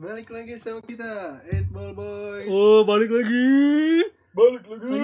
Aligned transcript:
Balik 0.00 0.32
lagi 0.32 0.56
sama 0.56 0.80
kita, 0.80 1.44
Eight 1.44 1.68
Ball 1.68 1.92
Boys. 1.92 2.48
Oh, 2.48 2.88
balik 2.88 3.12
lagi. 3.12 3.52
Balik 4.32 4.64
lagi. 4.64 4.96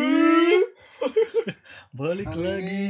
Balik 2.00 2.28
Hari 2.32 2.40
lagi. 2.40 2.84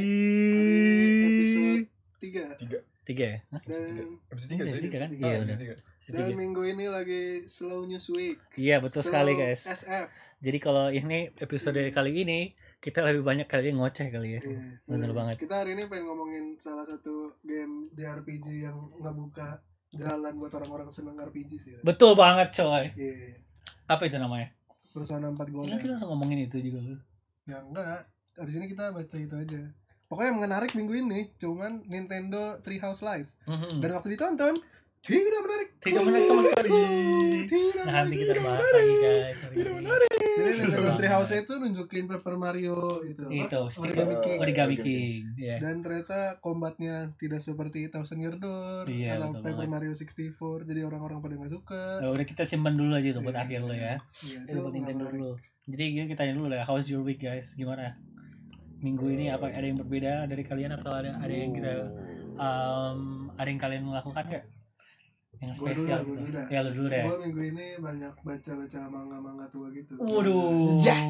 Episode 1.27 1.83
3 2.23 2.63
Tiga. 2.63 2.79
Tiga 3.03 3.25
ya? 3.27 3.39
Hah? 3.51 3.59
Episode 3.59 3.87
tiga. 3.91 4.03
dan, 4.07 4.11
Episode 4.31 4.51
tiga. 4.55 4.63
Tiga 4.63 4.97
kan? 5.03 5.09
Iya, 5.11 5.35
episode 5.35 5.43
udah. 5.43 5.57
tiga. 5.59 5.75
Dan 5.75 6.15
tiga. 6.31 6.39
minggu 6.39 6.61
ini 6.63 6.85
lagi 6.87 7.23
Slow 7.43 7.83
News 7.83 8.07
Week. 8.15 8.39
Iya, 8.55 8.79
betul 8.79 9.03
Slow 9.03 9.11
sekali 9.11 9.31
guys. 9.35 9.61
SF. 9.67 10.07
Jadi 10.39 10.57
kalau 10.63 10.87
ini 10.87 11.27
episode 11.43 11.81
kali 11.91 12.11
ini 12.23 12.55
kita 12.79 13.03
lebih 13.03 13.27
banyak 13.27 13.51
kali 13.51 13.75
ngoceh 13.75 14.07
kali 14.15 14.39
ya. 14.39 14.41
Iya. 14.47 14.79
Bener 14.87 15.11
banget. 15.11 15.43
Kita 15.43 15.59
hari 15.59 15.75
ini 15.75 15.91
pengen 15.91 16.07
ngomongin 16.07 16.55
salah 16.55 16.87
satu 16.87 17.35
game 17.43 17.91
JRPG 17.91 18.63
yang 18.63 18.95
ngebuka 18.95 19.59
jalan 19.91 20.33
buat 20.35 20.51
orang-orang 20.53 20.89
seneng 20.89 21.15
RPG 21.15 21.49
sih. 21.57 21.71
Betul 21.79 22.13
banget 22.13 22.51
coy. 22.53 22.91
Iya. 22.93 23.39
Apa 23.85 24.03
itu 24.03 24.17
namanya? 24.17 24.51
Persona 24.91 25.29
4 25.29 25.37
Gila 25.37 25.63
Golden. 25.63 25.77
kita 25.77 25.91
langsung 25.93 26.09
ngomongin 26.11 26.39
itu 26.43 26.57
juga 26.59 26.79
lu. 26.81 26.95
Ya 27.45 27.61
enggak. 27.61 28.03
Abis 28.35 28.53
ini 28.55 28.67
kita 28.67 28.91
baca 28.91 29.15
itu 29.15 29.31
aja. 29.31 29.61
Pokoknya 30.07 30.29
yang 30.29 30.39
menarik 30.41 30.71
minggu 30.73 30.93
ini 30.97 31.19
cuman 31.35 31.83
Nintendo 31.85 32.57
Treehouse 32.59 32.99
Live. 33.01 33.29
Mhm. 33.45 33.79
Dan 33.79 33.89
waktu 33.93 34.09
ditonton 34.09 34.55
tidak 34.99 35.41
menarik. 35.41 35.69
Tidak 35.79 36.01
menarik 36.01 36.25
sama 36.25 36.41
sekali. 36.43 36.69
Tidak 37.45 37.85
Nah, 37.85 37.93
nanti 38.03 38.15
kita 38.17 38.33
bahas 38.37 38.59
menarik. 38.59 38.75
lagi 38.75 38.95
guys. 38.97 39.39
Tidak 39.47 39.73
menarik. 39.73 40.16
Jadi 40.37 40.51
Nintendo 40.59 40.91
Treehouse 40.93 41.33
itu 41.35 41.53
nunjukin 41.53 42.05
Paper 42.05 42.35
Mario 42.35 42.77
itu. 43.01 43.23
apa? 43.23 43.33
Itu, 43.33 43.61
Origami 43.81 44.15
King. 44.19 44.37
Origami 44.39 44.75
King. 44.77 45.21
Ya. 45.35 45.57
Dan 45.57 45.81
ternyata 45.81 46.19
combatnya 46.37 46.95
tidak 47.15 47.39
seperti 47.39 47.87
Thousand 47.87 48.19
Year 48.19 48.35
Door 48.35 48.85
Iya, 48.85 49.17
atau 49.17 49.33
Paper 49.35 49.53
banget. 49.57 49.69
Mario 49.69 49.91
64. 49.91 50.63
Jadi 50.63 50.79
orang-orang 50.81 51.17
pada 51.19 51.33
nggak 51.35 51.51
suka. 51.51 51.83
Nah, 51.99 52.09
udah 52.11 52.25
kita 52.25 52.43
simpan 52.43 52.73
dulu 52.73 52.93
aja 52.93 53.09
itu 53.09 53.19
buat 53.19 53.33
Iya. 53.33 53.43
akhir 53.43 53.59
lo 53.59 53.73
ya. 53.73 53.95
Iya, 54.21 54.39
Itu 54.43 54.55
buat 54.55 54.63
nggak 54.63 54.73
Nintendo 54.73 55.03
menarik. 55.03 55.17
dulu. 55.17 55.31
Jadi 55.67 55.83
gini 55.91 56.05
kita 56.07 56.19
tanya 56.21 56.33
dulu 56.33 56.47
lah, 56.47 56.63
how's 56.63 56.87
your 56.87 57.01
week 57.01 57.19
guys? 57.19 57.51
Gimana? 57.51 57.99
Minggu 58.77 59.09
ini 59.09 59.27
apa 59.27 59.49
ada 59.49 59.65
yang 59.65 59.75
berbeda 59.75 60.23
dari 60.25 60.41
kalian 60.41 60.71
atau 60.71 60.93
ada 60.93 61.17
ada 61.17 61.33
yang 61.33 61.49
kita 61.51 61.71
um, 62.37 62.99
ada 63.33 63.47
yang 63.47 63.57
kalian 63.57 63.83
lakukan 63.89 64.23
nggak? 64.23 64.45
Yang 65.37 65.51
dulu 65.53 65.63
spesial 65.63 65.85
dah, 65.87 65.99
gua 65.99 66.07
gitu? 66.07 66.17
dulu 66.17 66.29
dah. 66.33 66.45
Ya 66.49 66.59
lu 66.59 66.71
dulu 66.71 66.87
deh. 66.87 67.03
Gue 67.03 67.17
minggu 67.21 67.41
ini 67.47 67.65
banyak 67.77 68.13
baca-baca 68.21 68.79
manga-manga 68.87 69.45
tua 69.47 69.67
gitu. 69.69 69.93
Waduh. 69.95 70.77
Yes. 70.77 71.09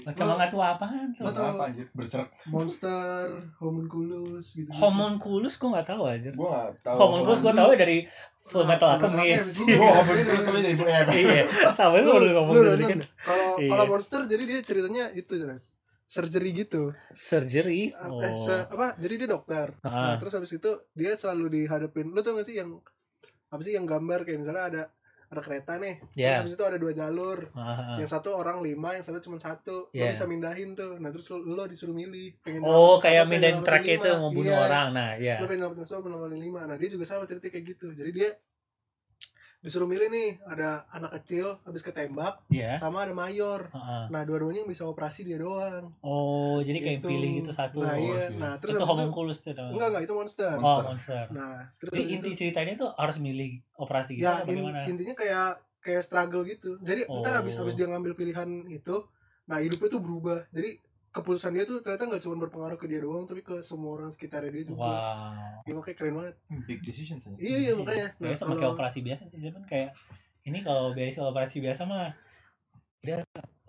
Baca 0.00 0.22
manga 0.24 0.46
tuh 0.46 0.60
apaan 0.60 1.06
tuh? 1.10 1.22
Lo 1.22 1.30
tau 1.30 1.46
Apa 1.52 1.64
anjir? 1.66 1.86
Berserak. 1.90 2.28
Monster, 2.46 3.26
Homunculus 3.58 4.46
gitu. 4.54 4.70
Homunculus 4.72 5.54
gua 5.56 5.68
nggak 5.74 5.88
tahu 5.88 6.02
aja. 6.04 6.30
Gua 6.32 6.48
enggak 6.48 6.70
tahu. 6.82 6.96
Homunculus 6.96 7.40
gua 7.40 7.52
tahu 7.52 7.70
dari 7.74 7.98
Full 8.40 8.64
Metal 8.64 8.88
Alchemist. 8.90 9.50
Gua 9.60 9.90
Homunculus 9.92 10.42
tapi 10.42 10.60
dari 10.60 10.76
Full 10.76 10.88
Metal. 10.88 11.12
Iya, 11.12 11.42
sama 11.70 11.98
lu 11.98 12.12
lu 12.16 12.30
ngomong 12.32 12.54
Lu 12.54 12.62
dari 12.64 12.80
nonton 12.80 12.90
kan. 12.94 13.00
Kalau 13.20 13.46
Iya. 13.58 13.70
kalau 13.70 13.84
monster 13.86 14.20
jadi 14.24 14.42
dia 14.44 14.60
ceritanya 14.62 15.04
itu 15.12 15.34
jelas. 15.34 15.74
Surgery 16.06 16.56
gitu. 16.56 16.96
Surgery. 17.12 17.90
Eh, 17.90 18.08
Oh. 18.08 18.24
se- 18.34 18.64
apa? 18.66 18.96
Jadi 18.96 19.14
dia 19.18 19.28
dokter. 19.28 19.76
Nah, 19.82 19.92
Ah. 20.04 20.16
terus 20.16 20.32
habis 20.32 20.48
itu 20.50 20.70
dia 20.92 21.12
selalu 21.12 21.60
dihadapin. 21.60 22.08
Lu 22.08 22.22
tau 22.22 22.32
gak 22.32 22.44
sih 22.44 22.56
yang 22.56 22.80
apa 23.48 23.60
sih 23.60 23.72
yang 23.72 23.84
gambar 23.84 24.22
kayak 24.22 24.38
misalnya 24.38 24.64
ada 24.66 24.82
ada 25.28 25.44
kereta 25.44 25.76
nih. 25.76 26.00
Terus 26.08 26.16
Ya. 26.16 26.40
habis 26.40 26.56
itu 26.56 26.64
ada 26.64 26.80
dua 26.80 26.88
jalur. 26.90 27.52
Ah. 27.52 28.00
Yang 28.00 28.16
satu 28.16 28.32
orang 28.32 28.64
lima, 28.64 28.96
yang 28.96 29.04
satu 29.04 29.20
cuma 29.20 29.36
satu. 29.36 29.88
Lo 29.88 29.92
Iya. 29.92 30.08
bisa 30.08 30.24
mindahin 30.24 30.72
tuh. 30.72 30.96
Nah, 30.96 31.12
terus 31.12 31.28
lo, 31.28 31.44
lo 31.44 31.68
disuruh 31.68 31.92
milih. 31.92 32.40
Pengen 32.40 32.64
Oh, 32.64 32.96
kayak 32.96 33.28
mindahin 33.28 33.60
track 33.60 33.84
itu 33.84 34.08
mau 34.08 34.32
bunuh 34.32 34.56
Iya. 34.56 34.64
orang. 34.64 34.86
Nah, 34.96 35.10
ya. 35.20 35.36
Lo 35.36 35.44
pengen 35.44 35.68
dapetin 35.68 35.84
satu, 35.84 36.00
pengen 36.00 36.16
dapetin 36.16 36.40
lima. 36.40 36.64
Nah, 36.64 36.80
dia 36.80 36.88
juga 36.88 37.04
sama 37.04 37.28
cerita 37.28 37.44
kayak 37.44 37.64
gitu. 37.66 37.92
Jadi 37.92 38.10
dia 38.10 38.30
disuruh 39.58 39.84
milih 39.84 40.06
nih 40.06 40.38
ada 40.44 40.86
anak 40.88 41.18
kecil 41.18 41.58
habis 41.60 41.82
ketembak 41.82 42.38
Iya. 42.46 42.76
sama 42.76 43.02
ada 43.02 43.10
mayor 43.10 43.66
ah. 43.70 44.06
nah 44.06 44.22
dua-duanya 44.22 44.62
yang 44.62 44.70
bisa 44.70 44.84
operasi 44.84 45.22
dia 45.22 45.34
doang 45.36 45.90
Oh, 45.98 46.58
jadi 46.60 46.78
kayak 46.78 46.98
Gitu. 46.98 47.08
pilih 47.08 47.32
itu 47.38 47.50
satu. 47.50 47.80
nah 47.80 47.92
Oh, 47.92 47.98
iya 47.98 48.22
iya. 48.24 48.38
nah 48.38 48.52
terus 48.56 48.72
itu 48.72 48.78
itu 48.78 48.86
homunculus 48.86 49.38
namanya. 49.42 49.66
enggak 49.68 49.88
enggak 49.88 50.02
itu 50.02 50.14
monster 50.14 50.48
Oh, 50.48 50.60
Monster. 50.60 50.84
monster. 50.84 51.24
nah 51.32 51.54
terus 51.76 51.90
Jadi 51.92 52.04
inti 52.08 52.28
itu, 52.28 52.38
ceritanya 52.38 52.72
tuh 52.76 52.90
harus 52.94 53.16
milih 53.18 53.50
operasi 53.76 54.10
gitu 54.14 54.24
ya 54.24 54.34
atau 54.36 54.46
in- 54.48 54.62
bagaimana? 54.62 54.80
intinya 54.84 55.14
kayak 55.14 55.50
kayak 55.78 56.02
struggle 56.02 56.42
gitu 56.44 56.70
jadi 56.80 57.02
ntar 57.04 57.32
Oh. 57.32 57.38
habis 57.38 57.54
habis 57.54 57.74
dia 57.74 57.86
ngambil 57.86 58.14
pilihan 58.14 58.46
itu 58.68 58.96
nah 59.44 59.58
hidupnya 59.58 59.88
tuh 59.88 59.98
berubah 59.98 60.38
jadi 60.48 60.78
keputusan 61.18 61.52
dia 61.52 61.64
tuh 61.66 61.82
ternyata 61.82 62.06
nggak 62.06 62.22
cuma 62.22 62.36
berpengaruh 62.46 62.78
ke 62.78 62.86
dia 62.86 63.02
doang 63.02 63.26
tapi 63.26 63.42
ke 63.42 63.58
semua 63.60 63.98
orang 63.98 64.08
sekitarnya 64.08 64.54
dia 64.54 64.64
juga 64.64 64.86
Wow. 64.86 65.66
ya, 65.66 65.72
makanya 65.74 65.96
keren 65.98 66.14
banget 66.14 66.34
Big 66.64 66.80
decisions 66.86 67.26
aja. 67.26 67.36
iya 67.36 67.58
iya 67.68 67.72
makanya 67.74 68.06
nah 68.22 68.30
Biasa 68.30 68.40
sama 68.40 68.50
kayak 68.54 68.62
kalau 68.62 68.74
operasi 68.78 68.98
biasa 69.02 69.22
sih, 69.26 69.38
cuman 69.42 69.64
kayak 69.66 69.90
ini 70.46 70.58
kalau 70.62 70.94
biasa 70.96 71.18
operasi 71.28 71.56
biasa 71.60 71.82
mah 71.84 72.14
dia 73.02 73.22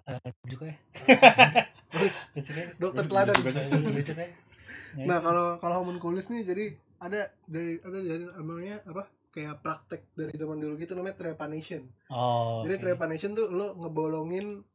uh, 0.09 0.31
juga 0.49 0.73
ya. 0.73 0.77
Dokter 2.81 3.03
teladan 3.05 3.35
ya. 3.35 5.05
Nah 5.05 5.17
kalau 5.21 5.45
kalau 5.61 5.75
homunculus 5.85 6.33
nih 6.33 6.41
jadi 6.41 6.65
ada 6.99 7.29
dari 7.45 7.77
ada 7.81 7.99
dari 8.01 8.23
namanya 8.25 8.81
apa 8.89 9.05
kayak 9.29 9.61
praktek 9.61 10.01
dari 10.17 10.33
zaman 10.33 10.57
dulu 10.57 10.73
gitu 10.81 10.97
namanya 10.97 11.15
trepanation. 11.17 11.85
Oh. 12.09 12.65
Jadi 12.65 12.75
oke. 12.75 12.81
trepanation 12.81 13.31
tuh 13.37 13.47
lo 13.53 13.77
ngebolongin 13.77 14.65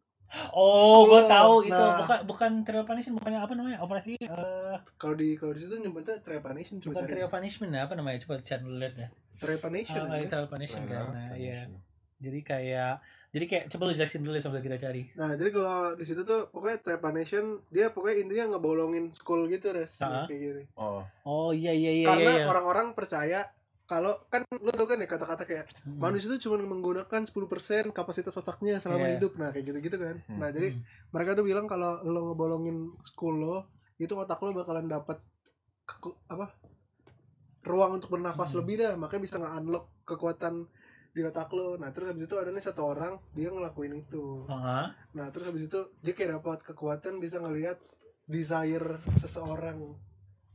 Oh, 0.51 1.07
gue 1.07 1.21
Skull. 1.21 1.31
tahu 1.31 1.55
itu 1.63 1.75
Nah. 1.77 1.97
bukan 1.97 2.19
bukan 2.25 2.51
trial 2.63 2.83
punishment, 2.83 3.17
bukannya 3.17 3.41
apa 3.41 3.53
namanya? 3.53 3.79
Operasi 3.81 4.19
eh 4.19 4.77
kalau 4.97 5.15
di 5.15 5.35
kalau 5.35 5.53
di 5.53 5.61
situ 5.61 5.75
nyebutnya 5.77 6.19
trepanation 6.19 6.79
coba 6.79 6.91
bukan 6.91 7.03
cari. 7.03 7.13
trial 7.13 7.31
punishment 7.31 7.71
ya, 7.71 7.81
apa 7.83 7.95
namanya? 7.95 8.19
Coba 8.21 8.35
chat 8.41 8.59
dulu 8.59 8.77
lihat 8.77 8.95
ya. 8.97 9.09
Trepanation. 9.35 10.03
Ah, 10.05 10.17
ya. 10.17 10.27
trial 10.27 10.49
punishment 10.49 10.87
kan. 10.87 11.07
Nah, 11.09 11.35
iya. 11.35 11.71
Jadi 12.17 12.41
kayak 12.41 12.93
jadi 13.29 13.45
kayak 13.45 13.65
coba 13.69 13.83
lu 13.85 13.95
jelasin 13.95 14.23
dulu 14.23 14.39
sambil 14.39 14.59
kita 14.61 14.79
cari. 14.81 15.03
Nah 15.13 15.35
jadi 15.35 15.51
kalau 15.51 15.79
di 15.93 16.05
situ 16.05 16.23
tuh 16.23 16.47
pokoknya 16.49 16.79
trepanation 16.81 17.45
dia 17.69 17.91
pokoknya 17.91 18.17
intinya 18.21 18.45
ngebolongin 18.55 19.11
skull 19.11 19.47
gitu 19.47 19.71
res 19.71 19.99
Ah. 20.01 20.23
kayak 20.25 20.41
gini. 20.41 20.65
Oh. 20.75 21.03
Oh 21.25 21.51
iya 21.51 21.71
iya 21.71 21.91
iya 21.93 22.07
Karena 22.07 22.31
iya. 22.33 22.39
iya. 22.41 22.47
orang-orang 22.49 22.87
percaya 22.93 23.43
kalau 23.85 24.17
kan 24.27 24.41
lo 24.51 24.71
tau 24.71 24.85
kan 24.85 24.97
ya 24.97 25.05
kata-kata 25.05 25.45
kayak 25.45 25.67
Hmm. 25.83 26.01
manusia 26.01 26.29
itu 26.29 26.45
cuma 26.45 26.57
menggunakan 26.59 27.21
10% 27.23 27.37
kapasitas 27.91 28.33
otaknya 28.33 28.77
selama 28.77 29.07
Iya. 29.07 29.13
hidup 29.17 29.33
nah 29.37 29.51
kayak 29.51 29.65
gitu-gitu 29.67 29.97
kan. 29.97 30.17
Hmm. 30.25 30.39
Nah 30.39 30.49
jadi 30.49 30.73
Hmm. 30.73 30.81
mereka 31.11 31.35
tuh 31.35 31.45
bilang 31.45 31.65
kalau 31.65 32.01
lo 32.03 32.21
ngebolongin 32.27 32.77
skull 33.03 33.37
lo 33.37 33.59
itu 33.97 34.11
otak 34.11 34.41
lo 34.41 34.51
bakalan 34.53 34.87
dapat 34.87 35.21
apa 36.27 36.49
ruang 37.63 37.93
untuk 37.95 38.09
bernafas 38.11 38.51
Hmm. 38.51 38.61
lebih 38.61 38.75
dah 38.79 38.93
makanya 38.95 39.23
bisa 39.23 39.37
nge-unlock 39.39 39.85
kekuatan 40.05 40.65
di 41.11 41.23
otak 41.23 41.49
lo 41.51 41.77
nah 41.77 41.89
terus 41.91 42.11
habis 42.11 42.25
itu 42.25 42.35
ada 42.35 42.51
nih 42.51 42.61
satu 42.61 42.83
orang 42.87 43.17
dia 43.33 43.49
ngelakuin 43.49 43.95
itu 43.99 44.45
Aha. 44.47 44.93
nah 45.13 45.29
terus 45.29 45.47
habis 45.47 45.65
itu 45.65 45.81
dia 46.01 46.11
kayak 46.11 46.41
dapat 46.41 46.65
kekuatan 46.65 47.17
bisa 47.19 47.39
ngelihat 47.39 47.79
desire 48.25 48.97
seseorang 49.15 49.95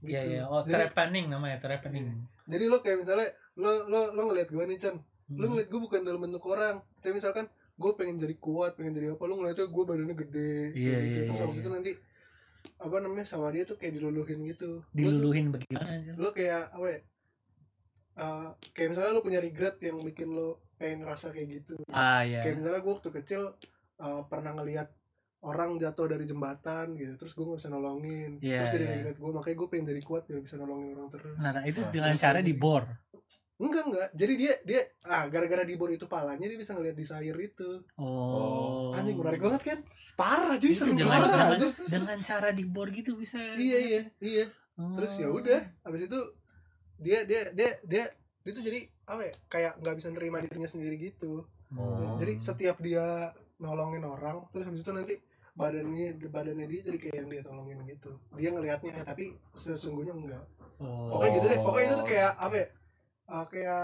gitu 0.02 0.10
Iya 0.10 0.22
iya. 0.24 0.42
Oh, 0.44 0.62
trepanning 0.62 1.28
namanya, 1.28 1.58
trepanning. 1.58 2.24
jadi 2.46 2.66
lo 2.66 2.80
kayak 2.80 2.98
misalnya 3.00 3.28
lo 3.56 3.86
lo 3.86 4.12
lo 4.12 4.22
ngelihat 4.26 4.50
gue 4.50 4.64
nih 4.66 4.78
Chan 4.78 4.96
lo 4.96 5.04
Hmm. 5.40 5.52
ngeliat 5.52 5.68
gue 5.68 5.80
bukan 5.80 6.02
dalam 6.02 6.18
bentuk 6.20 6.42
orang 6.44 6.80
tapi 6.98 7.14
misalkan 7.14 7.46
gue 7.76 7.92
pengen 7.94 8.18
jadi 8.18 8.36
kuat 8.36 8.74
pengen 8.74 8.92
jadi 8.92 9.08
apa 9.12 9.24
lo 9.24 9.36
ngeliatnya 9.36 9.68
gue 9.68 9.84
badannya 9.86 10.16
gede 10.18 10.52
kayak 10.70 10.76
Iya, 10.76 10.98
gitu 11.00 11.16
iya, 11.16 11.28
terus 11.30 11.40
iya, 11.40 11.48
iya. 11.48 11.60
itu 11.60 11.70
nanti 11.70 11.92
apa 12.76 12.96
namanya 12.98 13.24
sama 13.24 13.48
dia 13.50 13.64
tuh 13.64 13.76
kayak 13.76 13.94
diluluhin 13.94 14.40
gitu 14.46 14.82
Lo 14.82 14.90
Diluluhin 14.92 15.48
bagaimana? 15.50 15.88
aja? 15.88 16.12
lo 16.14 16.30
kayak 16.30 16.64
apa 16.70 16.88
ya 16.88 17.00
eh, 18.18 18.48
kayak 18.74 18.90
misalnya 18.90 19.12
lo 19.12 19.22
punya 19.22 19.40
regret 19.40 19.76
yang 19.80 19.98
bikin 20.02 20.30
lo 20.30 20.48
pengen 20.76 21.04
ngerasa 21.04 21.30
kayak 21.30 21.48
gitu 21.58 21.76
Ah 21.90 22.22
iya. 22.22 22.40
kayak 22.42 22.56
misalnya 22.58 22.80
gue 22.80 22.94
waktu 22.94 23.10
kecil 23.14 23.42
eh, 23.98 24.22
pernah 24.26 24.52
ngelihat 24.54 24.90
orang 25.42 25.76
jatuh 25.76 26.06
dari 26.06 26.24
jembatan 26.24 26.94
gitu 26.94 27.16
terus 27.16 27.32
gue 27.32 27.46
gak 27.46 27.58
bisa 27.58 27.70
nolongin 27.70 28.32
Iya, 28.38 28.60
terus 28.60 28.72
jadi 28.74 28.84
iya. 28.84 28.94
regret 28.98 29.18
gue 29.18 29.32
makanya 29.32 29.56
gue 29.56 29.68
pengen 29.68 29.86
jadi 29.88 30.02
kuat 30.02 30.24
biar 30.26 30.40
bisa 30.40 30.56
nolongin 30.56 30.92
orang 30.94 31.10
terus 31.10 31.36
Nah, 31.36 31.52
nah, 31.54 31.64
itu 31.64 31.80
Nah, 31.80 31.90
dengan 31.90 32.14
cara 32.14 32.38
jadi- 32.38 32.48
dibor. 32.50 32.84
enggak 33.58 33.84
enggak 33.86 34.10
jadi 34.14 34.34
dia 34.36 34.54
dia 34.64 34.82
ah 35.04 35.28
gara-gara 35.28 35.64
dibor 35.64 35.88
itu 35.90 36.06
palanya 36.06 36.44
dia 36.44 36.56
bisa 36.56 36.72
ngelihat 36.72 36.96
desire 36.96 37.36
itu 37.38 37.84
Oh. 37.96 38.92
anjing 38.92 39.16
menarik 39.16 39.40
banget 39.42 39.62
kan 39.66 39.80
parah 40.14 40.56
Itu 40.56 40.72
seru 40.74 40.92
dengan, 40.94 41.12
parah 41.14 41.28
dengan, 41.28 41.60
Terus- 41.60 41.76
terus- 41.78 41.92
dengan 41.94 42.20
cara 42.22 42.50
dibor 42.52 42.88
gitu 42.90 43.16
bisa. 43.16 43.36
iya 43.54 43.78
iya 43.78 44.02
iya 44.18 44.46
Oh. 44.74 44.96
terus 44.96 45.12
ya 45.14 45.28
udah 45.28 45.60
habis 45.82 46.04
itu 46.06 46.20
dia 46.98 47.24
dia 47.24 47.52
dia 47.52 47.76
dia 47.84 48.04
dia 48.40 48.52
tuh 48.54 48.60
jadi 48.62 48.80
apa 49.06 49.22
ya 49.22 49.34
kayak 49.50 49.74
nggak 49.78 49.96
bisa 49.98 50.08
nerima 50.10 50.40
dirinya 50.40 50.64
sendiri 50.66 50.96
gitu 50.98 51.44
Oh. 51.70 52.16
jadi 52.16 52.36
setiap 52.38 52.80
dia 52.80 53.32
nolongin 53.58 54.02
orang 54.02 54.48
terus 54.50 54.66
habis 54.66 54.82
itu 54.82 54.90
nanti 54.90 55.20
badannya 55.60 56.08
badannya 56.24 56.66
dia 56.66 56.82
jadi 56.88 56.98
kayak 56.98 57.16
yang 57.18 57.28
dia 57.28 57.42
tolongin 57.44 57.80
gitu 57.84 58.16
dia 58.34 58.50
ngelihatnya 58.50 59.04
tapi 59.04 59.36
sesungguhnya 59.52 60.16
enggak 60.16 60.44
Oh. 60.80 61.12
pokoknya 61.12 61.32
gitu 61.36 61.46
deh 61.46 61.60
pokoknya 61.60 61.86
itu 61.86 61.96
tuh 61.98 62.08
kayak 62.08 62.32
apa 62.40 62.56
ya 62.56 62.68
uh, 63.28 63.46
kayak 63.46 63.84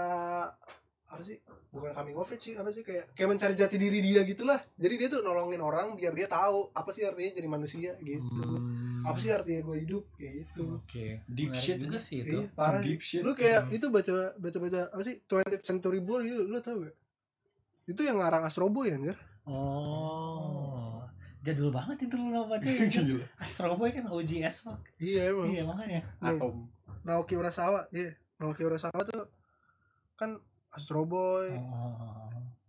apa 1.06 1.22
sih 1.22 1.36
bukan 1.68 1.92
coming 1.92 2.16
of 2.16 2.32
sih 2.32 2.56
apa 2.56 2.72
sih 2.72 2.80
kayak 2.80 3.12
kayak 3.12 3.28
mencari 3.28 3.52
jati 3.52 3.76
diri 3.76 4.00
dia 4.00 4.24
gitulah 4.24 4.56
jadi 4.74 4.94
dia 4.96 5.08
tuh 5.08 5.20
nolongin 5.20 5.60
orang 5.60 5.92
biar 5.92 6.10
dia 6.10 6.24
tahu 6.24 6.72
apa 6.72 6.88
sih 6.88 7.04
artinya 7.04 7.36
jadi 7.36 7.46
manusia 7.46 7.92
gitu 8.00 8.24
Hmm. 8.32 9.04
apa 9.04 9.18
sih 9.20 9.28
artinya 9.28 9.60
gue 9.62 9.76
hidup 9.84 10.04
kayak 10.16 10.32
gitu 10.42 10.80
Oke. 10.80 11.20
Deep 11.28 11.52
Menarik 11.52 11.62
shit 11.62 11.78
juga 11.78 11.98
sih 12.00 12.16
itu. 12.24 12.38
Iya, 12.42 12.48
parah 12.56 12.80
deep 12.80 12.98
shit. 12.98 13.20
lu 13.20 13.36
kayak 13.36 13.60
Hmm. 13.62 13.76
itu 13.76 13.86
baca 13.86 14.14
baca 14.34 14.58
baca 14.58 14.80
apa 14.88 15.02
sih 15.04 15.14
20th 15.22 15.62
century 15.62 16.00
boy 16.00 16.24
lu, 16.24 16.48
lu 16.48 16.58
tau 16.58 16.80
gak 16.80 16.96
Itu 17.86 18.02
yang 18.02 18.18
ngarang 18.18 18.42
Astro 18.42 18.66
Boy 18.66 18.90
anjir. 18.90 19.14
Oh. 19.46 20.65
Jadul 21.46 21.70
banget 21.70 21.96
itu 22.02 22.16
baca 22.18 22.66
ya. 22.66 22.84
Gila. 22.84 23.24
Astro 23.38 23.78
Boy 23.78 23.94
kan 23.94 24.04
OG 24.04 24.30
as 24.42 24.60
fuck. 24.60 24.82
Iya 24.98 25.30
emang. 25.30 25.46
Iya 25.46 25.62
makanya. 25.62 26.00
Nih, 26.18 26.34
Atom. 26.34 26.66
Naoki 27.06 27.38
Urasawa, 27.38 27.86
iya. 27.90 28.10
Naoki 28.36 28.66
Urasawa 28.66 29.00
tuh 29.06 29.30
kan 30.14 30.42
Astro 30.74 31.06
Boy. 31.06 31.54
Oh. 31.54 32.26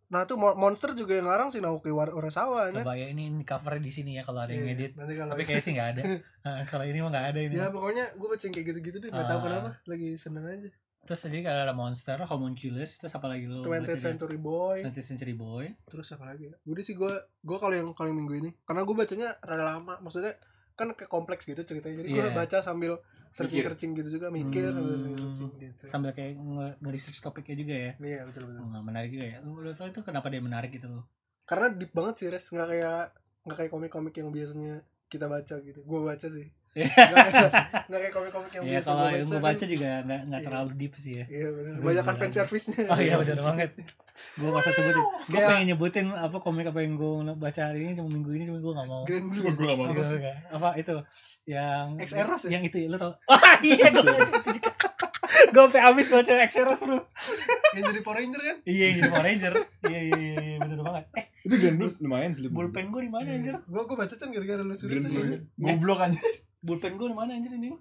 Nah, 0.07 0.23
tuh 0.23 0.39
Mo- 0.39 0.55
Monster 0.55 0.95
juga 0.95 1.19
yang 1.19 1.27
ngarang 1.27 1.51
si 1.51 1.59
Naoki 1.59 1.91
Urasawa 1.91 2.71
anjir. 2.71 2.79
Coba 2.79 2.95
ya 2.95 3.11
ini, 3.11 3.27
ini 3.27 3.43
covernya 3.43 3.81
di 3.81 3.91
sini 3.91 4.11
ya 4.15 4.23
kalau 4.23 4.39
ada 4.39 4.55
yang 4.55 4.63
Iya, 4.63 4.75
edit. 4.77 4.91
Nanti 4.95 5.13
kalau 5.17 5.31
Tapi 5.35 5.43
kayaknya 5.43 5.65
sih 5.65 5.73
nggak 5.75 5.89
ada. 5.91 6.01
Kalau 6.71 6.85
ini 6.87 6.97
mah 7.03 7.09
nggak 7.11 7.27
ada 7.27 7.39
ini. 7.43 7.53
Ya 7.59 7.67
pokoknya 7.67 8.05
gue 8.15 8.27
baca 8.29 8.45
kayak 8.47 8.65
gitu-gitu 8.71 8.97
deh, 8.97 9.09
nggak 9.11 9.27
tahu 9.27 9.39
Ah. 9.39 9.43
kenapa, 9.43 9.69
lagi 9.83 10.09
seneng 10.15 10.47
aja. 10.47 10.69
Terus 11.07 11.23
tadi 11.23 11.39
ada 11.39 11.71
monster, 11.71 12.19
homunculus, 12.21 12.99
terus 12.99 13.15
apa 13.15 13.31
lagi 13.31 13.47
lo? 13.47 13.63
20th 13.63 13.95
Century 13.97 14.35
Boy, 14.35 14.83
20th 14.83 15.07
Century 15.07 15.31
Boy. 15.33 15.71
terus 15.87 16.11
apa 16.11 16.27
lagi 16.27 16.51
ya? 16.51 16.55
Udah 16.61 16.83
sih 16.83 16.93
gue, 16.93 17.07
gue 17.41 17.57
kalau 17.57 17.71
yang 17.71 17.87
kalau 17.95 18.11
yang 18.11 18.19
minggu 18.19 18.35
ini, 18.37 18.49
karena 18.61 18.83
gue 18.83 18.91
bacanya 18.93 19.39
rada 19.39 19.65
lama, 19.65 19.95
maksudnya 19.97 20.35
kan 20.75 20.91
kayak 20.91 21.07
kompleks 21.07 21.47
gitu 21.47 21.63
ceritanya, 21.63 22.03
jadi 22.03 22.09
gue 22.11 22.25
Iya. 22.27 22.35
baca 22.35 22.57
sambil 22.59 22.99
searching 23.31 23.63
searching 23.63 23.91
gitu 23.93 24.09
juga, 24.13 24.27
mikir 24.29 24.67
sambil 24.69 24.93
Hmm. 24.93 25.05
searching 25.07 25.49
gitu. 25.57 25.83
Sambil 25.87 26.11
kayak 26.11 26.35
nge- 26.35 26.75
nge-research 26.77 27.19
topiknya 27.19 27.55
juga 27.55 27.75
ya. 27.77 27.91
Iya 27.97 28.19
betul 28.25 28.43
betul. 28.45 28.61
Oh, 28.61 28.83
menarik 28.83 29.09
juga 29.09 29.25
ya. 29.25 29.37
Lu 29.41 29.71
tau 29.71 29.87
itu 29.87 30.01
kenapa 30.01 30.27
dia 30.27 30.41
menarik 30.41 30.69
gitu 30.69 30.91
loh? 30.91 31.07
Karena 31.45 31.71
deep 31.71 31.95
banget 31.95 32.15
sih 32.17 32.27
res, 32.27 32.45
nggak 32.45 32.67
kayak 32.67 33.01
nggak 33.41 33.57
kayak 33.57 33.71
komik-komik 33.71 34.11
yang 34.13 34.27
biasanya 34.29 34.73
kita 35.07 35.25
baca 35.25 35.55
gitu. 35.61 35.79
Gue 35.81 35.99
baca 36.03 36.27
sih. 36.27 36.51
Nggak 36.79 37.27
kayak, 37.27 37.51
nggak 37.87 37.99
kayak 37.99 38.13
komik-komik 38.13 38.51
yang 38.51 38.63
Ya 38.63 38.71
biasa 38.73 38.87
kalau 38.87 38.97
gue 38.99 39.07
yang 39.07 39.17
baca. 39.17 39.25
gue 39.25 39.33
kan. 39.33 39.45
baca 39.47 39.63
juga 39.65 39.89
nggak 39.99 40.21
nggak 40.21 40.37
Iya. 40.37 40.47
terlalu 40.47 40.69
deep 40.75 40.93
sih 40.95 41.13
ya. 41.13 41.25
Iya 41.27 41.47
benar. 41.49 41.73
Banyak 41.79 42.03
kan 42.03 42.15
fan 42.15 42.31
service-nya. 42.31 42.81
Oh 42.85 42.99
iya 42.99 43.15
benar 43.15 43.37
banget. 43.43 43.69
Gue 44.33 44.49
masa 44.49 44.69
sebutin. 44.71 45.03
Gue 45.27 45.39
pengen 45.39 45.65
nyebutin 45.67 46.05
apa 46.09 46.37
komik 46.37 46.65
apa 46.65 46.79
yang 46.79 46.93
gue 46.93 47.11
baca 47.35 47.61
hari 47.63 47.79
ini 47.83 47.91
cuma 47.93 48.09
minggu 48.09 48.29
ini 48.31 48.43
cuma 48.45 48.59
gue 48.59 48.73
nggak 48.73 48.87
mau. 48.87 49.01
Grand 49.03 49.25
Blue. 49.27 49.43
Gue 49.47 49.65
gak 49.65 49.77
mau. 49.77 49.85
Iya, 49.87 50.05
iya. 50.11 50.33
Apa 50.49 50.69
itu 50.75 50.95
yang 51.45 51.85
Eros 51.97 52.41
ya? 52.43 52.49
Yang 52.51 52.63
itu 52.67 52.77
lo 52.87 52.97
tau? 52.97 53.11
Wah 53.25 53.57
iya 53.63 53.87
gue 53.87 54.03
itu. 54.03 54.33
Gue 55.47 55.61
sampai 55.63 55.81
habis 55.81 56.07
baca 56.07 56.33
Xeros 56.43 56.81
bro. 56.81 56.97
yang 57.71 57.83
jadi 57.85 58.01
Power 58.01 58.17
Ranger 58.17 58.41
kan? 58.43 58.57
Iya 58.63 58.83
yang 58.83 58.95
jadi 58.97 59.09
Power 59.09 59.25
Ranger. 59.25 59.53
Iya 59.83 59.99
iya 60.03 60.17
iya 60.17 60.39
iya, 60.43 60.57
bener 60.59 60.79
banget. 60.81 61.03
Eh 61.13 61.25
Tapi 61.39 61.55
Grand 61.57 61.77
Blue 61.77 61.91
lumayan 62.01 62.31
sih. 62.31 62.41
bullpen 62.47 62.85
gue 62.89 63.01
di 63.01 63.11
mana 63.11 63.29
anjir? 63.29 63.55
Gue 63.63 63.81
gue 63.83 63.95
baca 63.95 64.11
kan 64.11 64.27
gara-gara 64.27 64.61
lu 64.61 64.73
suruh 64.73 64.97
aja. 64.97 65.37
Goblok 65.55 65.99
aja. 66.01 66.19
Bullpen 66.61 66.97
gue 66.97 67.07
di 67.09 67.15
mana 67.17 67.37
anjir 67.37 67.53
ini? 67.53 67.73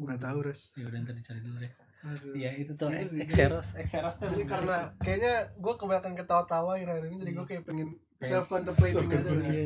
Nggak 0.00 0.18
tahu 0.20 0.38
res. 0.44 0.72
Ya 0.76 0.88
udah 0.88 0.98
ntar 1.04 1.14
dicari 1.16 1.40
dulu 1.40 1.56
deh. 1.60 1.72
Aduh. 2.06 2.32
Iya 2.36 2.50
itu 2.56 2.72
tuh 2.76 2.88
sih. 3.02 3.24
Xeros, 3.26 3.74
Xeros 3.74 4.14
tuh. 4.20 4.28
Jadi 4.30 4.44
karena 4.46 4.94
kayaknya 5.00 5.50
gue 5.56 5.74
kebanyakan 5.74 6.12
ketawa-tawa 6.14 6.78
akhir-akhir 6.78 7.04
ini 7.10 7.16
jadi 7.24 7.32
gue 7.34 7.46
kayak 7.48 7.62
pengen 7.66 7.88
self 8.22 8.46
contemplating 8.52 9.08
aja. 9.10 9.30
Iya. 9.32 9.64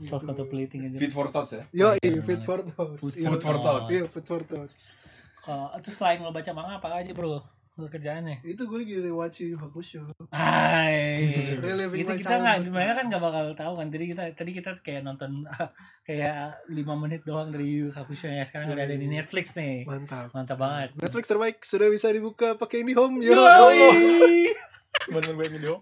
Self 0.00 0.22
contemplating 0.22 0.80
aja. 0.88 0.96
Fit 0.98 1.12
for 1.12 1.26
thoughts 1.28 1.52
ya. 1.58 1.62
Yo, 1.74 1.98
fit 2.00 2.42
for 2.42 2.62
thoughts. 2.62 2.98
Food 3.02 3.12
Iya, 3.18 3.28
Food 3.34 3.42
for 3.42 3.56
thoughts. 3.58 3.88
Iya, 3.90 4.02
food 4.06 4.26
for 4.26 4.42
thoughts. 4.46 4.82
Kalau 5.44 5.68
itu 5.76 5.90
selain 5.92 6.24
lo 6.24 6.32
baca 6.32 6.50
manga 6.56 6.80
apa 6.80 6.88
aja 7.04 7.12
bro? 7.12 7.44
Kerjaannya? 7.74 8.46
Itu 8.46 8.70
gue 8.70 8.86
lagi 8.86 9.02
Yu 9.50 9.58
Hakusho. 9.58 10.06
Hai. 10.30 11.58
Itu 11.98 12.12
kita 12.22 12.38
nggak, 12.38 12.70
mereka 12.70 12.92
kan 13.02 13.04
nggak 13.10 13.22
bakal 13.22 13.44
tahu 13.58 13.72
kan. 13.82 13.90
Tadi 13.90 14.04
kita 14.14 14.22
tadi 14.38 14.50
kita 14.54 14.70
kayak 14.78 15.02
nonton 15.02 15.42
kayak 16.08 16.62
lima 16.70 16.94
menit 16.94 17.26
doang 17.26 17.50
dari 17.50 17.82
Yu 17.82 17.90
Hakusho 17.90 18.30
ya. 18.30 18.46
Sekarang 18.46 18.70
udah 18.70 18.86
ada 18.86 18.94
di 18.94 19.10
Netflix 19.10 19.58
nih. 19.58 19.82
Mantap. 19.90 20.30
Mantap 20.30 20.54
banget. 20.54 20.94
Netflix 20.94 21.26
terbaik 21.26 21.58
sudah 21.66 21.90
bisa 21.90 22.14
dibuka 22.14 22.54
pakai 22.54 22.86
IndiHome. 22.86 23.18
Yo. 23.26 23.34
Yoi. 23.34 24.54
Teman-teman 24.96 25.34
gue 25.36 25.46
Indiom. 25.52 25.80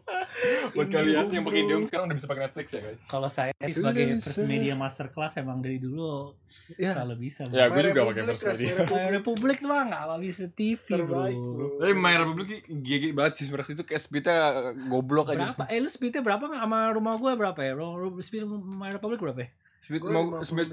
Buat 0.72 0.88
kalian 0.88 1.26
yang 1.28 1.44
pakai 1.44 1.60
Indiom 1.60 1.82
sekarang 1.84 2.04
udah 2.06 2.16
bisa 2.16 2.26
pakai 2.26 2.42
Netflix 2.44 2.66
ya 2.68 2.80
guys. 2.82 3.00
Kalau 3.04 3.28
saya 3.28 3.50
sih 3.54 3.70
Sudah 3.70 3.92
sebagai 3.92 4.04
bisa. 4.10 4.24
first 4.24 4.42
media 4.44 4.74
masterclass 4.74 5.32
emang 5.36 5.58
dari 5.58 5.76
dulu 5.76 6.34
Ya. 6.74 6.90
selalu 6.92 7.14
bisa. 7.22 7.46
Ya, 7.48 7.68
gue 7.68 7.82
juga 7.84 8.02
pakai 8.04 8.22
First 8.26 8.44
Media. 8.48 8.74
My 8.84 9.06
Republic. 9.12 9.56
Tuh 9.56 9.68
mah 9.68 9.82
nggak 9.84 10.20
bisa 10.20 10.44
TV 10.48 10.80
Terbaik, 10.90 11.36
bro. 11.36 11.52
bro. 11.54 11.66
Tapi 11.78 11.92
My 11.94 12.14
Republic 12.16 12.48
GG 12.66 13.04
banget 13.12 13.32
sih 13.34 13.44
sebenarnya 13.46 13.72
itu 13.72 13.84
kayak 13.84 14.02
speednya 14.02 14.38
goblok 14.86 15.26
aja. 15.28 15.46
Berapa? 15.46 15.64
Eh 15.68 15.78
lu 15.78 15.88
speednya 15.88 16.20
berapa 16.20 16.42
nggak 16.42 16.62
sama 16.62 16.78
rumah 16.90 17.14
gue 17.14 17.32
berapa 17.32 17.60
ya? 17.60 17.72
Ru- 17.72 17.96
ru- 18.00 18.18
Speed 18.18 18.42
My 18.72 18.90
Republic 18.90 19.20
berapa 19.20 19.38
ya? 19.38 19.48
Speed 19.78 20.00
Gue 20.00 20.10
mau 20.10 20.24
50 20.36 20.42
speed. 20.42 20.68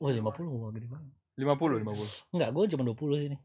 Oh 0.00 0.10
50 0.10 0.24
gua 0.48 0.70
gede 0.70 0.88
banget. 0.88 1.10
50 1.36 1.82
50. 1.84 2.32
Enggak, 2.32 2.48
gue 2.50 2.64
cuma 2.70 2.82
20 2.84 2.94
sini. 3.20 3.38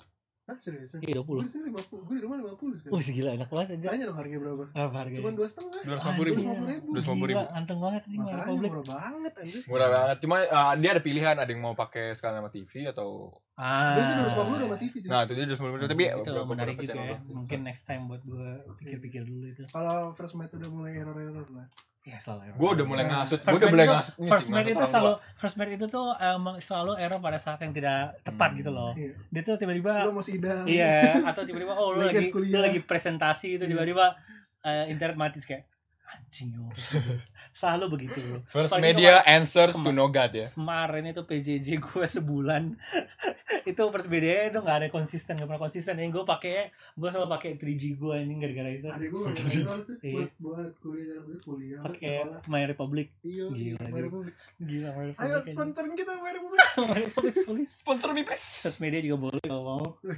Hah, 0.49 0.57
serius? 0.57 0.97
Iya 0.97 1.21
Gue 1.21 1.37
20. 1.37 1.45
di 1.45 1.51
sini 1.53 1.63
50. 1.69 2.09
Gue 2.09 2.15
di 2.17 2.23
rumah 2.25 2.37
50 2.41 2.81
sekarang. 2.81 2.93
Wih 2.97 3.09
gila 3.13 3.29
enak 3.37 3.49
banget 3.53 3.67
aja. 3.77 3.87
Tanya 3.93 4.03
dong 4.09 4.17
harganya 4.17 4.39
berapa? 4.41 4.63
Apa 4.73 4.95
harganya? 4.97 5.21
Cuma 5.21 5.31
dua 5.37 5.47
setengah. 5.47 5.81
Dua 5.85 5.93
ratus 5.93 6.05
lima 6.09 6.15
puluh 6.17 6.25
ribu. 6.25 6.39
Anjing. 6.41 6.57
Dua 6.57 6.97
ratus 6.97 7.05
lima 7.05 7.13
puluh 7.13 7.29
ribu. 7.29 7.37
Gila, 7.37 7.53
anteng 7.53 7.79
banget 7.79 8.01
ini 8.09 8.17
Makanya 8.17 8.57
murah 8.57 8.85
banget 8.89 9.33
anjir. 9.37 9.61
Murah 9.69 9.89
banget. 9.93 10.17
Cuma 10.25 10.35
uh, 10.41 10.73
dia 10.81 10.89
ada 10.97 11.01
pilihan 11.05 11.35
ada 11.37 11.51
yang 11.53 11.61
mau 11.61 11.73
pakai 11.77 12.17
sekalian 12.17 12.41
sama 12.41 12.49
TV 12.49 12.71
atau 12.89 13.29
Ah. 13.59 13.91
Gue 13.91 14.03
itu 14.07 14.13
250 14.23 14.39
udah 14.55 14.63
sama 14.63 14.77
TV 14.79 14.93
juga. 14.97 15.11
Nah, 15.11 15.19
itu 15.27 15.33
dia 15.35 15.45
250 15.45 15.91
tapi 15.91 16.03
itu 16.07 16.15
beberapa- 16.23 16.47
menarik 16.47 16.75
juga 16.79 16.95
ya. 16.95 17.17
Mungkin 17.27 17.59
next 17.61 17.83
time 17.83 18.03
buat 18.07 18.23
gue 18.23 18.49
pikir-pikir 18.79 19.21
dulu 19.21 19.45
itu. 19.45 19.63
Kalau 19.67 20.15
First 20.15 20.39
Mate 20.39 20.55
udah 20.55 20.69
mulai 20.71 20.95
error-error 20.95 21.43
lah. 21.51 21.67
Ya 21.99 22.15
selalu. 22.15 22.55
Gue 22.55 22.69
udah 22.79 22.85
mulai 22.87 23.05
ngasut. 23.05 23.37
Gue 23.37 23.45
First 23.45 23.59
udah 23.59 23.69
mulai 23.69 23.85
ngasut 23.85 24.13
First 24.15 24.49
mate 24.49 24.71
itu 24.71 24.85
selalu 24.87 25.11
first 25.35 25.55
mate 25.59 25.71
itu 25.75 25.85
tuh 25.85 26.07
emang 26.15 26.55
selalu 26.57 26.95
error 26.95 27.19
pada 27.19 27.35
saat 27.35 27.59
yang 27.59 27.75
tidak 27.75 28.15
tepat 28.23 28.55
gitu 28.55 28.71
loh. 28.71 28.95
Iya. 28.95 29.13
Dia 29.29 29.41
tuh 29.43 29.55
tiba-tiba 29.59 30.07
Lo 30.07 30.15
mau 30.15 30.23
sidang. 30.23 30.63
Iya, 30.63 31.19
atau 31.27 31.43
tiba-tiba 31.43 31.75
oh 31.75 31.91
lu 31.93 32.07
Lagi 32.07 32.31
lu 32.31 32.57
lagi 32.57 32.79
presentasi 32.81 33.59
itu 33.59 33.67
Iya. 33.67 33.71
tiba-tiba 33.75 34.15
eh, 34.63 34.87
internet 34.87 35.19
mati 35.19 35.43
kayak 35.43 35.67
anjing 36.09 36.49
yo. 36.49 36.65
Selalu 37.59 37.85
begitu 37.91 38.17
bro. 38.23 38.39
First 38.47 38.73
Apalagi 38.73 38.85
media 38.95 39.13
answers 39.27 39.75
to 39.75 39.91
no 39.91 40.07
God 40.07 40.31
ya. 40.31 40.47
Kemarin 40.49 41.03
itu 41.05 41.21
PJJ 41.21 41.67
gue 41.77 42.05
sebulan 42.07 42.73
itu 43.69 43.83
first 43.85 44.07
media 44.07 44.45
itu 44.45 44.57
nggak 44.57 44.77
ada 44.77 44.87
konsisten 44.87 45.33
nggak 45.33 45.45
pernah 45.45 45.61
konsisten 45.61 45.93
yang 45.93 46.09
gue 46.09 46.23
pakai 46.23 46.67
gue 46.91 47.07
selalu 47.07 47.29
pakai 47.29 47.49
3G 47.55 47.83
gue 47.95 48.15
ini 48.19 48.33
gara-gara 48.37 48.69
itu 48.71 48.87
Adik 48.87 49.09
gue 49.09 49.21
Iya. 49.21 49.65
Iya. 50.01 50.13
buat 50.15 50.31
buat 50.39 50.71
kuliah 50.79 51.05
jalan 51.15 51.37
kuliah 51.39 51.79
pakai. 51.81 52.15
My 52.45 52.63
Republic 52.63 53.07
Iya, 53.21 53.45
Gila, 53.47 53.77
My 53.79 53.87
gila. 53.87 54.01
Republic. 54.03 54.33
gila 54.59 54.89
My 54.89 55.03
Republic 55.05 55.23
Ayo 55.23 55.37
sponsorin 55.45 55.93
kita 55.93 56.11
My 56.15 56.31
Republic. 56.31 56.59
My 56.89 56.99
Republic 56.99 57.35
please 57.39 57.73
Sponsor 57.77 58.09
me 58.11 58.21
please. 58.23 58.47
first 58.61 58.79
media 58.79 58.99
juga 58.99 59.17
boleh 59.23 59.41
kalau 59.41 59.63
mau 59.63 59.85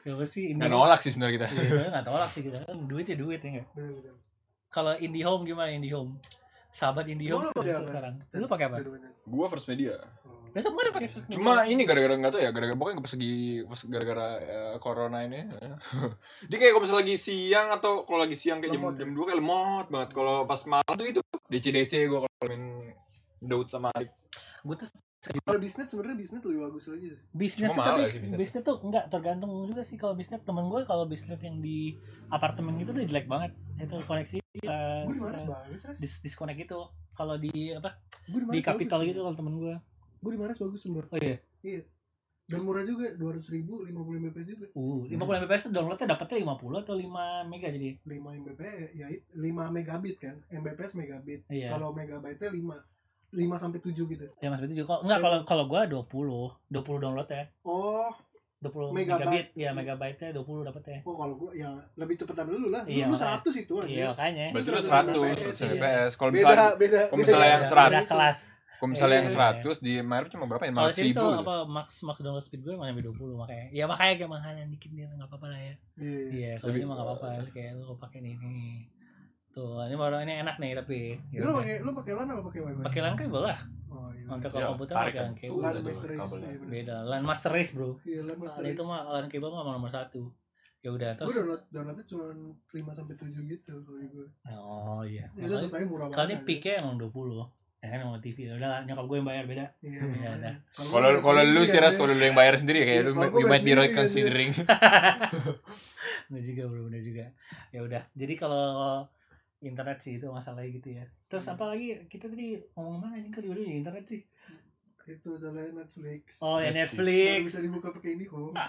ya 0.00 0.10
apa 0.10 0.24
sih 0.24 0.52
Nggak 0.52 0.70
nolak 0.70 0.98
sih 0.98 1.10
sebenarnya 1.10 1.34
kita. 1.34 1.46
Iya, 1.50 1.84
nggak 1.90 2.04
tolak 2.04 2.28
sih 2.28 2.42
kita 2.42 2.58
kan 2.62 2.76
duit 2.84 3.04
ya 3.04 3.16
duit 3.16 3.38
ya 3.38 3.50
nggak 3.54 3.66
kalau 4.68 4.92
IndiHome 4.96 5.44
gimana 5.44 5.70
IndiHome 5.70 6.18
sahabat 6.74 7.06
lu 7.06 7.38
pakai 7.54 7.70
sekarang, 7.86 8.18
apa? 8.18 8.26
sekarang 8.26 8.42
lu 8.42 8.48
pakai 8.50 8.64
apa. 8.66 8.76
Gua 9.22 9.46
first 9.46 9.70
media. 9.70 9.94
Oh. 10.26 10.42
Biasa 10.50 10.70
gue 10.70 10.82
pakai 10.90 11.08
first 11.10 11.24
media. 11.30 11.34
Cuma 11.38 11.52
ini 11.70 11.82
gara-gara 11.86 12.14
nggak 12.18 12.32
tahu 12.34 12.42
ya, 12.42 12.50
gara-gara 12.50 12.78
pokoknya 12.78 12.98
pas 12.98 13.12
lagi 13.14 13.34
pas 13.62 13.80
gara-gara 13.86 14.26
eh, 14.42 14.76
corona 14.82 15.18
ini. 15.22 15.40
Dia 16.50 16.56
kayak 16.58 16.72
kalau 16.74 16.82
misalnya 16.82 17.00
lagi 17.06 17.14
siang 17.14 17.68
atau 17.70 17.92
kalau 18.02 18.18
lagi 18.26 18.34
siang 18.34 18.58
kayak 18.58 18.74
jam 18.74 18.82
ya? 18.82 18.90
jam 19.06 19.10
dua 19.14 19.24
kayak 19.30 19.38
lemot 19.38 19.86
banget. 19.86 20.10
Kalau 20.14 20.34
pas 20.50 20.60
malam 20.66 20.94
tuh 20.98 21.06
itu 21.06 21.20
DC 21.46 21.66
DC 21.70 21.94
gue 22.10 22.18
kalau 22.26 22.46
main 22.50 22.64
Daud 23.38 23.70
sama 23.70 23.94
Adik. 23.94 24.10
gue 24.64 24.76
tuh 24.80 24.88
Kalau 25.24 25.56
bisnis 25.56 25.88
sebenarnya 25.88 26.16
bisnis 26.20 26.40
lebih 26.44 26.60
bagus 26.68 26.84
lagi. 26.90 27.08
sih. 27.48 27.64
Cuma 27.64 27.74
tuh 27.80 27.84
tapi 27.86 28.02
sih 28.12 28.20
bisnis. 28.20 28.38
bisnis 28.38 28.62
tuh 28.66 28.76
enggak 28.84 29.04
tergantung 29.08 29.50
juga 29.64 29.80
sih 29.80 29.96
kalau 29.96 30.12
bisnis 30.12 30.42
temen 30.44 30.68
gue 30.68 30.84
kalau 30.84 31.08
bisnis 31.08 31.38
yang 31.40 31.64
di 31.64 31.96
apartemen 32.28 32.76
gitu 32.76 32.92
tuh 32.92 33.08
jelek 33.08 33.24
banget 33.24 33.56
itu 33.80 33.96
koneksi 34.04 34.43
uh, 34.60 35.02
Gue 35.04 35.14
di 35.14 35.22
bagus, 35.44 35.82
Res. 35.84 35.98
dis 35.98 36.14
disconnect 36.20 36.60
itu 36.60 36.80
kalau 37.10 37.34
di 37.34 37.50
apa 37.70 37.98
di 38.26 38.60
capital 38.60 39.00
bagus. 39.00 39.10
gitu 39.10 39.20
kalau 39.20 39.34
temen 39.34 39.54
gue 39.56 39.74
Gue 40.18 40.30
di 40.30 40.38
Mares 40.38 40.56
bagus 40.56 40.80
sumpah. 40.80 41.04
oh 41.06 41.18
iya 41.18 41.82
Dan 42.44 42.60
murah 42.60 42.84
juga, 42.84 43.08
200 43.10 43.40
ribu, 43.50 43.82
50 43.82 43.96
Mbps 44.20 44.44
juga. 44.46 44.66
uh 44.70 45.00
50 45.08 45.16
mbps 45.16 45.62
tuh 45.64 45.72
downloadnya 45.72 46.06
dapetnya 46.06 46.44
50 46.44 46.76
atau 46.78 46.94
5 46.94 47.08
mega 47.48 47.68
jadi 47.68 47.88
5 47.98 48.20
Mbps, 48.20 48.76
ya 48.92 49.06
5 49.08 49.40
megabit 49.70 50.16
kan. 50.20 50.36
Mbps 50.52 50.92
megabit. 50.94 51.40
iya 51.48 51.72
Kalau 51.72 51.90
megabyte-nya 51.90 52.52
5 52.52 52.60
5 53.34 53.58
sampai 53.58 53.80
7 53.80 53.96
gitu. 54.06 54.26
ya 54.30 54.46
mas 54.46 54.60
itu 54.60 54.76
juga 54.76 55.00
enggak 55.00 55.18
kalau 55.18 55.38
kalau 55.42 55.64
gue 55.66 55.80
20 55.90 56.70
20 56.70 57.02
download 57.02 57.26
ya 57.26 57.44
Oh, 57.64 58.12
20 58.64 58.90
Megabyte. 58.90 59.20
megabit 59.20 59.46
ya 59.54 59.70
megabyte-nya 59.70 60.30
20 60.32 60.64
dapetnya 60.64 60.98
oh 61.02 61.14
kalau 61.14 61.34
gue 61.36 61.50
ya 61.54 61.68
lebih 61.94 62.14
cepetan 62.16 62.46
dulu 62.46 62.66
lah. 62.68 62.82
Iya, 62.84 63.04
Lu, 63.04 63.12
lu 63.12 63.16
makanya. 63.16 63.44
100 63.44 63.62
itu 63.62 63.74
aja. 63.76 63.86
iya 63.86 64.06
makanya 64.08 64.46
Berarti 64.50 64.68
lu 64.68 64.76
100 64.76 64.88
100 64.88 65.12
iya. 65.60 65.68
Mbps. 65.70 66.12
Kalau 66.14 66.30
misalnya 66.30 66.68
beda. 66.74 67.00
kalau 67.04 67.18
misalnya 67.18 67.48
yang 67.50 67.62
Beda- 67.62 67.76
100. 67.76 67.90
beda 67.90 68.04
kelas 68.06 68.40
kalau 68.74 68.90
misalnya 68.90 69.16
yang 69.16 69.30
Iya. 69.30 69.36
100 69.62 69.76
di 69.78 69.92
Maret 69.98 70.28
cuma 70.30 70.44
berapa 70.44 70.60
ya? 70.62 70.70
kalau 70.70 70.88
500 70.88 70.92
sini 70.94 71.06
ribu. 71.06 71.16
tuh 71.16 71.30
gitu. 71.30 71.42
apa 71.42 71.54
max 71.64 71.88
max 72.02 72.16
download 72.20 72.42
speed 72.42 72.60
gue 72.60 72.74
sampai 72.74 73.02
20 73.02 73.32
makanya 73.34 73.66
ya 73.70 73.84
makanya 73.86 74.12
kayak 74.14 74.30
mahalan 74.30 74.66
dikit 74.68 74.90
dia 74.90 75.06
nggak 75.06 75.24
apa-apa 75.26 75.46
lah 75.46 75.60
ya 75.62 75.74
Iya. 75.96 76.20
iya 76.28 76.50
kalau 76.58 76.68
Lebih- 76.68 76.80
ini 76.80 76.86
mah 76.86 76.94
nggak 76.94 77.08
apa-apa 77.08 77.28
kayak 77.50 77.70
lu 77.74 77.94
pakai 77.94 78.18
nih 78.20 78.34
tuh 79.54 79.78
ini 79.80 79.94
baru 79.94 80.18
ini 80.18 80.34
enak 80.40 80.56
nih 80.56 80.74
tapi 80.74 80.98
ya 81.30 81.40
Lu 81.40 81.54
pakai 81.54 81.74
lu 81.78 81.90
pakai 81.94 82.12
LAN 82.12 82.28
apa 82.28 82.42
pakai 82.42 82.60
WiFi? 82.60 82.82
pakai 82.82 83.00
LAN 83.00 83.14
kabel 83.14 83.42
lah 83.44 83.58
Oh 83.88 84.10
iya. 84.10 84.26
untuk 84.26 84.42
Ya, 84.44 84.52
kalau 84.52 84.68
komputer 84.72 84.94
tarik 84.96 85.12
pakai 85.12 85.14
kan. 85.14 85.24
LAN 85.24 85.36
kabel 85.36 85.54
Udah 85.54 85.70
LAN 85.70 85.84
Master 85.84 86.08
Race. 86.10 86.32
Iya, 86.34 86.58
beda 86.66 86.96
LAN 87.04 87.22
master 87.22 87.50
race 87.52 87.72
bro 87.72 87.90
Iya, 88.02 88.20
LAN 88.24 88.36
Master 88.36 88.60
LAN 88.60 88.68
itu 88.68 88.82
Race. 88.82 88.90
mah 88.90 89.00
LAN 89.08 89.26
kabel 89.28 89.48
mah 89.48 89.62
nomor 89.64 89.88
satu 89.88 90.22
ya 90.80 90.90
udah 90.90 91.10
gue 91.10 91.20
terus 91.22 91.34
download 91.38 91.62
downloadnya 91.70 92.04
cuma 92.04 92.24
5 92.28 92.76
sampai 92.92 93.14
7 93.16 93.32
gitu 93.46 93.72
kalau 93.80 94.04
gue 94.04 94.26
oh 94.52 95.00
iya 95.02 95.24
ya 95.32 95.42
itu 95.42 95.56
tapi 95.64 95.80
murah 95.82 96.06
banget 96.06 96.18
Kali 96.18 96.34
aja. 96.34 96.44
peaknya 96.44 96.72
emang 96.78 96.94
20 96.98 97.40
Ya 97.78 97.88
kan 97.90 98.00
sama 98.02 98.16
TV 98.18 98.36
Udah 98.50 98.64
lah 98.66 98.80
nyokap 98.82 99.04
gue 99.06 99.16
yang 99.16 99.24
bayar 99.26 99.44
beda 99.44 99.64
iya 99.78 99.98
makanya. 99.98 100.30
ada. 100.34 100.50
Kalau 100.74 101.20
kalau 101.20 101.40
lu 101.46 101.62
sih 101.62 101.76
ras 101.78 101.88
aja. 101.90 101.98
kalau 101.98 102.12
lu 102.12 102.20
yang 102.22 102.32
bayar 102.34 102.54
sendiri 102.54 102.78
ya 102.78 102.86
kayak 102.86 102.96
Iya, 102.98 103.06
lu 103.06 103.12
you 103.34 103.44
might 103.46 103.60
be 103.60 103.72
right 103.72 103.92
sendiri, 103.92 103.98
considering. 103.98 104.50
Bener 106.28 106.42
juga 106.42 106.62
bro 106.64 106.80
bener 106.82 107.00
juga 107.00 107.24
Ya 107.70 107.80
udah 107.80 108.02
Jadi 108.12 108.34
kalau 108.34 108.64
internet 109.64 109.98
sih 109.98 110.16
itu 110.16 110.26
masalahnya 110.28 110.70
gitu 110.72 110.88
ya 110.94 111.04
Terus 111.26 111.44
Hmm. 111.44 111.54
apa 111.54 111.64
lagi 111.72 111.86
kita 112.06 112.28
tadi 112.28 112.46
ngomong 112.72 112.98
mana 113.00 113.16
nih 113.16 113.28
kali 113.28 113.46
udah 113.48 113.64
internet 113.64 114.04
sih 114.04 114.22
itu 115.04 115.36
soalnya 115.36 115.68
Netflix 115.74 116.40
Oh 116.40 116.56
ya 116.56 116.70
Netflix. 116.70 117.04
Netflix 117.04 117.42
bisa 117.46 117.58
dibuka 117.60 117.88
pakai 117.90 118.16
IndiHome 118.16 118.56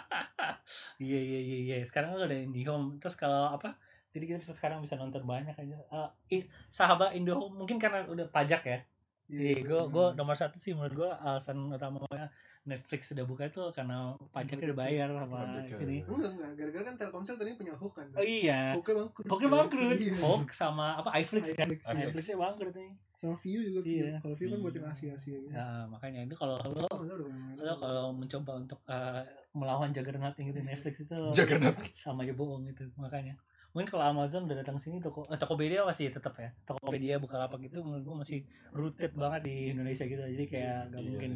Iya 0.97 1.19
iya 1.19 1.39
iya 1.39 1.57
iya. 1.61 1.75
Sekarang 1.81 2.11
kan 2.11 2.25
udah 2.25 2.39
IndiHome. 2.41 2.97
Terus 2.97 3.15
kalau 3.15 3.51
apa? 3.51 3.77
Jadi 4.09 4.23
kita 4.25 4.39
bisa 4.39 4.51
sekarang 4.51 4.79
bisa 4.79 4.95
nonton 4.95 5.23
banyak 5.23 5.53
aja. 5.53 5.75
Eh, 5.85 6.09
i- 6.33 6.47
sahabat 6.67 7.13
IndiHome 7.13 7.53
mungkin 7.53 7.77
karena 7.77 8.03
udah 8.05 8.27
pajak 8.27 8.61
ya. 8.63 8.79
Iya, 9.25 9.61
gue 9.61 9.81
gue 9.87 10.05
nomor 10.13 10.33
satu 10.33 10.55
sih 10.55 10.71
menurut 10.71 10.93
gue 10.95 11.09
alasan 11.11 11.57
utamanya 11.67 12.29
Netflix 12.65 13.01
sudah 13.07 13.24
buka 13.24 13.45
itu 13.45 13.62
karena 13.72 14.13
pajaknya 14.29 14.74
udah 14.74 14.79
bayar 14.79 15.07
sama 15.07 15.39
sini. 15.63 16.01
enggak 16.01 16.31
enggak 16.31 16.51
gara-gara 16.55 16.84
kan 16.84 16.95
Telkomsel 16.98 17.36
tadi 17.36 17.53
punya 17.53 17.74
hook 17.74 17.93
kan 17.93 18.07
Oh 18.12 18.22
iya. 18.22 18.74
Hooknya 18.74 18.95
bangkrut 19.00 19.25
Pokoknya 19.25 19.50
bangkrut. 19.51 19.98
Iya. 19.98 20.13
Hook 20.17 20.45
sama 20.50 20.86
apa 20.95 21.10
iFlix 21.15 21.53
kan? 21.53 21.67
iFlix, 21.67 21.81
iya. 21.88 22.05
iFlixnya 22.07 22.36
bangkrut 22.36 22.74
nih. 22.74 22.91
sama 23.15 23.31
View 23.38 23.60
juga 23.63 23.79
View 23.79 24.03
Iya. 24.03 24.17
kalau 24.19 24.36
View 24.36 24.50
kan 24.50 24.60
buat 24.60 24.74
yang 24.75 24.88
Asia-Asia 24.88 25.38
gitu 25.39 25.50
Nah, 25.50 25.88
makanya 25.88 26.19
itu 26.22 26.36
kalau 26.36 26.60
lo 26.60 26.84
banyak. 26.84 27.17
lo 27.55 27.74
kalau 27.77 28.05
mencoba 28.12 28.51
untuk 28.57 28.79
eh, 28.84 29.22
melawan 29.51 29.89
Juggernaut 29.89 30.36
yang 30.36 30.48
gitu 30.48 30.60
Netflix 30.62 30.95
itu 31.00 31.15
Juggernaut. 31.31 31.77
sama 31.95 32.22
aja 32.22 32.34
bohong 32.34 32.65
gitu 32.65 32.84
makanya 32.95 33.38
mungkin 33.72 33.88
kalau 33.89 34.07
Amazon 34.10 34.43
udah 34.43 34.57
datang 34.57 34.75
sini 34.75 35.00
toko 35.00 35.24
eh, 35.25 35.36
Tokopedia 35.36 35.84
masih 35.84 36.10
tetap 36.10 36.36
ya 36.36 36.51
Tokopedia 36.63 37.15
Bukalapak 37.15 37.60
itu 37.62 37.77
menurut 37.77 38.03
gua 38.03 38.15
masih 38.19 38.43
rooted 38.72 39.12
banget 39.13 39.41
di 39.43 39.55
Indonesia 39.69 40.03
gitu 40.03 40.19
jadi 40.22 40.45
kayak 40.45 40.77
gak 40.89 40.98
Iya. 40.98 41.07
mungkin 41.07 41.31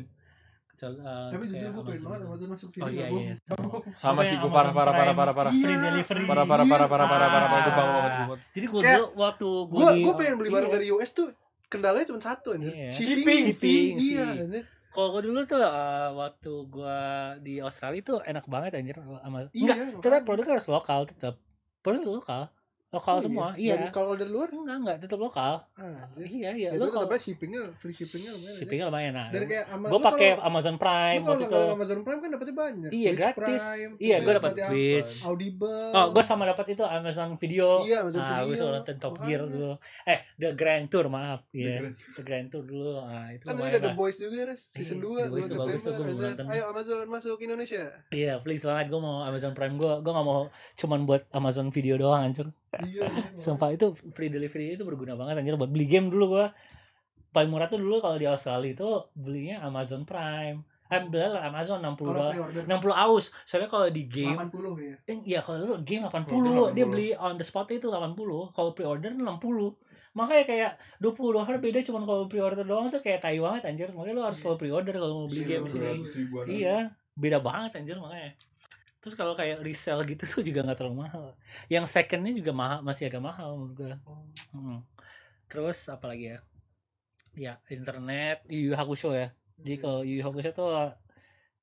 eh, 0.88 1.30
tapi 1.30 1.44
jujur 1.50 1.70
gue 1.70 1.84
pengen 1.84 2.02
banget. 2.06 2.22
Amazon 2.24 2.50
masuk 2.50 2.70
sini 2.72 2.84
oh 2.84 2.90
iya 2.90 3.06
iya 3.10 3.34
sama. 4.00 4.22
Sih 4.24 4.36
gue 4.36 4.48
parah 4.48 4.72
parah 4.72 4.94
parah 4.94 5.14
parah 5.14 5.34
parah. 5.36 5.52
Iya, 5.52 5.64
free 5.66 5.78
delivery 5.78 6.24
Parah 6.24 6.46
parah 6.46 6.66
parah 6.66 6.88
parah 6.88 7.08
parah 7.08 7.28
parah 7.28 7.48
parah 7.48 7.62
gue 7.62 7.74
banget 7.76 8.40
jadi 8.52 8.66
gue 8.66 8.80
dulu 8.82 9.06
waktu 9.16 9.48
gue 9.68 9.88
gue 10.06 10.14
pengen 10.16 10.36
beli 10.38 10.50
barang 10.50 10.70
iya. 10.70 10.76
dari 10.78 10.88
US 10.92 11.10
tuh 11.12 11.28
kendalanya 11.68 12.06
cuma 12.08 12.20
satu 12.20 12.48
anjir 12.54 12.72
Iya. 12.72 12.92
Shipping. 12.94 13.44
Shipping, 13.54 13.92
iya 14.00 14.26
anjir. 14.34 14.64
kalau 14.90 15.08
gue 15.14 15.22
dulu 15.28 15.40
tuh 15.46 15.62
eh, 15.62 16.10
waktu 16.14 16.52
gue 16.66 17.00
di 17.46 17.54
Australia 17.60 18.02
tuh 18.02 18.18
enak 18.22 18.46
banget 18.46 18.72
anjir 18.74 18.98
sama 18.98 19.46
iya 19.54 19.62
enggak 19.62 19.78
makanya. 19.78 20.02
tetap 20.02 20.22
produknya 20.26 20.54
harus 20.58 20.68
lokal 20.68 21.00
tetap 21.06 21.36
produk 21.86 22.04
lokal 22.10 22.44
lokal 22.90 23.16
Oh, 23.16 23.22
semua 23.22 23.48
iya. 23.54 23.78
iya. 23.78 23.90
kalau 23.90 24.12
order 24.12 24.26
luar? 24.26 24.50
Enggak 24.50 24.78
enggak 24.80 24.98
tetap 25.00 25.18
lokal. 25.18 25.62
Anjir. 25.76 26.26
Iya 26.26 26.50
iya 26.52 26.70
itu 26.72 26.76
lu 26.76 26.84
tetap 26.84 26.96
kalau 26.96 27.08
aja 27.08 27.22
shippingnya 27.22 27.62
free 27.76 27.94
shippingnya 27.94 28.32
lumayan 28.32 28.48
anjir. 28.48 28.58
shippingnya 28.58 28.86
lumayan 28.88 29.14
nah. 29.14 29.28
Dari 29.30 29.46
kayak 29.46 29.66
Ama- 29.70 29.88
gue 29.88 30.00
pakai 30.02 30.30
Amazon 30.40 30.76
Prime 30.76 31.22
kalau 31.22 31.38
itu. 31.40 31.62
Amazon 31.72 32.00
Prime 32.02 32.20
kan 32.20 32.30
dapetnya 32.32 32.56
banyak. 32.58 32.90
Iya 32.90 33.10
Twitch 33.10 33.20
gratis. 33.20 33.62
Prime, 33.62 33.92
iya 34.00 34.16
gue 34.18 34.34
dapat 34.34 34.52
Twitch. 34.66 35.14
Audible. 35.22 35.90
Oh 35.92 36.06
gue 36.10 36.24
sama 36.24 36.44
dapat 36.46 36.66
itu 36.68 36.84
Amazon 36.84 37.30
Video. 37.36 37.68
Iya 37.80 37.98
Amazon 38.02 38.20
ah 38.20 38.26
gue 38.26 38.36
Video. 38.44 38.58
selalu 38.58 38.74
nonton 38.76 38.96
Top 38.98 39.16
Gear 39.22 39.42
dulu. 39.44 39.74
Eh 40.04 40.20
The 40.36 40.50
Grand 40.52 40.86
Tour 40.88 41.06
maaf. 41.08 41.40
The 41.46 41.54
iya 41.54 41.78
Grand 41.78 41.94
The 41.94 42.24
Grand 42.24 42.48
Tour 42.48 42.64
dulu. 42.66 42.94
Ah 43.00 43.30
itu 43.30 43.44
kan 43.44 43.54
ada 43.56 43.80
The 43.80 43.94
Boys 43.94 44.18
juga 44.18 44.50
Res. 44.50 44.62
Season 44.66 44.98
Iya, 44.98 45.30
The 45.30 45.30
2 45.30 45.30
Boys 45.30 45.46
bulan 45.46 45.46
tuh 45.48 45.60
bagus 45.62 45.82
tuh, 45.84 45.94
anjir. 46.00 46.26
nonton. 46.26 46.46
ayo 46.48 46.64
Amazon 46.68 47.06
masuk 47.08 47.38
Indonesia. 47.40 47.84
Iya 48.10 48.34
please 48.40 48.66
banget 48.66 48.90
gue 48.90 48.98
mau 48.98 49.22
Amazon 49.22 49.54
Prime. 49.54 49.76
Gue 49.76 49.94
gue 50.00 50.10
gak 50.12 50.26
mau 50.26 50.50
cuman 50.76 51.00
buat 51.06 51.22
Amazon 51.30 51.70
Video 51.70 51.94
doang 51.96 52.26
anjir 52.26 52.50
iya 52.78 53.10
anjir. 53.10 53.26
Sumpah 53.44 53.74
itu 53.74 53.92
free 54.14 54.30
delivery 54.30 54.78
itu 54.78 54.86
berguna 54.86 55.18
banget 55.18 55.42
anjir 55.42 55.56
buat 55.58 55.72
beli 55.72 55.90
game 55.90 56.12
dulu 56.14 56.38
gua. 56.38 56.48
Paling 57.30 57.50
murah 57.50 57.70
tuh 57.70 57.78
dulu 57.78 58.02
kalau 58.02 58.18
di 58.18 58.26
Australia 58.26 58.74
itu 58.74 58.90
belinya 59.14 59.62
Amazon 59.66 60.06
Prime. 60.06 60.66
Eh, 60.90 61.06
lah 61.06 61.46
Amazon 61.54 61.86
60 61.86 62.02
kalau 62.02 62.14
dolar. 62.18 62.34
pre-order 62.34 62.62
60 62.66 63.06
aus. 63.06 63.26
Soalnya 63.46 63.70
kalau 63.70 63.88
di 63.94 64.10
game 64.10 64.34
80 64.34 64.82
ya 64.82 64.96
eh, 65.06 65.18
ya 65.22 65.40
kalau 65.46 65.58
itu 65.62 65.76
game 65.86 66.04
80, 66.10 66.26
Kalau 66.26 66.66
game 66.74 66.74
dia 66.74 66.86
80. 66.90 66.94
beli 66.98 67.08
on 67.14 67.38
the 67.38 67.46
spot 67.46 67.70
itu 67.70 67.94
80. 67.94 68.18
Kalau 68.58 68.72
pre-order 68.74 69.14
60. 69.14 70.18
Makanya 70.18 70.44
kayak 70.50 70.72
20 70.98 71.14
dolar 71.38 71.58
beda 71.62 71.80
cuman 71.86 72.04
kalau 72.10 72.26
pre-order 72.26 72.66
doang 72.66 72.90
tuh 72.90 73.06
kayak 73.06 73.22
tai 73.22 73.38
banget 73.38 73.70
anjir. 73.70 73.94
Makanya 73.94 74.16
lu 74.18 74.24
harus 74.26 74.42
selalu 74.42 74.58
pre-order 74.66 74.94
kalau 74.98 75.14
mau 75.14 75.28
beli 75.30 75.46
game 75.46 75.70
sini. 75.70 76.02
Iya, 76.50 76.90
beda 77.14 77.38
banget 77.38 77.78
anjir 77.78 78.02
makanya. 78.02 78.34
Terus 79.00 79.16
kalau 79.16 79.32
kayak 79.32 79.60
resell 79.60 80.04
gitu 80.04 80.24
tuh 80.26 80.42
juga 80.42 80.60
nggak 80.62 80.78
terlalu 80.78 81.04
mahal. 81.04 81.26
Yang 81.68 81.86
secondnya 81.90 82.34
juga 82.34 82.52
mahal, 82.52 82.80
masih 82.82 83.08
agak 83.08 83.22
mahal 83.22 83.56
menurut 83.56 83.74
gua. 83.74 83.96
Hmm. 84.52 84.80
Terus 85.48 85.88
apa 85.88 86.06
lagi 86.06 86.26
ya? 86.30 86.40
Ya 87.34 87.54
internet, 87.68 88.44
Yu 88.46 88.70
Yu 88.70 88.74
Hakusho 88.74 89.12
ya. 89.12 89.32
Jadi 89.56 89.76
kalau 89.78 90.00
Yu 90.02 90.20
Yu 90.20 90.24
Hakusho 90.24 90.52
tuh 90.52 90.68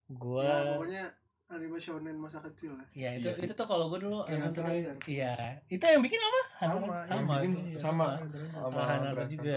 gua 0.07 0.45
ya 0.45 0.63
pokoknya 0.73 1.05
anime 1.47 1.79
shonen 1.79 2.15
masa 2.15 2.39
kecil 2.41 2.75
lah 2.75 2.87
ya 2.91 3.11
itu 3.13 3.27
Iya 3.27 3.35
sih. 3.35 3.43
itu 3.43 3.55
tuh 3.55 3.67
kalau 3.67 3.87
gua 3.87 3.99
dulu 3.99 4.19
Kayak 4.23 4.39
nonton 4.41 4.63
Hunter 4.63 4.65
Hunter. 4.87 4.97
iya 5.07 5.35
itu 5.67 5.83
yang 5.83 5.99
bikin 6.01 6.21
apa 6.21 6.41
Sama, 6.57 6.71
Hunter- 6.71 6.87
yang 6.87 7.07
sama 7.07 7.35
bikin 7.35 7.51
iya, 7.51 7.79
sama. 7.79 8.07
Hunter 8.07 8.15
x 8.15 8.23
Hunter. 8.23 8.41
Sama 8.47 8.63
sama 8.63 8.83
Hunter 8.87 9.07
Hunter. 9.11 9.27
juga 9.29 9.57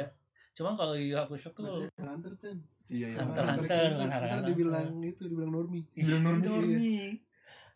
cuman 0.52 0.74
kalau 0.74 0.94
Yu 0.94 1.06
Yu 1.06 1.16
Hakusho 1.16 1.50
tuh 1.52 1.64
Maksudnya 1.64 2.06
Hunter 2.08 2.34
Chan 2.36 2.58
Iya 2.90 3.08
iya. 3.08 3.18
Hunter, 3.22 3.44
Hunter 3.46 3.46
Hunter, 3.46 3.70
Hunter. 3.70 3.90
dengan 3.92 4.08
Ntar 4.10 4.22
Hunter. 4.26 4.48
dibilang 4.50 4.88
itu 5.04 5.22
dibilang 5.22 5.52
Normi 5.52 5.80
Bilang 5.92 6.22
Normi. 6.24 6.46
Normi. 6.46 6.98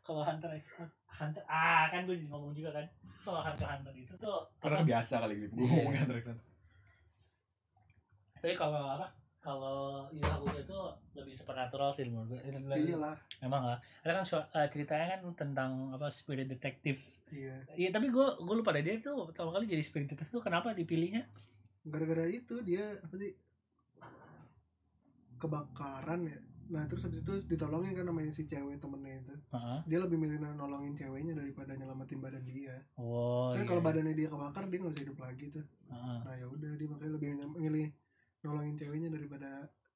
Kalau 0.04 0.22
Hunter 0.22 0.52
x 0.54 0.76
Hunter 1.10 1.44
ah 1.46 1.88
kan 1.88 2.04
gue 2.04 2.20
ngomong 2.22 2.52
juga 2.52 2.70
kan. 2.74 2.86
Kalau 3.24 3.40
Hunter 3.40 3.64
Hunter 3.66 3.94
itu 3.94 4.14
tuh 4.16 4.44
Karena 4.58 4.84
biasa 4.84 5.14
kali 5.20 5.36
gitu. 5.42 5.54
Gue 5.56 5.64
Iya. 5.64 5.74
ngomongin 5.74 6.00
Hunter 6.04 6.18
x 6.18 6.26
Hunter. 6.28 6.46
tapi 8.36 8.54
kalau 8.54 8.84
apa 8.92 9.08
kalau 9.40 9.80
Yu 10.10 10.20
Yu 10.20 10.24
Hakusho 10.26 10.60
itu 10.62 10.80
lebih 11.16 11.32
supernatural 11.32 11.92
sih 11.92 12.04
menurut 12.06 12.28
gue 12.30 12.40
Itu 12.42 12.60
lebih- 12.62 12.86
iya 12.86 12.98
lah 12.98 13.16
emang 13.40 13.64
lah. 13.66 13.80
Ada 14.04 14.12
kan 14.18 14.24
eh, 14.54 14.68
ceritanya 14.70 15.06
kan 15.10 15.20
tentang 15.34 15.72
apa 15.90 16.08
spirit 16.10 16.48
detective. 16.48 17.00
Iya. 17.28 17.56
Iya 17.74 17.90
tapi 17.90 18.08
gue 18.08 18.28
gue 18.38 18.56
lupa 18.56 18.72
deh 18.72 18.80
dia 18.80 19.00
tuh 19.00 19.26
pertama 19.26 19.52
kali 19.52 19.66
jadi 19.66 19.80
spirit 19.80 20.08
detective 20.08 20.28
tuh 20.30 20.44
kenapa 20.44 20.72
dipilihnya? 20.72 21.24
Gara-gara 21.84 22.24
itu 22.26 22.60
dia 22.62 23.00
apa 23.00 23.16
sih 23.16 23.32
kebakaran 25.36 26.22
ya 26.26 26.40
nah 26.74 26.84
terus 26.90 27.06
habis 27.06 27.22
itu 27.22 27.34
ditolongin 27.46 27.94
kan 27.94 28.04
namanya 28.04 28.34
si 28.34 28.44
cewek 28.44 28.82
temennya 28.82 29.22
itu 29.22 29.36
Heeh. 29.54 29.80
dia 29.86 30.00
lebih 30.02 30.18
milih 30.18 30.42
nolongin 30.58 30.98
ceweknya 30.98 31.38
daripada 31.38 31.78
nyelamatin 31.78 32.18
badan 32.18 32.42
dia 32.44 32.76
oh 32.98 33.54
kan 33.54 33.62
iya. 33.62 33.70
kalau 33.70 33.82
badannya 33.82 34.14
dia 34.14 34.28
kebakar 34.28 34.66
dia 34.68 34.78
nggak 34.82 34.92
bisa 34.92 35.04
hidup 35.06 35.18
lagi 35.22 35.46
tuh 35.48 35.66
Heeh. 35.88 36.18
nah 36.26 36.34
ya 36.34 36.46
udah 36.50 36.72
dia 36.74 36.88
makanya 36.90 37.14
lebih 37.14 37.30
milih 37.54 37.88
nolongin 38.42 38.76
ceweknya 38.76 39.10
daripada 39.14 39.50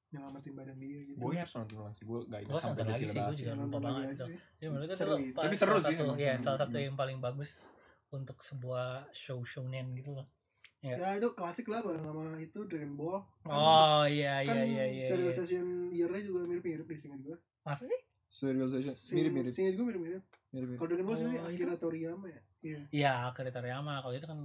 nyelamatin 0.08 0.54
badan 0.54 0.76
dia 0.78 0.98
gitu 1.04 1.18
Gue 1.20 1.36
harus 1.36 1.52
nonton 1.52 1.84
lagi. 1.84 2.00
Gue 2.00 2.18
gak 2.24 2.40
ingat 2.40 2.62
sampai 2.64 2.84
lagi 2.88 3.04
sih, 3.04 3.20
banget. 3.20 3.36
juga 3.36 3.44
Ya, 3.44 3.52
lupa 3.52 3.60
nonton 3.60 3.80
banget 3.84 3.92
lagi 4.00 4.08
itu. 4.08 4.24
sih. 4.24 4.36
Ya 4.56 4.66
menurut 4.72 4.86
gue 4.88 4.96
Seru 4.96 5.14
itu. 5.20 5.36
Tapi 5.36 5.54
seru 5.54 5.68
salah 5.68 5.82
sih 5.84 5.96
satu, 6.00 6.14
ya 6.16 6.34
salah 6.40 6.58
satu 6.58 6.76
Hmm. 6.80 6.86
yang 6.88 6.96
paling 6.96 7.18
bagus 7.20 7.52
untuk 8.08 8.36
sebuah 8.40 8.88
show 9.12 9.44
shownen 9.44 9.92
gitu 9.92 10.16
loh 10.16 10.24
Ya. 10.78 10.94
ya 10.94 11.08
itu 11.18 11.28
klasik 11.34 11.66
lah 11.66 11.82
bareng 11.82 12.00
sama 12.00 12.38
itu 12.38 12.62
Dragon 12.64 12.94
Ball 12.94 13.18
kan, 13.42 13.50
oh 13.50 14.04
iya 14.06 14.46
kan 14.46 14.62
iya 14.62 14.64
iya 14.64 14.84
iya, 14.94 15.02
iya. 15.02 15.08
Serialization 15.88 16.12
year-nya 16.12 16.20
juga 16.22 16.38
mirip-mirip 16.44 16.86
deh 16.86 16.98
singkat 16.98 17.20
gue 17.22 17.36
masa 17.62 17.84
sih? 17.84 18.00
Serialization. 18.26 18.92
Sing- 18.92 19.16
Mirip-mirip. 19.18 19.52
singkat 19.52 19.74
gue 19.74 19.84
mirip-mirip. 19.86 20.22
Mirip-mirip. 20.50 20.78
kalau 20.78 20.88
Dragon 20.88 21.04
Ball 21.04 21.14
Oh, 21.14 21.18
sebenarnya 21.18 21.40
itu? 21.40 21.48
Akira 21.50 21.74
Toriyama 21.76 22.26
ya? 22.26 22.40
Iya. 22.58 22.80
Iya, 22.90 23.12
Akira 23.26 23.50
Toriyama. 23.50 23.92
Kalau 23.98 24.14
itu 24.14 24.26
kan 24.26 24.38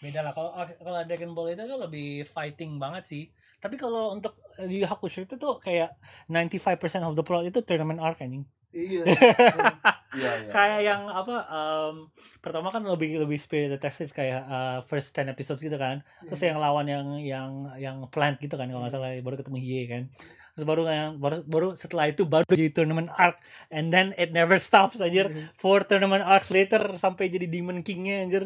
beda 0.00 0.20
lah. 0.22 0.32
Kalau 0.32 0.50
kalau 0.56 1.00
Dragon 1.04 1.32
Ball 1.32 1.52
itu 1.52 1.62
tuh 1.62 1.78
lebih 1.78 2.08
fighting 2.24 2.76
banget 2.76 3.04
sih. 3.06 3.22
Tapi 3.56 3.76
kalau 3.76 4.12
untuk 4.12 4.32
Yu 4.58 4.84
Hakusho 4.84 5.22
itu 5.22 5.36
tuh 5.36 5.60
kayak 5.60 5.92
95% 6.26 7.04
of 7.04 7.12
the 7.12 7.22
plot 7.22 7.44
itu 7.44 7.60
tournament 7.60 8.00
arc 8.00 8.20
anjing. 8.20 8.48
Iya 8.70 9.02
Iya 10.10 10.30
iya. 10.42 10.50
kayak 10.54 10.80
yang 10.82 11.02
apa 11.06 11.34
em, 11.46 11.94
pertama 12.38 12.68
kan 12.68 12.82
lebih 12.82 13.22
lebih 13.22 13.38
spirit 13.38 13.70
detective 13.70 14.10
kayak 14.10 14.42
uh, 14.44 14.78
first 14.84 15.12
10 15.12 15.30
episodes 15.30 15.60
gitu 15.60 15.76
kan 15.76 16.02
terus 16.22 16.40
Iya. 16.40 16.54
yang 16.54 16.58
lawan 16.58 16.86
yang 16.86 17.06
yang 17.20 17.50
yang 17.78 17.96
plant 18.10 18.38
gitu 18.38 18.54
kan 18.54 18.66
kalau 18.66 18.82
nggak 18.82 18.92
salah 18.92 19.14
baru 19.20 19.36
ketemu 19.38 19.58
Hiei 19.58 19.84
kan 19.86 20.02
terus 20.50 20.66
baru 20.66 20.82
yang 20.84 21.10
baru 21.16 21.46
baru 21.46 21.68
setelah 21.78 22.10
itu 22.10 22.26
baru 22.26 22.42
jadi 22.44 22.74
tournament 22.74 23.06
arc 23.14 23.38
and 23.70 23.94
then 23.94 24.10
it 24.18 24.34
never 24.34 24.58
stops 24.58 24.98
anjir 24.98 25.30
Iya. 25.30 25.46
four 25.54 25.86
tournament 25.86 26.26
arcs 26.26 26.50
later 26.50 26.98
sampai 26.98 27.30
jadi 27.30 27.46
demon 27.46 27.86
kingnya 27.86 28.26
anjir 28.26 28.44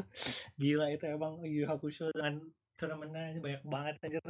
gila 0.54 0.92
itu 0.92 1.09
emang 1.09 1.40
Yu 1.42 1.64
Hakusho 1.64 2.12
dengan 2.12 2.44
turnamennya 2.75 3.38
banyak 3.38 3.62
banget 3.62 3.95
anjir. 4.02 4.23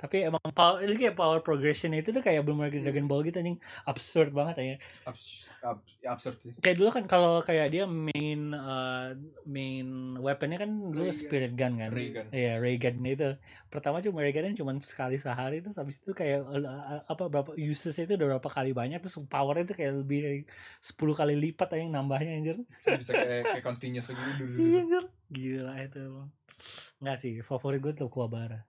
Tapi 0.00 0.16
emang 0.26 0.40
power 0.52 0.80
kayak 0.80 1.16
power 1.16 1.40
progression 1.44 1.92
itu 1.92 2.10
tuh 2.10 2.24
kayak 2.24 2.42
belum 2.42 2.64
lagi 2.64 2.80
Dragon 2.80 3.04
Ball 3.04 3.22
gitu 3.24 3.40
anjing. 3.40 3.60
Absurd 3.84 4.32
banget 4.32 4.56
aja 4.60 4.74
Abs 5.04 5.48
ab 5.60 5.84
absurd 6.02 6.36
sih. 6.40 6.52
Kayak 6.64 6.76
dulu 6.80 6.88
kan 6.90 7.04
kalau 7.04 7.44
kayak 7.44 7.68
dia 7.72 7.84
main 7.84 8.56
uh, 8.56 9.12
main 9.44 10.16
weaponnya 10.16 10.58
kan 10.64 10.70
dulu 10.72 11.04
Ray 11.06 11.12
gun. 11.12 11.20
spirit 11.20 11.52
gun 11.54 11.72
kan? 11.76 11.90
Ray 11.92 12.08
gun. 12.10 12.26
iya 12.32 12.52
ray 12.56 12.76
gun 12.80 12.96
itu. 13.04 13.30
Pertama 13.68 14.00
cuma 14.00 14.24
ray 14.24 14.32
gun 14.32 14.56
cuma 14.56 14.72
sekali 14.80 15.20
sehari 15.20 15.60
terus 15.60 15.76
habis 15.76 16.00
itu 16.00 16.16
kayak 16.16 16.40
uh, 16.42 17.04
apa 17.04 17.28
berapa 17.28 17.52
uses 17.54 17.92
itu 17.94 18.16
udah 18.16 18.36
berapa 18.36 18.48
kali 18.48 18.72
banyak 18.72 18.98
terus 19.04 19.20
powernya 19.28 19.68
itu 19.68 19.74
kayak 19.76 19.92
lebih 20.00 20.18
dari 20.24 20.40
10 20.80 20.96
kali 21.20 21.34
lipat 21.36 21.68
aja 21.76 21.82
yang 21.84 21.92
nambahnya 21.92 22.32
anjir. 22.40 22.56
Bisa 22.80 23.12
kayak 23.12 23.60
kayak 23.60 23.64
continuous 23.64 24.08
Iya, 24.16 24.80
anjir. 24.82 25.04
gila 25.30 25.74
itu 25.78 25.98
emang 26.00 26.28
Enggak 27.02 27.16
sih, 27.18 27.32
favorit 27.40 27.80
gue 27.80 27.92
tuh 27.96 28.08
Kuwabara. 28.08 28.60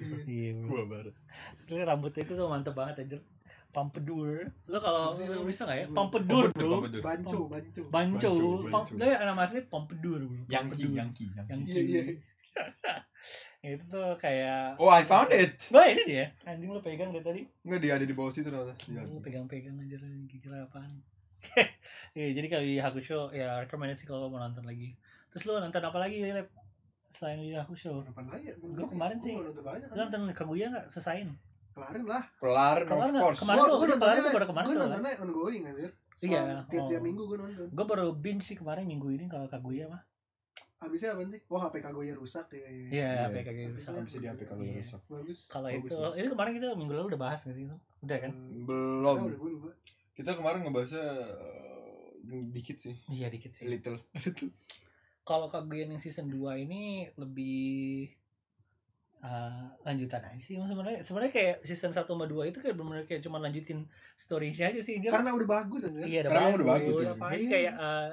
Iya. 0.00 0.56
Iya, 0.56 0.84
baru 0.88 1.12
Sebenarnya 1.52 1.86
rambutnya 1.92 2.24
itu 2.24 2.32
tuh 2.32 2.48
mantep 2.48 2.72
banget 2.72 3.04
anjir. 3.04 3.20
Pampedur. 3.70 4.48
Lo 4.66 4.78
kalau 4.80 5.12
lo 5.12 5.44
bisa 5.44 5.62
nggak 5.68 5.78
ya? 5.78 5.86
Pampedur, 5.92 6.44
bro. 6.56 6.70
Pampedur. 6.80 7.02
Banco, 7.04 7.38
banco. 7.46 8.32
Banco. 8.66 8.96
Dia 8.96 9.20
nama 9.22 9.44
asli 9.44 9.60
Pampedur, 9.68 10.24
bro. 10.24 10.42
Yankee 10.48 10.90
Yankee 10.96 11.28
Yankee. 11.36 11.68
Iya, 11.68 11.80
iya. 11.84 12.02
itu 13.60 13.84
tuh 13.92 14.16
kayak 14.16 14.80
oh 14.80 14.88
I 14.88 15.04
found 15.04 15.28
it 15.36 15.68
Wah 15.68 15.84
ini 15.84 16.02
dia 16.08 16.32
Anjing 16.48 16.72
lo 16.72 16.80
pegang 16.80 17.12
dari 17.12 17.24
tadi 17.24 17.40
nggak 17.44 17.80
dia 17.80 17.92
ada 18.00 18.06
di 18.08 18.14
bawah 18.16 18.32
situ 18.32 18.48
ternyata 18.48 18.72
Iya. 18.88 19.04
Lo 19.04 19.20
pegang-pegang 19.20 19.76
aja 19.76 19.96
Gila 20.00 20.64
apaan 20.64 20.88
Iya 22.16 22.26
jadi 22.40 22.46
kalau 22.48 22.64
Hakusho 22.64 23.20
Ya 23.36 23.60
recommended 23.60 24.00
sih 24.00 24.08
kalau 24.08 24.26
lo 24.26 24.28
mau 24.32 24.40
nonton 24.40 24.64
lagi 24.64 24.96
Terus 25.28 25.44
lo 25.44 25.60
nonton 25.60 25.84
apa 25.84 25.98
lagi 26.00 26.24
Lep? 26.24 26.48
Selain 27.10 27.36
Yu 27.36 27.50
Yu 27.50 27.58
Hakusho 27.58 28.00
Apa 28.00 28.22
lagi 28.24 28.46
ya? 28.46 28.54
Gua 28.56 28.86
kemarin 28.86 29.18
sih- 29.18 29.34
nonton 29.34 29.60
Lo 29.60 29.70
kan. 29.74 29.90
nonton 29.92 30.20
Kaguya 30.30 30.66
gak? 30.70 30.86
Sesain 30.88 31.28
Kelarin 31.70 32.02
lah. 32.04 32.22
kelar 32.36 32.78
Kelar 32.82 33.02
of 33.02 33.10
nggak? 33.10 33.22
course 33.22 33.40
Kemarin 33.40 33.58
Gua- 33.58 33.66
tuh, 33.66 33.76
ini 33.76 33.78
kemarin 33.78 33.90
tuh 33.90 33.98
nontonnya- 34.00 34.32
baru 34.32 34.46
kemarin 34.46 34.66
Gua 34.66 34.72
tuh, 34.72 34.82
nontonnya 34.84 35.12
ongoing 35.20 35.62
anjir. 35.64 35.90
Iya, 36.20 36.40
Selang- 36.40 36.68
Tiap-tiap 36.68 37.00
oh. 37.00 37.04
minggu 37.04 37.22
gua 37.24 37.38
nonton. 37.40 37.66
Gue 37.68 37.84
baru 37.86 38.06
binge 38.12 38.42
sih 38.42 38.54
kemarin 38.54 38.84
minggu 38.84 39.08
ini 39.10 39.24
kalau 39.26 39.46
Kaguya 39.46 39.86
mah 39.86 40.02
Habisnya 40.78 41.12
apa 41.12 41.20
sih? 41.26 41.40
Oh, 41.46 41.58
HP 41.58 41.74
Kaguya 41.78 42.12
rusak 42.14 42.48
deh. 42.48 42.56
Iya 42.58 42.88
Iya. 42.88 43.08
HP 43.26 43.36
Kaguya 43.42 43.68
rusak 43.70 43.92
bisa 44.00 44.16
di 44.16 44.26
HP 44.26 44.40
kalau 44.44 44.62
Iya. 44.62 44.80
rusak 44.80 45.00
Bagus. 45.06 45.38
Kalau 45.46 45.68
itu. 45.68 45.92
Itu 45.92 46.28
kemarin 46.30 46.52
kita 46.54 46.66
minggu 46.72 46.92
lalu 46.94 47.06
udah 47.10 47.20
bahas 47.20 47.40
gak 47.42 47.52
sih 47.52 47.64
itu? 47.64 47.76
Udah 48.00 48.18
kan? 48.18 48.32
Hmm. 48.32 48.64
belum 48.64 49.18
kita 50.10 50.30
kemarin 50.34 50.60
ngebahasnya 50.62 51.04
eh, 52.22 52.46
dikit 52.50 52.76
sih 52.78 52.94
Iya 53.08 53.28
dikit 53.28 53.50
sih 53.50 53.64
little 53.66 53.96
Kalau 55.22 55.46
Kaguya 55.46 55.86
yang 55.86 55.96
season 55.96 56.26
2 56.26 56.64
ini 56.64 56.82
lebih 57.14 58.10
eh, 59.20 59.64
lanjutan 59.84 60.24
aja 60.24 60.40
sih 60.40 60.56
sebenarnya 60.56 61.04
sebenarnya 61.04 61.32
kayak 61.32 61.56
season 61.60 61.92
1 61.92 62.08
sama 62.08 62.24
2 62.24 62.48
itu 62.48 62.58
kayak 62.58 62.72
benar 62.72 63.04
kayak 63.04 63.20
cuma 63.20 63.36
lanjutin 63.36 63.84
story-nya 64.16 64.72
aja 64.72 64.80
sih 64.80 64.96
Anjir. 64.96 65.12
Karena 65.12 65.36
udah 65.36 65.48
bagus 65.50 65.84
anjir. 65.84 66.04
iya 66.08 66.20
udah 66.24 66.30
karena 66.32 66.40
bagus, 66.40 66.56
udah 66.56 66.66
bagus, 66.72 67.08
iya. 67.12 67.28
jadi 67.28 67.44
kayak 67.46 67.72
eh, 67.76 68.08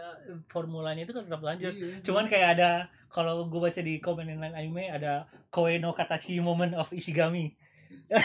formulanya 0.46 1.02
itu 1.02 1.14
kan 1.16 1.24
tetap 1.24 1.42
lanjut 1.42 1.74
Iya. 1.74 2.04
cuman 2.04 2.26
kayak 2.28 2.48
ada 2.60 2.70
kalau 3.08 3.48
gue 3.48 3.60
baca 3.62 3.80
di 3.80 3.94
komen 3.98 4.28
lain 4.28 4.52
anime 4.52 4.92
ada 4.92 5.14
Koe 5.48 5.80
no 5.80 5.96
Katachi 5.96 6.44
moment 6.44 6.76
of 6.76 6.92
Ishigami 6.92 7.56
Oh, 8.08 8.17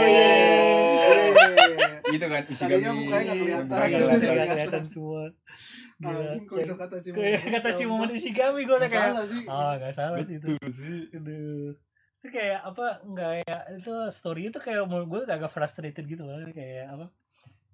iya, 0.00 0.24
iya, 0.24 0.26
iya. 0.38 1.86
itu 2.08 2.24
kan 2.24 2.42
isi 2.44 2.62
Tadinya 2.62 2.88
kami 2.88 2.98
mukanya 3.00 3.22
nggak 3.24 3.36
kelihatan. 3.36 3.66
Nggak 3.68 4.28
kelihatan. 4.48 4.84
semua 4.86 5.24
Gila. 5.98 6.32
Itu 6.38 6.74
kata 6.74 6.96
cuma. 7.00 7.14
Koe 7.16 7.30
Katachi 7.36 7.84
moment 7.84 8.12
Ishigami 8.12 8.60
gue 8.62 8.76
kayak 8.78 8.92
salah 8.92 9.26
sih. 9.26 9.42
ah 9.46 9.72
nggak 9.74 9.92
salah 9.92 10.20
sih 10.20 10.36
itu 10.36 10.46
Betul 10.48 10.70
sih 10.70 10.98
Aduh. 11.10 11.74
Itu 12.16 12.28
kayak 12.28 12.60
apa 12.64 12.86
nggak 13.04 13.32
ya 13.42 13.56
itu 13.74 13.92
story 14.08 14.40
itu 14.46 14.58
kayak 14.58 14.82
menurut 14.84 15.06
gue 15.08 15.20
agak 15.28 15.48
frustrated 15.48 16.04
gitu 16.04 16.22
loh 16.22 16.38
kayak 16.48 16.86
apa 16.88 17.06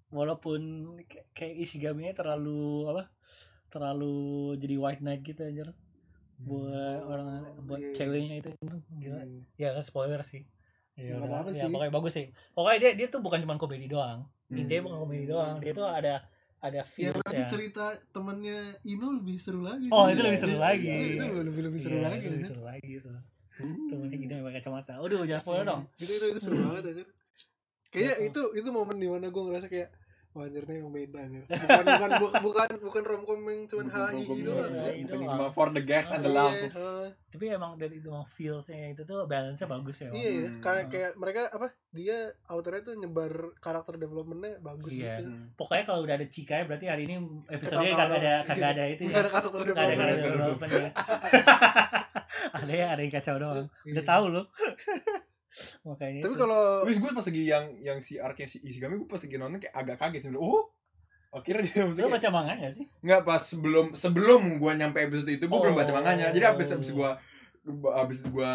walaupun 0.09 0.61
kayak- 1.03 1.29
kayak 1.33 1.55
Ishigami-nya 1.61 2.13
terlalu 2.15 2.89
apa 2.89 3.13
terlalu 3.69 4.17
jadi 4.57 4.77
white 4.77 5.01
knight 5.01 5.23
gitu 5.23 5.43
aja 5.43 5.69
buat 6.37 7.01
orang 7.03 7.27
buat 7.63 7.83
ceweknya 7.93 8.41
itu 8.41 8.51
gila 8.95 9.21
Hmm. 9.21 9.47
ya 9.55 9.71
kan 9.71 9.83
spoiler 9.83 10.21
sih 10.21 10.43
ya, 10.95 11.11
Nggak 11.11 11.19
udah. 11.19 11.29
apa-apa 11.29 11.51
ya 11.51 11.57
sih. 11.61 11.71
pokoknya 11.71 11.93
bagus 11.93 12.13
sih 12.13 12.27
pokoknya 12.53 12.79
dia 12.79 12.91
dia 12.95 13.07
tuh 13.09 13.21
bukan 13.21 13.39
cuma 13.43 13.55
komedi 13.57 13.87
doang 13.87 14.27
Hmm. 14.45 14.61
intinya 14.61 14.83
bukan 14.85 14.99
komedi 15.01 15.25
doang 15.27 15.57
dia 15.57 15.73
tuh 15.73 15.89
ada 15.89 16.15
ada 16.61 16.81
Yang 16.81 16.89
feels 16.93 17.17
nanti 17.19 17.37
ya 17.37 17.47
cerita 17.47 17.85
temannya 18.09 18.59
Ino 18.85 19.13
lebih 19.13 19.37
seru 19.37 19.61
lagi. 19.61 19.89
Oh, 19.89 20.09
itu 20.09 20.17
Iya, 20.17 20.25
lebih 20.25 20.41
seru 20.41 20.53
iya, 20.53 20.61
lagi. 20.61 20.89
iya, 20.89 21.07
Itu 21.13 21.25
lebih 21.45 21.63
lebih 21.65 21.81
seru 21.81 21.97
Iya, 21.97 22.05
lagi. 22.07 22.25
lebih 22.25 22.47
seru 22.47 22.63
lagi 22.63 22.87
gitu 22.89 23.09
temennya 23.85 24.17
gitu 24.19 24.33
yang 24.33 24.45
pakai 24.45 24.57
kacamata 24.59 24.93
udah 24.99 25.17
jangan 25.23 25.43
spoiler 25.43 25.65
dong 25.65 25.83
Itu 25.95 26.13
itu 26.13 26.27
itu 26.29 26.41
seru 26.41 26.57
banget 26.61 26.83
anjir. 26.89 27.07
Kayaknya 27.89 28.15
itu 28.27 28.41
itu 28.59 28.69
momen 28.69 28.97
di 28.97 29.07
mana 29.07 29.27
gue 29.29 29.43
ngerasa 29.45 29.67
kayak 29.69 29.89
Wah 30.35 30.45
anjir 30.45 30.63
nih 30.63 30.77
yang 30.77 30.91
beda 30.91 31.19
anjir 31.21 31.43
Bukan 31.47 31.85
bukan 31.87 32.11
bukan 32.19 32.41
bukan, 32.43 32.69
bukan 32.83 33.03
romcom 33.05 33.39
yang 33.45 33.61
cuman 33.65 33.87
Bukan 33.87 33.95
hahi 33.97 34.23
Bukan 34.25 34.39
doang. 34.43 35.31
cuma 35.31 35.47
for 35.49 35.71
the 35.71 35.79
gags 35.81 36.11
and 36.11 36.21
the 36.21 36.31
Iya, 36.31 36.67
heeh. 36.67 37.07
tapi 37.31 37.45
emang 37.49 37.75
dari 37.75 37.95
itu 37.97 38.07
emang 38.09 38.23
feelsnya 38.25 38.91
itu 38.91 39.03
tuh 39.03 39.25
balance-nya 39.25 39.67
bagus 39.69 39.97
ya 39.97 40.11
Iya 40.11 40.31
iya 40.33 40.47
Hmm. 40.49 40.59
karena 40.61 40.83
kayak 40.87 41.13
mereka 41.15 41.41
apa 41.49 41.67
dia 41.89 42.19
autornya 42.45 42.83
tuh 42.83 42.95
nyebar 42.97 43.31
karakter 43.57 43.95
developmentnya 43.97 44.59
bagus 44.61 44.91
Iya. 44.93 45.19
gitu. 45.19 45.31
Hmm. 45.31 45.47
pokoknya 45.53 45.85
kalau 45.85 46.01
udah 46.01 46.15
ada 46.17 46.27
Cika 46.27 46.55
ya 46.57 46.65
berarti 46.65 46.87
hari 46.89 47.03
ini 47.05 47.15
episode 47.49 47.79
Ketawa 47.81 47.95
kagak 47.97 48.19
ada 48.19 48.35
kagak 48.45 48.71
ada 48.73 48.85
itu 48.89 49.03
ya 49.05 49.15
ada 49.17 49.31
karakter 49.31 49.59
Gak 49.65 49.75
ada 49.77 49.95
karakter 49.95 50.29
development. 50.29 50.73
ada 52.57 52.73
ya 52.73 52.87
ada 52.89 53.01
yang 53.01 53.13
kacau 53.13 53.37
doang 53.37 53.67
Iya. 53.81 53.93
udah 53.93 54.05
tahu 54.05 54.25
loh 54.29 54.45
makanya 55.83 56.21
Tapi 56.21 56.35
kalau 56.35 56.83
Terus 56.83 56.99
gue 56.99 57.11
pas 57.11 57.25
lagi 57.25 57.43
yang 57.45 57.65
yang 57.79 57.99
si 57.99 58.15
arc-nya 58.17 58.47
si 58.47 58.59
Ishigami 58.61 58.95
gue 58.97 59.07
pas 59.07 59.19
lagi 59.19 59.37
nonton 59.37 59.59
kayak 59.59 59.75
agak 59.75 59.97
kaget 59.97 60.21
sebenernya. 60.25 60.43
Oh, 60.43 60.65
akhirnya 61.31 61.63
dia 61.65 61.75
lo 61.77 61.85
maksudnya 61.85 62.11
baca 62.11 62.29
manga 62.31 62.53
gak 62.57 62.73
sih 62.73 62.87
nggak 63.01 63.23
pas 63.23 63.43
sebelum 63.43 63.87
sebelum 63.93 64.43
gue 64.55 64.73
nyampe 64.73 64.99
episode 65.01 65.31
itu 65.33 65.45
gue 65.45 65.59
belum 65.61 65.75
baca 65.75 65.91
Oh. 65.91 65.97
manganya. 65.97 66.31
Jadi 66.31 66.45
abis 66.45 66.69
abis 66.73 66.91
gue 66.91 67.11
abis 67.93 68.21
gue 68.25 68.53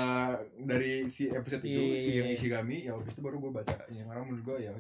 dari 0.62 0.93
si 1.05 1.27
episode 1.27 1.59
itu 1.62 1.75
Iya, 1.75 1.97
si 1.97 2.07
iya, 2.07 2.15
yang 2.15 2.27
iya. 2.27 2.35
Ishigami 2.35 2.77
ya 2.83 2.91
abis 2.93 3.13
itu 3.13 3.21
baru 3.21 3.38
gue 3.38 3.51
baca 3.53 3.75
yang 3.89 4.07
orang 4.07 4.23
menurut 4.25 4.43
gue 4.45 4.57
ya 4.63 4.71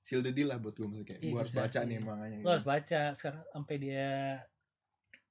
seal 0.00 0.20
the 0.20 0.30
deal 0.30 0.46
lah 0.46 0.56
buat 0.56 0.72
gue 0.72 0.82
maksudnya 0.82 1.08
kayak 1.08 1.20
Iya, 1.20 1.30
gue 1.30 1.38
harus 1.38 1.54
baca 1.54 1.78
nih 1.82 1.98
manganya. 1.98 2.38
lo 2.38 2.48
harus 2.50 2.64
baca 2.64 3.00
sekarang 3.12 3.42
sampai 3.46 3.76
dia 3.76 4.08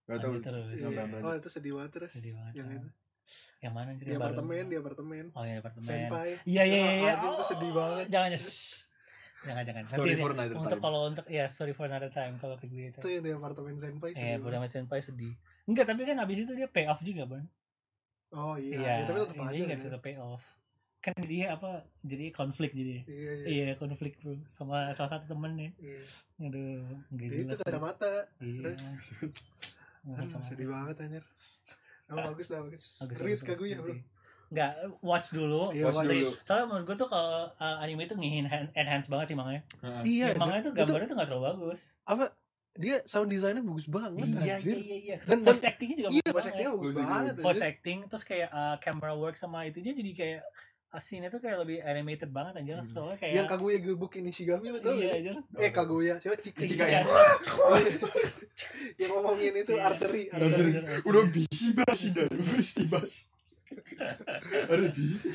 Gak 0.04 0.18
tau. 0.20 0.34
terus. 0.36 0.76
Oh 1.22 1.32
itu 1.32 1.48
sedih 1.48 1.72
banget 1.74 1.92
terus 1.94 2.12
Sedih 2.12 2.34
banget, 2.36 2.54
Yang 2.54 2.68
ah. 2.68 2.76
itu 2.76 2.90
yang 3.60 3.72
mana 3.72 3.94
Di 3.94 4.12
apartemen 4.12 4.64
Di 4.66 4.78
apartemen 4.78 5.26
oh 5.32 5.44
ya 5.44 5.60
apartemen 5.60 5.86
Senpai 5.86 6.30
iya 6.44 6.64
iya 6.64 6.78
iya 6.78 6.94
iya. 6.98 7.14
Itu 7.18 7.44
sedih 7.46 7.72
banget. 7.72 8.06
jangan 8.08 8.30
shh. 8.34 8.90
jangan 9.42 9.64
jangan 9.66 9.84
Story 9.86 10.12
Nanti 10.12 10.20
for 10.20 10.32
another 10.32 10.56
untuk 10.56 10.70
time. 10.72 10.84
kalau 10.84 11.00
untuk 11.08 11.26
ya 11.28 11.46
story 11.46 11.74
for 11.74 11.86
another 11.86 12.10
time 12.10 12.34
kalau 12.38 12.56
kayak 12.56 12.72
gitu 12.72 12.98
Itu 12.98 13.10
yang 13.10 13.24
di 13.24 13.32
apartemen 13.32 13.74
Senpai 13.76 14.10
Eh, 14.12 14.16
sedih 14.16 14.38
Buddha 14.38 14.58
banget. 14.58 14.72
Senpai 14.72 15.00
sedih. 15.00 15.34
Enggak, 15.64 15.86
tapi 15.88 16.02
kan 16.04 16.18
abis 16.20 16.38
itu 16.40 16.54
dia 16.54 16.68
pay 16.68 16.86
off 16.86 17.02
juga, 17.02 17.24
Bang. 17.26 17.46
Oh 18.32 18.54
iya 18.56 18.78
ya, 18.78 18.96
Tapi 19.04 19.18
tetap 19.20 19.36
aja 19.36 19.52
Dia 19.52 19.64
nggak 19.66 19.78
ya. 19.78 19.86
tetap 19.88 20.02
pay 20.02 20.16
off. 20.16 20.44
Kan 21.00 21.14
dia 21.20 21.46
apa? 21.52 21.82
Jadi 22.02 22.26
konflik 22.30 22.72
jadi. 22.72 23.02
Iya 23.04 23.32
iya 23.36 23.46
Iya, 23.66 23.74
konflik 23.76 24.14
bro 24.18 24.38
sama 24.46 24.90
salah 24.92 25.18
satu 25.18 25.34
temennya. 25.34 25.74
Iya. 25.76 26.02
Aduh, 26.40 26.86
nggak 27.10 27.26
Itu 27.28 27.38
jelas. 27.44 27.60
kacamata 27.60 28.14
Iya. 28.38 28.72
Sedih 30.42 30.68
banget 30.68 30.96
anjir 30.98 31.24
Emang 32.12 32.26
bagus 32.30 32.48
lah 32.48 32.60
bagus 32.62 32.84
Bagus, 33.00 33.18
Read 33.18 33.32
bagus, 33.34 33.48
Kaguya 33.48 33.78
bro 33.78 33.96
Enggak, 34.52 34.72
watch 35.00 35.32
dulu. 35.32 35.72
Iya, 35.72 35.88
Watch 35.88 36.04
dulu. 36.04 36.36
Soalnya 36.42 36.66
menurut 36.68 36.86
gue 36.86 36.98
tuh 36.98 37.08
kalau 37.08 37.48
uh, 37.50 37.78
anime 37.80 38.04
itu 38.04 38.14
nge-enhance 38.14 39.08
banget 39.08 39.32
sih 39.32 39.38
manganya. 39.38 39.64
Heeh. 39.80 40.02
Iya 40.04 40.26
Ya, 40.28 40.36
manganya 40.36 40.62
tuh 40.62 40.72
itu- 40.74 40.80
gambarnya 40.84 41.08
tuh 41.08 41.16
gak 41.16 41.28
terlalu 41.30 41.46
bagus. 41.48 41.82
Apa 42.04 42.26
Dia 42.74 43.00
sound 43.02 43.28
design-nya 43.28 43.60
bagus 43.62 43.84
banget 43.86 44.12
Iya, 44.18 44.56
anjir. 44.58 44.76
iya, 44.76 44.80
iya, 44.82 44.98
iya. 45.02 45.18
Dan- 45.22 45.40
voice 45.42 45.60
actingnya 45.62 45.96
juga 45.98 46.10
Iya 46.10 46.20
bagus 46.22 46.28
voice 46.28 46.44
banget. 46.46 46.52
acting-nya 46.54 46.72
bagus 46.74 46.92
banget 46.94 47.34
voice 47.38 47.64
acting 47.66 47.98
terus 48.06 48.24
kayak 48.26 48.50
uh, 48.50 48.76
camera 48.78 49.12
work 49.14 49.36
sama 49.36 49.64
itunya 49.64 49.92
jadi 49.94 50.12
kayak 50.14 50.40
uh, 50.90 51.00
scene 51.02 51.24
itu 51.26 51.38
kayak 51.38 51.58
lebih 51.58 51.78
animated 51.82 52.30
banget 52.30 52.54
anjir 52.58 52.76
Hmm. 52.78 52.88
soalnya 52.90 53.18
kayak 53.18 53.34
Yang 53.34 53.48
Kaguya 53.50 53.78
gebuk 53.78 54.12
ini 54.14 54.30
Shigami 54.30 54.68
lo 54.70 54.80
tau 54.80 54.92
iya 54.94 55.12
anjir 55.14 55.36
Eh 55.54 55.68
Kaguya 55.70 56.16
Siapa 56.18 56.36
Iya. 56.58 56.86
ya. 56.90 57.02
Yang 58.98 59.10
ngomongin 59.12 59.54
itu 59.58 59.74
Iya. 59.76 59.84
archery 59.88 60.24
Iya, 60.28 60.36
Archery 60.38 60.72
anjir. 60.78 61.04
Udah 61.06 61.24
bisi 61.28 61.68
basi 61.74 62.08
dah, 62.12 62.28
bisi 62.30 62.84
basi. 62.88 63.22
Ada 64.68 64.88
bisi. 64.92 65.28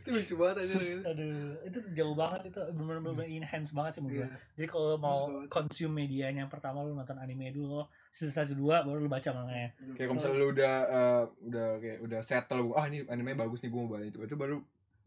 Itu 0.00 0.08
lucu 0.14 0.34
banget 0.40 0.56
aja 0.64 0.74
gitu 0.80 1.02
aduh 1.04 1.60
itu 1.66 1.76
tuh 1.76 1.92
jauh 1.92 2.16
banget 2.16 2.48
itu 2.48 2.60
bener-bener 2.72 3.26
enhance 3.28 3.76
banget 3.76 3.98
sih 3.98 4.00
menurut 4.00 4.16
Iya 4.16 4.26
gue 4.32 4.54
jadi 4.56 4.66
kalau 4.70 4.96
mau 4.96 5.18
consume 5.44 5.92
medianya 5.92 6.46
yang 6.46 6.52
pertama 6.52 6.80
lu 6.80 6.96
nonton 6.96 7.18
anime 7.20 7.52
dulu 7.52 7.84
season 8.08 8.32
satu 8.32 8.56
dua 8.56 8.80
baru 8.86 9.04
lu 9.04 9.10
baca 9.10 9.28
manganya 9.36 9.76
Kayak 9.92 10.08
kalau 10.08 10.16
misalnya 10.16 10.38
lu 10.40 10.48
udah 10.54 10.74
eh, 10.88 11.22
udah 11.52 11.66
kayak 11.82 11.98
udah 12.00 12.20
settle, 12.24 12.72
ah 12.72 12.86
ini 12.88 13.04
anime 13.12 13.36
bagus 13.36 13.60
nih 13.60 13.68
gue 13.68 13.80
mau 13.82 13.90
baca 13.92 14.06
itu. 14.06 14.18
Itu 14.24 14.36
baru 14.38 14.56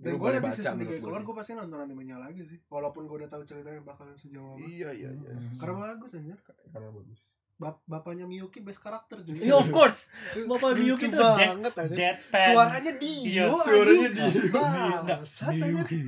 Dan 0.01 0.11
lu 0.11 0.17
gue 0.17 0.29
nanti 0.33 0.49
season 0.57 0.75
3 0.75 0.81
menurut 0.81 0.89
gua 0.89 1.05
keluar. 1.05 1.21
Gue 1.21 1.35
pasti 1.37 1.51
nonton 1.53 1.79
animenya 1.79 2.17
lagi 2.17 2.41
sih 2.41 2.57
Walaupun 2.73 3.05
gue 3.05 3.17
udah 3.21 3.29
tahu 3.29 3.45
ceritanya 3.45 3.85
bakalan 3.85 4.17
sejauh 4.17 4.57
apa 4.57 4.65
Iya 4.65 4.89
iya 4.97 5.09
iya. 5.13 5.33
Hmm. 5.37 5.61
Karena 5.61 5.93
bagus 5.93 6.17
anjir 6.17 6.37
Karena 6.73 6.89
bagus. 6.89 7.19
Bap- 7.61 7.85
bapaknya 7.85 8.25
Miyuki 8.25 8.59
best 8.59 8.81
karakter 8.81 9.21
juga. 9.21 9.37
Iya 9.37 9.53
of 9.55 9.69
course. 9.69 10.09
Bapak 10.49 10.73
Miyuki 10.73 11.05
tuh 11.07 11.21
dead, 11.37 11.53
deadpan. 11.93 12.47
Suaranya 12.49 12.93
Dio 12.97 13.21
Iya, 13.21 13.43
suaranya. 13.53 14.09
Dio. 14.09 14.61
Aja. 14.65 15.15
Miyuki. 15.53 16.01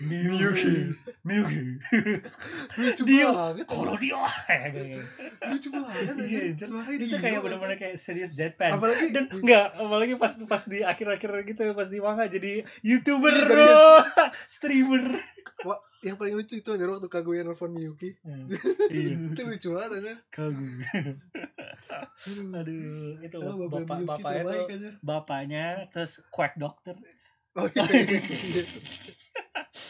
Miyuki. 0.00 0.74
Miyuki. 1.20 1.60
Lucu 2.76 3.02
Dio. 3.04 3.28
banget. 3.30 3.66
Koro 3.68 3.94
Dio. 3.96 4.24
Lucu 5.44 5.68
banget 5.68 6.16
Iya, 6.16 6.40
Suaranya 6.56 6.96
itu 6.96 7.16
kayak 7.16 7.36
aja. 7.36 7.44
bener-bener 7.44 7.76
kayak 7.76 7.96
serius 7.96 8.32
deadpan. 8.32 8.80
Apalagi 8.80 9.12
dan 9.12 9.28
enggak 9.28 9.76
apalagi 9.76 10.14
pas 10.16 10.32
pas 10.42 10.62
di 10.64 10.80
akhir-akhir 10.80 11.30
gitu 11.46 11.62
pas 11.72 11.86
di 11.86 11.98
manga 12.00 12.24
jadi 12.24 12.64
youtuber 12.80 13.28
Iya, 13.36 14.00
streamer 14.48 15.20
yang 16.06 16.14
paling 16.14 16.34
lucu 16.34 16.54
itu 16.54 16.68
anjir 16.68 16.86
waktu 16.86 17.08
Kaguya 17.08 17.42
nelfon 17.42 17.68
Miyuki. 17.68 18.14
Hmm, 18.22 18.46
iya 18.94 19.10
itu 19.26 19.42
lucu 19.42 19.68
banget 19.74 19.90
aja. 19.98 20.14
kagum 20.30 20.78
Aduh. 22.52 23.18
itu 23.20 23.36
Oh, 23.36 23.66
bapak 23.66 23.82
Bapak 23.82 23.96
Miyuki 23.98 24.06
bapaknya 24.06 24.40
tuh 24.40 24.54
terbaik 24.62 24.94
bapaknya 25.02 25.64
terus 25.90 26.12
quack 26.28 26.54
doctor 26.56 26.94
Oh 27.56 27.64
iya. 27.66 27.88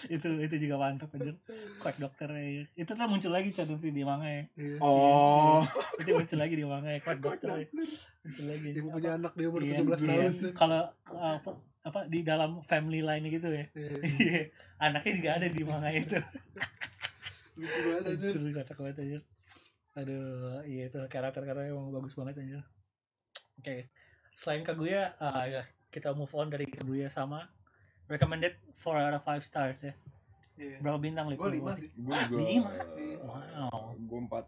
itu 0.07 0.29
itu 0.39 0.57
juga 0.61 0.77
mantap 0.79 1.11
aja 1.13 1.35
quack 1.79 1.99
doctor 1.99 2.29
ya. 2.31 2.63
itu 2.73 2.87
tuh 2.89 3.07
muncul 3.07 3.31
lagi 3.31 3.51
cah 3.51 3.65
nanti 3.65 3.91
di 3.91 4.03
manga 4.03 4.27
ya 4.27 4.43
Iya. 4.55 4.77
Oh. 4.79 5.63
itu 6.01 6.11
muncul 6.13 6.39
lagi 6.39 6.55
di 6.55 6.65
manga 6.65 6.89
ya 6.89 7.01
quack 7.01 7.19
doctor 7.19 7.49
ya. 7.57 7.67
muncul 8.23 8.45
lagi 8.47 8.69
Dia 8.71 8.83
punya 8.85 9.11
anak 9.15 9.33
dia 9.35 9.47
umur 9.47 9.61
Iya, 9.61 9.83
17 9.83 9.83
iya. 9.83 9.97
tahun. 9.99 10.33
Kalau 10.55 10.83
apa 11.87 12.11
di 12.11 12.27
dalam 12.27 12.67
family 12.67 12.99
line 13.01 13.31
gitu 13.31 13.47
ya 13.47 13.65
Iya. 13.71 13.91
Iya, 14.03 14.41
anaknya 14.83 15.13
juga 15.15 15.31
ada 15.39 15.47
di 15.47 15.63
manga 15.63 15.91
itu 15.95 16.19
Lucu 17.57 17.79
banget 17.89 18.05
aja. 18.13 18.27
Seru 18.37 18.49
kocak 18.53 18.77
banget 18.77 18.97
aja. 19.01 19.19
Aduh, 19.97 20.61
iya 20.69 20.93
itu 20.93 21.01
karakter-karakternya 21.09 21.73
emang 21.73 21.89
bagus 21.89 22.13
banget 22.13 22.45
aja. 22.45 22.61
Oke. 23.57 23.89
Selain 24.37 24.61
Kaguya, 24.61 25.17
ah, 25.17 25.49
ya, 25.49 25.65
kita 25.89 26.13
move 26.13 26.29
on 26.37 26.53
dari 26.53 26.69
Kaguya 26.69 27.09
sama 27.09 27.49
recommended 28.13 28.61
4 28.77 29.09
out 29.09 29.17
of 29.17 29.25
5 29.25 29.41
stars 29.41 29.89
ya. 29.89 29.97
Iya. 30.61 30.85
Berapa 30.85 31.01
bintang 31.01 31.33
Lip? 31.33 31.41
Gue 31.41 31.57
lima 31.57 31.73
sih. 31.73 31.89
Gue 31.97 32.17
juga. 32.29 32.45
Lima? 32.45 32.71
eh, 32.97 33.17
Wow. 33.25 33.97
Gue 34.05 34.21
empat. 34.29 34.45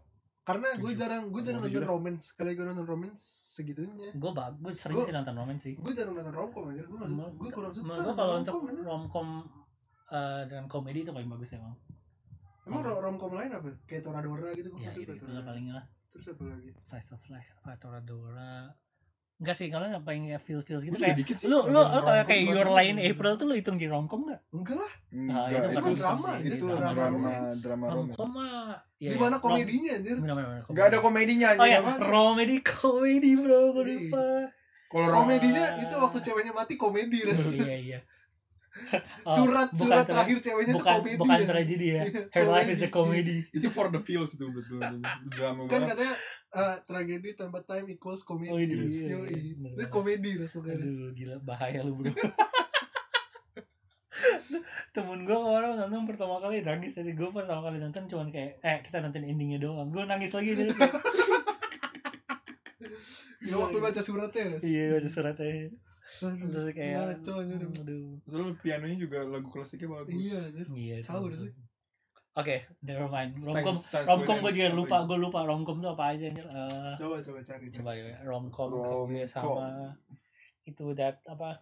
Karena 0.49 0.67
gue 0.81 0.91
jarang 0.97 1.23
gue 1.29 1.41
jarang 1.45 1.61
nonton 1.61 1.69
tujuh 1.69 1.85
romance. 1.85 2.23
Sekali 2.33 2.57
gue 2.57 2.65
nonton 2.65 2.85
romance 2.89 3.21
segitunya. 3.53 4.09
Gue 4.17 4.31
bagus, 4.33 4.81
sering 4.81 4.97
Gua- 4.97 5.05
sih 5.05 5.13
nonton 5.13 5.35
romance 5.37 5.61
sih. 5.61 5.73
Gue 5.77 5.93
jarang 5.93 6.17
nonton 6.17 6.33
romcom 6.33 6.63
aja. 6.73 6.83
Gue 6.89 7.05
gue 7.37 7.49
kurang 7.53 7.73
suka. 7.73 7.93
Gue 8.01 8.13
kalau 8.17 8.33
untuk 8.41 8.55
romcom 8.81 9.27
eh, 10.09 10.41
dengan 10.49 10.65
komedi 10.65 11.05
itu 11.05 11.13
paling 11.13 11.29
bagus 11.29 11.53
emang. 11.53 11.77
Emang 12.65 12.81
ro- 12.81 12.97
romcom 12.97 13.33
lain 13.37 13.53
apa? 13.53 13.69
Kayak 13.85 14.09
Toradora 14.09 14.49
gitu 14.57 14.73
gue 14.73 14.81
Ya 14.81 14.89
gitu, 14.89 15.13
itu 15.13 15.25
lah 15.29 15.45
paling 15.45 15.69
lah. 15.69 15.85
Terus 16.09 16.33
apa 16.33 16.43
lagi? 16.49 16.69
Size 16.81 17.09
of 17.13 17.21
Life, 17.29 17.49
apa 17.61 17.77
Toradora. 17.77 18.73
Enggak 19.39 19.55
sih, 19.55 19.71
kalau 19.71 19.87
nggak 19.87 20.03
paling 20.03 20.23
ya 20.27 20.37
feels-feels 20.37 20.83
gitu 20.83 20.91
juga 20.91 20.99
kayak 20.99 21.17
dikit 21.23 21.37
sih. 21.39 21.47
lu 21.47 21.63
lu 21.71 21.79
apa, 21.79 21.95
romcom, 21.95 22.27
kayak 22.27 22.41
bukan 22.43 22.55
Your 22.59 22.67
in 22.83 22.97
April 22.99 23.33
tuh 23.39 23.45
lu 23.47 23.55
hitung 23.55 23.77
di 23.79 23.87
romcom 23.87 24.19
nggak? 24.27 24.41
Enggak 24.51 24.75
lah. 24.75 24.91
Enggak, 25.15 25.43
itu 25.47 25.55
itu, 25.55 25.79
kan 25.79 25.93
drama, 25.95 26.29
itu 26.35 26.47
itu 26.51 26.65
drama, 26.67 26.91
drama 26.91 27.29
drama. 27.55 27.85
Romcom 27.87 28.31
ya, 28.99 29.09
Di 29.09 29.17
mana 29.17 29.35
rom- 29.39 29.43
komedinya 29.47 29.91
anjir? 29.95 30.17
Enggak 30.19 30.85
ada 30.91 30.97
komedinya 30.99 31.47
Oh 31.55 31.63
ya, 31.63 31.79
komedi 32.03 32.55
komedi 32.59 33.31
bro, 33.39 33.61
gue 33.79 33.83
Iya. 33.87 33.95
lupa. 33.95 34.27
Kalau 34.89 35.21
Komedinya 35.21 35.65
itu 35.79 35.95
waktu 35.95 36.17
ceweknya 36.19 36.51
mati 36.51 36.73
komedi 36.73 37.21
iya 37.21 37.77
iya. 37.77 37.99
Oh, 39.23 39.33
Surat 39.37 39.69
bukan 39.71 39.85
surat 39.85 40.05
terakhir 40.05 40.37
ceweknya 40.41 40.73
tuh 40.73 40.81
bukan 40.81 40.95
komedi. 40.99 41.19
bukan 41.21 41.37
ya. 41.37 41.45
tragedi 41.47 41.87
ya. 41.93 42.03
Iya, 42.03 42.21
Her 42.35 42.45
life 42.49 42.69
is 42.69 42.81
a 42.83 42.89
comedy. 42.89 43.37
itu 43.53 43.67
for 43.69 43.87
the 43.87 44.01
feels 44.01 44.33
itu 44.33 44.49
betul. 44.49 44.81
Drama 45.29 45.61
Kan 45.69 45.81
katanya 45.85 46.15
eh, 46.49 46.75
tragedi 46.83 47.29
tambah 47.33 47.61
time 47.61 47.93
equals 47.93 48.23
komedi. 48.23 48.49
Oh, 48.49 48.57
iya, 48.57 48.81
iya, 48.81 49.05
Yoi. 49.15 49.29
iya, 49.29 49.69
Itu 49.75 49.85
komedi 49.87 50.31
rasanya. 50.35 50.73
Aduh, 50.75 51.13
gila 51.13 51.35
bahaya 51.39 51.81
lu 51.81 51.93
bro. 51.95 52.09
Temen 54.91 55.23
gue 55.23 55.37
kemarin 55.37 55.77
nonton 55.77 56.03
pertama 56.03 56.41
kali 56.41 56.59
nangis 56.59 56.97
tadi 56.97 57.13
gue 57.13 57.29
pertama 57.29 57.61
kali 57.63 57.77
nonton 57.79 58.03
cuman 58.09 58.27
kayak 58.33 58.57
eh 58.59 58.77
kita 58.83 58.99
nonton 58.99 59.23
endingnya 59.23 59.61
doang 59.61 59.87
gue 59.87 60.03
nangis 60.03 60.33
lagi 60.33 60.57
jadi 60.57 60.73
kayak, 60.73 60.93
Ya 63.39 63.55
waktu 63.55 63.79
baca 63.79 64.01
suratnya 64.03 64.57
ras. 64.57 64.63
iya 64.65 64.91
baca 64.91 65.07
suratnya 65.07 65.71
Aduh, 66.19 66.49
terus 66.49 66.73
kayak 66.73 67.21
Ngaco 67.21 67.33
aduh 67.37 68.17
Soalnya 68.25 68.53
pianonya 68.59 68.97
juga 68.97 69.21
lagu 69.23 69.45
klasiknya 69.47 69.87
bagus. 69.93 70.09
Iya 70.11 70.37
anjir. 70.41 70.67
iya 70.73 70.95
Tahu 71.05 71.29
sih. 71.29 71.53
Oke 72.39 72.55
never 72.81 73.07
mind 73.07 73.35
romcom 73.37 73.75
romcom 74.05 74.35
gue 74.39 74.51
juga 74.53 74.69
lupa 74.71 74.97
gue 75.03 75.17
lupa 75.17 75.39
romcom 75.41 75.77
tuh 75.77 75.91
apa 75.91 76.03
aja 76.09 76.25
anjir 76.25 76.45
Eh, 76.45 76.93
Coba 76.95 77.19
coba 77.19 77.39
cari. 77.41 77.65
coba. 77.69 77.91
ya 77.91 78.15
romcom 78.23 78.67
Romcom. 78.69 79.05
Kaguya 79.05 79.25
sama 79.25 79.91
itu 80.63 80.85
that 80.93 81.19
apa 81.25 81.59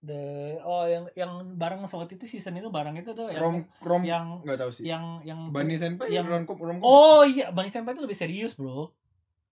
the 0.00 0.14
oh 0.62 0.86
yang 0.86 1.04
yang 1.12 1.30
bareng 1.52 1.82
sama 1.82 2.06
itu 2.06 2.22
season 2.24 2.54
itu 2.54 2.68
bareng 2.68 2.94
itu 2.94 3.10
tuh 3.12 3.26
yang 3.28 3.42
Rom 3.42 3.56
rom 3.82 4.02
yang 4.02 4.24
enggak 4.40 4.58
tahu 4.60 4.70
sih. 4.70 4.84
yang 4.84 5.18
yang 5.22 5.50
Bani 5.50 5.74
Senpai 5.74 6.06
yang- 6.08 6.22
yang 6.24 6.46
romcom 6.46 6.54
romcom. 6.56 6.82
oh 6.82 7.22
iya 7.22 7.50
bang 7.50 7.66
senpai 7.66 7.92
itu 7.92 8.00
lebih 8.00 8.14
serius 8.14 8.54
bro 8.54 8.94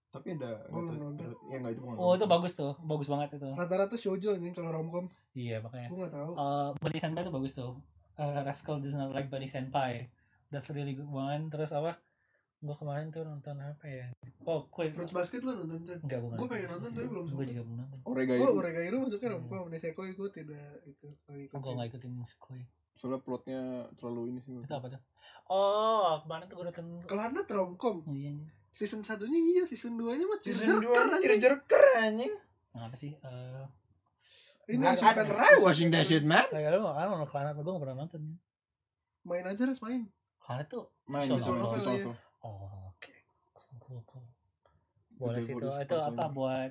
Tapi 0.06 0.32
ada 0.32 0.64
Oh, 0.70 0.80
nggak 0.80 0.96
nonton. 0.96 1.28
tahu. 1.28 1.34
Ya 1.46 1.56
enggak 1.58 1.72
itu 1.72 1.80
bukan 1.82 1.96
oh 1.98 2.12
itu 2.14 2.24
bagus 2.24 2.52
tuh 2.54 2.72
bagus 2.80 3.04
banget 3.06 3.28
itu 3.34 3.50
Rata-rata 3.52 3.94
shoujo 3.94 4.28
anjing 4.32 4.54
kalau 4.54 4.70
romcom. 4.72 5.04
iya 5.34 5.58
makanya 5.58 5.90
Gue 5.90 5.98
enggak 5.98 6.14
tahu. 6.14 6.30
uh, 6.32 6.70
Bunny 6.74 6.96
Senpai 6.96 7.20
itu 7.20 7.32
bagus 7.34 7.52
tuh 7.52 7.72
uh, 8.14 8.40
Rascal 8.40 8.78
does 8.78 8.94
not 8.94 9.10
like 9.10 9.26
Bunny 9.26 9.44
Senpai 9.44 10.06
that's 10.48 10.70
really 10.70 10.94
good 10.94 11.08
one 11.08 11.48
terus 11.48 11.70
apa 11.70 11.98
gua 12.56 12.72
kemarin 12.72 13.12
tuh 13.12 13.20
nonton 13.20 13.60
apa 13.60 13.84
ya 13.84 14.06
oh 14.48 14.64
kue 14.72 14.88
Fruits 14.88 15.12
Basket 15.12 15.44
lo 15.44 15.52
nonton 15.54 15.84
Chan? 15.84 16.00
enggak 16.00 16.20
bukan 16.24 16.36
Gua 16.40 16.48
pengen 16.48 16.68
nonton 16.72 16.90
tapi 16.96 17.06
belum 17.06 17.24
gue 17.28 17.44
juga 17.52 17.62
belum 17.62 17.76
nonton 17.78 17.98
Oregai. 18.06 18.38
Oh, 18.40 18.52
Oregairu 18.56 18.96
masuknya 19.02 19.28
romcom. 19.36 19.66
Neseko 19.68 20.00
gue 20.06 20.30
tidak 20.32 20.66
itu. 20.88 21.06
ikutin. 21.28 21.52
gue 21.52 21.72
nggak 21.76 21.88
ikutin 21.92 22.10
kue 22.38 22.60
Soalnya 22.96 23.20
plotnya 23.20 23.60
terlalu 24.00 24.32
ini 24.32 24.40
sih. 24.40 24.56
itu 24.56 24.72
apa 24.72 24.88
tuh 24.88 25.00
oh 25.52 26.16
kemarin 26.24 26.44
tuh 26.48 26.56
gue 26.56 26.66
nonton 26.72 26.86
Kelanat 27.04 27.46
romcom. 27.52 27.96
oh, 28.02 28.14
iya 28.16 28.32
Season 28.72 29.00
satunya 29.00 29.36
iya, 29.36 29.62
season 29.64 29.96
2 29.96 30.16
nya 30.16 30.24
mah 30.24 30.38
Season 30.40 30.80
tearjerker 30.80 31.82
2 31.96 32.04
anjing. 32.08 32.32
apa 32.72 32.96
sih 32.96 33.12
eh 33.12 33.64
Ini 34.66 34.82
I, 34.82 34.92
I 34.92 34.98
suka 34.98 35.22
try 35.22 35.52
watching 35.62 35.88
that 35.94 36.04
shit, 36.04 36.24
man. 36.26 36.42
kayak 36.50 36.72
lu 36.74 36.88
kan 36.88 37.06
nonton 37.06 37.28
Klanat 37.28 37.52
gue 37.54 37.68
gak 37.68 37.82
pernah 37.84 37.96
nonton 38.00 38.40
main 39.28 39.44
aja 39.44 39.62
res 39.66 39.82
main. 39.84 40.06
Klanat 40.46 40.66
tuh 40.66 40.84
Main 41.04 41.26
Visual 41.26 41.38
visual 41.42 41.56
novel, 41.58 41.80
novel. 41.82 42.14
iya. 42.14 42.14
oh 42.40 42.58
oke 42.88 43.12
cool 43.52 43.76
cool 43.82 44.00
cool 44.06 44.24
boleh 45.16 45.40
sih 45.40 45.52
itu 45.52 45.66
itu 45.66 45.96
apa 45.98 46.24
buat 46.28 46.70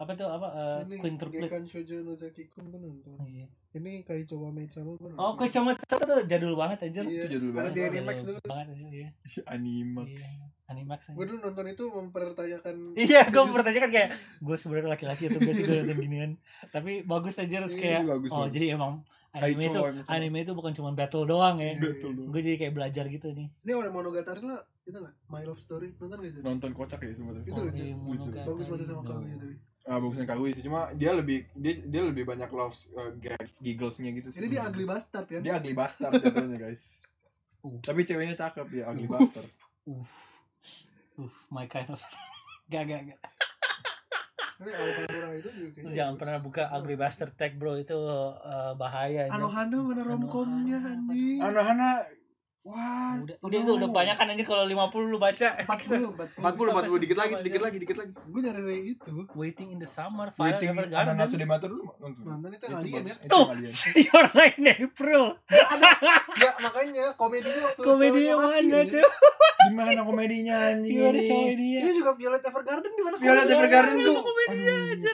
apa 0.00 0.16
tuh 0.16 0.32
apa 0.32 0.48
eh, 0.48 0.78
Ini 0.88 0.96
quintuplet 0.96 1.44
Gekan 1.44 1.64
Shoujo 1.68 1.96
Nozaki 2.00 2.48
Kun 2.48 2.72
gue 2.72 2.80
nonton. 2.80 3.20
Oh, 3.20 3.28
iya. 3.28 3.44
Ini 3.76 4.00
Kaicho 4.00 4.40
wa 4.40 4.48
Meichama 4.48 4.96
gue 4.96 5.12
nonton. 5.12 5.20
Oh, 5.20 5.36
kue 5.36 5.44
cuma 5.46 5.76
satu 5.76 6.08
tuh 6.08 6.24
jadul 6.24 6.56
banget 6.56 6.88
anjir. 6.88 7.04
Iya, 7.04 7.28
Itu 7.28 7.36
jadul 7.36 7.50
ada 7.52 7.56
banget. 7.60 7.68
di 7.68 7.76
Jadul 7.76 7.92
Animax 7.92 8.16
dulu. 8.24 8.38
Banget 8.48 8.66
anjir, 8.72 8.88
iya. 8.96 9.08
Animax. 9.44 10.08
Iya. 10.08 10.28
Animax. 10.72 11.00
Gue 11.12 11.24
dulu 11.28 11.38
nonton 11.44 11.66
itu 11.68 11.84
mempertanyakan 11.84 12.74
Iya, 12.96 13.22
gue 13.28 13.42
bertanya 13.60 13.80
kan 13.84 13.90
kayak 13.92 14.08
gue 14.40 14.56
sebenarnya 14.56 14.88
laki-laki 14.88 15.22
atau 15.28 15.40
sih 15.52 15.64
gue 15.68 15.76
nonton 15.84 15.98
ginian. 16.00 16.30
Tapi 16.72 16.92
bagus 17.04 17.36
aja 17.36 17.56
terus 17.60 17.76
Iya, 17.76 17.82
kayak 17.84 18.00
bagus, 18.08 18.30
oh 18.32 18.48
bagus. 18.48 18.52
jadi 18.56 18.66
emang 18.80 19.04
anime 19.30 19.62
itu 19.62 19.80
anime 20.06 20.38
itu 20.42 20.52
bukan 20.52 20.72
cuma 20.74 20.90
battle 20.90 21.22
doang 21.22 21.62
ya. 21.62 21.74
Iya. 21.74 21.82
Betul 21.94 22.10
dong. 22.18 22.28
Gue 22.30 22.40
jadi 22.42 22.56
kayak 22.58 22.74
belajar 22.74 23.04
gitu 23.06 23.30
nih. 23.30 23.46
Ini 23.62 23.72
orang 23.72 23.92
Monogatari 23.94 24.42
lah, 24.42 24.58
itu 24.82 24.98
nggak? 24.98 25.14
My 25.30 25.42
Love 25.46 25.62
Story 25.62 25.94
nonton 25.96 26.18
gak 26.18 26.30
itu? 26.30 26.40
Nonton 26.42 26.70
kocak 26.74 26.98
ya 26.98 27.14
semua 27.14 27.32
Itu 27.38 27.54
Oh, 27.54 27.62
lucu. 27.62 27.82
iya, 27.82 27.94
Monogatari. 27.94 28.46
Bagus 28.46 28.66
banget 28.66 28.86
sama. 28.90 29.02
Kaguya 29.04 29.36
tapi. 29.38 29.54
Ah, 29.80 29.96
bagusnya 29.96 30.26
Kaguya 30.26 30.52
sih. 30.52 30.64
Cuma 30.66 30.80
dia 30.92 31.10
lebih 31.14 31.38
dia 31.54 31.74
dia 31.82 32.02
lebih 32.04 32.24
banyak 32.26 32.50
love 32.50 32.74
uh, 32.94 33.10
gags, 33.16 33.58
gigglesnya 33.58 34.10
gitu 34.12 34.28
sih. 34.28 34.38
Ini 34.42 34.48
dia 34.50 34.62
ugly 34.66 34.84
bastard 34.84 35.26
kan? 35.26 35.40
Dia 35.40 35.52
ugly 35.56 35.74
bastard 35.74 36.12
jatuhnya, 36.16 36.58
guys. 36.58 36.84
Uh. 37.60 37.76
Tapi 37.84 38.08
ceweknya 38.08 38.32
cakep 38.34 38.72
ya, 38.72 38.88
ugly 38.88 39.04
Uh. 39.04 39.20
bastard. 39.20 39.50
Uh, 39.84 41.28
my 41.52 41.68
kind 41.68 41.92
of. 41.92 42.00
gak 42.72 42.88
gak 42.88 43.00
gak. 43.12 43.20
Ini 43.20 43.28
Alpamura 43.30 43.36
itu 43.36 43.36
juga 43.36 43.38
Lu 44.00 44.48
kayaknya. 44.48 44.49
Jangan 45.88 46.14
pernah 46.20 46.36
buka 46.38 46.68
Ugly 46.68 46.96
Bastard 47.00 47.32
tag 47.32 47.56
bro 47.56 47.80
itu 47.80 47.96
eh, 47.96 48.72
bahaya. 48.76 49.32
Anohana 49.32 49.78
mana 49.80 50.02
romcomnya 50.04 50.78
Anohana. 50.78 50.92
anjing? 51.08 51.38
Anak-anak 51.40 51.98
Wah, 52.60 53.16
Udah, 53.16 53.40
udah 53.40 53.56
itu 53.56 53.72
udah 53.72 53.88
banyak 53.88 54.16
kan 54.20 54.28
anjir 54.28 54.44
kalau 54.44 54.68
50 54.68 55.08
lu 55.08 55.16
baca. 55.16 55.48
40 55.64 56.12
40. 56.12 56.44
40 56.44 56.92
40 56.92 57.00
dikit 57.00 57.16
lagi, 57.16 57.32
dikit 57.40 57.56
aja. 57.56 57.64
lagi, 57.64 57.76
dikit 57.80 57.96
lagi. 57.96 58.12
Gue 58.12 58.40
nyari 58.44 58.60
dari 58.60 58.80
itu. 58.92 59.12
Waiting 59.32 59.72
in 59.72 59.80
the 59.80 59.88
Summer, 59.88 60.28
Final 60.28 60.60
Waiting 60.60 60.68
Evergarden. 60.76 61.08
Ananas 61.08 61.32
Sudemata 61.32 61.64
dulu 61.64 61.88
nonton. 61.96 62.20
Nonton 62.20 62.50
itu 62.52 62.66
alien 62.68 63.04
ya. 63.08 63.14
Tuh. 63.24 63.46
Your 64.12 64.26
Line 64.36 64.64
April. 64.76 65.22
Ya 66.36 66.50
makanya 66.60 67.04
komedinya 67.16 67.60
waktu 67.64 67.80
Komedinya 67.80 68.34
mana, 68.36 68.60
cuy? 68.60 69.00
Di 69.00 69.72
mana 69.80 70.00
komedinya 70.04 70.54
anjing 70.68 70.94
Gimana 71.00 71.16
ini? 71.16 71.28
komedinya? 71.32 71.78
Ini 71.80 71.90
juga 71.96 72.10
Violet 72.12 72.42
Evergarden 72.44 72.92
di 72.92 73.02
mana? 73.02 73.14
Violet? 73.16 73.46
Evergarden 73.48 73.96
tuh. 74.04 74.20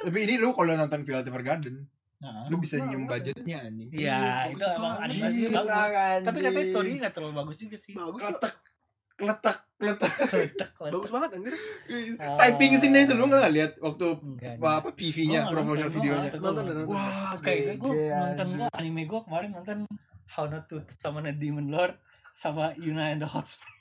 Tapi 0.02 0.18
ini 0.18 0.35
lu 0.42 0.50
kalau 0.50 0.74
nonton 0.74 1.00
Violet 1.06 1.26
Evergarden, 1.30 1.74
Nah, 2.16 2.48
lu 2.48 2.57
bisa 2.57 2.76
Nah, 2.76 2.85
nyium 2.87 3.02
nah. 3.02 3.09
budgetnya 3.11 3.57
anjing. 3.62 3.88
Iya, 3.90 4.16
bagus 4.16 4.48
itu 4.50 4.64
emang 4.66 4.81
banget. 4.83 5.05
animasi 5.07 5.37
Gila, 5.38 5.61
bagus. 5.61 6.22
Tapi 6.22 6.38
katanya 6.38 6.48
anjing. 6.50 6.70
story-nya 6.70 6.98
gak 7.02 7.14
terlalu 7.14 7.35
bagus 7.37 7.57
juga 7.59 7.76
sih. 7.76 7.92
Bagus. 7.92 8.20
Letak 8.22 8.55
letak 9.16 9.57
Keletak, 9.76 10.12
keletak. 10.29 10.70
bagus 10.79 11.09
banget 11.11 11.31
anjir 11.33 11.52
Ah. 12.16 12.37
typing 12.38 12.76
scene 12.76 12.96
itu 12.98 13.12
lu 13.12 13.24
nggak 13.26 13.48
lihat 13.50 13.72
waktu 13.79 14.12
Enggak, 14.14 14.57
apa, 14.57 14.68
apa 14.74 14.88
PV-nya 14.90 15.24
Gua 15.38 15.40
nggak 15.42 15.52
promotional 15.55 15.85
gua 15.87 15.96
videonya 15.96 16.20
nonton 16.26 16.40
nonton. 16.42 16.64
nonton. 16.66 16.87
wah 16.87 17.33
Kayak 17.38 17.76
gue 17.76 17.92
nonton 18.11 18.46
gue 18.55 18.66
anime 18.70 19.02
gue 19.02 19.20
kemarin 19.22 19.50
nonton 19.52 19.79
How 20.26 20.44
Not 20.46 20.64
to 20.66 20.76
sama 20.94 21.20
a 21.22 21.33
Demon 21.35 21.68
Lord 21.68 21.96
sama 22.31 22.72
Yuna 22.74 23.09
and 23.11 23.20
the 23.20 23.29
Hot 23.31 23.44
Spring. 23.46 23.72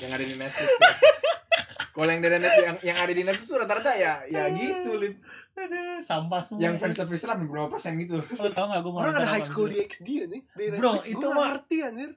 yang 0.00 0.10
ada 0.10 0.24
di 0.24 0.34
Netflix 0.34 0.66
ya. 0.68 0.90
kalau 1.92 2.06
yang 2.08 2.20
dari 2.20 2.36
Netflix 2.36 2.64
yang, 2.64 2.78
yang 2.84 2.98
ada 2.98 3.12
di 3.12 3.22
Netflix 3.22 3.46
tuh 3.46 3.58
rata-rata 3.60 3.90
ya 3.92 4.12
ya 4.26 4.42
gitu 4.48 4.90
Lip. 4.96 5.14
Aduh, 5.52 5.98
sampah 5.98 6.40
semua. 6.40 6.60
yang 6.60 6.74
fans 6.74 6.94
service 6.94 7.22
lah 7.22 7.36
berapa 7.36 7.68
persen 7.68 7.94
gitu 7.96 8.16
Lo 8.16 8.48
tau 8.48 8.66
gak 8.66 8.80
gue 8.80 8.90
mau 8.90 9.00
orang 9.00 9.14
ada 9.14 9.28
high 9.30 9.42
school 9.42 9.66
di 9.66 9.78
XD 9.78 10.08
anjing 10.22 10.42
di 10.46 10.64
Bro, 10.72 10.90
Netflix. 10.94 11.04
itu 11.10 11.26
mah- 11.26 11.48
ngerti 11.50 11.78
anjir 11.82 12.10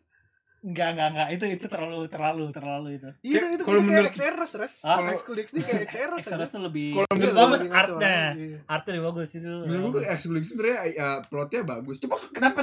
Enggak, 0.64 0.96
enggak, 0.96 1.08
enggak. 1.10 1.28
Itu 1.30 1.44
itu 1.50 1.66
terlalu 1.68 2.08
terlalu 2.08 2.44
terlalu 2.50 2.90
itu. 2.96 3.10
Iya, 3.22 3.36
Kayak- 3.38 3.52
itu, 3.52 3.64
kalau 3.66 3.76
itu 3.76 3.84
kayak 3.84 4.00
menurut- 4.00 4.16
XRS, 4.16 4.52
Res. 4.56 4.74
Ah, 4.82 4.98
High 5.02 5.20
School 5.20 5.36
DxD 5.36 5.58
kayak 5.60 5.82
XRS. 5.84 6.20
Exodus 6.24 6.50
tuh 6.56 6.62
lebih 6.64 6.88
Kalau 6.94 7.08
lebih 7.10 7.20
menurut 7.28 7.44
bagus 7.52 7.62
artnya. 7.70 8.18
iya. 8.34 8.58
Artnya 8.66 8.92
lebih 8.94 9.06
bagus 9.06 9.30
itu. 9.34 9.52
menurut 9.62 9.90
gue 9.92 10.04
Explix 10.08 10.44
sebenarnya 10.48 10.78
ya, 10.90 11.08
plotnya 11.22 11.62
bagus 11.66 11.96
coba 12.00 12.16
kenapa 12.30 12.62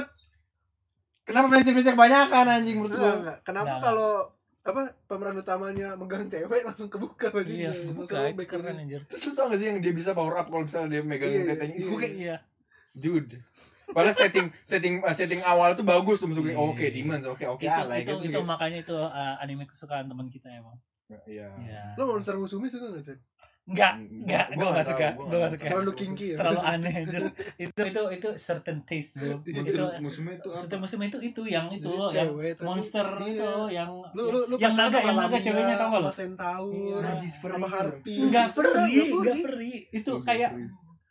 kenapa 1.21 1.45
fans 1.51 1.61
service 1.63 1.87
kebanyakan 1.87 2.45
anjing 2.49 2.75
menurut 2.75 2.91
Enggak, 2.91 3.13
gue. 3.13 3.35
Kenapa 3.43 3.73
kalau 3.79 4.11
apa 4.61 4.81
pemeran 5.05 5.33
utamanya 5.35 5.93
megang 5.95 6.25
cewek 6.25 6.61
langsung 6.61 6.85
kebuka 6.85 7.29
bajunya. 7.29 7.69
Iya, 7.69 7.81
Langsung 7.81 7.97
buka 7.97 8.29
back 8.31 8.45
keren 8.47 8.77
anjir. 8.77 9.01
terus 9.05 9.23
lu 9.23 9.33
tau 9.33 9.45
gak 9.45 9.57
sih 9.57 9.67
yang 9.67 9.79
dia 9.79 9.89
bisa 9.91 10.13
power 10.13 10.35
up 10.35 10.47
kalau 10.47 10.61
misalnya 10.61 10.89
dia 10.91 11.01
megang 11.01 11.27
Iya, 11.27 11.43
tetenya 11.49 11.73
iya, 11.73 11.83
gue 11.83 11.97
kayak 11.97 12.15
Iya. 12.15 12.37
dude 12.91 13.35
Padahal 13.91 14.15
setting 14.15 14.47
setting 14.63 14.93
uh, 14.99 15.11
setting 15.11 15.41
awal 15.43 15.73
tuh 15.73 15.83
bagus 15.83 16.17
tuh 16.17 16.25
maksudnya 16.25 16.53
Iya. 16.53 16.61
oke 16.63 16.85
demons 16.87 17.25
oke 17.25 17.43
oke 17.43 17.59
itu, 17.61 17.73
ah 17.73 17.83
like 17.83 18.05
itu, 18.05 18.13
gitu 18.23 18.31
itu 18.31 18.41
makanya 18.41 18.77
itu 18.79 18.95
uh, 18.95 19.35
anime 19.37 19.65
kesukaan 19.65 20.05
teman 20.05 20.27
kita 20.27 20.47
emang. 20.47 20.77
iya 21.25 21.49
Iya. 21.57 21.83
Lo 21.97 22.07
Monster 22.07 22.37
Musume 22.37 22.69
suka 22.69 22.87
enggak, 22.87 23.03
Chan? 23.03 23.19
Enggak, 23.71 23.93
Gua 23.95 24.19
enggak, 24.21 24.45
nggak 24.45 24.59
gue 24.59 24.69
gak 24.69 24.85
suka, 24.85 25.07
gua 25.07 25.15
gue 25.15 25.25
nggak 25.25 25.39
gak 25.39 25.51
suka. 25.51 25.65
Terlalu 25.65 25.91
kinky 25.95 26.25
ya. 26.27 26.37
Terlalu 26.37 26.59
aneh 26.61 26.93
anjir. 26.93 27.21
itu 27.57 27.81
itu 27.81 28.01
itu 28.11 28.27
certain 28.35 28.77
taste 28.83 29.13
bro. 29.15 29.35
Iya, 29.41 29.61
itu 29.63 29.83
musuhnya 29.97 30.33
itu 30.35 30.49
certain 30.53 30.79
musuh 30.79 30.97
itu 30.99 31.19
itu 31.21 31.41
yang 31.45 31.67
itu 31.69 31.81
Jadi 31.81 31.97
loh, 31.97 32.09
yang 32.11 32.27
cewek, 32.29 32.51
tapi- 32.53 32.67
monster 32.67 33.07
iya. 33.07 33.31
itu 33.31 33.51
yang 33.71 33.89
Lu 34.11 34.23
lu 34.27 34.39
lu 34.45 34.55
yang 34.57 34.73
naga 34.73 34.99
yang 34.99 35.15
naga 35.15 35.37
ceweknya 35.37 35.75
tau 35.75 35.87
gak 35.89 36.01
lo? 36.01 36.11
Centaur, 36.11 36.69
Iya. 36.69 36.95
Najis 37.01 37.33
sama 37.33 37.49
free. 37.57 37.71
Harpy. 37.71 38.15
Enggak 38.21 38.47
free, 38.51 38.95
Enggak 39.09 39.37
free. 39.41 39.77
Itu 39.89 40.11
Iya, 40.13 40.25
kayak 40.27 40.51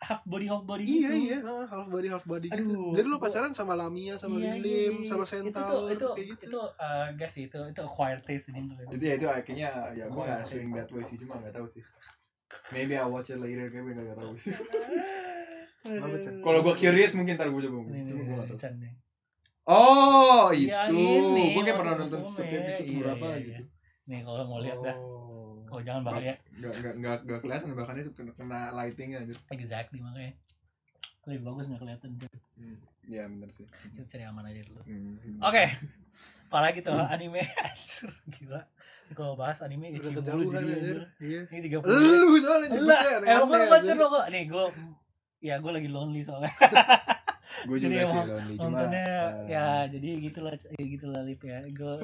half 0.01 0.23
body 0.25 0.47
half 0.47 0.65
body 0.65 0.81
Iya 0.83 1.11
gitu. 1.11 1.17
iya, 1.27 1.39
ah, 1.43 1.65
half 1.67 1.87
body 1.87 2.09
half 2.09 2.25
body 2.25 2.47
gitu. 2.47 2.57
Aduh, 2.57 2.93
Jadi 2.95 3.05
lu 3.05 3.13
gua- 3.15 3.25
pacaran 3.27 3.53
sama 3.53 3.75
Lamia, 3.75 4.17
sama 4.17 4.37
Iya, 4.39 4.57
Lilim, 4.57 4.95
iya, 4.97 5.07
sama 5.07 5.23
iya. 5.23 5.31
Centaur, 5.31 5.81
itu 5.83 5.93
itu 5.93 6.09
kayak 6.11 6.27
gitu. 6.31 6.45
itu 6.47 6.59
uh, 6.59 7.07
gas 7.15 7.31
sih 7.31 7.45
itu 7.47 7.61
itu 7.63 7.81
acquired 7.81 8.23
taste 8.23 8.49
ini 8.51 8.65
itu 8.87 8.97
ya 8.99 9.15
itu 9.15 9.27
akhirnya 9.27 9.69
ya 9.91 10.05
gue 10.07 10.23
gak 10.23 10.41
swing 10.43 10.71
that 10.71 10.89
way 10.89 11.01
sih 11.03 11.17
cuma 11.17 11.37
gak 11.39 11.53
tahu 11.53 11.65
sih 11.67 11.85
maybe 12.75 12.95
I 12.99 13.07
watch 13.07 13.31
it 13.31 13.39
later 13.39 13.71
kayak 13.71 13.83
gue 13.87 13.95
gak 13.95 14.19
tahu 14.19 14.33
sih 14.39 14.55
kalau 16.45 16.61
gue 16.61 16.75
curious 16.77 17.13
mungkin 17.17 17.41
ntar 17.41 17.49
gue 17.49 17.63
coba 17.65 17.77
ini 17.95 18.11
gue 18.13 18.25
gak 18.37 18.73
nih. 18.77 18.93
oh 19.65 20.53
Ya, 20.53 20.85
itu 20.91 20.99
ini, 20.99 21.57
gue 21.57 21.63
kayak 21.65 21.79
pernah 21.81 21.95
nonton 21.97 22.21
setiap 22.21 22.69
episode 22.69 22.89
Iya, 22.91 22.99
berapa 23.01 23.27
iya, 23.33 23.39
gitu 23.41 23.63
Nih 24.11 24.21
kalau 24.27 24.43
mau 24.43 24.59
lihat 24.59 24.83
dah. 24.83 24.97
Oh. 24.99 25.31
Oh 25.71 25.79
jangan 25.79 26.03
bahaya. 26.03 26.35
Gak, 26.59 26.75
gak, 26.83 26.95
gak, 26.99 27.19
gak 27.31 27.41
kelihatan 27.47 27.79
bahkan 27.79 27.95
itu 28.03 28.11
kena, 28.11 28.35
kena 28.35 28.75
lightingnya 28.75 29.23
aja 29.23 29.35
Exactly 29.55 30.03
makanya. 30.03 30.35
Lebih 31.31 31.47
bagus 31.47 31.71
nggak 31.71 31.81
kelihatan. 31.87 32.11
Iya 33.07 33.31
bener 33.31 33.49
sih 33.55 33.67
Kita 33.71 34.03
cari 34.11 34.25
aman 34.27 34.51
aja 34.51 34.61
dulu. 34.67 34.83
Hmm. 34.83 35.39
Oke. 35.47 35.65
Apalagi 36.51 36.83
tuh 36.83 36.99
anime 36.99 37.47
anjir 37.71 38.11
gila. 38.35 38.67
Kalau 39.11 39.35
bahas 39.35 39.59
anime 39.67 39.91
Udah 39.91 39.99
Ichigo 40.07 40.21
kejauhan 40.23 40.63
jadi. 40.63 40.93
Iya. 41.19 41.41
Ini 41.51 41.61
30 41.67 41.83
Lu 41.83 42.29
soalnya 42.39 42.69
nyebutnya 42.71 43.11
emang 43.27 43.49
gue 43.51 43.67
baca 43.67 43.93
lo 43.99 44.07
kok. 44.07 44.25
Nih 44.31 44.45
gue 44.47 44.65
ya 45.41 45.55
gue 45.59 45.73
lagi 45.73 45.89
lonely 45.91 46.23
soalnya. 46.23 46.53
Gue 47.67 47.77
Jadi 47.77 47.99
juga 47.99 48.07
sih 48.07 48.21
lonely 48.31 48.55
cuma 48.57 48.81
eh, 48.89 49.29
ya 49.51 49.85
jadi 49.91 50.09
gitu 50.23 50.39
lah 50.41 50.55
ya 50.55 50.85
gitu 50.87 51.07
lah 51.11 51.21
lip 51.27 51.43
ya. 51.43 51.59
Gue 51.67 51.95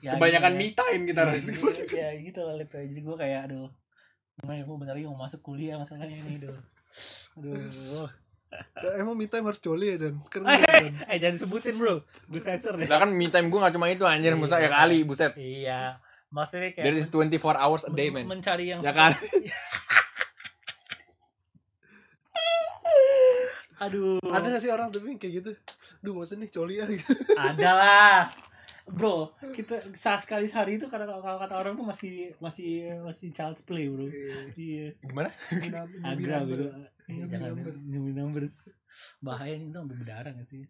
ya, 0.00 0.16
kebanyakan 0.16 0.52
gitu 0.56 0.58
me 0.58 0.66
ya. 0.66 0.74
time 0.80 1.02
kita 1.06 1.22
Iya, 1.22 1.30
res 1.30 1.46
gitu, 1.52 1.66
ya 1.92 2.08
gitu 2.18 2.40
lah 2.40 2.54
lip 2.56 2.70
ya. 2.72 2.82
Jadi 2.88 3.00
gue 3.04 3.16
kayak 3.20 3.40
aduh 3.46 3.68
gimana 4.34 4.56
ya 4.58 4.64
gue 4.66 4.76
bentar 4.80 4.94
lagi 4.98 5.06
mau 5.06 5.20
masuk 5.20 5.40
kuliah 5.44 5.76
masalahnya 5.76 6.16
ini 6.18 6.40
aduh. 6.40 6.58
Aduh. 7.36 8.08
Emang 8.96 9.14
me 9.18 9.26
time 9.26 9.44
harus 9.50 9.58
joli 9.58 9.94
ya, 9.94 10.08
Jan? 10.08 10.14
Kan 10.30 10.46
eh 11.10 11.18
jangan 11.20 11.34
disebutin 11.36 11.74
bro. 11.76 12.00
Gue 12.26 12.40
sensor 12.40 12.74
deh. 12.80 12.88
Lah 12.88 12.98
kan 13.04 13.10
me 13.12 13.28
time 13.28 13.52
gue 13.52 13.60
gak 13.60 13.74
cuma 13.76 13.92
itu 13.92 14.08
anjir 14.08 14.34
Musa 14.34 14.56
ya 14.56 14.72
kali 14.72 15.04
buset. 15.04 15.36
Iya 15.36 16.00
maksudnya 16.34 16.74
kayak 16.74 16.84
There 16.90 16.98
is 16.98 17.06
24 17.06 17.54
hours 17.54 17.82
a 17.86 17.92
day 17.94 18.10
men- 18.10 18.26
man 18.26 18.42
mencari 18.42 18.74
yang 18.74 18.82
Ya 18.82 18.90
kan? 18.90 19.14
Aduh. 23.84 24.18
Ada 24.22 24.46
gak 24.58 24.62
sih 24.62 24.70
orang 24.72 24.88
tapi 24.90 25.14
kayak 25.18 25.32
gitu? 25.42 25.50
Duh, 26.02 26.14
bosen 26.16 26.40
nih 26.42 26.50
coli 26.50 26.80
ya. 26.82 26.86
Gitu. 26.90 27.10
ada 27.38 27.70
lah. 27.74 28.18
Bro 28.84 29.32
kita 29.56 29.80
saat 29.96 30.28
sekali 30.28 30.44
sehari 30.44 30.76
itu 30.76 30.84
kalau 30.92 31.08
kalau 31.24 31.40
kata 31.40 31.56
orang 31.56 31.72
tuh 31.72 31.88
masih 31.88 32.36
masih 32.36 32.92
masih 33.00 33.32
child's 33.32 33.64
play 33.64 33.88
bro. 33.88 34.04
Iya. 34.58 34.92
Gimana? 35.00 35.30
agra 36.04 36.44
bro. 36.44 36.68
Nyumi 37.08 37.28
jangan 37.32 37.50
number. 37.56 37.74
nyumi 37.80 38.12
numbers. 38.12 38.56
Bahaya 39.24 39.56
nih 39.56 39.72
tuh 39.72 39.80
sampai 39.84 39.96
berdarah 39.98 40.32
gak 40.36 40.48
sih 40.52 40.62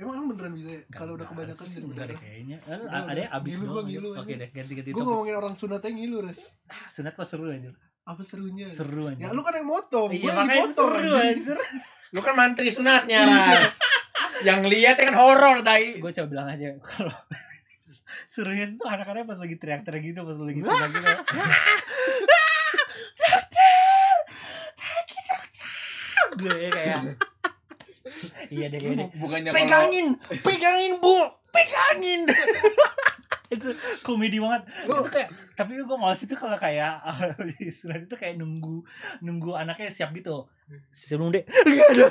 Emang 0.00 0.14
kan 0.14 0.24
beneran 0.26 0.52
bisa 0.54 0.70
ya? 0.70 0.80
Kalau 0.90 1.12
udah 1.14 1.26
kebanyakan 1.26 1.66
sih 1.66 1.80
beneran. 1.82 2.16
kayaknya 2.16 2.56
Eh, 2.62 2.78
Udah, 2.80 3.04
ada 3.04 3.20
yang 3.20 3.32
abis 3.34 3.52
Ngilu 3.52 3.60
doang 3.62 3.74
gua, 3.76 3.82
gitu. 3.84 4.00
ngilu, 4.00 4.10
oke 4.16 4.32
deh 4.34 4.48
ganti 4.50 4.72
ganti 4.74 4.90
Gue 4.90 5.02
ngomongin 5.02 5.34
orang 5.36 5.54
sunatnya 5.54 5.90
ngilu, 5.90 6.18
Res. 6.22 6.40
sunat 6.88 7.12
pas 7.12 7.26
seru 7.26 7.44
aja 7.46 7.68
Apa 8.02 8.22
serunya? 8.22 8.64
seru 8.66 9.02
aja 9.06 9.20
Ya 9.20 9.28
lu 9.30 9.40
kan 9.40 9.52
yang 9.52 9.68
motong, 9.68 10.08
gue 10.08 10.16
iya 10.16 10.26
yang 10.26 10.38
makanya 10.40 10.56
itu 10.58 10.72
dipotong 10.72 10.88
seru 10.90 11.12
anjir 11.14 11.58
lu 12.10 12.20
kan 12.20 12.34
mantri 12.34 12.68
sunatnya 12.68 13.18
ras 13.22 13.78
yang 14.42 14.64
lihat 14.64 14.96
kan 14.96 15.12
horor 15.12 15.60
tai 15.60 15.94
gue 15.94 16.10
coba 16.10 16.26
bilang 16.26 16.48
aja 16.48 16.74
kalau 16.80 17.14
serunya 18.26 18.66
tuh 18.74 18.88
anak-anaknya 18.88 19.26
pas 19.26 19.38
lagi 19.38 19.54
teriak-teriak 19.54 20.02
gitu 20.04 20.20
pas 20.20 20.34
lagi 20.34 20.58
sunat 20.60 20.90
gitu 20.90 21.06
gue 26.32 26.58
kayak 26.70 27.00
iya 28.50 28.66
deh 28.66 28.78
iya 28.78 28.92
deh. 28.96 29.08
Bukannya 29.14 29.48
kalau 29.48 29.56
pegangin 29.56 30.06
pegangin 30.42 30.92
bu. 30.98 31.16
Pegangin. 31.50 32.20
Itu 33.50 33.66
komedi 34.06 34.38
banget. 34.38 34.62
Lu- 34.86 35.02
itu 35.02 35.10
kayak 35.10 35.28
tapi 35.58 35.74
gue 35.74 35.98
males 35.98 36.22
itu 36.22 36.38
kalau 36.38 36.54
kayak 36.54 37.02
sunat 37.74 38.06
itu 38.06 38.14
kayak 38.14 38.38
nunggu 38.38 38.78
nunggu 39.18 39.58
anaknya 39.58 39.90
siap 39.90 40.14
gitu. 40.14 40.46
Sebelum 40.88 41.34
dia 41.34 41.42
enggak 41.66 41.88
ada. 41.90 42.06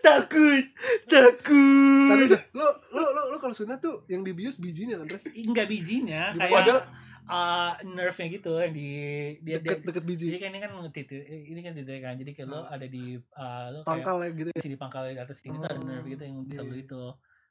Takut. 0.00 0.64
Takut. 1.04 2.08
Tapi 2.08 2.22
udah, 2.32 2.40
lu 2.56 2.64
lu 2.88 3.04
lu, 3.04 3.22
lu 3.28 3.36
kalau 3.36 3.52
sunat 3.52 3.76
tuh 3.78 4.00
yang 4.08 4.24
dibius 4.24 4.56
bijinya 4.56 4.96
kan, 4.96 5.12
Res? 5.12 5.28
enggak 5.28 5.68
bijinya 5.68 6.32
kayak 6.32 6.52
padahal- 6.56 6.84
uh, 7.28 7.72
nerve-nya 7.82 8.26
gitu 8.30 8.52
yang 8.56 8.72
di 8.72 8.88
dia, 9.38 9.56
dia, 9.56 9.56
Deket 9.60 9.78
deket 9.84 10.04
biji. 10.04 10.26
jadi 10.28 10.38
kan 10.38 10.50
ini 10.50 10.58
kan 10.58 10.70
titik 10.88 11.22
ini 11.22 11.60
kan 11.60 11.72
titik 11.72 12.00
kan 12.00 12.14
jadi 12.14 12.30
kayak 12.32 12.48
lo 12.48 12.60
ada 12.64 12.84
di 12.84 13.04
uh, 13.14 13.66
lo 13.70 13.78
kayak 13.78 13.86
Pangkal 13.86 14.16
ya 14.18 14.28
gitu 14.34 14.50
ya. 14.50 14.60
sini 14.60 14.76
pangkal 14.76 15.02
di 15.06 15.16
atas 15.16 15.36
sini 15.38 15.54
tuh 15.54 15.66
ada 15.66 15.76
Oh, 15.76 15.84
nerve 15.84 16.06
gitu 16.08 16.22
yang 16.22 16.36
bisa 16.42 16.60
iya. 16.60 16.66
lo 16.66 16.76
itu 16.76 17.02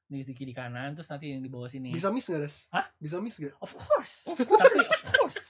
di 0.06 0.18
di 0.22 0.34
kiri 0.34 0.52
kanan 0.52 0.92
terus 0.92 1.08
nanti 1.08 1.30
yang 1.30 1.40
di 1.40 1.48
bawah 1.48 1.68
sini 1.68 1.92
Bisa 1.92 2.08
miss 2.08 2.26
gak, 2.26 2.40
Res? 2.42 2.56
Hah? 2.70 2.88
Bisa 2.96 3.20
miss 3.20 3.38
gak? 3.38 3.54
of 3.58 3.72
course 3.72 4.16
tapi 4.26 4.44
of 4.80 4.90
course 5.12 5.44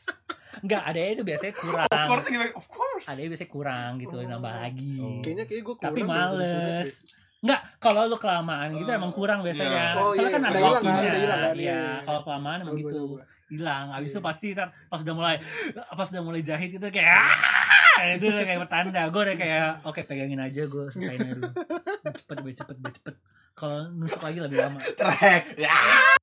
enggak 0.57 0.83
ada 0.83 0.97
itu 1.07 1.21
biasanya 1.21 1.53
kurang 1.53 1.85
of 1.87 2.01
course 2.09 2.25
gimana? 2.25 2.51
of 2.51 2.65
course 2.67 3.05
ada 3.05 3.19
biasanya 3.23 3.51
kurang 3.51 3.91
gitu 3.97 4.15
Oh. 4.15 4.25
nambah 4.25 4.53
lagi 4.55 4.97
Oh. 4.97 5.21
Kayaknya 5.21 5.45
kayak 5.45 5.61
gue 5.61 5.75
kurang. 5.75 5.85
tapi 5.87 5.99
kalau 6.01 6.11
males. 6.33 6.91
Enggak, 7.37 7.61
kalau 7.77 8.01
lu 8.03 8.17
kelamaan 8.17 8.73
gitu 8.73 8.89
Oh, 8.89 8.97
emang 8.97 9.13
kurang 9.13 9.39
biasanya. 9.39 9.69
iya. 9.69 9.85
Oh, 9.95 10.09
Soalnya 10.09 10.17
iya, 10.17 10.33
kan 10.33 10.41
iya. 10.41 10.49
ada 10.49 10.59
waktunya. 10.59 10.89
kan, 10.89 11.05
Iya, 11.05 11.13
iya, 11.21 11.53
iya. 11.53 11.81
kalau 12.01 12.21
kelamaan 12.25 12.57
emang 12.65 12.75
gitu. 12.75 13.01
gua. 13.13 13.21
Hilang. 13.47 13.85
Habis 13.91 14.09
itu 14.09 14.19
Iya. 14.19 14.27
pasti 14.27 14.47
ntar 14.51 14.69
pas 14.85 14.99
udah 14.99 15.15
mulai 15.15 15.35
pas 15.73 16.07
udah 16.07 16.21
mulai 16.21 16.41
jahit 16.41 16.71
itu 16.71 16.87
kayak 16.87 17.15
"Ah!" 17.15 18.13
itu 18.13 18.25
udah 18.25 18.43
kayak 18.43 18.59
pertanda. 18.61 19.01
Gue 19.07 19.21
udah 19.23 19.35
kayak 19.35 19.65
oke 19.83 20.01
pegangin 20.03 20.37
aja 20.37 20.61
gue 20.63 20.83
selesain 20.87 21.17
aja 21.17 21.33
dulu. 21.33 21.51
Cepet, 22.13 22.35
cepet, 22.35 22.53
cepet, 22.53 22.75
cepet, 22.75 22.93
cepet. 22.93 23.15
Kalau 23.53 23.89
nusuk 23.89 24.21
lagi 24.21 24.37
lebih 24.37 24.57
lama. 24.59 24.79
trek 24.93 25.57
ya 25.57 25.71
Ah, 25.71 26.13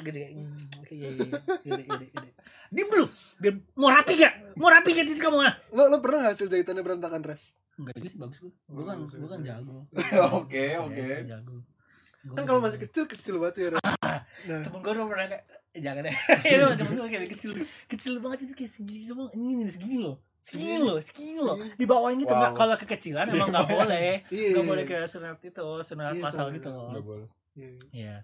gede. 0.00 0.32
Hmm, 0.32 0.60
Oke, 0.78 0.92
iya, 0.94 1.08
iya, 1.08 1.22
iya. 1.22 1.38
Gede, 1.62 1.82
gede, 1.84 2.06
gede. 2.10 2.28
Diem 2.68 2.88
dulu. 2.88 3.06
Biar 3.36 3.54
mau 3.74 3.88
rapi 3.88 4.12
gak? 4.14 4.34
Mau 4.54 4.68
rapi 4.68 4.90
gak 4.90 5.06
titik 5.06 5.20
kamu 5.20 5.38
ah? 5.40 5.54
Lo 5.70 5.86
lo 5.86 5.96
pernah 5.98 6.18
gak 6.22 6.32
hasil 6.34 6.48
jahitannya 6.48 6.80
berantakan, 6.80 7.20
Res? 7.22 7.52
Enggak 7.74 7.96
itu 7.96 8.08
sih 8.08 8.18
bagus 8.18 8.38
gue. 8.38 8.52
Gue 8.66 8.82
kan, 8.82 8.96
Bagus, 8.98 9.12
gue 9.14 9.28
kan 9.28 9.40
jago. 9.40 9.76
oke 10.34 10.62
oke 10.80 11.00
jago. 11.22 11.54
Gua 12.22 12.34
Kan 12.34 12.44
kalau 12.44 12.60
masih 12.60 12.76
kecil 12.78 13.04
kecil 13.06 13.34
banget 13.36 13.56
ya, 13.56 13.68
Res. 13.70 13.84
Nah, 14.42 14.60
temen 14.60 14.78
gue 14.78 14.90
udah 14.90 15.04
pernah 15.06 15.26
kayak 15.28 15.44
jangan 15.70 16.02
deh 16.02 16.16
itu 16.50 16.84
gue 16.90 17.06
kayak 17.06 17.30
kecil 17.38 17.50
kecil 17.86 18.12
banget 18.18 18.50
itu 18.50 18.54
kayak 18.58 18.72
segini 18.74 19.04
semua 19.06 19.30
ini 19.30 19.62
nih 19.62 19.70
segini 19.70 19.96
loh 20.02 20.16
segini 20.42 20.76
loh 20.82 20.98
segini 20.98 21.38
loh 21.38 21.56
dibawain 21.78 22.18
gitu 22.18 22.34
Wow. 22.34 22.40
nggak 22.42 22.52
kalau 22.58 22.74
kekecilan 22.74 23.26
emang 23.30 23.48
nggak 23.54 23.68
boleh 23.78 24.18
iya. 24.34 24.50
nggak 24.50 24.64
iya, 24.64 24.70
boleh 24.74 24.82
iya. 24.82 24.90
kayak 24.90 25.06
sunat 25.06 25.38
itu 25.38 25.66
sunat 25.86 26.12
Iya, 26.18 26.22
masal 26.22 26.46
gitu 26.50 26.68
loh 26.68 26.90
nggak 26.90 27.06
boleh 27.06 27.28
Iya. 27.50 27.74
Iya. 27.90 28.16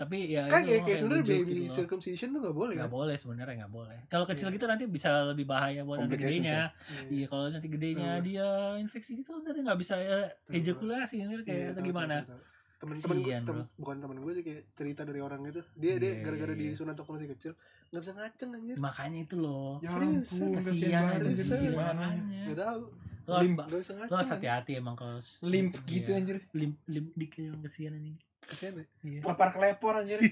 Tapi 0.00 0.32
ya 0.32 0.48
Kan 0.48 0.64
kayak, 0.64 0.88
kayak 0.88 0.98
sebenarnya 0.98 1.24
baby 1.28 1.44
gitu 1.44 1.60
loh. 1.60 1.74
circumcision 1.76 2.28
tuh 2.32 2.40
nggak 2.40 2.56
boleh 2.56 2.72
kan? 2.72 2.80
nggak 2.88 2.94
boleh 2.96 3.14
sebenarnya 3.20 3.54
nggak 3.62 3.72
boleh. 3.76 3.98
Kalau 4.08 4.24
kecil 4.24 4.48
Iya. 4.48 4.54
gitu 4.56 4.64
nanti 4.64 4.84
bisa 4.88 5.08
lebih 5.28 5.44
bahaya 5.44 5.84
buat 5.84 6.00
nanti 6.00 6.16
gedenya. 6.16 6.72
Iya. 6.72 7.04
Iya 7.12 7.26
kalau 7.28 7.44
nanti 7.52 7.68
gedenya 7.68 8.10
dia 8.24 8.48
infeksi 8.80 9.20
gitu 9.20 9.44
nanti 9.44 9.60
nggak 9.60 9.76
bisa 9.76 10.00
eh, 10.00 10.32
ejakulasi 10.48 11.20
kan 11.20 11.28
kayak 11.44 11.52
Iya, 11.52 11.68
atau 11.68 11.82
tahu, 11.84 11.88
gimana? 11.92 12.16
tahu, 12.24 12.32
tahu, 12.32 12.40
tahu. 12.40 12.60
Temen-temen 12.82 13.16
gue, 13.16 13.34
bro. 13.40 13.62
bukan 13.78 13.96
temen 13.96 14.18
gue 14.18 14.32
sih 14.32 14.42
kayak 14.42 14.62
cerita 14.72 15.02
dari 15.02 15.18
orang 15.18 15.46
gitu. 15.46 15.62
Dia 15.72 15.94
dia 15.96 16.12
Iya, 16.12 16.20
gara-gara 16.20 16.50
iya, 16.50 16.58
di 16.58 16.66
iya. 16.66 16.74
sunat 16.74 16.94
waktu 16.94 17.12
masih 17.14 17.30
kecil 17.30 17.52
nggak 17.88 18.00
bisa 18.00 18.12
ngaceng 18.12 18.50
anjir. 18.52 18.76
Makanya 18.76 19.20
itu 19.22 19.36
loh. 19.36 19.78
Ya 19.78 19.88
Serius, 19.88 20.28
Kasihan 20.28 20.50
kasihan 20.52 21.00
banget 21.00 21.20
banget 21.22 21.38
itu 21.38 21.54
sih. 21.54 21.66
gimana. 21.68 22.02
makanya. 22.10 22.40
Nggak 22.42 22.58
tahu. 22.58 22.80
Lo 23.22 23.32
harus, 23.32 23.46
Limp. 23.46 23.58
Nggak 23.62 23.78
bisa 23.78 23.92
lo 23.92 23.94
ngaceng. 23.94 24.10
harus 24.10 24.18
anjir. 24.24 24.34
hati-hati 24.34 24.72
emang 24.74 24.94
kalau 24.96 25.16
Limp 25.44 25.72
Iya. 25.72 25.86
gitu 25.86 26.10
anjir. 26.12 26.36
limp 26.52 26.76
limp 26.84 27.08
dik 27.14 27.32
yang 27.38 27.60
kesian 27.60 27.92
ini. 27.94 28.12
Kasihan 28.42 28.72
ya. 28.74 28.86
Iya. 29.00 29.20
Lepar 29.22 29.48
kelepor 29.50 29.94
anjir. 29.96 30.18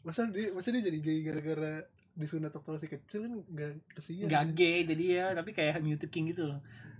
Masa 0.00 0.22
dia 0.30 0.54
masa 0.54 0.70
dia 0.70 0.82
jadi 0.84 0.98
gay 1.00 1.18
gara-gara 1.20 1.82
disunat 2.14 2.54
waktu 2.54 2.70
masih 2.72 2.90
kecil 2.92 3.20
kan 3.26 3.32
nggak 3.44 3.70
kasihan. 3.90 4.26
Gak 4.26 4.44
gay 4.54 4.78
jadi 4.86 5.04
ya, 5.04 5.26
tapi 5.34 5.50
kayak 5.50 5.82
muted 5.82 6.08
king 6.08 6.30
gitu. 6.30 6.46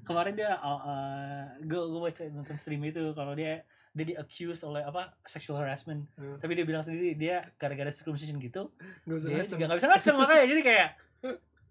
Kemarin 0.02 0.34
dia 0.34 0.58
uh, 0.58 1.46
gue 1.56 1.78
gue 1.78 2.00
baca 2.00 2.22
nonton 2.28 2.56
stream 2.56 2.82
itu 2.82 3.14
kalau 3.14 3.32
dia 3.32 3.62
dia 3.96 4.04
di 4.12 4.14
accused 4.20 4.60
oleh 4.68 4.84
apa 4.84 5.16
sexual 5.24 5.56
harassment. 5.56 6.04
Hmm. 6.20 6.36
Tapi 6.36 6.52
dia 6.52 6.68
bilang 6.68 6.84
sendiri 6.84 7.16
dia 7.16 7.48
gara-gara 7.56 7.88
circumcision 7.88 8.36
gitu 8.36 8.68
bisa 9.08 9.32
dia 9.32 9.40
ngaceng. 9.40 9.56
juga 9.56 9.64
gak 9.72 9.78
bisa 9.80 9.88
ngaceng 9.88 10.16
makanya 10.20 10.44
jadi 10.44 10.62
kayak 10.62 10.90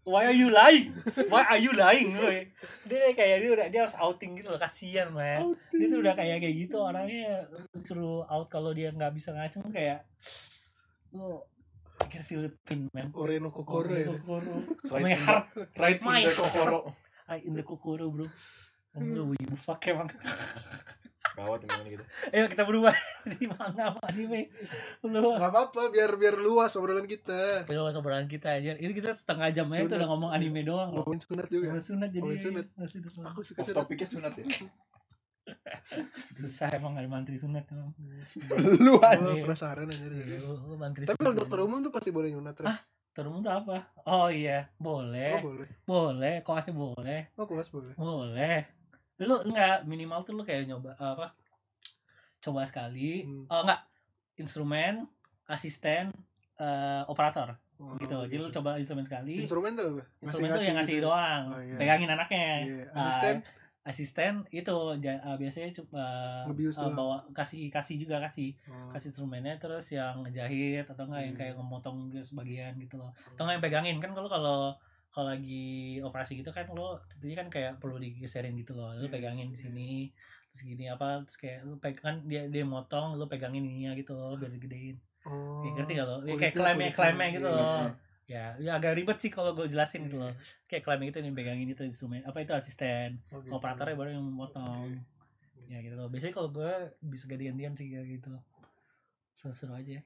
Why 0.05 0.29
are 0.29 0.37
you 0.37 0.53
lying? 0.53 0.93
Why 1.33 1.49
are 1.49 1.57
you 1.57 1.73
lying? 1.73 2.13
Gue. 2.13 2.53
Dia 2.85 3.09
kayak 3.17 3.41
dia 3.41 3.51
udah 3.57 3.67
dia 3.73 3.81
harus 3.89 3.97
outing 3.97 4.37
gitu 4.37 4.53
loh, 4.53 4.61
kasihan 4.61 5.09
man. 5.09 5.57
Dia 5.73 5.89
tuh 5.89 5.97
udah 6.05 6.13
kayak 6.13 6.45
kayak 6.45 6.55
gitu 6.61 6.77
orangnya 6.77 7.49
suruh 7.81 8.21
out 8.29 8.45
kalau 8.53 8.69
dia 8.69 8.93
nggak 8.93 9.09
bisa 9.17 9.33
ngaceng 9.33 9.65
kayak 9.73 10.05
lo 11.09 11.49
pikir 12.05 12.21
Filipin 12.21 12.85
man. 12.93 13.09
Oreno 13.17 13.49
Kokoro 13.49 13.89
ya. 13.97 14.13
Kokoro. 14.13 14.61
Right 14.93 15.01
My 15.01 15.09
in 15.09 15.21
heart 15.25 15.45
Right 15.73 15.97
in 15.97 16.05
My 16.05 16.21
kokoro. 16.29 16.79
I 17.25 17.41
in 17.41 17.57
the 17.57 17.65
Kokoro 17.65 18.05
bro. 18.13 18.29
Lu 19.01 19.33
wibu 19.33 19.57
fuck 19.57 19.81
emang. 19.89 20.13
Gawat 21.35 21.59
ini 21.61 21.93
gitu. 21.93 22.03
Ayo 22.33 22.47
kita 22.47 22.63
berubah 22.63 22.95
di 23.31 23.43
manga 23.45 23.91
anime. 24.01 24.47
Lu 25.03 25.35
Gak 25.35 25.51
apa-apa 25.51 25.91
biar 25.91 26.15
biar 26.15 26.35
luas 26.35 26.71
obrolan 26.73 27.03
kita. 27.05 27.67
Lu 27.67 27.83
obrolan 27.85 28.25
kita 28.25 28.55
aja. 28.55 28.73
Ini 28.73 28.91
kita 28.91 29.11
setengah 29.11 29.51
jam 29.51 29.67
aja 29.67 29.83
tuh 29.83 29.85
Sunat. 29.85 29.99
udah 29.99 30.09
ngomong 30.09 30.31
anime 30.31 30.63
doang. 30.63 30.95
Ngomongin 30.95 31.19
sunat 31.19 31.47
juga. 31.47 31.67
Ngomongin 31.69 31.85
sunat 31.85 32.09
jadi 32.09 32.21
Ngomongin 32.23 32.41
sunat. 32.41 32.65
Masih 32.73 32.99
sunat. 33.05 33.27
Aku 33.29 33.39
suka 33.41 33.59
sunat. 33.61 33.77
topiknya 33.77 34.07
sunat 34.07 34.33
ya. 34.33 34.45
susah 36.35 36.73
emang 36.73 36.97
ada 36.97 37.05
mantri 37.05 37.37
sunat 37.37 37.67
emang. 37.69 37.93
Lu 38.81 38.97
Gue 38.97 39.05
Iya. 39.05 39.43
penasaran 39.45 39.85
aja. 39.85 40.05
Tapi 40.07 41.05
sunat. 41.05 41.15
kalau 41.15 41.35
dokter 41.35 41.59
umum 41.61 41.79
tuh 41.83 41.91
pasti 41.93 42.09
boleh 42.09 42.31
nyunat 42.31 42.55
terus. 42.55 42.71
Ah, 42.71 42.79
Dokter 43.05 43.25
umum 43.29 43.39
tuh 43.39 43.53
apa? 43.53 43.77
Oh 44.03 44.27
iya, 44.27 44.67
Oh 44.75 44.99
boleh. 44.99 45.39
boleh. 45.39 45.69
Boleh, 45.85 46.33
kok 46.41 46.51
masih 46.51 46.73
boleh. 46.73 47.29
Oh 47.37 47.45
kuas 47.45 47.69
boleh. 47.69 47.93
Boleh. 47.95 48.65
Lu 49.17 49.35
enggak 49.41 49.83
minimal 49.83 50.19
tuh 50.21 50.33
lu 50.33 50.43
kayak 50.43 50.65
nyoba 50.65 50.93
apa? 50.95 51.31
Coba 52.39 52.61
sekali. 52.63 53.23
Hmm. 53.23 53.47
Oh 53.47 53.61
enggak. 53.61 53.81
Instrumen, 54.35 55.07
asisten, 55.45 56.11
eh, 56.55 57.03
operator 57.05 57.55
Oh, 57.75 57.91
gitu. 57.95 58.15
Jadi 58.23 58.39
lu 58.39 58.47
coba 58.49 58.75
instrumen 58.75 59.03
sekali. 59.03 59.35
Instrumen 59.37 59.75
tuh 59.75 59.99
apa? 59.99 60.03
Instrumen 60.21 60.47
tuh 60.49 60.63
yang 60.63 60.77
ngasih 60.79 60.95
gitu. 60.95 61.05
doang. 61.05 61.43
Oh, 61.49 61.59
iya. 61.59 61.75
Pegangin 61.75 62.07
anaknya. 62.09 62.47
Iya. 62.61 62.83
Ah, 62.89 63.07
Asisten 63.07 63.37
asisten 63.85 64.33
itu 64.49 64.73
eh, 64.97 65.37
biasanya 65.37 65.69
coba 65.75 66.05
Ngebius 66.49 66.73
doang. 66.73 66.97
bawa 66.97 67.17
kasih 67.31 67.69
kasih 67.69 68.01
juga 68.01 68.17
kasih 68.17 68.57
Oh. 68.65 68.89
kasih 68.89 69.13
instrumennya 69.13 69.61
terus 69.61 69.85
yang 69.91 70.25
ngejahit 70.25 70.89
atau 70.89 71.05
enggak 71.05 71.21
yang 71.21 71.35
Hmm. 71.35 71.41
kayak 71.43 71.53
ngemotong 71.53 71.97
gitu 72.09 72.25
sebagian 72.25 72.73
gitu 72.75 72.97
loh 72.97 73.13
atau 73.29 73.45
enggak 73.45 73.55
yang 73.55 73.65
pegangin 73.69 73.97
kan 74.01 74.11
kalau 74.11 74.25
kalau 74.25 74.59
kalau 75.15 75.31
lagi 75.31 75.63
operasi 76.03 76.35
gitu 76.35 76.51
kan 76.51 76.67
lo 76.69 76.99
tentunya 77.07 77.39
kan 77.39 77.47
kayak 77.47 77.79
perlu 77.79 77.95
digeserin 77.95 78.51
gitu 78.53 78.75
loh 78.75 78.91
lo 78.91 78.99
Iya. 78.99 79.11
pegangin 79.15 79.47
di 79.47 79.55
sini 79.55 79.89
terus 80.51 80.67
gini 80.67 80.85
apa 80.85 81.23
terus 81.23 81.39
kayak 81.39 81.63
lo 81.63 81.79
pegang 81.79 82.19
dia 82.21 82.43
dia 82.45 82.67
motong 82.67 83.15
lo 83.15 83.23
pegangin 83.25 83.63
ininya 83.63 83.95
gitu 83.95 84.11
loh 84.11 84.35
biar 84.35 84.51
digedein 84.51 84.99
Oh. 85.25 85.57
Kayak 85.57 85.73
ngerti 85.81 85.91
gak 85.95 86.05
lo 86.05 86.15
Ya, 86.21 86.33
kayak 86.37 86.53
klaimnya 86.53 86.69
kulitnya. 86.85 86.93
klaimnya 86.93 87.27
gitu 87.31 87.47
Iya. 87.47 87.55
loh 87.57 87.87
ya, 88.25 88.45
ya 88.59 88.71
agak 88.73 88.93
ribet 88.93 89.17
sih 89.17 89.31
kalau 89.31 89.51
gue 89.53 89.65
jelasin 89.65 90.03
gitu 90.03 90.17
Iya. 90.17 90.23
loh 90.27 90.33
kayak 90.65 90.83
klaimnya 90.83 91.07
gitu 91.09 91.17
yang 91.21 91.33
pegangin 91.33 91.67
itu 91.67 91.81
instrumen 91.81 92.21
apa 92.21 92.37
itu 92.37 92.51
asisten 92.51 93.23
Oh, 93.31 93.39
gitu. 93.39 93.49
operatornya 93.51 93.95
baru 93.95 94.09
yang 94.13 94.27
motong 94.27 94.99
Iya. 95.63 95.71
ya 95.71 95.77
gitu 95.81 95.95
loh 95.95 96.11
biasanya 96.11 96.35
kalau 96.35 96.51
gue 96.51 96.71
bisa 97.01 97.25
ganti-gantian 97.25 97.73
sih 97.73 97.87
kayak 97.87 98.05
gitu 98.11 98.35
seru-seru 99.33 99.73
aja 99.73 99.97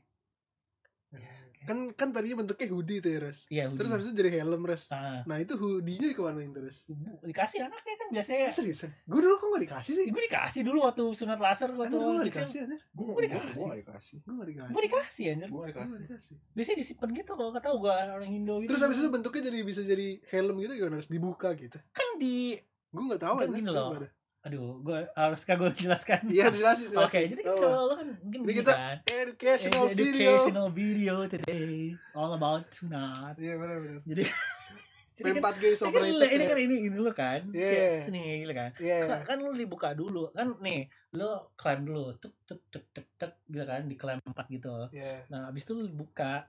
ya, 1.12 1.32
Kan 1.60 1.92
kan 1.94 2.10
tadinya 2.10 2.42
bentuknya 2.42 2.72
hoodie 2.72 2.98
tuh 2.98 3.12
ya, 3.12 3.20
Res. 3.20 3.40
iya 3.48 3.64
Terus 3.70 3.92
habis 3.92 4.10
itu 4.10 4.16
jadi 4.16 4.42
helm, 4.42 4.64
Res. 4.64 4.90
Ah, 4.90 5.22
Nah, 5.28 5.38
itu 5.38 5.54
hoodie-nya 5.54 6.16
terus? 6.50 6.88
Bu, 6.88 6.98
dikasih 7.22 7.68
anaknya 7.68 7.96
kan 7.96 8.08
biasanya 8.10 8.48
Seriusan? 8.50 8.90
Gue 9.06 9.22
dulu 9.22 9.36
kok 9.38 9.48
gak 9.54 9.64
dikasih 9.68 9.94
sih? 9.94 10.06
gue 10.08 10.24
dikasih 10.24 10.62
dulu 10.64 10.80
waktu 10.82 11.04
sunat 11.14 11.38
laser 11.38 11.70
gue 11.70 11.84
Anjir, 11.84 12.00
gue 12.00 12.14
gak 12.16 12.28
dikasih, 12.32 12.60
anjir. 12.64 12.80
Gue 12.90 13.06
Gua 13.06 13.22
dikasih. 13.22 13.54
Gue 13.60 13.76
dikasih. 13.78 14.18
Gue 14.24 14.34
gak 14.34 14.50
dikasih. 14.50 14.72
gue 14.72 14.82
dikasih 14.88 15.26
anjir 15.30 15.50
Gue 15.50 15.64
dikasih. 15.68 15.92
gak 15.92 16.02
dikasih. 16.08 16.36
biasanya 16.56 16.78
disimpan 16.80 17.10
gitu 17.14 17.32
kalau 17.36 17.52
kata 17.52 17.68
gue 17.70 17.94
orang 18.16 18.32
Indo 18.32 18.56
gitu 18.64 18.70
Terus 18.74 18.82
habis 18.82 18.98
itu 18.98 19.10
bentuknya 19.12 19.42
jadi 19.46 19.58
bisa 19.62 19.82
jadi 19.84 20.08
helm 20.32 20.56
gitu 20.58 20.74
gimana? 20.74 20.96
Harus 20.98 21.10
dibuka 21.12 21.50
gitu. 21.54 21.78
kan 21.92 22.10
di 22.18 22.56
Gue 22.90 23.04
gak 23.06 23.22
tahu 23.22 23.36
Kan 23.38 23.46
anjir, 23.46 23.60
gini 23.62 23.70
sumpah 23.70 23.94
loh. 23.94 24.02
dah. 24.02 24.12
Aduh 24.42 24.80
gue 24.80 25.00
harus 25.14 25.42
kagak 25.42 25.60
gue 25.70 25.72
jelaskan 25.84 26.20
Iya, 26.26 26.48
jelasin, 26.50 26.88
jelasin. 26.90 27.06
oke 27.06 27.20
jadi 27.28 27.42
kan 27.42 27.52
Oh. 27.52 27.60
kalau 27.60 27.82
lo 27.86 27.94
kan 27.94 28.08
mungkin 28.18 28.40
Ini 28.40 28.46
gini 28.46 28.58
kita 28.58 28.72
kan 28.74 28.98
educational 29.06 29.86
Edu- 29.86 29.98
video. 29.98 30.16
educational 30.32 30.68
video 30.72 31.16
today 31.28 31.72
all 32.14 32.32
about 32.34 32.64
sunat 32.70 33.36
Iya, 33.36 33.54
benar 33.54 33.78
benar. 33.78 34.00
jadi 34.06 34.24
jadi 35.20 35.30
kan, 35.30 35.42
P4G 35.44 35.64
is 35.66 35.76
ini 35.76 35.76
kan, 35.76 35.88
overrated. 35.92 36.30
ini 36.30 36.40
ya. 36.40 36.48
kan 36.48 36.58
ini 36.58 36.76
ini 36.78 36.90
dulu 36.90 37.12
kan 37.12 37.40
Iya. 37.52 37.68
kayak 37.68 37.92
sini 38.00 38.24
gitu 38.40 38.54
kan 38.54 38.70
Iya, 38.76 38.96
iya. 38.98 39.06
kan, 39.06 39.20
kan 39.26 39.38
lu 39.38 39.52
dibuka 39.54 39.90
dulu 39.92 40.32
kan 40.32 40.48
nih 40.58 40.80
lo 41.12 41.30
klaim 41.54 41.84
dulu 41.84 42.16
tuk 42.16 42.32
tuk 42.46 42.64
tuk 42.66 42.86
tuk 42.90 43.08
tuk 43.14 43.34
gitu 43.46 43.66
kan 43.66 43.82
di 43.84 43.96
klaim 43.96 44.24
empat 44.24 44.48
gitu 44.48 44.88
Iya. 44.90 45.28
nah 45.28 45.52
abis 45.52 45.64
itu 45.64 45.74
lu 45.74 45.84
dibuka 45.84 46.48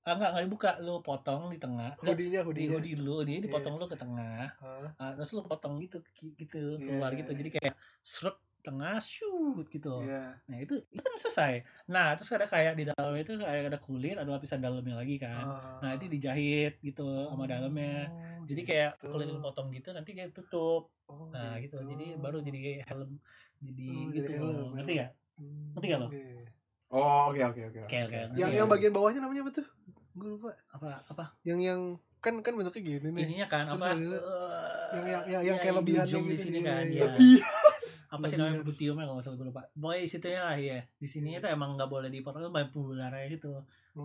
ah 0.00 0.12
enggak 0.16 0.30
enggak 0.32 0.44
dibuka 0.48 0.70
lu 0.80 0.94
potong 1.04 1.52
di 1.52 1.58
tengah 1.60 1.92
Hoodie-nya, 2.00 2.40
di 2.40 2.46
hoodie-nya. 2.48 2.72
hoodie 2.72 2.94
dulu 2.96 3.16
dia 3.28 3.38
dipotong 3.38 3.74
lu 3.76 3.84
ke 3.84 3.96
tengah 4.00 4.48
Hah? 4.56 4.88
ah, 4.96 5.10
terus 5.12 5.30
lu 5.36 5.44
potong 5.44 5.76
gitu 5.76 6.00
gitu 6.40 6.80
Iya. 6.80 6.84
keluar 6.88 7.10
gitu 7.12 7.30
jadi 7.36 7.50
kayak 7.52 7.74
srek 8.00 8.36
tengah 8.60 8.96
shoot 9.00 9.68
gitu 9.68 10.04
Iya. 10.04 10.40
nah 10.44 10.56
itu 10.56 10.76
itu 10.80 11.00
kan 11.00 11.12
selesai 11.20 11.52
nah 11.84 12.16
terus 12.16 12.32
ada 12.32 12.48
kayak 12.48 12.76
di 12.80 12.84
dalamnya 12.88 13.22
itu 13.24 13.34
kayak 13.36 13.72
ada 13.72 13.80
kulit 13.80 14.16
ada 14.16 14.28
lapisan 14.32 14.60
dalamnya 14.60 14.96
lagi 14.96 15.16
kan 15.20 15.44
Ah. 15.48 15.80
nah 15.84 15.90
itu 15.96 16.08
dijahit 16.08 16.80
gitu 16.80 17.04
sama 17.28 17.44
dalamnya 17.44 18.08
Oh, 18.08 18.44
jadi 18.48 18.62
kayak 18.64 18.90
gitu. 19.00 19.08
kulit 19.12 19.28
lu 19.28 19.40
potong 19.40 19.68
gitu 19.72 19.92
nanti 19.92 20.16
dia 20.16 20.28
tutup 20.32 20.88
Oh, 21.10 21.26
nah 21.28 21.58
gitu 21.60 21.76
jadi 21.76 22.16
baru 22.16 22.38
jadi 22.40 22.86
helm 22.88 23.20
jadi 23.60 23.88
Oh, 23.92 24.08
gitu 24.16 24.28
jadi 24.32 24.36
helm, 24.40 24.68
ngerti 24.80 24.92
gak 24.96 25.10
ngerti 25.76 25.86
gak 25.92 26.00
lo? 26.00 26.08
Iya. 26.08 26.48
Oh, 26.90 27.30
oke 27.30 27.38
oke 27.54 27.60
oke. 27.70 27.78
Oke, 27.86 27.98
oke. 28.02 28.18
Yang 28.34 28.50
Iya. 28.50 28.58
yang 28.58 28.66
bagian 28.66 28.90
bawahnya 28.90 29.20
namanya 29.22 29.46
apa 29.46 29.52
tuh? 29.62 29.66
Gue 30.12 30.28
lupa. 30.30 30.50
apa 30.70 31.02
apa 31.04 31.24
Yang 31.42 31.60
yang 31.64 31.80
kan 32.18 32.34
kan 32.38 32.52
bentuknya 32.52 32.82
gini 32.82 33.08
nih. 33.10 33.22
ininya 33.24 33.46
kan 33.46 33.64
Terus 33.64 33.76
apa 33.76 33.86
eh, 33.88 33.96
yang- 33.96 34.10
yang- 34.92 35.24
yang- 35.24 35.44
yang 35.46 35.56
ya, 35.56 35.62
kayak 35.62 35.72
di 35.72 35.78
lebihannya 35.80 36.08
ujung 36.10 36.24
di 36.24 36.30
gitu, 36.30 36.42
sini 36.44 36.58
iya, 36.58 36.66
kan 36.66 36.84
iya. 36.84 37.00
ya 37.00 37.08
apa 38.10 38.24
sih 38.26 38.34
namanya 38.34 38.52
Lebihan. 38.52 38.66
butiumnya 38.66 39.04
kalau 39.04 39.14
nggak 39.14 39.24
salah 39.24 39.38
gue 39.38 39.46
lupa 39.46 39.62
pokoknya 39.72 40.00
di 40.00 40.10
situnya 40.10 40.40
lah 40.42 40.56
ya 40.58 40.78
di 40.92 41.06
sini 41.06 41.28
itu 41.32 41.46
emang 41.46 41.70
nggak 41.74 41.86
boleh 41.88 42.08
dipotong 42.10 42.42
itu 42.42 42.50
banyak 42.50 42.70
pembuluh 42.70 42.98
gitu 43.30 43.52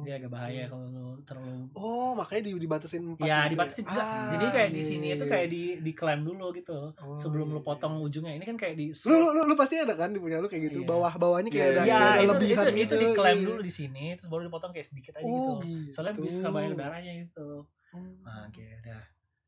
dia 0.01 0.17
agak 0.17 0.31
bahaya 0.33 0.65
gitu. 0.65 0.71
kalau 0.73 0.85
lu 0.89 1.07
terlalu 1.21 1.57
Oh, 1.73 2.11
makanya 2.13 2.41
di, 2.41 2.51
dibatasin 2.57 3.01
empat 3.05 3.21
ya 3.21 3.37
gitu 3.45 3.51
dibatasin 3.53 3.83
juga 3.85 4.01
Ah, 4.01 4.29
jadi 4.33 4.45
kayak 4.49 4.69
di 4.69 4.81
iya, 4.81 4.89
sini 4.89 5.05
iya, 5.05 5.15
itu 5.15 5.25
iya. 5.25 5.31
kayak 5.31 5.47
di 5.47 5.63
di 5.79 5.91
klaim 5.93 6.21
dulu 6.21 6.45
gitu 6.51 6.79
Oh, 6.95 7.15
sebelum 7.15 7.47
iya, 7.47 7.55
lu 7.55 7.61
potong 7.61 7.93
iya. 7.95 8.03
ujungnya 8.03 8.33
ini 8.33 8.45
kan 8.45 8.57
kayak 8.57 8.75
di 8.75 8.85
Lu, 9.05 9.15
lu, 9.15 9.27
lu, 9.31 9.41
lu 9.45 9.55
pasti 9.55 9.75
ada 9.77 9.93
kan 9.93 10.09
di 10.09 10.17
punya 10.17 10.41
lu 10.41 10.49
kayak 10.49 10.63
gitu. 10.67 10.79
Iya. 10.81 10.89
Bawah 10.89 11.13
bawahnya 11.15 11.49
kayak 11.49 11.61
Iya, 11.61 11.75
ada, 11.75 11.83
ya 11.85 11.97
ada 12.01 12.19
itu 12.19 12.31
lebihan 12.33 12.65
itu, 12.65 12.73
gitu. 12.73 12.81
itu 12.81 12.95
diklaim 13.05 13.37
iya. 13.37 13.47
dulu 13.47 13.59
di 13.61 13.73
sini 13.73 14.05
terus 14.17 14.27
baru 14.27 14.41
dipotong 14.45 14.71
kayak 14.73 14.87
sedikit 14.89 15.13
aja 15.15 15.25
Oh, 15.25 15.61
gitu 15.61 15.69
gitu. 15.69 15.91
soalnya 15.93 16.13
bisa 16.17 16.47
banyak 16.49 16.73
darahnya 16.73 17.13
gitu 17.21 17.47
Oh. 17.95 18.11
nah 18.27 18.51
oke 18.51 18.65
dah 18.83 18.99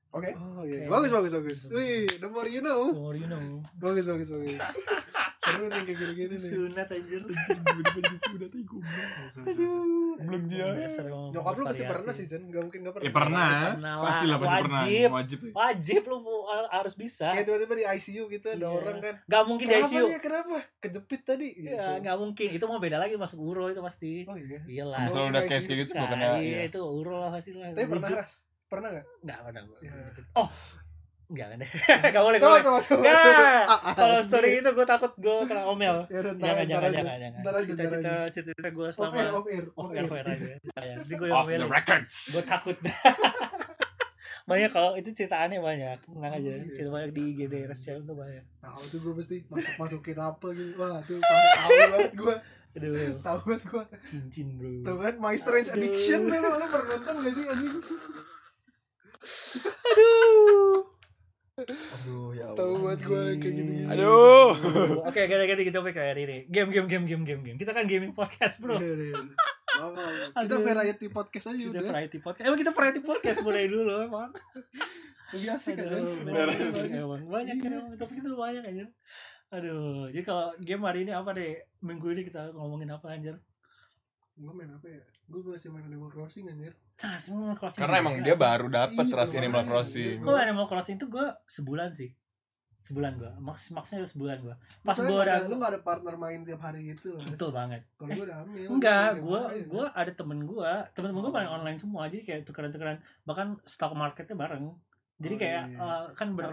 Oke. 0.09 0.31
Oh 0.33 0.63
iya, 0.63 0.83
Oke. 0.83 0.89
bagus 0.89 1.11
bagus 1.11 1.31
bagus. 1.33 1.59
Wih, 1.69 2.07
the 2.07 2.27
more 2.27 2.47
you 2.47 2.59
know. 2.59 2.89
Or 2.91 3.13
you 3.13 3.27
know 3.27 3.59
Bagus 3.75 4.05
bagus 4.05 4.29
bagus. 4.29 4.55
Seru 5.37 5.67
nih 5.67 5.79
kayak 5.81 5.95
gini-gini 5.95 6.35
nih. 6.35 6.51
sunat 6.51 6.87
anjir 6.91 7.21
Belum 10.17 10.43
dia. 10.49 10.65
Dasar 10.73 11.07
emang 11.07 11.29
Nyokap 11.31 11.53
lu 11.53 11.63
pasti 11.63 11.83
pernah 11.85 12.11
sih, 12.11 12.25
Jan. 12.25 12.41
Gak 12.49 12.63
mungkin 12.67 12.79
gak 12.83 12.93
pernah. 12.97 13.05
Ya 13.05 13.11
pernah. 13.13 13.49
pernah 13.71 13.93
lah. 13.95 14.05
Pastilah 14.09 14.37
pasti 14.37 14.57
pernah. 14.59 14.81
Wajib. 14.83 15.09
Wajib. 15.13 15.39
ya. 15.39 15.51
wajib 15.53 16.01
lu 16.03 16.17
harus 16.67 16.93
bisa 16.97 17.27
Kayak 17.31 17.45
tiba-tiba 17.47 17.73
di 17.73 17.85
ICU 17.87 18.23
gitu 18.27 18.47
ada 18.49 18.57
Iya. 18.57 18.69
orang 18.73 18.97
kan. 18.99 19.15
Gak 19.23 19.43
mungkin 19.45 19.65
di 19.65 19.73
Kenapa 19.73 19.87
ICU 19.87 20.03
dia? 20.03 20.19
Kenapa? 20.19 20.55
Kejepit 20.81 21.21
tadi. 21.23 21.47
Gitu. 21.53 21.71
Ya, 21.71 21.87
gak 22.01 22.17
mungkin. 22.17 22.47
Itu 22.51 22.65
mau 22.65 22.79
beda 22.81 22.97
lagi 22.97 23.15
masuk 23.15 23.39
uro 23.39 23.69
itu 23.69 23.79
pasti. 23.79 24.25
Oh 24.25 24.35
iya. 24.35 24.59
Iyalah. 24.65 25.05
Kalau 25.05 25.29
udah 25.29 25.41
Iya, 25.43 25.49
case 25.53 25.65
kayak 25.69 25.79
gitu 25.85 25.91
Nah, 25.93 26.01
bukan 26.03 26.17
ya. 26.17 26.29
iya, 26.41 26.59
itu 26.65 26.79
uro 26.81 27.15
lah 27.21 27.29
pasti 27.31 27.51
lah. 27.53 27.71
Tapi 27.71 27.87
pernah 27.87 28.09
ras. 28.19 28.33
Pernah 28.67 28.89
gak? 28.91 29.05
Nggak 29.23 29.39
pernah 29.41 29.61
gua. 29.63 29.79
Iya. 29.79 29.93
Oh, 30.35 30.49
Enggak 31.27 31.47
kan 31.51 31.57
deh. 31.59 31.69
Enggak 32.07 32.23
boleh, 32.23 32.37
Coba 32.39 32.49
boleh. 32.49 32.63
coba 32.63 32.77
coba. 32.79 32.95
Enggak. 32.97 33.63
Ah, 33.67 33.79
ah, 33.83 33.93
Kalau 33.93 34.15
story 34.21 34.49
itu 34.57 34.69
gue 34.71 34.85
takut 34.85 35.11
gue 35.17 35.37
kena 35.43 35.63
omel. 35.67 35.97
Ya 36.07 36.19
Jangan, 36.23 36.35
jangan, 36.39 36.63
aja. 36.63 36.99
jangan, 37.03 37.17
jangan. 37.19 37.41
Cita-cita, 37.67 37.97
aja. 37.99 38.15
cita-cita 38.31 38.69
gue 38.71 38.87
Off 38.87 38.95
air, 38.95 39.11
selama 39.11 39.35
off 39.35 39.47
air, 39.47 39.65
off 39.69 39.89
air, 39.91 40.03
off 40.03 40.13
air 40.13 40.27
aja. 40.29 40.47
Jadi 41.03 41.13
gue 41.13 41.27
Off 41.27 41.47
the 41.49 41.67
records. 41.67 42.15
Gue 42.31 42.43
takut. 42.43 42.77
banyak 44.47 44.71
kalau 44.71 44.95
itu 44.95 45.09
cerita 45.11 45.43
aneh 45.43 45.59
banyak. 45.59 45.99
Tenang 46.01 46.31
aja. 46.31 46.51
Iya. 46.55 46.63
Cerita 46.71 46.89
banyak 46.89 47.11
di 47.11 47.21
IGD 47.35 47.53
RSCM 47.67 48.07
tuh 48.07 48.15
banyak. 48.15 48.43
Tahu 48.63 48.81
tuh 48.87 48.99
gue 49.01 49.13
pasti 49.19 49.35
masuk 49.45 49.73
masukin 49.75 50.17
apa 50.17 50.47
gitu. 50.55 50.71
Wah, 50.79 51.03
tuh 51.03 51.19
tahu 51.19 51.71
banget 51.91 52.13
gue. 52.15 52.35
Aduh, 52.77 52.93
Tahu 53.19 53.37
banget 53.43 53.63
gue. 53.65 53.83
cincin 54.05 54.47
bro. 54.55 54.71
Tuh 54.79 54.95
kan 54.95 55.13
My 55.19 55.35
Strange 55.35 55.67
Aduh. 55.67 55.83
Addiction 55.83 56.19
tuh 56.23 56.37
lu, 56.37 56.49
lu 56.53 56.65
pernah 56.71 56.87
nonton 56.93 57.15
gak 57.19 57.33
sih 57.35 57.43
anjing? 57.43 57.75
Aduh. 59.87 60.85
Aduh, 61.57 62.37
ya 62.37 62.53
Tahu 62.53 62.73
banget 62.85 62.99
gue 63.01 63.21
kayak 63.41 63.53
gitu 63.57 63.71
gitu. 63.73 63.89
Aduh. 63.89 64.53
Oke, 65.09 65.25
ganti-ganti 65.25 65.63
kita 65.65 65.81
topik 65.81 65.97
kayak 65.97 66.13
ini. 66.21 66.37
Game, 66.53 66.69
game, 66.69 66.85
game, 66.85 67.05
game, 67.09 67.23
game, 67.25 67.41
game. 67.41 67.57
Kita 67.57 67.73
kan 67.73 67.89
gaming 67.89 68.13
podcast, 68.13 68.61
bro. 68.61 68.77
Iya, 68.77 68.93
iya. 68.93 69.13
Kita 70.37 70.57
variety 70.61 71.07
podcast 71.09 71.49
aja 71.49 71.57
Kita 71.57 71.69
udah. 71.73 71.81
variety 71.89 72.17
podcast. 72.21 72.45
Emang 72.45 72.59
kita 72.61 72.71
variety 72.73 73.01
podcast 73.01 73.39
mulai 73.41 73.65
dulu 73.65 73.93
emang. 74.05 74.29
Lebih 75.33 75.49
asik 75.57 75.73
kan. 75.81 75.89
Banyak, 76.23 76.45
emang. 76.93 77.21
banyak 77.25 77.55
Iya. 77.57 77.67
emang. 77.73 77.97
Topik 77.97 78.17
itu 78.21 78.29
banyak 78.37 78.63
aja. 78.63 78.85
Aduh, 79.47 80.11
jadi 80.13 80.23
kalau 80.27 80.51
game 80.59 80.83
hari 80.85 81.07
ini 81.07 81.11
apa 81.15 81.31
deh? 81.33 81.57
Minggu 81.81 82.11
ini 82.13 82.21
kita 82.27 82.51
ngomongin 82.53 82.93
apa 82.93 83.17
anjir? 83.17 83.33
Gue 84.37 84.53
main 84.53 84.69
apa 84.69 84.85
ya? 84.85 85.01
Gue 85.25 85.41
masih 85.41 85.73
main 85.73 85.89
Animal 85.89 86.13
Crossing 86.13 86.45
anjir. 86.53 86.77
Nah, 86.97 87.17
crossing. 87.53 87.81
Karena 87.85 87.97
emang 88.01 88.15
dia 88.19 88.33
baru 88.33 88.67
dapet 88.67 89.05
Iya, 89.05 89.13
ras 89.13 89.29
baru 89.29 89.39
Animal. 89.39 89.63
Crossing. 89.63 90.17
Kalau 90.19 90.39
Animal 90.39 90.65
Crossing 90.65 90.95
itu 90.97 91.05
gue 91.05 91.25
sebulan 91.45 91.89
sih. 91.93 92.09
Sebulan 92.81 93.19
gue. 93.19 93.31
Max 93.37 93.69
maksnya 93.69 94.01
sebulan 94.01 94.37
gue. 94.41 94.55
Pas 94.81 94.95
Maksudnya 94.95 95.11
gue 95.11 95.21
ada- 95.21 95.45
lu 95.45 95.55
gak 95.59 95.71
ada 95.75 95.81
partner 95.83 96.15
main 96.15 96.39
tiap 96.41 96.61
hari 96.63 96.89
gitu 96.89 97.13
betul 97.19 97.51
banget. 97.51 97.83
Kalau 97.93 98.09
Eh, 98.09 98.15
gue 98.15 98.25
udah 98.25 98.37
hamil. 98.41 98.67
Enggak, 98.71 99.09
gue 99.19 99.39
hari, 99.43 99.59
gue 99.67 99.85
ada 99.91 100.11
temen 100.15 100.39
gue, 100.41 100.71
temen-temen 100.95 101.21
gue 101.21 101.29
Oh. 101.29 101.35
main 101.35 101.49
online 101.51 101.77
semua, 101.77 102.07
jadi 102.07 102.23
kayak 102.23 102.41
tukeran-tukeran, 102.47 102.97
bahkan 103.23 103.59
stock 103.61 103.91
marketnya 103.91 104.33
bareng. 104.33 104.65
Jadi 105.17 105.33
Oh, 105.33 105.39
kayak 105.41 105.63
iya. 105.67 105.77
eh, 105.81 106.05
kan 106.13 106.27
ber, 106.31 106.45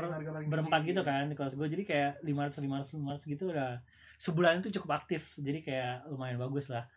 berempat 0.49 0.81
gitu 0.83 1.01
iya. 1.01 1.07
kan 1.07 1.25
di 1.29 1.37
kelas 1.37 1.55
gue, 1.55 1.69
jadi 1.71 1.83
kayak 1.85 2.11
500 2.21 2.59
500 2.59 2.89
500 2.91 3.23
gitu 3.29 3.45
udah 3.49 3.71
sebulan 4.17 4.59
itu 4.59 4.69
cukup 4.75 4.91
aktif, 4.99 5.37
jadi 5.37 5.61
kayak 5.61 5.95
lumayan 6.09 6.37
bagus 6.37 6.67
lah. 6.69 6.89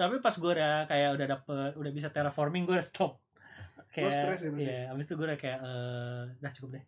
Tapi 0.00 0.16
pas 0.24 0.32
gue 0.32 0.52
udah 0.56 0.88
kayak 0.88 1.08
udah 1.12 1.26
dapet, 1.28 1.70
udah 1.76 1.92
bisa 1.92 2.08
terraforming 2.08 2.64
gue 2.64 2.72
udah 2.72 2.88
stop. 2.88 3.20
Kayak, 3.92 4.16
stres 4.16 4.40
ya 4.46 4.50
pasti? 4.54 4.64
Iya, 4.64 4.80
abis 4.94 5.04
itu 5.10 5.14
gue 5.18 5.26
udah 5.26 5.38
kayak, 5.38 5.58
eh, 5.60 6.22
dah 6.38 6.52
cukup 6.54 6.78
deh, 6.78 6.84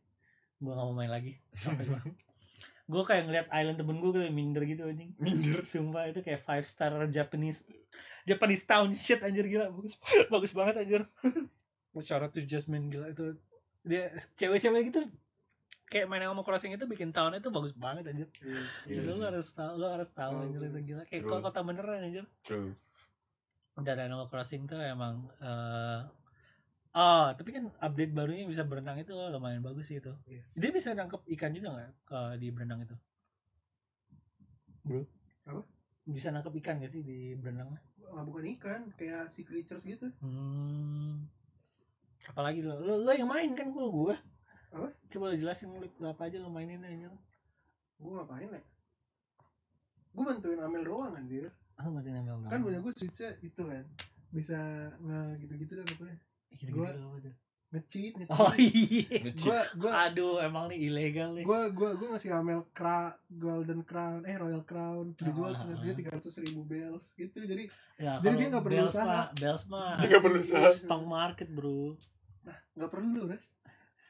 gue 0.63 0.71
gak 0.71 0.87
mau 0.87 0.95
main 0.95 1.11
lagi. 1.11 1.35
gue 2.93 3.03
kayak 3.07 3.23
ngeliat 3.31 3.49
island 3.55 3.79
temen 3.79 3.97
gue 4.03 4.11
kayak 4.11 4.35
minder 4.35 4.63
gitu 4.67 4.83
anjing 4.85 5.11
Minder. 5.17 5.63
Sumpah 5.73 6.11
itu 6.11 6.21
kayak 6.21 6.43
five 6.43 6.67
star 6.67 6.93
Japanese 7.09 7.63
Japanese 8.27 8.65
town 8.67 8.91
shit 8.95 9.23
anjir 9.23 9.47
gila 9.47 9.71
bagus 9.71 9.97
bagus 10.29 10.53
banget 10.53 10.75
anjir. 10.83 11.03
Out 11.95 12.31
to 12.35 12.41
Jasmine 12.43 12.91
gila 12.91 13.11
itu 13.15 13.39
dia 13.83 14.15
cewek-cewek 14.39 14.95
gitu 14.95 15.03
kayak 15.93 16.09
main 16.09 16.25
Animal 16.25 16.41
Crossing 16.41 16.73
itu 16.73 16.89
bikin 16.89 17.13
town 17.13 17.37
itu 17.37 17.53
bagus 17.53 17.73
banget 17.77 18.09
anjir. 18.09 18.29
Iya, 18.41 18.61
Iya 18.89 19.01
Lu 19.05 19.15
sih. 19.15 19.25
harus 19.29 19.49
tahu, 19.53 19.73
lu 19.77 19.87
harus 19.93 20.11
tahu 20.13 20.33
Tahu, 20.33 20.45
anjir 20.49 20.61
itu 20.65 20.79
gila 20.93 21.03
kayak 21.05 21.23
True. 21.29 21.43
kota 21.45 21.61
beneran 21.61 22.01
anjir. 22.01 22.25
True. 22.45 22.73
Dan 23.81 23.97
Animal 24.05 24.29
Crossing 24.29 24.69
tuh 24.69 24.81
emang 24.81 25.29
eh 25.41 26.03
Oh, 26.93 27.33
tapi 27.33 27.57
kan 27.57 27.73
update 27.81 28.13
barunya 28.13 28.45
bisa 28.45 28.69
berenang 28.69 29.01
itu 29.01 29.17
lumayan 29.17 29.65
bagus 29.65 29.89
sih 29.89 29.97
itu. 29.97 30.13
Iya. 30.29 30.45
Dia 30.53 30.71
bisa 30.77 30.93
nangkep 30.93 31.25
ikan 31.25 31.57
juga 31.57 31.73
nggak 31.73 31.91
kalau 32.05 32.37
di 32.37 32.53
berenang 32.53 32.85
itu? 32.85 32.97
Bro? 34.85 35.09
Apa? 35.49 35.65
Bisa 36.05 36.29
nangkep 36.29 36.53
ikan 36.61 36.85
gak 36.85 36.93
sih 36.93 37.01
di 37.01 37.33
berenang? 37.33 37.73
Ah, 38.13 38.21
bukan 38.21 38.45
ikan, 38.61 38.93
kayak 39.01 39.25
sea 39.33 39.41
creatures 39.41 39.89
gitu. 39.89 40.13
Hmm. 40.21 41.33
Apalagi 42.29 42.61
lo, 42.61 42.77
lo, 42.77 43.01
lo 43.01 43.13
yang 43.17 43.33
main 43.33 43.57
kan 43.57 43.73
gua 43.73 43.89
gua. 43.89 44.17
Apa? 44.77 44.93
Coba 45.09 45.33
lo 45.33 45.37
jelasin 45.41 45.73
lo 45.73 46.07
apa 46.13 46.29
aja 46.29 46.45
lo 46.45 46.53
mainin 46.53 46.85
aja. 46.85 47.09
Gue 47.97 48.13
ngapain 48.21 48.53
ya? 48.53 48.63
Gue 50.13 50.25
bantuin 50.29 50.61
Amel 50.61 50.85
doang 50.85 51.17
anjir. 51.17 51.49
Ah, 51.83 51.91
mati 51.91 52.09
nempel 52.09 52.39
Kan 52.45 52.61
punya 52.61 52.79
gue 52.79 52.93
switchnya 52.93 53.35
itu 53.41 53.59
kan. 53.61 53.83
Bisa 54.31 54.59
nge 54.97 55.21
gitu-gitu 55.41 55.73
dah 55.75 55.85
pokoknya. 55.85 56.17
gitu 56.53 56.71
gua- 56.73 56.95
apa 56.95 57.19
tuh? 57.21 57.35
Nge-cheat, 57.73 58.13
nge-cheat. 58.15 58.37
Oh 58.37 58.53
iya. 58.55 59.09
Gue 59.33 59.59
gue 59.79 59.91
Aduh, 59.91 60.37
emang 60.39 60.69
nih 60.69 60.79
ilegal 60.83 61.33
nih. 61.33 61.43
gue 61.43 61.61
gue 61.71 61.91
gue 61.95 62.07
ngasih 62.07 62.31
Amel 62.31 62.69
kra 62.71 63.01
golden 63.27 63.81
crown 63.83 64.23
eh 64.23 64.37
royal 64.37 64.61
crown 64.63 65.17
dijual 65.17 65.51
Ah. 65.51 65.65
satunya 65.67 65.95
tiga 65.95 66.11
ratus 66.13 66.37
ribu 66.39 66.63
bells 66.63 67.13
gitu 67.13 67.41
jadi 67.43 67.65
Ya, 67.97 68.19
Jadi 68.19 68.35
dia 68.37 68.47
nggak 68.49 68.63
perlu 68.63 68.77
Bells 68.79 68.93
usaha. 68.93 69.09
mah- 69.09 69.31
Bells 69.35 69.65
mah. 69.67 69.97
Dia 69.97 70.07
nggak 70.07 70.23
perlu 70.23 70.39
usaha. 70.39 70.69
Stock 70.71 71.03
market, 71.03 71.49
Bro. 71.49 71.97
nggak 72.73 72.91
perlu 72.91 73.21
res 73.27 73.45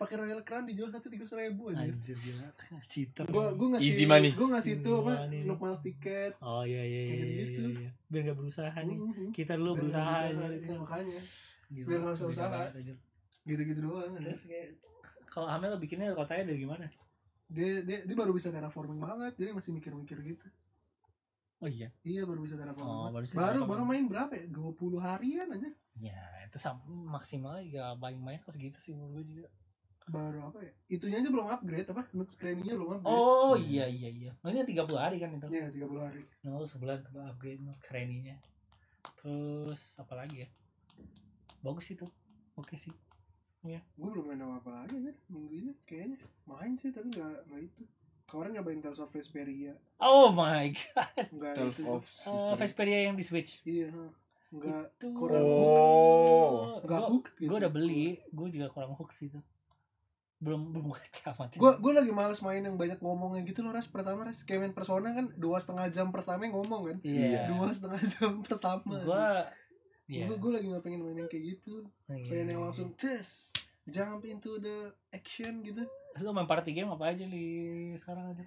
pakai 0.02 0.16
royal 0.18 0.40
crown 0.40 0.64
dijual 0.64 0.88
satu 0.88 1.06
tiga 1.06 1.24
ribu 1.32 1.62
aja 1.68 1.82
Anjir 1.84 2.16
gila. 2.16 2.48
Cheater. 2.90 3.24
gue 3.24 3.46
gue 3.52 3.68
ngasih 3.70 3.86
Easy 3.86 4.04
money. 4.04 4.30
gue 4.30 4.48
ngasih 4.48 4.72
itu 4.76 4.90
apa 4.92 5.12
nuk 5.40 5.58
miles 5.58 5.80
tiket 5.80 6.32
Oh 6.38 6.62
iya 6.62 6.82
iya 6.82 7.00
iya 7.00 7.14
Kayak 7.14 7.30
gitu. 7.38 7.60
iya, 7.62 7.78
iya. 7.78 7.90
Biar 8.06 8.22
gak 8.24 8.36
berusaha 8.36 8.78
nih. 8.78 8.96
Mhm. 8.96 9.26
Kita 9.30 9.52
dulu 9.54 9.70
Biar 9.70 9.80
berusaha 9.80 10.14
berusaha, 10.24 10.48
itu 10.52 10.72
makanya 10.76 11.20
Gila, 11.68 11.86
biar 11.86 11.98
nggak 12.00 12.14
usah 12.14 12.28
usaha. 12.28 12.60
gitu-gitu 13.42 13.80
doang 13.80 14.12
aja. 14.12 14.22
Terus 14.24 14.42
kayak 14.44 14.68
kalau 15.26 15.48
Amel 15.48 15.74
bikinnya 15.76 16.12
kotanya 16.12 16.44
dari 16.44 16.60
gimana? 16.60 16.86
dia 17.46 17.80
dia 17.80 18.00
dia 18.00 18.16
baru 18.16 18.32
bisa 18.32 18.48
terraforming 18.48 18.96
banget 18.96 19.36
jadi 19.36 19.52
masih 19.52 19.72
mikir-mikir 19.72 20.16
gitu 20.22 20.46
Oh 21.58 21.68
iya. 21.68 21.92
iya 22.02 22.24
baru 22.24 22.40
bisa 22.40 22.56
terraforming 22.56 22.88
Oh, 22.88 23.04
baru 23.04 23.12
baru 23.12 23.22
bisa 23.22 23.34
baru, 23.34 23.60
terraforming. 23.60 23.88
main 23.88 24.04
berapa 24.08 24.32
ya 24.32 24.44
20 24.48 24.72
harian 24.98 25.48
aja 25.50 25.68
Ya, 25.94 26.16
itu 26.42 26.56
sam- 26.56 26.80
maksimal 26.88 27.60
ya 27.60 27.92
paling 27.94 28.16
banyak 28.18 28.40
pas 28.40 28.56
gitu 28.56 28.72
sih 28.74 28.92
menurut 28.92 29.20
gue 29.20 29.36
juga. 29.36 29.48
Baru 30.04 30.38
apa 30.44 30.58
ya 30.60 30.72
itunya 30.88 31.16
aja 31.16 31.28
belum 31.28 31.46
upgrade 31.46 31.86
apa 31.86 32.02
nuk 32.12 32.28
screeningnya 32.28 32.74
belum 32.74 32.90
upgrade 32.96 33.14
Oh 33.14 33.54
iya 33.54 33.84
iya 33.84 34.08
iya. 34.08 34.30
Nah, 34.38 34.50
ini 34.50 34.62
30 34.64 34.82
hari 34.94 35.16
kan 35.16 35.30
itu. 35.30 35.46
iya 35.48 35.66
30 35.68 35.86
hari 36.00 36.22
Nah, 36.42 36.54
lu 36.54 36.64
sebulan 36.64 36.98
ke 37.00 37.10
upgrade 37.14 37.60
no, 37.60 37.72
kereninya. 37.80 38.36
Terus 39.16 39.96
apa 39.96 40.14
lagi 40.16 40.42
ya? 40.42 40.48
Bagus 41.60 41.86
itu. 41.88 42.06
Oke 42.54 42.74
sih. 42.76 42.92
gue 43.62 43.78
belum 43.94 44.26
main 44.26 44.42
apa 44.42 44.58
apa 44.58 44.70
lagi 44.76 44.98
aja 44.98 45.14
minggu 45.28 45.54
ini 45.54 45.72
kayaknya 45.84 46.18
main 46.44 46.74
sih 46.74 46.90
tapi 46.90 47.06
nggak 47.08 47.46
nggak 47.46 47.62
itu 47.62 47.86
kemarin 48.24 48.58
nyobain 48.58 48.82
Tales 48.82 48.98
of 48.98 49.06
Vesperia 49.08 49.70
Oh 49.96 50.34
my 50.34 50.66
god. 50.68 51.30
nggak 51.30 51.54
Tales 51.54 51.76
itu 51.76 51.86
of 51.86 52.02
Uh, 52.26 52.58
Vesperia 52.58 53.06
yang 53.06 53.14
di 53.14 53.22
Switch. 53.22 53.62
iya 53.62 53.86
ha. 53.88 54.10
nggak 54.50 54.84
Itu. 54.92 55.06
kurang 55.14 55.46
Oh. 55.46 56.82
nggak 56.82 56.90
Gua- 56.98 57.08
hook 57.08 57.26
gitu 57.36 57.48
Gue 57.48 57.56
udah 57.56 57.70
beli, 57.70 58.04
gue 58.26 58.48
juga 58.50 58.66
kurang 58.68 58.92
hook 58.92 59.10
sih 59.10 59.30
itu. 59.30 59.38
Belum 60.42 60.60
belum 60.68 60.90
gue 60.90 61.00
tamat. 61.14 61.54
gue 61.62 61.72
gue 61.78 61.92
lagi 61.94 62.10
males 62.10 62.40
main 62.40 62.58
yang 62.58 62.74
banyak 62.74 62.98
ngomongnya 62.98 63.42
gitu 63.44 63.62
loh 63.62 63.70
res 63.70 63.86
pertama 63.86 64.26
res 64.26 64.42
kayak 64.42 64.60
main 64.60 64.74
persona 64.74 65.08
kan 65.10 65.30
dua 65.34 65.56
setengah 65.56 65.86
jam 65.88 66.10
pertama 66.10 66.42
yang 66.42 66.54
ngomong 66.54 66.82
kan 66.84 66.98
Iya. 67.00 67.46
dua 67.48 67.70
setengah 67.70 68.02
jam 68.02 68.42
pertama 68.42 68.98
Gue 68.98 69.28
Iya. 70.10 70.26
gue 70.26 70.36
gue 70.36 70.50
lagi 70.52 70.66
nggak 70.66 70.82
pengen 70.82 71.00
main 71.00 71.16
yang 71.16 71.30
kayak 71.30 71.44
gitu 71.48 71.86
Iya. 72.06 72.26
pengen 72.26 72.46
yang 72.48 72.60
langsung 72.60 72.90
tes 72.92 73.54
jump 73.84 74.22
into 74.24 74.58
the 74.58 74.90
action 75.08 75.62
gitu 75.62 75.86
Lu 76.18 76.30
main 76.30 76.44
party 76.44 76.70
game 76.72 76.90
apa 76.90 77.08
aja 77.08 77.24
li 77.24 77.46
sekarang 77.94 78.34
aja? 78.34 78.44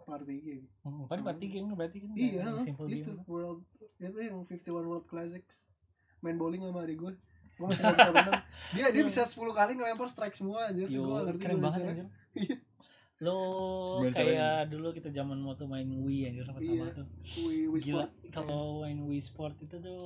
party 0.00 0.36
game 0.38 0.66
Hmm, 0.80 1.06
paling 1.06 1.22
party 1.22 1.46
game 1.48 1.70
berarti 1.70 1.98
kan 2.00 2.10
iya 2.12 2.42
itu 2.84 3.08
game. 3.08 3.22
world 3.24 3.62
itu 3.96 4.18
yang 4.18 4.42
51 4.42 4.60
world 4.82 5.06
classics 5.06 5.70
main 6.18 6.34
bowling 6.34 6.60
sama 6.60 6.82
adik 6.82 6.98
gue 6.98 7.12
gue 7.60 7.66
masih 7.68 7.84
gak 7.84 7.92
bisa 7.92 8.12
menang 8.16 8.40
dia 8.74 8.86
dia 8.88 9.04
bisa 9.04 9.20
10 9.20 9.36
kali 9.52 9.70
ngelempar 9.76 10.08
strike 10.08 10.32
semua 10.32 10.72
aja 10.72 10.84
gue 10.88 10.96
ngerti 10.96 11.40
keren 11.44 11.60
banget 11.60 11.80
anjir. 11.84 12.08
Iya. 12.40 12.56
Lo 13.20 13.36
Gimana 14.00 14.16
kayak 14.16 14.56
dulu 14.72 14.96
kita 14.96 15.12
zaman 15.12 15.36
mau 15.36 15.52
tuh 15.52 15.68
main 15.68 15.84
Wii 15.84 16.32
anjir 16.32 16.48
pertama 16.48 16.88
Iya. 16.88 16.96
tuh. 16.96 17.06
Wii, 17.44 17.68
Wii 17.68 17.82
Gila, 17.84 18.06
kalau 18.32 18.80
main 18.80 18.96
Wii 18.96 19.20
Sport 19.20 19.60
itu 19.60 19.76
tuh 19.76 20.00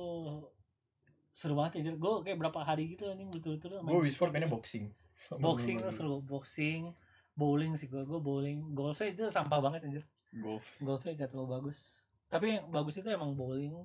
seru 1.31 1.55
banget 1.55 1.79
anjir. 1.79 1.95
Gue 1.95 2.27
kayak 2.27 2.35
berapa 2.43 2.59
hari 2.59 2.91
gitu 2.91 3.07
anjing 3.07 3.31
betul-betul 3.31 3.79
main 3.79 3.95
Gue 3.95 4.03
Wii 4.03 4.11
Sport 4.11 4.35
mainnya 4.35 4.51
boxing. 4.51 4.91
boxing 5.47 5.79
tuh 5.79 5.95
seru, 5.95 6.19
boxing, 6.19 6.91
bowling 7.39 7.79
sih 7.79 7.87
gue. 7.87 8.03
Gue 8.03 8.19
bowling, 8.19 8.75
golfnya 8.75 9.07
itu 9.07 9.23
sampah 9.31 9.63
banget 9.63 9.87
anjir. 9.87 10.03
Golf. 10.35 10.75
Golfnya 10.83 11.15
gak 11.15 11.31
terlalu 11.31 11.47
bagus. 11.55 12.03
Tapi 12.27 12.59
yang 12.59 12.67
bagus 12.67 12.99
itu 12.99 13.07
emang 13.07 13.31
bowling, 13.31 13.79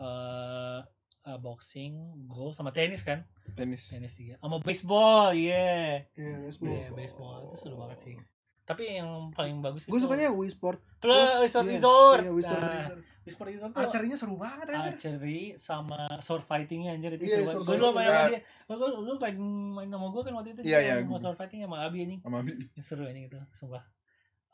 eh 0.00 0.80
eh, 1.24 1.38
boxing, 1.38 1.92
golf 2.24 2.52
sama 2.52 2.70
tenis 2.70 3.00
kan? 3.00 3.24
Tenis. 3.52 3.88
Tenis 3.88 4.12
sih. 4.12 4.32
Sama 4.34 4.58
baseball, 4.58 5.32
iya. 5.32 6.04
Iya, 6.12 6.34
baseball. 6.42 6.70
Iya, 6.70 6.88
baseball 6.90 7.32
itu 7.42 7.56
seru 7.58 7.76
banget 7.76 8.00
sih. 8.02 8.16
tapi 8.64 8.88
yang 8.90 9.28
paling 9.30 9.60
bagus 9.60 9.84
gue 9.84 10.00
sukanya 10.00 10.32
Wii 10.32 10.48
Sport 10.48 10.80
plus 10.96 11.28
Sword 11.44 11.68
iya. 11.68 11.76
Resort 11.76 12.18
iya, 12.18 12.32
Wii 12.32 12.40
Sport 12.42 12.62
Nah, 12.62 12.72
Resort 12.72 13.00
Wii 13.20 13.32
Sport 13.36 13.48
Resort 13.50 13.70
tuh 13.70 13.80
archery-nya 13.84 14.16
seru 14.16 14.36
banget 14.36 14.66
ya 14.66 14.78
archery 14.86 15.40
sama 15.58 16.00
sword 16.18 16.40
fightingnya 16.40 16.96
anjir 16.96 17.12
itu 17.12 17.28
Iya, 17.28 17.44
seru 17.44 17.60
sword 17.60 17.64
gue 17.66 17.76
dulu 17.76 17.90
main 17.92 18.08
sama 18.08 18.16
fighting. 18.24 18.40
dia 18.64 18.74
gue 18.74 18.88
lu 19.04 19.14
main 19.18 19.36
main 19.76 19.88
sama 19.92 20.06
gue 20.08 20.22
kan 20.22 20.32
waktu 20.32 20.48
itu 20.50 20.60
Iya, 20.64 20.78
iya, 20.80 20.94
mau 20.98 21.12
gua- 21.12 21.20
sword 21.20 21.36
fighting 21.36 21.60
sama 21.60 21.76
Abi 21.78 21.98
anjing 22.00 22.20
Sama 22.24 22.38
Bi. 22.40 22.52
Ya, 22.72 22.80
seru 22.82 23.04
ini 23.04 23.20
gitu 23.22 23.36
sumpah 23.52 23.84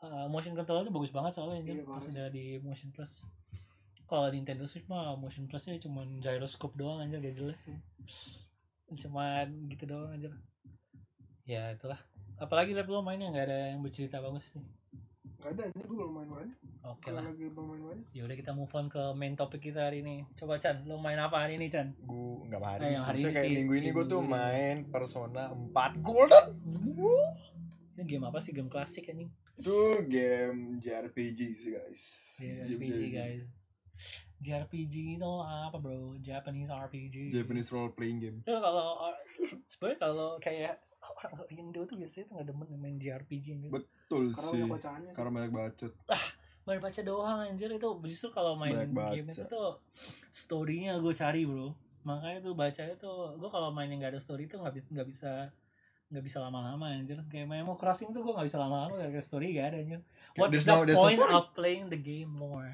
Eh, 0.01 0.25
motion 0.27 0.51
control 0.51 0.81
itu 0.81 0.91
bagus 0.91 1.11
banget 1.13 1.31
soalnya 1.31 1.55
anjir 1.57 1.73
Iya, 1.73 1.83
pas 1.85 1.95
bagus. 1.95 2.11
udah 2.11 2.27
di 2.27 2.45
motion 2.59 2.89
plus 2.91 3.23
kalau 4.11 4.27
Nintendo 4.27 4.67
Switch 4.67 4.83
mah 4.91 5.15
motion 5.15 5.47
plusnya 5.47 5.79
cuma 5.79 6.03
gyroscope 6.19 6.75
doang 6.75 6.99
anjir 6.99 7.23
gak 7.23 7.39
jelas 7.39 7.63
sih. 7.63 7.79
Cuman 8.91 9.71
gitu 9.71 9.87
doang 9.87 10.11
anjir. 10.11 10.35
Ya 11.47 11.71
itulah. 11.71 11.95
Apalagi 12.35 12.75
lah 12.75 12.83
belum 12.83 13.07
mainnya 13.07 13.31
nggak 13.31 13.47
ada 13.47 13.71
yang 13.71 13.79
bercerita 13.79 14.19
bagus 14.19 14.51
nih. 14.51 14.67
Gak 15.39 15.55
ada, 15.55 15.63
ini 15.71 15.79
gue 15.87 15.95
belum 15.95 16.11
main 16.11 16.27
banyak. 16.27 16.57
Oke 16.83 17.07
Kalau 17.07 17.23
lah. 17.23 17.23
lagi 17.31 17.45
belum 17.47 17.67
main 17.71 17.83
banyak. 17.87 18.05
Ya 18.11 18.21
udah 18.27 18.35
kita 18.35 18.51
move 18.51 18.73
on 18.75 18.85
ke 18.91 19.03
main 19.15 19.33
topik 19.39 19.61
kita 19.71 19.87
hari 19.87 20.03
ini. 20.03 20.27
Coba 20.35 20.59
Chan 20.59 20.83
lo 20.83 20.99
main 20.99 21.15
apa 21.15 21.47
hari 21.47 21.55
ini 21.55 21.71
Chan? 21.71 21.95
Gue 22.03 22.51
nggak 22.51 22.59
hari 22.67 22.83
ini. 22.83 22.93
yang 22.99 23.05
hari 23.07 23.19
ini 23.23 23.31
kayak 23.31 23.47
sih, 23.47 23.55
minggu 23.63 23.73
ini 23.79 23.89
gue 23.95 24.05
tuh 24.11 24.19
ini. 24.19 24.27
main 24.27 24.75
Persona 24.91 25.55
4 25.55 26.03
Golden. 26.03 26.45
ini 27.95 28.03
game 28.03 28.27
apa 28.27 28.43
sih? 28.43 28.51
Game 28.51 28.67
klasik 28.67 29.07
anjing. 29.07 29.31
Itu 29.55 30.03
game 30.03 30.83
JRPG 30.83 31.39
sih 31.55 31.71
guys. 31.79 32.01
JRPG. 32.43 32.99
guys 33.15 33.60
JRPG 34.41 34.95
itu 35.15 35.31
apa 35.39 35.77
bro 35.77 36.17
Japanese 36.17 36.67
RPG 36.67 37.29
Japanese 37.31 37.69
role 37.69 37.89
playing 37.89 38.17
game. 38.17 38.37
Ya, 38.43 38.57
kalau 38.57 39.13
sebenarnya 39.65 39.99
kalau 39.99 40.29
kayak 40.37 40.81
orang 40.99 41.45
Indo 41.49 41.81
tuh 41.83 41.95
biasanya 41.95 42.25
tuh 42.25 42.33
nggak 42.35 42.47
demen 42.47 42.67
main 42.75 42.97
JRPG 42.97 43.45
gitu. 43.61 43.71
Betul 43.71 44.23
Karena 44.29 44.41
sih. 44.43 44.57
banyak 44.57 44.71
bacaannya 44.71 45.07
sih 45.07 45.15
Karena 45.15 45.31
banyak 45.31 45.51
bacot. 45.51 45.93
Main 46.61 46.77
baca 46.79 47.01
doang 47.01 47.39
anjir 47.39 47.69
itu 47.69 47.87
justru 48.05 48.29
kalau 48.29 48.53
main 48.53 48.73
Banyak 48.89 48.89
game 49.11 49.25
baca. 49.25 49.33
itu 49.35 49.43
tuh 49.47 49.69
storynya 50.29 50.97
gue 50.97 51.09
cari 51.11 51.41
bro 51.43 51.73
makanya 52.01 52.41
tuh 52.41 52.53
bacanya 52.53 52.95
tuh 52.97 53.33
gue 53.35 53.45
kalau 53.47 53.69
main 53.69 53.85
yang 53.85 53.97
gak 53.99 54.13
ada 54.13 54.21
story 54.21 54.45
tuh 54.45 54.57
nggak 54.57 54.73
bi- 54.73 54.89
nggak 54.89 55.05
bisa 55.05 55.53
nggak 56.09 56.23
bisa 56.23 56.37
lama-lama 56.39 56.89
anjir 56.91 57.17
kayak 57.25 57.45
main 57.45 57.61
mau 57.61 57.73
crossing 57.73 58.09
tuh 58.09 58.19
gue 58.19 58.29
nggak 58.31 58.45
bisa 58.45 58.57
lama-lama 58.57 58.97
gara 58.99 59.21
story 59.21 59.53
gak 59.53 59.69
ada 59.69 59.77
anjir 59.79 60.01
what's 60.35 60.49
There's 60.51 60.65
the 60.65 60.73
no- 60.75 60.83
no 60.83 60.97
point 60.97 61.13
story. 61.15 61.29
of 61.31 61.45
playing 61.53 61.85
the 61.87 61.97
game 61.97 62.29
more 62.31 62.73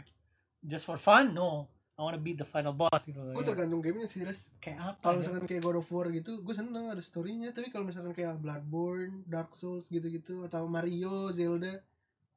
just 0.67 0.83
for 0.83 0.99
fun? 0.99 1.31
No. 1.31 1.71
I 1.97 2.05
wanna 2.05 2.21
beat 2.21 2.37
the 2.37 2.45
final 2.45 2.77
boss 2.77 3.09
gitu 3.09 3.17
Gue 3.33 3.41
tergantung 3.41 3.81
gamenya 3.81 4.05
sih 4.05 4.21
Res. 4.21 4.53
Kayak 4.61 4.93
apa 4.93 5.01
Kalau 5.01 5.17
ya? 5.17 5.19
misalkan 5.25 5.43
kayak 5.49 5.61
God 5.65 5.81
of 5.81 5.89
War 5.89 6.05
gitu 6.13 6.45
Gue 6.45 6.53
seneng 6.53 6.93
ada 6.93 7.01
storynya. 7.01 7.49
Tapi 7.49 7.73
kalau 7.73 7.89
misalkan 7.89 8.13
kayak 8.13 8.37
Bloodborne, 8.37 9.25
Dark 9.25 9.57
Souls 9.57 9.89
gitu-gitu 9.89 10.45
Atau 10.45 10.69
Mario, 10.69 11.33
Zelda 11.33 11.81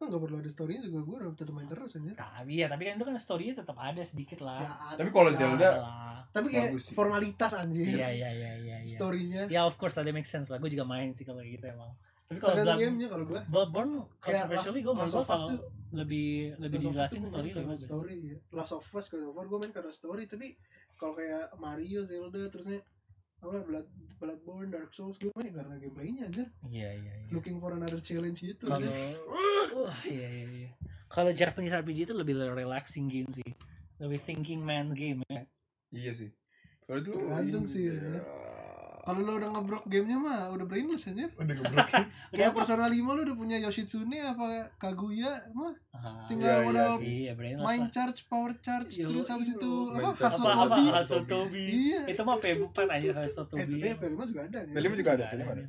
Gue 0.00 0.08
gak 0.08 0.16
perlu 0.16 0.40
ada 0.40 0.48
storynya 0.48 0.80
juga. 0.80 1.04
Gue 1.04 1.16
udah 1.20 1.36
tetep 1.36 1.52
main 1.52 1.68
terus 1.68 1.92
aja 1.92 2.12
tapi 2.16 2.64
ya 2.64 2.72
tapi 2.72 2.88
kan 2.88 2.96
itu 2.96 3.04
kan 3.04 3.16
storynya 3.20 3.54
tetap 3.60 3.76
ada 3.76 4.00
sedikit 4.00 4.40
lah. 4.40 4.64
Ya, 4.64 4.96
Tapi 4.96 5.08
kalau. 5.12 5.28
Zelda 5.36 5.70
lah. 5.76 6.24
Tapi 6.32 6.46
kayak 6.48 6.72
bagus 6.72 6.84
sih. 6.88 6.94
formalitas 6.96 7.52
anjir. 7.52 8.00
Iya 8.00 8.08
iya 8.08 8.30
iya 8.32 8.52
iya 8.64 8.76
iya. 8.80 8.88
Storynya. 8.88 9.52
Ya 9.52 9.68
of 9.68 9.76
course 9.76 10.00
tadi 10.00 10.08
make 10.08 10.24
sense 10.24 10.48
lah. 10.48 10.56
Gue 10.56 10.72
juga 10.72 10.88
main 10.88 11.12
sih 11.12 11.28
kalau 11.28 11.44
gitu 11.44 11.68
emang 11.68 11.92
tapi 12.30 12.38
kalau 12.38 12.54
Tergantung 12.54 12.70
Blood, 12.70 12.86
gamenya 12.86 13.08
kalau 13.10 13.24
gue 13.26 13.40
Bloodborne 13.50 13.92
Kayak 14.22 14.46
controversially 14.46 14.80
Last- 14.80 14.86
gue 14.86 14.94
Us 15.18 15.26
kalau 15.26 15.48
tuh 15.50 15.58
lebih 15.90 16.28
lebih 16.54 16.78
Last 16.78 16.86
of 16.86 16.94
Us 16.94 17.10
dijelasin 17.10 17.22
story 17.26 17.50
lebih 17.50 17.66
bagus. 17.66 17.82
story 17.82 18.16
ya. 18.22 18.36
Last 18.54 18.72
of 18.72 18.86
Us 18.86 19.06
God 19.10 19.22
of 19.24 19.32
War 19.34 19.46
gue 19.50 19.58
main 19.58 19.72
karena 19.74 19.90
story 19.90 20.24
Tapi 20.24 20.46
kalau 20.94 21.12
kayak 21.12 21.44
Mario, 21.58 22.00
Zelda 22.00 22.46
Terusnya 22.46 22.78
apa 23.40 23.56
Blood, 23.58 23.86
Bloodborne, 24.16 24.70
Dark 24.70 24.94
Souls 24.94 25.18
Gue 25.18 25.34
main 25.34 25.50
karena 25.50 25.74
gameplaynya 25.74 26.30
aja 26.30 26.44
iya 26.70 26.94
iya 26.94 27.12
iya. 27.18 27.28
Looking 27.34 27.58
for 27.58 27.74
another 27.74 27.98
challenge 27.98 28.38
gitu 28.38 28.62
kalau 28.62 28.86
wah 29.74 29.98
iya 30.06 30.28
iya 30.30 30.46
iya. 30.46 30.70
Kalau 31.10 31.34
Japanese 31.34 31.74
RPG 31.74 32.06
itu 32.06 32.14
lebih 32.14 32.38
relaxing 32.38 33.10
game 33.10 33.26
sih. 33.34 33.50
Lebih 33.98 34.22
thinking 34.22 34.62
man 34.62 34.94
game 34.94 35.26
ya. 35.26 35.42
Iya 35.90 36.12
sih. 36.14 36.30
Kalau 36.86 37.02
itu 37.02 37.10
Tergantung 37.10 37.66
sih, 37.66 37.90
ya. 37.90 37.98
Kalau 39.00 39.20
lo 39.20 39.32
udah 39.34 39.50
ngebrok 39.50 39.84
gamenya 39.84 40.16
mah 40.16 40.40
udah 40.50 40.64
brainless 40.64 41.06
aja 41.06 41.26
Udah 41.32 41.54
gebrek. 41.54 41.88
Kayak 42.32 42.52
Persona 42.52 42.84
5 42.84 43.00
lo 43.00 43.20
udah 43.22 43.34
punya 43.34 43.56
Yoshitsune 43.58 44.18
apa 44.18 44.44
Kaguya 44.76 45.32
mah 45.50 45.72
Ah, 45.90 46.24
tinggal 46.24 46.48
iya, 46.50 46.64
modal 46.64 46.90
iya 46.92 46.96
sih. 46.96 47.14
iya 47.26 47.32
main 47.58 47.82
lah. 47.82 47.90
charge, 47.90 48.20
power 48.24 48.52
charge, 48.58 48.92
Iya, 48.94 49.06
terus 49.06 49.26
habis 49.26 49.48
iya. 49.48 49.56
itu 49.56 49.72
apa 49.90 50.08
charge. 50.14 50.36
apa 50.36 50.48
apa 50.48 50.76
Hatsutobi. 50.76 50.90
Hatsutobi 50.92 51.64
Iya. 51.66 52.00
itu 52.06 52.22
mah 52.22 52.36
P4 52.36 52.76
aja 52.86 53.06
Eh, 53.06 53.14
Hatsutobi 53.16 53.74
tapi 53.76 53.96
P5 54.00 54.18
juga 54.26 54.40
ada. 54.42 54.58
ya. 54.60 54.72
P5 54.72 54.92
juga 54.94 55.10
ada, 55.12 55.24
Nggak 55.26 55.40
P5 55.40 55.52
ada. 55.52 55.64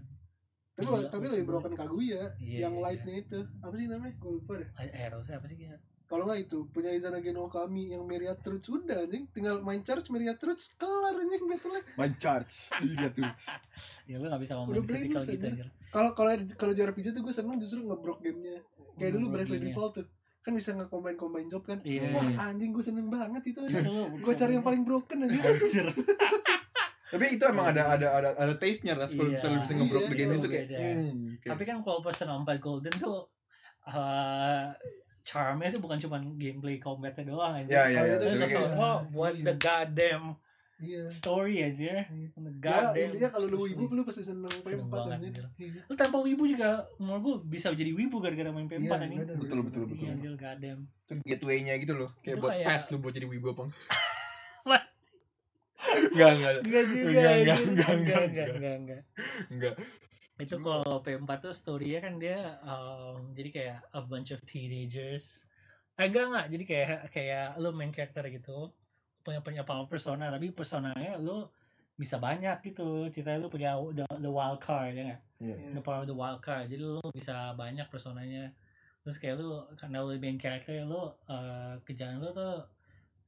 Tapi 0.71 0.87
Gila, 0.87 0.99
tapi 1.09 1.25
lebih 1.27 1.45
broken 1.45 1.73
Kaguya 1.75 2.21
yang 2.39 2.73
lightnya 2.75 3.15
itu. 3.17 3.39
Apa 3.59 3.73
sih 3.75 3.85
namanya? 3.85 4.15
Gue 4.15 4.31
lupa 4.39 4.53
deh. 4.55 4.69
Hero 4.89 5.19
apa 5.19 5.45
sih 5.45 5.57
ya 5.61 5.75
Kalau 6.11 6.27
nggak 6.27 6.43
itu 6.43 6.67
punya 6.75 6.91
Izanagi 6.91 7.31
no 7.31 7.47
Kami 7.47 7.95
yang 7.95 8.03
Myriad 8.03 8.43
Truth 8.43 8.67
sudah 8.67 9.07
anjing 9.07 9.31
tinggal 9.31 9.63
main 9.63 9.79
charge 9.79 10.11
Myriad 10.11 10.35
Truth 10.35 10.75
kelar 10.75 11.15
anjing 11.15 11.47
battle 11.47 11.71
Main 11.95 12.13
charge. 12.19 12.67
Iya 12.83 13.07
tuh. 13.15 13.23
ya 14.11 14.19
lu 14.19 14.27
gak 14.27 14.43
bisa 14.43 14.59
Udah 14.59 14.67
ngomongin 14.67 14.83
critical 14.83 15.23
gitu 15.23 15.47
Kalau 15.87 16.11
kalau 16.11 16.31
kalau 16.59 16.73
JRPG 16.75 17.15
tuh 17.15 17.23
gue 17.23 17.31
seneng 17.31 17.55
justru 17.63 17.79
ngebrok 17.79 18.19
gamenya. 18.19 18.59
Kayak 18.99 19.11
dulu 19.15 19.25
Bravely. 19.31 19.71
Default 19.71 20.03
tuh. 20.03 20.07
Kan 20.43 20.51
bisa 20.51 20.75
nge-combine 20.75 21.15
combine 21.15 21.47
job 21.47 21.63
kan. 21.63 21.79
Iya, 21.85 22.11
Wah, 22.11 22.27
iya. 22.27 22.35
anjing 22.51 22.75
gue 22.75 22.83
seneng 22.83 23.07
banget 23.07 23.55
itu 23.55 23.63
lu 23.63 23.71
gue 24.19 24.33
cari 24.35 24.51
yang 24.59 24.65
paling 24.67 24.83
broken 24.83 25.31
aja. 25.31 25.39
Tapi 27.11 27.25
itu 27.35 27.43
emang 27.43 27.75
ada 27.75 27.91
ada 27.91 28.07
ada 28.15 28.29
ada 28.39 28.53
taste-nya 28.55 28.95
Ras 28.95 29.11
kalau 29.15 29.31
Iya. 29.31 29.35
misalnya 29.35 29.59
bisa 29.67 29.73
ngebrok 29.75 30.01
Iya, 30.01 30.09
the 30.11 30.15
game 30.15 30.31
iya, 30.31 30.39
itu 30.39 30.47
kayak 30.47 30.65
hmm, 30.71 31.19
kayak- 31.43 31.51
Tapi 31.51 31.63
kan 31.67 31.77
kalau 31.83 31.99
Persona 31.99 32.33
4 32.39 32.63
Golden 32.63 32.93
tuh 32.95 33.19
uh, 33.83 34.65
charmnya 35.21 35.67
itu 35.67 35.77
bukan 35.77 35.97
cuma 35.97 36.17
gameplay 36.33 36.77
combatnya 36.77 37.23
doang 37.25 37.53
aja. 37.55 37.67
Ya, 37.67 37.81
ya, 37.85 37.99
Kalau 37.99 38.07
ya. 38.07 38.15
itu 38.15 38.25
kesel, 38.39 38.63
kayak- 38.63 38.77
oh, 38.77 38.97
buat 39.09 39.33
the 39.37 39.53
goddamn 39.55 40.25
Iya. 40.77 41.05
story 41.07 41.55
aja. 41.61 42.03
Iya. 42.03 42.27
The 42.31 42.41
Ya, 42.41 42.57
goddamn. 42.59 43.05
intinya 43.07 43.29
kalau 43.29 43.45
lu 43.47 43.57
wibu 43.63 43.83
lu 43.87 44.01
pasti 44.01 44.21
seneng 44.23 44.49
Seneng 44.49 44.81
P4 44.81 44.89
banget, 44.91 45.17
anjir. 45.29 45.45
Iya. 45.55 45.81
Lu 45.83 45.93
tanpa 45.93 46.17
wibu 46.19 46.43
juga 46.43 46.69
menurut 46.97 47.21
gue 47.21 47.35
bisa 47.51 47.69
jadi 47.71 47.91
wibu 47.91 48.17
gara-gara 48.17 48.49
main 48.49 48.65
P4 48.65 48.81
Iya, 48.81 48.97
ini. 49.03 49.15
Betul, 49.31 49.59
betul, 49.63 49.83
betul. 49.85 50.03
Iya, 50.03 50.11
anjir 50.11 50.33
goddamn. 50.35 50.81
itu 51.03 51.13
gateway-nya 51.23 51.73
gitu 51.77 51.93
loh. 51.93 52.09
Kayak 52.19 52.33
Itu 52.33 52.41
buat 52.41 52.51
kayak- 52.51 52.67
pass 52.67 52.83
lu 52.87 52.97
buat 52.97 53.11
jadi 53.11 53.27
wibu 53.27 53.47
apa. 53.51 53.63
Mas, 54.69 54.87
Enggak, 55.81 56.29
enggak. 56.31 56.53
enggak 56.61 56.83
juga. 56.87 57.09
Enggak, 57.09 57.31
anjir. 57.31 57.57
enggak, 57.67 57.89
enggak, 57.91 58.21
enggak, 58.21 58.47
enggak, 58.51 59.01
enggak, 59.49 59.73
Itu 60.41 60.57
kalau 60.57 60.99
P4 61.05 61.29
tuh 61.37 61.53
story-nya 61.53 61.99
kan 62.01 62.13
dia 62.17 62.57
um, 62.65 63.29
jadi 63.37 63.49
kayak 63.53 63.79
a 63.93 64.01
bunch 64.01 64.33
of 64.33 64.41
teenagers. 64.49 65.45
Eh, 66.01 66.09
enggak 66.09 66.25
enggak, 66.33 66.45
jadi 66.49 66.63
kayak 66.65 66.99
kayak 67.13 67.47
lu 67.61 67.69
main 67.71 67.93
karakter 67.93 68.25
gitu. 68.33 68.73
Punya 69.21 69.45
punya 69.45 69.61
power 69.61 69.85
persona, 69.85 70.33
tapi 70.33 70.49
personanya 70.49 71.21
lu 71.21 71.45
bisa 71.93 72.17
banyak 72.17 72.57
gitu. 72.65 73.05
Ceritanya 73.13 73.45
lu 73.45 73.49
punya 73.53 73.77
the, 73.93 74.05
the 74.17 74.31
wild 74.31 74.57
card 74.57 74.97
ya 74.97 75.13
nggak? 75.13 75.21
Iya. 75.37 75.55
The 75.77 75.83
power 75.85 76.01
of 76.01 76.09
the 76.09 76.17
wild 76.17 76.41
card. 76.41 76.65
Jadi 76.73 76.81
lu 76.81 77.01
bisa 77.13 77.53
banyak 77.53 77.85
personanya. 77.93 78.49
Terus 79.05 79.21
kayak 79.21 79.37
lu 79.37 79.61
karena 79.77 80.01
lu 80.01 80.17
main 80.17 80.41
karakter 80.41 80.81
lu 80.81 81.13
uh, 81.29 81.77
kerjaan 81.85 82.17
lu 82.17 82.33
tuh 82.33 82.65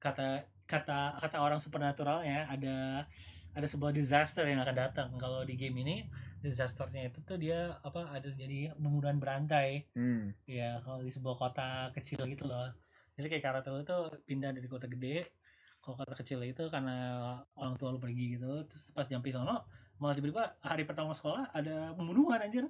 kata 0.01 0.41
kata 0.65 1.21
kata 1.21 1.37
orang 1.37 1.61
supernaturalnya 1.61 2.49
ada 2.49 3.05
ada 3.53 3.67
sebuah 3.69 3.93
disaster 3.93 4.49
yang 4.49 4.65
akan 4.65 4.77
datang. 4.77 5.09
Kalau 5.21 5.45
di 5.45 5.53
game 5.53 5.85
ini 5.85 6.09
disasternya 6.43 7.07
itu 7.07 7.19
tuh 7.21 7.35
dia 7.35 7.59
apa 7.79 8.11
ada 8.11 8.27
jadi 8.29 8.75
pembunuhan 8.75 9.15
berantai 9.15 9.87
Hmm. 9.91 10.35
ya 10.43 10.77
kalau 10.79 10.99
di 10.99 11.07
sebuah 11.07 11.35
kota 11.37 11.67
kecil 11.93 12.27
gitu 12.27 12.43
loh 12.43 12.67
jadi 13.13 13.29
kayak 13.29 13.43
karakter 13.43 13.71
lu 13.71 13.81
tuh 13.81 14.11
pindah 14.21 14.51
dari 14.51 14.65
kota 14.65 14.85
gede 14.85 15.31
ke 15.75 15.89
kota 15.89 16.11
kecil 16.13 16.39
itu 16.41 16.67
karena 16.67 16.95
orang 17.53 17.75
tua 17.75 17.89
lu 17.89 17.97
pergi 17.97 18.35
gitu 18.35 18.63
terus 18.63 18.91
pas 18.91 19.03
nyampe 19.05 19.29
sono 19.29 19.63
malah 19.95 20.13
tiba-tiba 20.13 20.55
hari 20.59 20.83
pertama 20.83 21.11
sekolah 21.11 21.47
ada 21.49 21.91
pembunuhan 21.93 22.39
anjir 22.39 22.67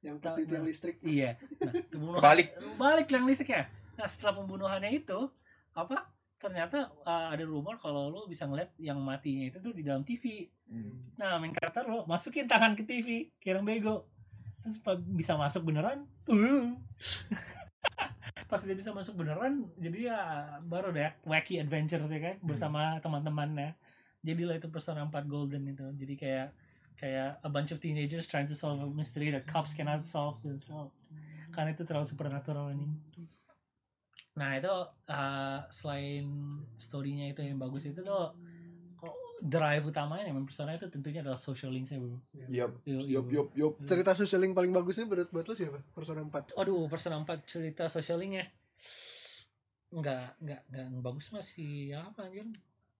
Yang 0.00 0.16
Nah, 0.18 0.34
tiang 0.34 0.50
nah. 0.50 0.66
listrik. 0.66 0.96
iya 1.00 1.36
nah 1.58 1.72
pembunuhan 1.86 2.18
Kebalik. 2.18 2.48
balik 2.74 3.08
yang 3.08 3.24
listriknya 3.24 3.62
nah 3.92 4.06
setelah 4.06 4.34
pembunuhannya 4.36 4.90
itu 4.90 5.28
apa 5.72 6.11
ternyata 6.42 6.90
uh, 7.06 7.30
ada 7.30 7.46
rumor 7.46 7.78
kalau 7.78 8.10
lu 8.10 8.26
bisa 8.26 8.50
ngeliat 8.50 8.74
yang 8.82 8.98
matinya 8.98 9.46
itu 9.46 9.62
tuh 9.62 9.70
di 9.70 9.86
dalam 9.86 10.02
TV 10.02 10.50
Hmm. 10.72 11.12
Nah, 11.20 11.36
main 11.36 11.52
karakter 11.52 11.84
lo 11.84 12.08
masukin 12.08 12.48
tangan 12.48 12.72
ke 12.72 12.88
TV, 12.88 13.28
kayak 13.36 13.60
orang 13.60 13.68
bego. 13.68 13.96
Terus 14.64 14.80
bisa 15.12 15.36
masuk 15.36 15.68
beneran. 15.68 16.08
Uh. 16.24 16.72
Pas 18.50 18.60
dia 18.64 18.72
bisa 18.72 18.96
masuk 18.96 19.20
beneran, 19.20 19.68
jadi 19.76 20.12
ya 20.12 20.20
baru 20.64 20.92
deh 20.92 21.12
wacky 21.28 21.60
adventures 21.60 22.08
ya 22.08 22.20
kan 22.20 22.36
bersama 22.40 22.96
teman-temannya. 23.04 23.76
Jadilah 24.24 24.56
itu 24.56 24.68
Persona 24.72 25.04
4 25.04 25.12
Golden 25.28 25.68
itu. 25.68 25.84
Jadi 25.98 26.14
kayak 26.16 26.48
kayak 26.96 27.42
a 27.42 27.50
bunch 27.50 27.74
of 27.74 27.82
teenagers 27.82 28.24
trying 28.30 28.48
to 28.48 28.56
solve 28.56 28.80
a 28.80 28.88
mystery 28.88 29.28
that 29.34 29.44
cops 29.44 29.76
cannot 29.76 30.06
solve 30.08 30.40
themselves. 30.40 30.94
Karena 31.52 31.76
itu 31.76 31.84
terlalu 31.84 32.06
supernatural 32.08 32.72
ini. 32.72 32.88
Nah 34.38 34.56
itu 34.56 34.72
uh, 35.12 35.58
selain 35.68 36.24
storynya 36.80 37.32
itu 37.32 37.44
yang 37.44 37.60
bagus 37.60 37.84
itu 37.84 38.00
tuh 38.00 38.32
kok 38.96 39.14
drive 39.42 39.84
utamanya 39.90 40.30
main 40.30 40.46
persona 40.46 40.78
itu 40.78 40.86
tentunya 40.88 41.20
adalah 41.20 41.36
social 41.36 41.74
links-nya 41.74 41.98
bro. 42.00 42.16
Yup, 42.48 42.72
yup, 42.86 43.26
yup, 43.28 43.48
yup. 43.52 43.74
cerita 43.84 44.16
social 44.16 44.40
link 44.40 44.56
paling 44.56 44.72
bagusnya 44.72 45.04
menurut 45.04 45.28
buat 45.28 45.44
lu 45.50 45.54
siapa 45.58 45.82
Persona 45.92 46.22
4 46.24 46.56
Aduh, 46.56 46.86
Persona 46.86 47.18
4 47.20 47.42
cerita 47.44 47.90
social 47.90 48.22
link-nya. 48.22 48.46
Enggak, 49.92 50.40
enggak, 50.40 50.60
enggak 50.72 50.86
bagus 51.04 51.26
masih 51.34 51.92
apa 51.98 52.24
anjir? 52.30 52.48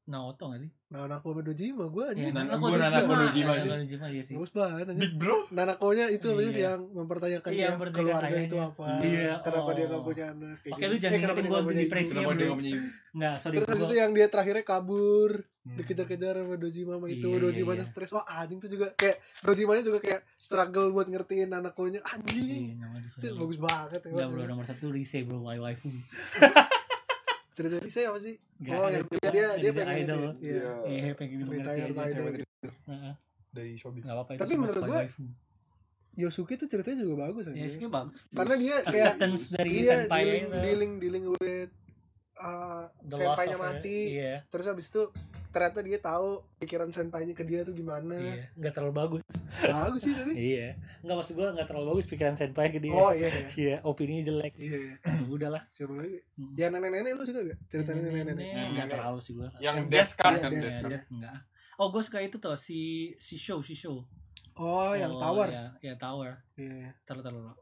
Naoto 0.02 0.50
gak 0.50 0.60
sih? 0.60 0.70
nah 0.84 1.08
Nanako 1.08 1.32
sama 1.32 1.40
Dojima 1.40 1.84
gue 1.86 2.04
aja 2.04 2.20
Iya, 2.20 2.30
Nan- 2.30 2.52
Nanako 2.52 2.64
gua 2.66 2.76
Nanako 2.76 3.12
Dojima 3.16 3.52
Nanako 3.54 3.64
sih. 3.80 3.96
Iya 4.12 4.22
sih. 4.22 4.34
bagus 4.34 4.52
banget 4.52 4.84
anjir. 4.84 5.00
Big 5.00 5.14
bro. 5.14 5.38
Nanakonya 5.48 6.06
itu 6.08 6.28
Iya. 6.28 6.52
yang 6.68 6.80
mempertanyakan 6.86 7.48
Iya, 7.48 7.56
dia 7.56 7.68
mempertanyakan 7.72 8.12
keluarga 8.20 8.36
itu 8.42 8.56
apa 8.58 8.84
Iya, 9.00 9.32
kenapa 9.40 9.70
dia 9.72 9.84
oh. 9.84 9.88
gak 9.88 10.02
punya 10.02 10.24
anak 10.28 10.56
Oke, 10.58 10.68
gitu. 10.68 10.84
lu 10.84 10.96
jangan 10.98 11.14
Eh, 11.14 11.20
ingetin 11.22 11.32
dia 11.38 11.48
nggak 11.48 11.64
punya 11.64 11.80
depresi 11.80 12.10
Kenapa 12.12 12.32
dia 12.32 12.44
gak 12.44 12.58
punya 12.58 12.70
ibu? 12.72 12.86
Enggak, 13.12 13.34
sorry 13.38 13.54
Terus 13.56 13.68
gua- 13.72 13.80
itu 13.82 13.94
yang 13.94 14.10
dia 14.10 14.26
terakhirnya 14.28 14.64
kabur 14.64 15.30
Hmm. 15.62 15.78
dikejar-kejar 15.78 16.34
sama 16.36 16.56
Dojima 16.56 16.92
sama 16.92 17.06
itu 17.06 17.22
Iya, 17.22 17.32
iya, 17.32 17.38
Dojimanya 17.40 17.78
iya. 17.78 17.88
stres 17.88 18.10
wah 18.10 18.24
anjing 18.26 18.58
tuh 18.58 18.66
juga 18.68 18.86
kayak 18.92 19.16
Dojimanya 19.40 19.82
juga 19.82 19.98
kayak 19.98 20.20
struggle 20.36 20.90
buat 20.90 21.06
ngertiin 21.06 21.48
Nanakonya 21.48 22.00
Iya, 22.00 22.10
anjing 22.12 22.62
nama 22.76 22.98
itu 22.98 23.30
bagus 23.32 23.56
banget 23.56 24.00
ya 24.02 24.10
Enggak 24.10 24.28
bro, 24.28 24.42
nomor 24.44 24.66
satu 24.66 24.90
Rise 24.90 25.22
bro, 25.22 25.38
wai 25.40 25.56
waifu. 25.56 25.86
cerita 27.52 27.76
saya 27.86 28.06
apa 28.08 28.18
sih 28.18 28.34
Nggak 28.58 28.74
oh 28.74 28.88
yang 28.88 29.04
dia 29.04 29.28
dia, 29.28 29.48
dia 29.58 29.70
pengen 29.72 29.92
itu 29.92 30.02
idol. 30.02 30.20
ya. 30.22 30.32
Iya. 30.40 30.70
Iya, 30.86 31.12
pengen 31.14 31.36
Retire 31.36 31.46
mengerti 31.46 31.68
aja. 31.68 31.82
idol. 31.82 32.24
Cewek 32.24 32.46
Heeh. 32.84 33.14
dari 33.50 33.72
showbiz. 33.74 34.02
Enggak 34.02 34.16
apa-apa 34.16 34.30
itu. 34.32 34.40
Tapi 34.40 34.54
menurut 34.54 34.82
waifu. 34.84 35.22
Yosuke 36.12 36.54
tuh 36.54 36.68
ceritanya 36.68 36.96
juga 37.00 37.24
bagus 37.24 37.44
aja 37.46 37.56
sih 37.64 37.88
bagus. 37.88 38.28
karena 38.30 38.54
dia 38.54 38.74
kayak 38.84 39.16
Acceptance 39.16 39.42
dari 39.48 39.70
iya, 39.74 40.04
senpai 40.04 40.20
dealing, 40.22 40.46
dealing 40.60 40.92
dealing 41.00 41.24
with 41.32 41.72
uh, 42.36 42.84
senpainya 43.02 43.56
mati 43.56 44.20
Iya. 44.20 44.44
terus 44.46 44.68
habis 44.68 44.92
itu 44.92 45.08
ternyata 45.52 45.78
dia 45.78 45.98
tahu 45.98 46.28
pikiran 46.56 46.88
senpainya 46.88 47.30
ke 47.30 47.44
dia 47.44 47.60
tuh 47.60 47.70
gimana 47.70 48.16
Iya, 48.16 48.48
enggak 48.54 48.72
terlalu 48.72 48.94
bagus. 48.96 49.22
bagus 49.60 50.00
sih 50.00 50.10
tapi 50.10 50.32
iya. 50.32 50.74
Enggak 50.98 51.16
maksud 51.18 51.34
gua 51.34 51.48
enggak 51.50 51.68
terlalu 51.68 51.86
bagus 51.92 52.06
pikiran 52.06 52.34
senpai 52.34 52.68
ke 52.68 52.80
dia. 52.80 52.90
oh 52.90 53.12
iya 53.12 53.28
iya 53.28 53.46
Iya, 53.62 53.76
opininya 53.82 54.22
jelek. 54.24 54.54
iya 54.56 54.76
iya. 54.82 54.94
Udahlah. 55.34 55.62
siapa 55.70 55.92
lagi 55.92 56.18
Hmm. 56.32 56.56
ya 56.56 56.66
nenek-nenek 56.66 57.12
lu 57.12 57.22
suka 57.22 57.44
gak 57.44 57.58
cerita 57.68 57.92
nenek-nenek 57.92 58.32
Nenek-nenek 58.34 58.66
enggak 58.66 58.88
terlalu 58.90 59.18
sih 59.20 59.32
gua. 59.32 59.48
Yang 59.58 59.76
Death 59.78 59.92
Death 59.92 60.12
Card 60.16 60.32
iya, 60.32 60.40
kan 60.40 60.50
Death 60.50 60.62
Death 60.62 60.80
Card. 60.80 60.90
Death 60.90 61.06
enggak. 61.12 61.36
Oh, 61.74 61.88
gue 61.88 62.02
suka 62.02 62.18
itu 62.18 62.36
tuh 62.36 62.54
si 62.54 62.80
si 63.16 63.34
show 63.36 63.60
si 63.60 63.74
show. 63.74 64.00
oh 64.54 64.92
yang 64.92 65.16
tower 65.16 65.48
Ya, 65.48 65.64
ya 65.82 65.94
tower. 65.96 66.40
iya 66.54 66.72
iya. 66.78 66.90
Taruh 67.02 67.20
taruh. 67.20 67.52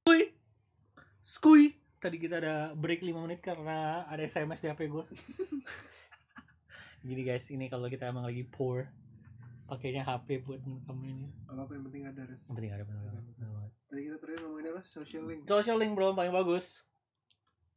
Skuy. 0.00 0.22
Skuy. 1.20 1.62
Tadi 1.96 2.16
kita 2.16 2.38
ada 2.38 2.54
break 2.72 3.00
5 3.00 3.10
menit 3.20 3.40
karena 3.40 4.04
ada 4.04 4.20
SMS 4.20 4.60
di 4.60 4.68
HP 4.68 4.86
gue. 4.86 5.04
Gini 7.06 7.22
guys, 7.22 7.46
ini 7.54 7.70
kalau 7.70 7.86
kita 7.86 8.10
emang 8.10 8.26
lagi 8.26 8.42
poor, 8.42 8.90
pakainya 9.70 10.02
HP 10.02 10.42
buat 10.42 10.58
ngerekam 10.58 10.98
ini. 11.06 11.30
apa 11.46 11.62
apa 11.62 11.72
yang 11.78 11.84
penting 11.86 12.02
ada 12.02 12.22
res 12.26 12.42
Yang 12.50 12.54
penting 12.58 12.72
ada 12.74 12.82
benar 12.82 13.02
banget. 13.06 13.24
tadi 13.86 14.00
kita 14.02 14.16
terakhir 14.18 14.40
ngomongin 14.42 14.66
apa 14.74 14.82
social 14.82 15.22
link 15.30 15.40
Social 15.46 15.78
link 15.78 15.92
bro 15.94 16.10
paling 16.18 16.34
bagus. 16.34 16.82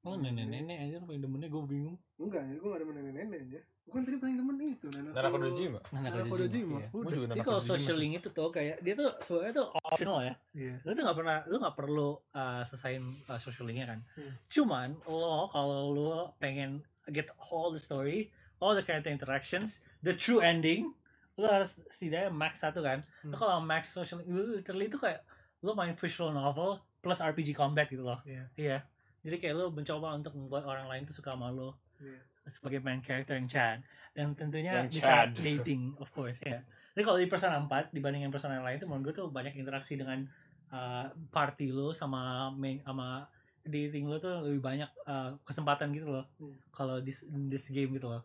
Oh 0.02 0.18
nenek-nenek 0.18 0.78
aja 0.82 0.98
paling 1.06 1.22
demennya 1.22 1.46
gue 1.46 1.62
bingung. 1.62 1.98
enggak 2.18 2.42
ya 2.42 2.56
gue 2.58 2.70
gak 2.74 2.80
ada 2.82 2.86
nenek-nenek 2.90 3.40
aja 3.46 3.62
bukan 3.90 4.02
tadi 4.06 4.18
paling 4.22 4.38
demen 4.38 4.56
itu 4.62 4.88
Nanako 4.94 5.14
Nanako 5.18 5.38
Dojima. 5.50 5.80
Nanako 5.90 6.36
Dojima, 6.38 6.78
iya. 6.78 6.88
Udah. 6.94 7.10
juga 7.10 7.26
Jadi 7.26 7.30
Nanako 7.30 7.46
kalau 7.50 7.62
social 7.62 7.98
link 7.98 8.14
itu 8.22 8.30
tuh 8.30 8.50
kayak 8.54 8.78
dia 8.86 8.94
tuh 8.94 9.10
sebenarnya 9.26 9.54
tuh 9.58 9.68
optional 9.74 10.20
ya. 10.22 10.34
iya 10.54 10.76
Lu 10.86 10.90
tuh 10.94 11.04
gak 11.06 11.18
pernah, 11.18 11.38
lu 11.50 11.56
gak 11.58 11.76
perlu 11.78 12.10
uh, 12.34 12.62
selesain 12.66 13.02
uh, 13.26 13.40
social 13.42 13.66
linknya 13.66 13.98
kan. 13.98 14.00
Hmm. 14.14 14.34
Cuman 14.46 14.90
lo 15.10 15.50
kalau 15.50 15.90
lu 15.90 16.10
pengen 16.38 16.86
get 17.10 17.34
all 17.50 17.74
the 17.74 17.82
story, 17.82 18.30
all 18.60 18.76
the 18.76 18.84
character 18.84 19.10
interactions, 19.10 19.82
the 20.00 20.12
true 20.12 20.40
ending, 20.40 20.92
lu 21.36 21.48
harus 21.48 21.80
setidaknya 21.88 22.30
max 22.30 22.60
satu 22.60 22.84
kan. 22.84 23.00
Hmm. 23.24 23.32
kalau 23.32 23.60
max 23.60 23.92
social 23.92 24.20
literally 24.24 24.88
itu 24.88 25.00
kayak 25.00 25.24
lu 25.64 25.72
main 25.72 25.96
visual 25.96 26.32
novel 26.32 26.80
plus 27.00 27.20
RPG 27.20 27.56
combat 27.56 27.88
gitu 27.88 28.04
loh. 28.04 28.20
Iya. 28.28 28.48
Iya. 28.56 28.78
Jadi 29.24 29.36
kayak 29.40 29.56
lu 29.56 29.66
mencoba 29.72 30.16
untuk 30.16 30.36
membuat 30.36 30.64
orang 30.64 30.88
lain 30.88 31.04
tuh 31.04 31.16
suka 31.16 31.36
sama 31.36 31.52
lu 31.52 31.72
Iya. 32.00 32.20
sebagai 32.48 32.80
main 32.80 33.00
character 33.00 33.36
yang 33.36 33.48
Chad 33.48 33.80
dan 34.12 34.32
tentunya 34.34 34.84
Yang 34.84 35.00
bisa 35.00 35.28
Chad. 35.28 35.36
dating 35.36 35.92
of 36.04 36.08
course 36.12 36.40
ya. 36.44 36.64
Jadi 36.96 37.04
kalau 37.04 37.20
di 37.20 37.28
Persona 37.28 37.56
4 37.60 37.92
dibandingin 37.92 38.32
Persona 38.32 38.60
yang 38.60 38.68
lain 38.68 38.80
tuh 38.80 38.88
menurut 38.88 39.12
gue 39.12 39.24
tuh 39.24 39.28
banyak 39.30 39.56
interaksi 39.56 39.96
dengan 39.96 40.24
uh, 40.72 41.08
party 41.32 41.72
lo 41.72 41.92
sama 41.92 42.52
main 42.52 42.80
sama 42.84 43.24
dating 43.66 44.08
lo 44.08 44.18
tuh 44.22 44.44
lebih 44.46 44.62
banyak 44.62 44.90
uh, 45.08 45.36
kesempatan 45.44 45.92
gitu 45.96 46.10
loh. 46.10 46.26
Hmm. 46.38 46.56
Kalau 46.72 47.00
di 47.04 47.12
this 47.52 47.72
game 47.72 47.96
gitu 47.96 48.08
loh. 48.08 48.24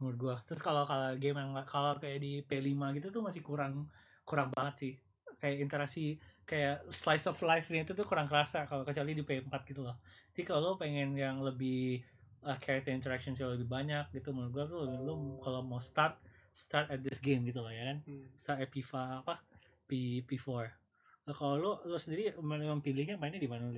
Menurut 0.00 0.16
gua. 0.18 0.36
Terus 0.44 0.60
kalau 0.60 0.82
kalau 0.84 1.14
game 1.16 1.38
yang 1.38 1.52
kalau 1.64 1.96
kayak 1.98 2.18
di 2.22 2.42
P5 2.42 2.74
gitu 2.98 3.08
tuh 3.14 3.22
masih 3.22 3.42
kurang 3.44 3.88
kurang 4.24 4.50
banget 4.54 4.74
sih. 4.78 4.92
Kayak 5.38 5.66
interaksi 5.66 6.18
kayak 6.42 6.86
slice 6.90 7.26
of 7.30 7.38
life-nya 7.38 7.86
itu 7.86 7.94
tuh 7.94 8.06
kurang 8.06 8.26
kerasa 8.26 8.66
kalau 8.66 8.82
kecuali 8.82 9.14
di 9.14 9.24
P4 9.24 9.52
gitu 9.66 9.82
loh. 9.86 9.98
Jadi 10.32 10.42
kalau 10.46 10.60
lo 10.60 10.80
pengen 10.80 11.14
yang 11.14 11.42
lebih 11.42 12.02
uh, 12.42 12.58
character 12.58 12.90
interaction 12.90 13.34
lebih 13.38 13.66
banyak 13.66 14.10
gitu 14.10 14.34
menurut 14.34 14.52
gua 14.52 14.64
tuh 14.66 14.86
lo 14.86 15.40
kalau 15.42 15.60
mau 15.62 15.78
start 15.78 16.18
start 16.52 16.92
at 16.92 17.00
this 17.00 17.18
game 17.18 17.46
gitu 17.48 17.64
loh 17.64 17.72
ya 17.72 17.94
kan. 17.94 17.98
Hmm. 18.04 18.26
Start 18.36 18.58
at 18.62 18.70
P5 18.70 18.92
apa? 19.24 19.40
P 19.88 20.22
P4. 20.24 20.82
Nah, 21.22 21.34
kalau 21.36 21.54
lo 21.58 21.72
lo 21.86 21.96
sendiri 21.98 22.34
memang 22.42 22.82
pilihnya 22.82 23.14
mainnya 23.20 23.38
di 23.38 23.46
mana 23.46 23.70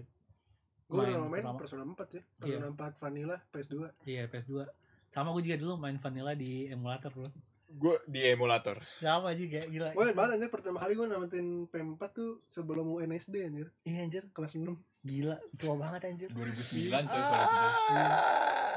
Gue 0.84 1.00
udah 1.00 1.16
Main 1.16 1.30
main 1.30 1.42
pertama. 1.42 1.58
Persona 1.58 1.82
4 1.86 2.16
ya 2.16 2.22
Persona 2.36 2.66
4 2.70 3.02
Vanilla 3.02 3.36
PS2 3.48 3.74
Iya 4.04 4.22
PS2. 4.28 4.52
Sama 5.08 5.28
gue 5.32 5.42
juga 5.42 5.56
dulu 5.56 5.72
main 5.76 5.96
vanilla 5.96 6.32
di 6.34 6.66
emulator 6.66 7.10
bro. 7.10 7.30
Gue 7.66 7.96
di 8.04 8.20
emulator. 8.22 8.78
Sama 8.98 9.32
juga 9.32 9.64
gila. 9.64 9.90
Gue 9.92 10.12
banget 10.12 10.30
anjir 10.36 10.50
pertama 10.50 10.78
kali 10.78 10.92
gue 10.92 11.06
namatin 11.06 11.46
P4 11.66 12.02
tuh 12.10 12.38
sebelum 12.44 12.86
UNSD 12.92 13.34
anjir 13.42 13.66
Iya 13.82 14.04
anjir. 14.04 14.24
kelas 14.30 14.54
6 14.54 14.68
Gila, 15.04 15.36
tua 15.56 15.74
banget 15.76 16.00
anjir. 16.08 16.28
2009 16.32 16.88
coy 17.04 17.20
soalnya 17.20 17.44
itu 17.44 17.56
coy. 17.60 18.04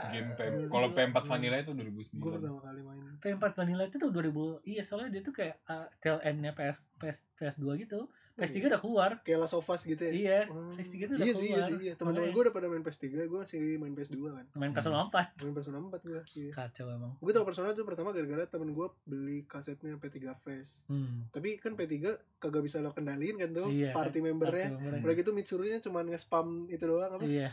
Game 0.08 0.30
P 0.34 0.40
kalau 0.70 0.88
P4 0.90 1.18
Vanilla 1.26 1.58
itu 1.58 1.72
2009. 1.74 2.16
gue 2.16 2.32
pertama 2.32 2.60
kali 2.62 2.80
main 2.80 3.04
P4 3.18 3.44
Vanilla 3.54 3.84
itu 3.84 3.98
tuh 3.98 4.10
2000 4.10 4.64
iya 4.64 4.82
soalnya 4.82 5.10
dia 5.10 5.22
tuh 5.22 5.34
kayak 5.34 5.56
uh, 5.68 5.88
tail 6.00 6.20
end-nya 6.24 6.52
PS 6.52 6.88
PS 6.96 7.18
PS2 7.36 7.66
gitu. 7.82 8.08
PS3 8.38 8.70
udah 8.70 8.78
keluar. 8.78 9.12
kayak 9.20 9.40
Last 9.40 9.54
of 9.54 9.66
Us 9.66 9.82
gitu 9.84 9.98
ya 10.00 10.12
Iya, 10.12 10.40
Hmm. 10.46 10.70
PS3 10.72 10.94
tuh 11.04 11.16
udah 11.16 11.26
iya 11.26 11.34
sih 11.34 11.42
iya 11.44 11.56
keluar. 11.56 11.68
sih 11.68 11.76
iya 11.80 11.94
teman-teman 11.94 12.14
Makanya. 12.24 12.32
gue 12.32 12.44
udah 12.44 12.54
pada 12.54 12.68
main 12.68 12.82
PS3 12.82 13.04
gue 13.20 13.40
masih 13.40 13.60
main 13.76 13.94
PS2 13.94 14.18
kan 14.28 14.46
Main 14.54 14.72
Persona 14.72 14.98
4. 15.04 15.42
main 15.42 15.54
Persona 15.54 15.78
4 15.80 16.02
gue 16.04 16.20
iya. 16.36 16.52
Kacau 16.52 16.86
emang. 16.88 17.12
gue 17.16 17.32
tau 17.32 17.44
Persona 17.44 17.68
tuh 17.72 17.82
pertama 17.84 18.10
gara-gara 18.12 18.44
temen 18.44 18.70
gue 18.72 18.88
beli 19.04 19.40
kasetnya 19.44 19.96
P3 19.96 20.16
Fest 20.38 20.86
Hmm. 20.86 21.26
tapi 21.30 21.58
kan 21.58 21.74
P3 21.74 21.98
kagak 22.38 22.62
bisa 22.62 22.78
lo 22.78 22.90
kendalin 22.90 23.36
kan 23.36 23.50
tuh 23.52 23.68
Iya, 23.68 23.90
party 23.92 24.20
membernya 24.22 24.70
Kacau 24.72 24.86
emang. 24.88 25.02
udah 25.02 25.16
gitu 25.16 25.30
Mitsurunya 25.32 25.78
cuma 25.80 26.00
nge-spam 26.02 26.48
itu 26.68 26.84
doang 26.84 27.10
apa 27.12 27.24
Iya. 27.24 27.50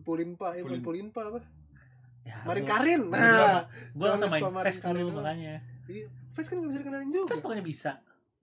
Pulinpa 0.00 0.52
ya 0.52 0.62
Pulin- 0.62 0.80
Pulinpa 0.80 1.22
apa 1.26 1.40
Ya, 2.24 2.40
Marin 2.42 2.64
Karin 2.64 3.02
nah 3.06 3.68
Gue 3.92 4.08
langsung 4.08 4.32
main 4.32 4.40
Fest 4.64 4.80
dulu 4.82 5.12
makanya. 5.14 5.60
Fest 6.32 6.48
kan 6.48 6.56
gak 6.56 6.70
bisa 6.70 6.80
dikenalin 6.80 7.08
juga 7.08 7.28
Fest 7.28 7.44
pokoknya 7.44 7.60
bisa. 7.62 7.92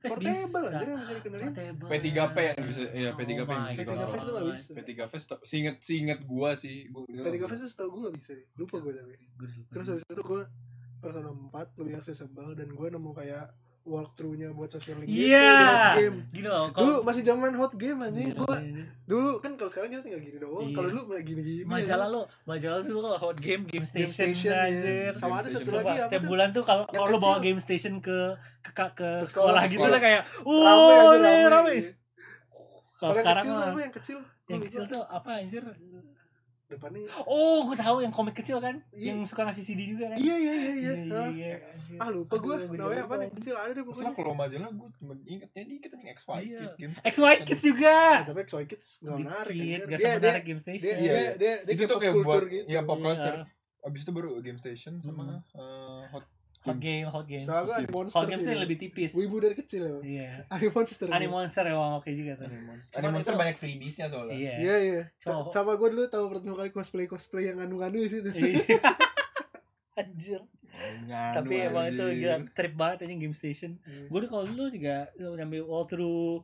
Portable 0.02 0.42
bisa. 0.42 0.70
anjir 0.74 0.88
yang 0.90 1.02
bisa 1.02 1.14
dikenalin 1.14 1.46
Portable. 1.46 1.90
P3P 1.94 2.38
yang 2.42 2.66
bisa 2.66 2.82
iya 2.92 3.10
P3P 3.14 3.30
yang 3.30 3.42
Oh 3.42 3.46
bisa 3.46 3.62
my 3.62 3.72
P3 3.72 3.82
dikenal. 3.86 4.08
Fest 4.10 4.24
tuh 4.26 4.34
gak 4.34 4.46
bisa 4.50 4.72
P3 4.74 4.92
Fest 5.06 5.28
seinget 5.44 5.76
seinget 5.80 6.20
gua 6.26 6.50
sih. 6.58 6.90
Gua, 6.90 7.04
P3 7.06 7.38
Fest 7.46 7.62
tuh 7.62 7.70
setau 7.70 7.88
gue 7.90 8.02
gak 8.10 8.16
bisa 8.18 8.32
deh. 8.34 8.46
lupa 8.58 8.76
gue 8.80 8.92
tapi 8.92 9.14
Gua 9.38 9.48
lupa. 9.48 9.72
terus 9.72 9.86
habis 9.90 10.04
itu 10.04 10.24
gue 10.24 10.42
Persona 10.98 11.30
4 11.30 11.80
lebih 11.82 11.94
accessible 11.98 12.50
dan 12.54 12.68
gue 12.70 12.88
nemu 12.90 13.12
kayak 13.12 13.46
walkthrough-nya 13.82 14.54
buat 14.54 14.70
social 14.70 15.02
link 15.02 15.10
gitu 15.10 15.34
di 15.34 15.66
hot 15.66 15.98
game. 15.98 16.18
Gini 16.30 16.48
loh, 16.48 16.70
dulu 16.70 16.96
masih 17.02 17.24
zaman 17.26 17.52
hot 17.58 17.74
game 17.74 17.98
anjing. 18.06 18.38
Gue 18.38 18.58
iya. 18.62 18.86
dulu 19.10 19.42
kan 19.42 19.58
kalau 19.58 19.70
sekarang 19.74 19.90
kita 19.90 20.02
tinggal 20.06 20.22
gini 20.22 20.38
doang. 20.38 20.70
Iya. 20.70 20.76
kalau 20.78 20.88
dulu 20.94 21.02
kayak 21.10 21.26
gini-gini 21.26 21.62
majalah 21.66 22.08
lo 22.08 22.22
majalah 22.46 22.86
dulu 22.86 23.00
kalau 23.10 23.18
hot 23.18 23.38
game 23.42 23.64
game 23.66 23.86
station, 23.86 24.38
station, 24.38 24.54
iya. 24.54 24.70
anjir. 24.70 25.12
Sama 25.18 25.42
ada 25.42 25.50
Game 25.50 25.56
satu 25.66 25.72
lagi 25.74 25.94
apa 25.98 26.06
setiap 26.06 26.22
tuh? 26.22 26.30
bulan 26.30 26.48
tuh 26.54 26.64
kalau 26.64 26.84
kalau 26.86 27.08
lo 27.10 27.18
bawa 27.18 27.38
game 27.42 27.58
station 27.58 27.94
ke 28.00 28.38
ke 28.62 28.72
ke, 28.72 28.86
ke 28.94 29.10
sekolah, 29.26 29.62
sekolah, 29.62 29.64
gitu 29.66 29.86
tuh 29.90 30.02
kayak 30.02 30.22
rame 30.46 30.46
uh 30.46 30.62
aja 30.62 30.98
rame, 31.02 31.26
rame, 31.26 31.46
rame. 31.50 31.76
Kalau 33.02 33.14
sekarang 33.18 33.42
kecil 33.42 33.50
tuh 33.50 33.58
mah 33.58 33.74
apa 33.74 33.82
yang 33.82 33.94
kecil? 33.98 34.18
Gua 34.22 34.52
yang 34.54 34.62
kecil 34.62 34.84
tuh 34.86 35.02
apa 35.10 35.30
anjir? 35.42 35.64
Depannya 36.72 37.06
Oh, 37.24 37.64
gue 37.64 37.76
tahu 37.76 38.00
yang 38.00 38.10
komik 38.10 38.34
kecil 38.34 38.58
kan, 38.58 38.80
Iya. 38.90 39.12
yang 39.12 39.24
suka 39.24 39.44
ngasih 39.44 39.64
CD 39.64 39.86
juga 39.86 40.08
kan. 40.08 40.18
iya 40.18 40.36
iya 40.36 40.54
iya 40.54 40.72
iya 40.72 40.72
iya, 40.74 40.94
iya, 41.30 41.56
anjir. 41.68 41.98
ah 41.98 42.08
lupa 42.08 42.34
gue 42.36 42.56
namanya 42.72 43.04
apa 43.04 43.16
nih 43.18 43.30
kecil 43.34 43.54
ada 43.54 43.72
deh 43.72 43.82
Masalah 43.82 43.92
pokoknya 44.08 44.12
kalau 44.18 44.34
majalah 44.34 44.70
gua 44.72 44.90
cuma 44.94 45.14
ingetnya 45.24 45.64
dikit 45.64 45.90
anjing 45.92 46.10
XY 46.12 46.32
Iya. 46.42 46.58
Kid 46.58 46.72
Games. 46.78 46.98
XY 47.04 47.34
Kids 47.44 47.64
juga. 47.64 47.96
Ah, 48.14 48.22
tapi 48.24 48.42
Xoy 48.44 48.66
Kids 48.66 48.88
gak 49.00 49.18
menarik 49.18 49.54
anjir. 49.54 49.80
gak 49.82 49.90
dia 49.92 49.98
sama 50.00 50.12
dia 50.14 50.20
menarik 50.24 50.44
game 50.44 50.62
station. 50.62 50.82
dia 50.82 50.94
Iya, 50.94 50.98
dia 50.98 51.14
iya. 51.14 51.32
dia 51.34 51.54
dia 51.62 51.74
Itu 51.74 51.84
tuh 51.84 51.90
pop 51.90 52.00
kayak 52.00 52.14
culture 52.16 52.26
buat 52.42 52.54
gitu 52.54 52.66
iya 52.66 52.80
pop 52.82 52.96
Iya. 52.96 53.06
culture. 53.06 53.38
Abis 53.82 54.00
itu 54.00 54.12
baru 54.12 54.32
Game 54.40 54.56
Station 54.56 54.94
sama 54.98 55.24
Hmm. 55.26 55.42
eh, 55.58 56.04
Hot 56.10 56.26
Hot 56.62 56.78
game, 56.78 57.04
hot 57.04 57.26
game. 57.26 57.42
soalnya 57.42 57.66
gue 57.66 57.78
Games. 57.82 57.90
monster 57.92 58.16
Hot 58.16 58.28
game 58.28 58.42
sih 58.42 58.54
lebih 58.54 58.78
tipis. 58.78 59.12
wibu 59.12 59.38
dari 59.38 59.56
kecil 59.56 59.82
ya 59.82 59.94
Iya. 60.00 60.30
Anime 60.48 60.72
monster 60.72 61.08
Anime 61.08 61.34
Monster 61.34 61.64
emang 61.66 61.92
oke 61.96 62.10
juga 62.12 62.32
tuh. 62.36 62.46
Anime 62.46 62.66
Monster. 62.68 62.96
Anime 62.96 63.12
Monster 63.12 63.34
banyak 63.34 63.56
freebies-nya 63.56 64.08
soalnya. 64.08 64.36
Iya. 64.36 64.54
iya 64.56 64.76
iya 64.80 65.02
sama 65.50 65.74
gue 65.74 65.90
dulu 65.90 66.06
tahu 66.08 66.26
pertama 66.28 66.56
kali 66.56 66.70
cosplay 66.70 67.06
cosplay 67.06 67.44
yang 67.48 67.58
anu-anu 67.60 67.98
di 67.98 68.10
situ 68.10 68.30
Iya. 68.30 68.78
Anjir. 70.00 70.42
Nganu 71.04 71.36
tapi 71.36 71.54
emang 71.62 71.86
itu 71.90 72.06
gila 72.16 72.36
trip 72.50 72.74
banget 72.74 72.98
anjing 73.04 73.20
game 73.20 73.34
station 73.34 73.72
Iya. 73.84 74.08
gue 74.08 74.20
kalau 74.26 74.46
dulu 74.46 74.70
juga 74.70 75.10
nyambil 75.18 75.62
walkthrough 75.64 76.42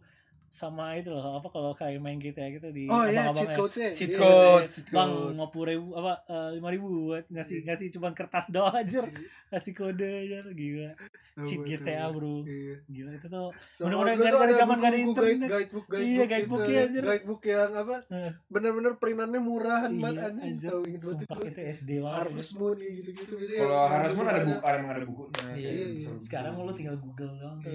sama 0.57 0.85
itu 0.93 1.07
loh 1.07 1.37
apa 1.37 1.47
kalau 1.47 1.71
kayak 1.71 1.97
main 1.97 2.17
GTA 2.17 2.49
gitu 2.49 2.67
di 2.69 2.85
Oh 2.87 3.05
iya, 3.05 3.29
cheat 3.29 3.53
codes-nya. 3.53 3.89
Cheat 3.91 4.09
Iya, 4.09 4.17
code, 4.17 4.57
iya. 4.57 4.67
cheat 4.67 4.87
bang 4.89 5.09
code. 5.11 5.29
lima 5.31 5.45
puluh 5.47 5.65
ribu 5.69 5.87
apa 5.93 6.13
lima 6.51 6.69
ribu 6.69 6.85
buat 7.05 7.25
ngasih 7.27 7.61
ngasih 7.63 7.87
cuma 7.91 8.09
kertas 8.11 8.49
doang 8.49 8.73
aja 8.75 9.05
ngasih 9.47 9.71
kode 9.71 10.09
aja 10.25 10.39
gila 10.49 10.91
Tahu 11.37 11.45
cheat 11.45 11.61
GTA 11.63 12.09
bro 12.09 12.41
Iya. 12.41 12.75
gila 12.83 13.11
itu 13.13 13.27
tuh 13.27 13.53
So, 13.69 13.85
Bener-bener 13.85 14.33
ada 14.33 14.53
zaman 14.55 14.77
guide, 14.79 14.97
internet. 14.99 15.47
guidebook, 15.47 15.85
guidebook 15.85 16.01
Iya, 16.09 16.23
guidebook 16.25 16.59
gitu. 16.59 16.73
ya, 16.73 16.81
anjir. 16.83 17.03
Guidebook 17.03 17.41
yang 17.45 17.71
apa? 17.75 17.95
Eh. 18.09 18.31
Bener-bener 18.47 18.91
perintannya 18.97 19.37
murahan 19.39 19.85
Iya, 19.87 20.01
banget 20.01 20.21
anjing. 20.25 20.49
anjir. 20.49 20.69
Tahu 20.71 20.81
sumpah 20.97 21.37
itu. 21.37 21.47
itu 21.47 21.61
SD 21.75 21.89
banget 21.99 22.17
Harvest 22.17 22.51
Moon 22.55 22.75
gitu-gitu 22.75 23.33
biasanya. 23.35 23.59
Kalau 23.61 23.77
Harvest 23.85 24.15
Moon 24.17 24.27
ada 24.27 24.41
buku 24.41 24.57
buku, 24.57 24.65
ada 24.65 25.05
bukunya. 25.05 25.45
Iya, 25.53 25.69
iya. 25.69 25.85
misal 25.87 26.13
sekarang 26.19 26.51
buku. 26.51 26.65
lu 26.65 26.73
tinggal 26.73 26.97
google 26.97 27.31
doang 27.37 27.57
tuh 27.61 27.69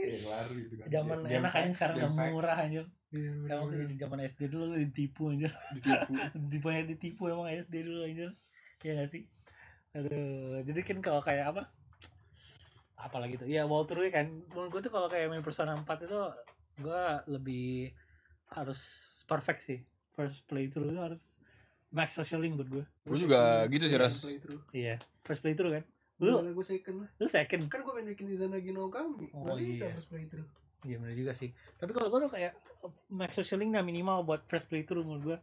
Iya, 0.00 0.08
tinggal 0.08 0.16
ya, 0.16 0.24
kelar 0.24 0.46
gitu 0.56 0.74
kan. 0.74 0.86
zaman 0.88 1.18
Game 1.20 1.36
enak 1.36 1.52
aja 1.52 1.70
sekarang 1.76 2.12
facts. 2.16 2.32
murah 2.32 2.58
aja 2.58 2.82
Iya, 3.10 3.30
Kamu 3.42 3.64
bener-bener. 3.66 3.88
di 3.90 3.96
zaman 3.98 4.18
SD 4.22 4.40
dulu 4.48 4.64
lu 4.70 4.76
ditipu 4.80 5.22
aja 5.34 5.50
ditipu. 5.74 6.12
Ditipunya 6.46 6.80
ditipu 6.86 7.22
emang 7.26 7.50
SD 7.50 7.74
dulu 7.82 8.00
aja 8.06 8.26
Ya 8.80 8.92
gak 8.96 9.10
sih? 9.10 9.22
Aduh 9.92 10.62
Jadi 10.62 10.80
kan 10.86 10.98
kalau 11.02 11.20
kayak 11.20 11.50
apa? 11.50 11.62
Apalagi 12.94 13.40
tuh? 13.40 13.46
Ya 13.50 13.66
walkthrough 13.66 14.08
kan. 14.08 14.46
Menurut 14.52 14.70
gue 14.70 14.80
tuh 14.86 14.92
kalau 14.92 15.08
kayak 15.10 15.26
main 15.26 15.42
Persona 15.42 15.74
4 15.74 15.84
itu 16.06 16.20
Gue 16.78 17.02
lebih 17.26 17.90
Harus 18.46 18.80
perfect 19.26 19.66
sih. 19.66 19.82
First 20.14 20.46
playthrough 20.46 20.94
itu 20.94 21.00
harus 21.02 21.36
Max 21.90 22.14
social 22.14 22.38
link 22.38 22.54
buat 22.54 22.70
gue 22.70 22.84
Gue 22.86 23.18
juga 23.18 23.66
gitu 23.66 23.90
sih, 23.90 23.98
Ras. 23.98 24.22
Iya 24.70 25.02
First 25.26 25.42
playthrough 25.42 25.82
kan 25.82 25.84
Lu 26.20 26.38
Lu 26.38 26.52
gue 26.52 26.66
second 26.66 26.96
lah. 27.00 27.08
Lu 27.16 27.26
second 27.26 27.62
Kan 27.66 27.80
gue 27.80 27.92
pengen 27.92 28.08
bikin 28.10 28.26
Izanagi 28.28 28.70
no 28.70 28.86
Kami. 28.86 29.32
Oh, 29.32 29.42
Nggak 29.42 29.56
bisa 29.58 29.84
iya. 29.84 29.92
first 29.92 30.08
playthrough. 30.08 30.48
Iya 30.80 30.96
bener 30.96 31.12
juga 31.12 31.32
sih 31.32 31.48
Tapi 31.74 31.90
kalau 31.90 32.08
gue 32.08 32.20
tuh 32.22 32.30
kayak 32.30 32.52
Max 33.10 33.34
social 33.34 33.58
link 33.58 33.70
nah 33.70 33.80
minimal 33.80 34.22
buat 34.22 34.44
first 34.44 34.64
playthrough 34.66 35.02
menurut 35.02 35.24
gue 35.26 35.38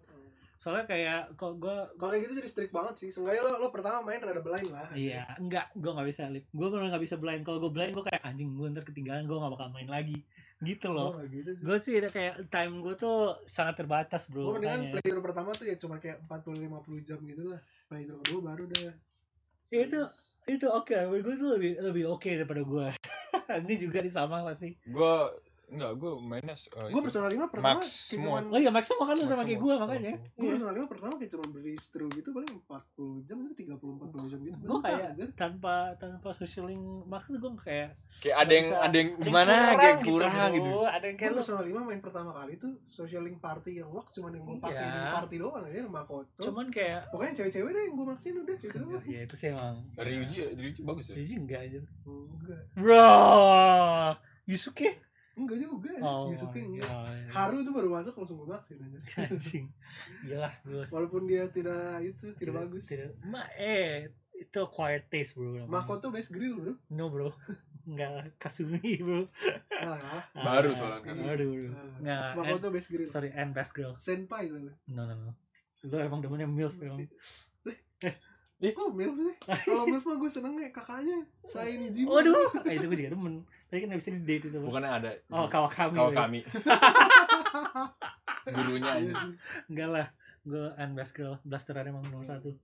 Soalnya 0.55 0.85
kayak 0.85 1.37
Kalau 1.37 1.53
gue 1.55 1.75
Kalau 1.93 2.09
kayak 2.09 2.23
gitu 2.23 2.33
jadi 2.35 2.49
strict 2.49 2.73
banget 2.73 2.95
sih. 2.95 3.09
Seenggaknya 3.09 3.41
lo, 3.43 3.51
lo 3.59 3.67
pertama 3.69 4.01
main 4.01 4.17
rada 4.17 4.41
blind 4.41 4.69
lah. 4.69 4.89
Iya, 4.89 5.37
enggak, 5.37 5.69
gue 5.71 5.85
nggak 5.87 6.07
bisa 6.07 6.25
lip. 6.27 6.49
Gue 6.49 6.67
bener 6.67 6.89
nggak 6.89 7.03
bisa 7.03 7.13
blind. 7.15 7.41
Kalau 7.41 7.59
gue 7.59 7.69
blind, 7.69 7.93
gue 7.93 8.01
kayak 8.03 8.21
anjing 8.23 8.49
gue 8.51 8.65
ntar 8.67 8.81
ketinggalan, 8.83 9.23
gue 9.23 9.37
nggak 9.37 9.53
bakal 9.53 9.69
main 9.69 9.85
lagi. 9.85 10.17
Gitu 10.57 10.89
Oh, 10.89 10.97
loh. 10.97 11.09
nggak 11.13 11.29
gitu 11.31 11.49
sih. 11.53 11.61
Gue 11.61 11.77
sih 11.77 11.93
ada 11.95 12.09
kayak 12.09 12.49
time 12.49 12.81
gue 12.81 12.97
tuh 12.97 13.37
sangat 13.45 13.77
terbatas 13.77 14.25
Gue 14.25 14.41
bro. 14.41 14.57
mendingan 14.57 14.81
makanya. 14.81 14.93
playthrough 14.97 15.21
pertama 15.23 15.49
tuh 15.53 15.65
ya 15.69 15.75
cuma 15.77 15.95
kayak 15.95 16.17
40-50 16.25 17.05
jam 17.05 17.19
gitu 17.21 17.43
lah. 17.45 17.61
Playthrough 17.85 18.21
kedua 18.25 18.39
baru 18.43 18.63
dah. 18.65 18.93
Ya, 19.67 19.83
itu 19.83 19.99
itu 20.47 20.67
oke, 20.71 20.95
gue 20.95 21.35
tuh 21.35 21.49
lebih 21.59 21.71
lebih 21.83 22.03
oke 22.07 22.29
daripada 22.31 22.63
gue. 22.63 22.87
Ini 23.67 23.75
juga 23.75 23.99
di 23.99 24.11
sama 24.11 24.43
pasti. 24.47 24.71
Gue 24.87 25.15
enggak, 25.67 25.91
gue 25.93 26.11
mainnya 26.17 26.55
uh, 26.71 26.87
Gue 26.87 26.95
itu. 26.95 27.05
Persona 27.05 27.27
5 27.27 27.43
pertama 27.47 27.75
Max 27.75 27.83
semua. 28.07 28.39
cuman 28.39 28.43
Oh 28.47 28.57
iya, 28.57 28.69
Max 28.69 28.83
sama 28.85 29.03
kan 29.03 29.15
lu 29.15 29.23
sama 29.23 29.41
kayak 29.41 29.51
semua. 29.53 29.63
gue 29.67 29.73
makanya. 29.77 30.13
Gue 30.15 30.39
Iya. 30.39 30.51
Persona 30.53 30.71
5 30.73 30.87
pertama 30.87 31.13
kayak 31.13 31.31
cuma 31.31 31.45
beli 31.49 31.73
through 31.75 32.11
gitu 32.13 32.29
paling 32.31 32.51
40 32.63 33.27
jam 33.27 33.37
itu 33.41 33.53
30 33.57 33.75
40 33.75 34.31
jam 34.31 34.39
gitu. 34.41 34.57
Gue 34.63 34.79
kayak 34.79 35.09
tanpa 35.33 35.75
tanpa 35.95 36.29
social 36.31 36.65
link 36.65 36.79
Max 37.03 37.27
tuh 37.27 37.35
gue 37.35 37.51
kayak 37.59 37.89
Kayak 38.17 38.37
ada 38.37 38.53
yang 38.53 38.65
bisa- 38.65 38.81
ada 38.81 38.95
yang 38.95 39.09
gimana 39.19 39.53
kayak 39.75 39.97
kurang 40.01 40.33
bro. 40.33 40.47
gitu. 40.53 40.71
Ada 40.87 41.05
yang 41.05 41.17
kayak 41.17 41.27
Gue 41.27 41.35
lu 41.35 41.41
Persona 41.41 41.61
5 41.61 41.79
main 41.83 41.99
pertama 41.99 42.31
kali 42.33 42.53
tuh 42.55 42.73
social 42.83 43.21
link 43.21 43.37
party 43.37 43.71
yang 43.75 43.89
wax 43.89 44.07
cuma 44.13 44.27
yang 44.29 44.43
gue 44.43 44.57
pakai 44.57 44.79
Iya. 44.79 44.95
di 44.97 45.11
party 45.13 45.35
doang 45.37 45.61
aja 45.61 45.79
Makoto. 45.83 46.41
cuman 46.41 46.67
kayak 46.67 47.01
Pokoknya 47.09 47.33
cewek-cewek 47.35 47.69
deh 47.69 47.83
yang 47.83 47.93
gue 47.93 48.05
maksin 48.05 48.33
udah 48.37 48.55
gitu 48.55 48.77
ya 49.05 49.19
itu 49.21 49.35
sih 49.35 49.47
emang 49.49 49.75
Dari 49.91 50.11
Uji, 50.17 50.37
dari 50.49 50.67
Uji 50.67 50.81
bagus 50.81 51.05
ya. 51.07 51.15
Jadi 51.17 51.33
enggak 51.35 51.61
aja 51.61 51.79
Enggak. 52.05 52.61
Bro 52.73 53.11
Yusuke 54.45 54.89
Enggak 55.37 55.57
juga. 55.59 55.91
Oh, 56.01 56.27
Yusuke 56.27 56.59
enggak. 56.59 56.89
iya. 56.89 57.29
Haru 57.29 57.61
tuh 57.61 57.71
baru 57.71 57.89
masuk 57.93 58.13
langsung 58.15 58.37
gue 58.37 58.49
maksin 58.49 58.77
aja. 58.79 58.99
anjing 59.23 59.65
gila 60.23 60.49
gue 60.61 60.81
Walaupun 60.83 61.21
dia 61.23 61.45
tidak 61.47 62.01
itu 62.01 62.25
tidak 62.35 62.53
bagus. 62.57 62.83
tidak 62.85 63.13
ma 63.21 63.45
eh 63.53 64.09
itu 64.33 64.57
acquired 64.57 65.05
taste 65.07 65.33
bro 65.33 65.53
namanya. 65.55 65.69
Makoto 65.71 66.09
best 66.09 66.29
grill 66.29 66.55
bro. 66.55 66.73
no 66.89 67.05
bro 67.07 67.29
enggak 67.85 68.33
kasumi 68.37 68.81
bro 68.97 69.29
Ah, 69.71 70.25
Baru 70.33 70.69
Ah, 70.69 70.75
soalnya 70.75 70.99
Kasumi. 71.03 71.25
baru 71.27 71.45
bro 71.47 71.69
ah. 71.69 71.97
enggak 71.97 72.17
and, 72.19 72.35
Makoto 72.35 72.67
best 72.69 72.89
grill. 72.89 73.07
sorry 73.07 73.29
and 73.31 73.51
best 73.51 73.71
girl 73.71 73.93
Senpai 73.95 74.45
soalnya. 74.45 74.73
no 74.87 75.01
no 75.03 75.13
no 75.15 75.33
lu 75.83 75.95
emang 75.95 76.19
demennya 76.19 76.45
milf 76.45 76.73
emang 76.79 77.05
Oh, 78.73 78.89
Milf 78.89 79.13
sih. 79.15 79.35
Kalau 79.69 79.85
Milf 79.85 80.01
mah 80.01 80.17
gue 80.17 80.25
senengnya 80.27 80.73
kakaknya. 80.73 81.21
Saya 81.43 81.69
ini 81.71 81.93
Jima. 81.93 82.09
waduh 82.11 82.49
ah, 82.51 82.65
itu 82.65 82.83
gue 82.83 82.97
juga 82.97 83.13
demen 83.13 83.45
tapi 83.67 83.77
kan 83.83 83.87
gak 83.91 83.99
bisa 83.99 84.11
di 84.15 84.21
date 84.23 84.45
itu. 84.47 84.57
Bukannya 84.63 84.89
ada. 84.91 85.11
Oh, 85.27 85.47
Kawakami. 85.51 85.95
Kawakami. 85.95 86.39
Gurunya 88.47 88.91
aja. 88.99 89.13
Enggak 89.67 89.89
lah. 89.91 90.07
Gue 90.47 90.71
best 90.95 91.13
Girl. 91.15 91.35
Blasteran 91.43 91.91
emang 91.91 92.07
nomor 92.07 92.23
satu. 92.23 92.55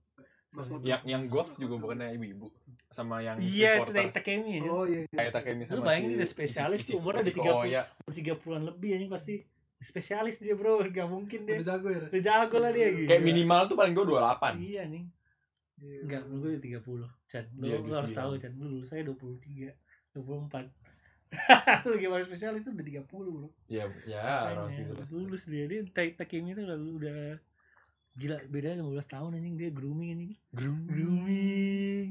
yang 0.86 1.02
yang 1.02 1.26
goth 1.26 1.58
juga 1.58 1.74
bukannya 1.82 2.14
ibu-ibu 2.14 2.46
sama 2.94 3.18
yang 3.18 3.42
iya 3.42 3.82
reporter. 3.82 4.06
Iya, 4.06 4.14
Takemi 4.14 4.50
aja 4.62 4.70
oh 4.70 4.86
iya, 4.86 5.02
kayak 5.10 5.32
Takemi 5.34 5.62
sama 5.66 5.74
lu 5.74 5.80
bayangin 5.82 6.10
si, 6.14 6.14
dia 6.14 6.28
spesialis 6.30 6.80
Ichi, 6.86 6.92
umurnya 6.94 7.26
udah 7.26 7.34
tiga 7.34 7.50
oh, 7.50 7.54
puluh 7.58 7.66
iya. 7.74 7.82
tiga 8.14 8.32
puluhan 8.38 8.62
lebih 8.62 8.90
anjing 8.94 9.10
pasti 9.10 9.34
spesialis 9.82 10.38
dia 10.38 10.54
bro 10.54 10.78
gak 10.78 11.10
mungkin 11.10 11.42
dia 11.42 11.58
udah 11.58 11.66
jago 11.74 11.88
ya 11.90 12.00
udah 12.06 12.22
jago 12.22 12.56
lah 12.62 12.70
dia 12.70 12.88
gitu 12.94 13.08
kayak 13.10 13.22
minimal 13.26 13.60
tuh 13.66 13.74
paling 13.74 13.92
gue 13.98 14.06
dua 14.06 14.18
delapan 14.22 14.52
iya 14.62 14.86
nih 14.86 15.04
Enggak, 15.84 16.22
menurut 16.30 16.62
gue 16.62 16.78
30 16.80 17.28
Chat, 17.28 17.44
lu, 17.58 17.66
lu 17.66 17.92
harus 17.92 18.14
tahu 18.14 18.38
dua 18.38 18.50
lu 18.56 18.78
lulus 18.78 18.94
saya 18.94 19.02
23, 19.04 19.74
24 20.16 20.70
Bagaimana 21.88 22.22
spesialis 22.24 22.62
itu 22.62 22.70
udah 22.70 22.86
30 23.04 23.10
puluh 23.10 23.50
Iya, 23.68 23.84
ya, 24.06 24.20
ya 24.22 24.36
orang 24.54 24.72
situ. 24.72 24.92
Lulus 25.10 25.44
dia, 25.48 25.64
dia 25.66 25.82
Tae 25.90 26.14
Takemi 26.14 26.54
itu 26.54 26.62
udah 26.62 26.78
udah 26.78 27.18
gila 28.14 28.38
beda 28.46 28.78
15 28.78 29.10
tahun 29.10 29.30
anjing 29.42 29.56
dia 29.58 29.70
grooming 29.74 30.08
anjing. 30.14 30.32
Grooming. 30.54 30.86
grooming. 30.86 32.08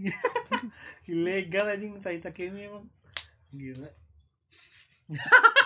Ilegal 1.12 1.66
anjing 1.74 1.92
Tae 2.04 2.20
Takemi 2.20 2.68
emang. 2.68 2.86
Gila. 3.54 3.90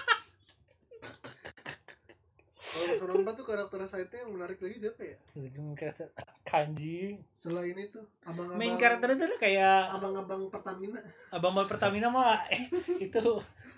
Kalau 2.98 3.14
4 3.18 3.34
tuh 3.34 3.46
karakter 3.46 3.80
side-nya 3.84 4.20
yang 4.22 4.32
menarik 4.32 4.58
lagi 4.58 4.78
siapa 4.78 5.02
ya? 5.02 5.18
kayak 5.74 6.10
kanji 6.42 7.20
Selain 7.32 7.74
itu, 7.74 7.98
abang-abang 8.22 8.56
main 8.56 8.76
karakter 8.76 9.14
itu 9.14 9.24
tuh 9.28 9.40
kayak 9.40 9.92
abang-abang 9.92 10.42
Pertamina. 10.48 11.00
abang 11.30 11.52
abang 11.52 11.66
Pertamina 11.66 12.08
mah 12.08 12.46
eh, 12.48 12.66
itu 13.06 13.24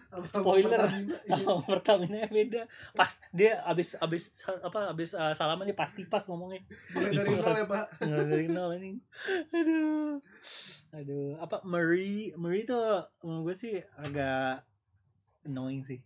Abang-abang 0.10 0.42
Spoiler. 0.42 0.80
Pertamina. 0.80 1.16
Iya. 1.22 1.36
abang 1.40 1.62
Pertamina 1.64 2.18
beda 2.26 2.62
pas 2.92 3.12
dia 3.30 3.52
abis 3.64 3.94
abis 3.96 4.24
apa 4.60 4.90
abis 4.90 5.14
uh, 5.14 5.32
salaman 5.32 5.64
dia 5.64 5.76
pasti 5.76 6.02
pas 6.04 6.24
ngomongnya 6.24 6.66
Mulai 6.92 7.14
dari 7.14 7.30
pas. 7.32 7.44
nol 7.44 7.56
ya, 7.56 7.66
Pak. 7.66 7.86
Nggak 8.02 8.26
dari 8.26 8.48
nol 8.48 8.70
anjing 8.72 8.98
aduh 9.50 10.14
aduh 10.90 11.30
apa 11.38 11.58
Marie 11.64 12.34
Marie 12.34 12.64
tuh 12.64 12.82
menurut 13.22 13.44
gue 13.46 13.56
sih 13.56 13.74
agak 13.96 14.66
annoying 15.44 15.84
sih 15.84 16.02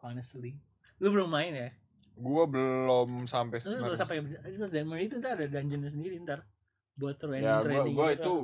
honestly 0.00 0.58
lu 0.98 1.08
belum 1.08 1.28
main 1.28 1.54
ya 1.54 1.70
Gue 2.14 2.44
belum 2.46 3.26
sampai 3.26 3.58
lu 3.58 3.64
belum 3.76 3.94
sebenarnya. 3.94 3.98
sampai 3.98 4.16
terus 4.48 4.70
dan 4.70 4.86
Marie 4.86 5.06
itu 5.06 5.18
ntar 5.18 5.34
ada 5.34 5.46
dungeonnya 5.48 5.88
sendiri 5.88 6.14
ntar 6.20 6.46
buat 6.94 7.16
training 7.16 7.42
Ya, 7.42 7.56
gue 7.56 7.64
training 7.64 7.92
gue 7.92 8.08
gitu. 8.08 8.22
itu 8.22 8.34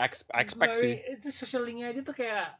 ex- 0.00 0.30
expect 0.32 0.74
sih. 0.74 0.94
Itu 1.10 1.28
social 1.28 1.62
linknya 1.62 1.90
aja 1.90 2.00
tuh 2.00 2.12
kayak 2.12 2.54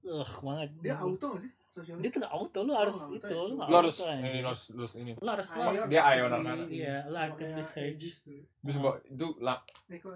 Ugh, 0.00 0.32
banget 0.40 0.68
Dia 0.80 0.94
auto 0.96 1.26
gak 1.34 1.42
sih? 1.42 1.52
Sosial 1.70 1.98
dia 1.98 2.08
tuh 2.08 2.20
gak 2.20 2.32
auto 2.32 2.58
lu 2.60 2.72
harus 2.72 2.96
auto 2.96 3.14
itu 3.14 3.26
ya? 3.26 3.42
lu 3.42 3.54
gak 3.54 3.68
Lu 3.68 3.76
harus 3.76 3.96
ini 4.00 4.30
lu 4.36 4.48
harus 4.48 4.62
lu 4.68 4.80
harus 4.80 4.94
ini. 4.96 5.12
lu 5.12 5.28
harus 5.28 5.48
lu 5.48 5.60
harus 5.60 5.82
Dia 5.84 6.00
di- 6.00 6.06
Arcana. 6.18 6.52
Iya, 6.66 6.96
lu 7.04 7.14
search. 7.62 7.76
Aegis 7.76 8.16
tuh. 8.22 8.40
Terus 8.60 8.76
gua 8.76 8.92
itu 9.04 9.26
lah 9.38 9.58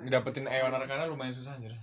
ngedapetin 0.00 0.44
Aegis? 0.44 0.54
Aeon 0.56 0.72
Arcana 0.72 1.04
lumayan 1.06 1.30
susah 1.30 1.54
anjir. 1.54 1.74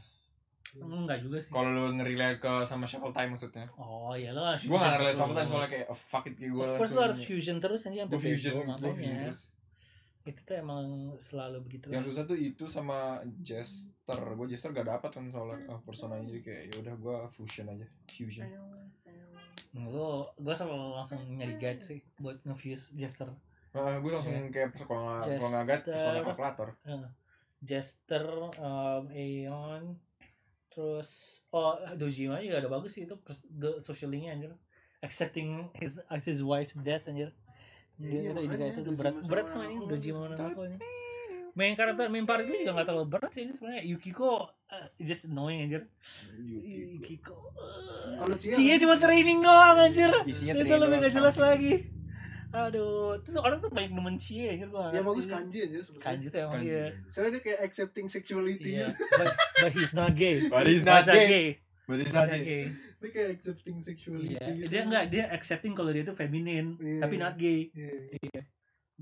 Enggak 0.79 1.19
juga 1.19 1.37
sih 1.37 1.51
Kalau 1.51 1.69
lu 1.69 1.83
ngerelay 1.95 2.37
ke 2.37 2.53
sama 2.63 2.87
shuffle 2.87 3.11
time 3.11 3.33
maksudnya. 3.33 3.67
oh 3.75 4.15
iya 4.15 4.31
harus 4.31 4.63
Gue 4.63 4.73
gak 4.73 4.79
fusion 4.79 4.91
ngerelay 4.93 5.09
terus. 5.09 5.19
shuffle 5.19 5.35
time 5.35 5.49
soalnya 5.49 5.69
kayak 5.69 5.87
oh, 5.87 5.99
fuck 5.99 6.25
it 6.25 6.33
kayak 6.35 6.51
gue 6.51 6.63
of 6.63 6.73
course 6.75 6.91
lu 6.91 7.01
harus 7.01 7.19
fusion 7.19 7.57
terus 7.57 7.81
aja 7.83 7.97
sampai 8.01 8.13
Gue 8.13 8.21
fusion, 8.23 8.53
gue 8.53 8.65
makanya 8.65 8.95
fusion 8.95 9.17
terus. 9.21 9.41
itu 10.21 10.41
tuh 10.45 10.53
emang 10.55 10.85
selalu 11.17 11.57
begitu 11.65 11.89
lah 11.89 11.93
Yang 11.97 12.05
susah 12.13 12.23
tuh 12.23 12.37
itu 12.37 12.65
sama 12.69 12.99
Jester. 13.41 14.21
Gue 14.37 14.47
Jester 14.47 14.69
gak 14.69 14.85
dapat 14.87 15.09
kan 15.09 15.25
soalnya 15.27 15.57
uh, 15.67 15.81
personanya 15.81 16.29
jadi 16.29 16.39
kayak 16.39 16.63
yaudah 16.71 16.95
gue 16.95 17.17
fusion 17.27 17.65
aja. 17.67 17.87
Fusion. 18.07 18.45
lu 19.71 20.27
gua 20.35 20.51
selalu 20.51 20.93
langsung 20.93 21.19
nyari 21.31 21.55
guide 21.55 21.79
sih 21.79 22.03
buat 22.17 22.37
nge-fuse 22.43 22.91
Jester 22.93 23.31
Nah, 23.71 24.03
gue 24.03 24.11
langsung 24.11 24.35
kayak 24.51 24.75
kalau 24.83 24.99
nggak 25.15 25.39
kalau 25.39 25.49
nggak 25.49 25.65
guide, 25.65 25.83
personal 25.87 26.23
kalkulator. 26.27 26.69
Jester 27.61 28.25
um, 28.59 29.03
Aeon 29.09 29.95
terus 30.71 31.43
oh 31.51 31.75
Dojima 31.99 32.39
juga 32.39 32.63
ada 32.63 32.69
bagus 32.71 32.95
sih 32.95 33.03
itu 33.03 33.19
pers- 33.19 33.45
the 33.51 33.83
social 33.83 34.09
linknya 34.09 34.31
anjir. 34.33 34.51
Accepting 35.03 35.67
his 35.75 35.99
his 36.23 36.39
wife's 36.41 36.77
death 36.79 37.05
anjir. 37.11 37.35
Iya, 38.01 38.33
Gila, 38.33 38.41
itu 38.41 38.55
juga 38.55 38.65
itu 38.71 38.91
berat 38.97 39.13
sama 39.19 39.27
berat 39.29 39.47
sama 39.51 39.65
ini. 39.69 39.85
Dojima 39.85 40.19
Nanako 40.31 40.61
ini. 40.65 40.77
Main 41.51 41.75
karakter 41.75 42.07
main 42.07 42.23
part 42.23 42.47
itu 42.47 42.63
juga 42.63 42.79
gak 42.79 42.87
terlalu 42.87 43.07
berat 43.11 43.31
sih 43.35 43.43
ini 43.43 43.53
sebenarnya. 43.53 43.83
Yukiko 43.83 44.47
uh, 44.47 44.87
just 45.03 45.27
annoying 45.27 45.67
anjir. 45.67 45.83
Yukiko. 46.39 47.35
Uh, 47.53 48.23
Kalau 48.23 48.35
Cia 48.39 48.55
Cia 48.55 48.75
cuma 48.79 48.95
training 48.95 49.43
doang 49.43 49.77
anjir. 49.77 50.11
Isinya 50.23 50.55
itu 50.55 50.75
lebih 50.79 50.97
gak 51.03 51.13
jelas 51.13 51.35
lagi 51.35 52.00
aduh 52.51 53.15
terus 53.19 53.37
orang 53.37 53.57
tuh 53.57 53.67
banyak 53.67 53.91
nemen 53.91 54.15
Cie 54.15 54.51
anjir 54.51 54.67
gua 54.67 54.91
yang 54.91 55.01
ngerti. 55.01 55.09
bagus 55.09 55.25
kanji 55.25 55.57
aja 55.61 55.79
sebenarnya 55.81 56.03
kanji 56.03 56.25
tuh 56.27 56.39
emang 56.41 56.61
iya 56.61 56.85
soalnya 57.07 57.31
dia 57.31 57.41
kayak 57.41 57.59
accepting 57.61 58.05
sexuality 58.05 58.71
iya 58.75 58.87
but, 58.91 59.27
but 59.57 59.71
he's 59.71 59.93
not 59.93 60.11
gay 60.13 60.35
But 60.51 60.65
he's 60.65 60.83
not 60.83 61.03
Masa 61.03 61.15
gay. 61.15 61.47
But 61.87 61.97
he's 61.99 62.11
not 62.11 62.27
gay. 62.27 62.43
gay 62.43 62.63
dia 63.01 63.09
kayak 63.09 63.29
accepting 63.33 63.77
sexuality 63.79 64.35
Iya. 64.35 64.45
gitu 64.53 64.67
dia 64.69 64.81
enggak 64.83 65.05
dia 65.07 65.23
accepting 65.27 65.73
kalau 65.73 65.89
dia 65.89 66.03
tuh 66.03 66.13
feminin 66.13 66.75
Iya. 66.77 66.99
tapi 67.01 67.15
not 67.15 67.33
gay 67.35 67.71
Iya. 67.71 68.41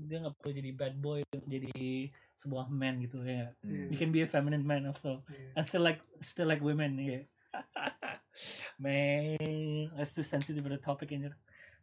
dia 0.00 0.16
nggak 0.18 0.34
perlu 0.36 0.52
jadi 0.54 0.70
bad 0.72 0.94
boy 0.96 1.20
jadi 1.44 2.08
sebuah 2.34 2.66
man 2.66 3.02
gitu 3.02 3.20
ya 3.20 3.52
Iya. 3.60 3.84
you 3.90 3.96
can 3.96 4.08
be 4.08 4.22
a 4.22 4.26
feminine 4.26 4.62
man 4.62 4.86
also 4.86 5.20
Iya. 5.26 5.52
and 5.54 5.64
still 5.64 5.82
like 5.82 6.00
still 6.20 6.46
like 6.46 6.62
women 6.62 6.96
ya 6.96 7.20
man 8.78 9.36
that's 9.96 10.14
too 10.14 10.22
sensitive 10.22 10.62
for 10.62 10.70
the 10.70 10.78
topic 10.78 11.10
anjir 11.10 11.34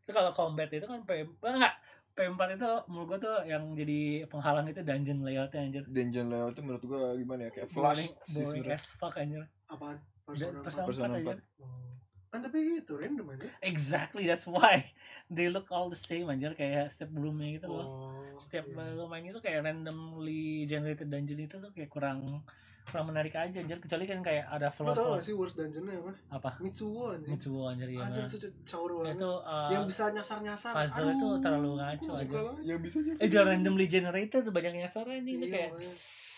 itu 0.07 0.11
kalau 0.15 0.31
combat 0.31 0.71
itu 0.71 0.87
kan 0.87 1.03
P 1.03 1.27
enggak 1.43 1.75
P4 2.17 2.57
itu 2.57 2.71
menurut 2.89 3.07
gua 3.13 3.19
tuh 3.21 3.37
yang 3.45 3.77
jadi 3.77 4.25
penghalang 4.25 4.65
itu 4.65 4.81
dungeon 4.81 5.21
layoutnya 5.21 5.69
anjir. 5.69 5.83
Dungeon 5.85 6.33
layout 6.33 6.57
itu 6.57 6.61
menurut 6.65 6.83
gua 6.89 7.13
gimana 7.13 7.45
ya? 7.45 7.51
Kayak 7.53 7.69
flash 7.69 8.09
boring, 8.09 8.25
sih 8.25 8.41
boring 8.41 8.73
as 8.73 8.85
fuck 8.97 9.13
anjir. 9.21 9.43
Apaan? 9.69 10.01
Dan 10.33 10.65
persona 10.65 10.85
Persona 10.89 11.13
empat. 11.13 11.13
Persona 11.13 11.13
4 11.13 11.19
anjir. 11.21 11.39
Oh. 11.61 11.93
kan 12.27 12.43
tapi 12.43 12.59
gitu 12.59 12.99
random 12.99 13.39
aja 13.39 13.47
exactly 13.63 14.27
that's 14.27 14.43
why. 14.49 14.83
They 15.31 15.47
look 15.47 15.71
all 15.71 15.87
the 15.87 15.99
same 15.99 16.27
anjir. 16.27 16.57
Kayak 16.57 16.91
step 16.91 17.11
roomnya 17.13 17.59
gitu 17.59 17.67
loh. 17.71 17.87
Oh 17.87 18.27
setiap 18.39 18.69
iya. 18.69 18.93
lo 18.93 19.09
main 19.09 19.25
itu 19.25 19.41
kayak 19.41 19.65
randomly 19.65 20.63
generated 20.69 21.09
dungeon 21.09 21.41
itu 21.41 21.57
tuh 21.57 21.71
kayak 21.73 21.89
kurang 21.89 22.45
kurang 22.87 23.11
menarik 23.11 23.35
aja 23.35 23.57
anjir. 23.59 23.77
Kecuali 23.83 24.05
kan 24.07 24.19
kayak 24.23 24.45
ada 24.47 24.71
lo 24.71 24.75
flow 24.75 24.93
tau 24.95 25.03
flow 25.03 25.15
gak 25.19 25.25
sih 25.27 25.35
worst 25.35 25.55
dungeonnya 25.59 25.99
apa? 25.99 26.11
Apa? 26.31 26.51
Mitsuo 26.63 27.11
anjing. 27.11 27.31
Mitsuo 27.35 27.61
anjir 27.67 27.89
ya 27.91 27.99
anjir 28.07 28.23
itu 28.31 28.47
caur 28.63 28.89
banget. 29.03 29.19
Itu 29.19 29.31
uh, 29.43 29.69
yang 29.69 29.83
bisa 29.83 30.03
nyasar-nyasar. 30.15 30.71
puzzle 30.71 31.09
itu 31.11 31.27
terlalu 31.43 31.71
ngaco 31.75 32.11
aja. 32.15 32.23
suka 32.23 32.39
banget 32.39 32.63
Yang 32.63 32.79
bisa 32.87 32.97
eh 33.19 33.27
jangan 33.27 33.47
randomly 33.51 33.87
generated 33.91 34.41
tuh 34.47 34.53
banyak 34.55 34.73
nyasar 34.79 35.05
itu 35.11 35.29
iya 35.35 35.47
kayak 35.51 35.69
makanya. 35.75 35.93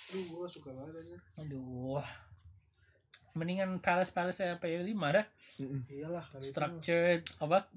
Aduh 0.09 0.23
gua 0.33 0.39
gak 0.41 0.51
suka 0.57 0.69
banget 0.73 0.95
aja 1.05 1.17
aduh. 1.37 2.03
Mendingan 3.37 3.69
palace 3.77 4.09
palace 4.09 4.41
ya 4.41 4.57
P5 4.57 4.89
dah. 4.89 5.25
Iyalah 5.85 6.25
kali 6.33 6.41
itu. 6.41 6.49
structured 6.49 7.21
apa? 7.37 7.69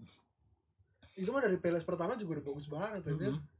Itu 1.13 1.29
mah 1.29 1.45
dari 1.45 1.61
Peles 1.61 1.85
pertama 1.85 2.17
juga 2.17 2.41
udah 2.41 2.45
bagus 2.49 2.67
banget 2.73 3.05
anjir. 3.05 3.37
Mhm. 3.37 3.52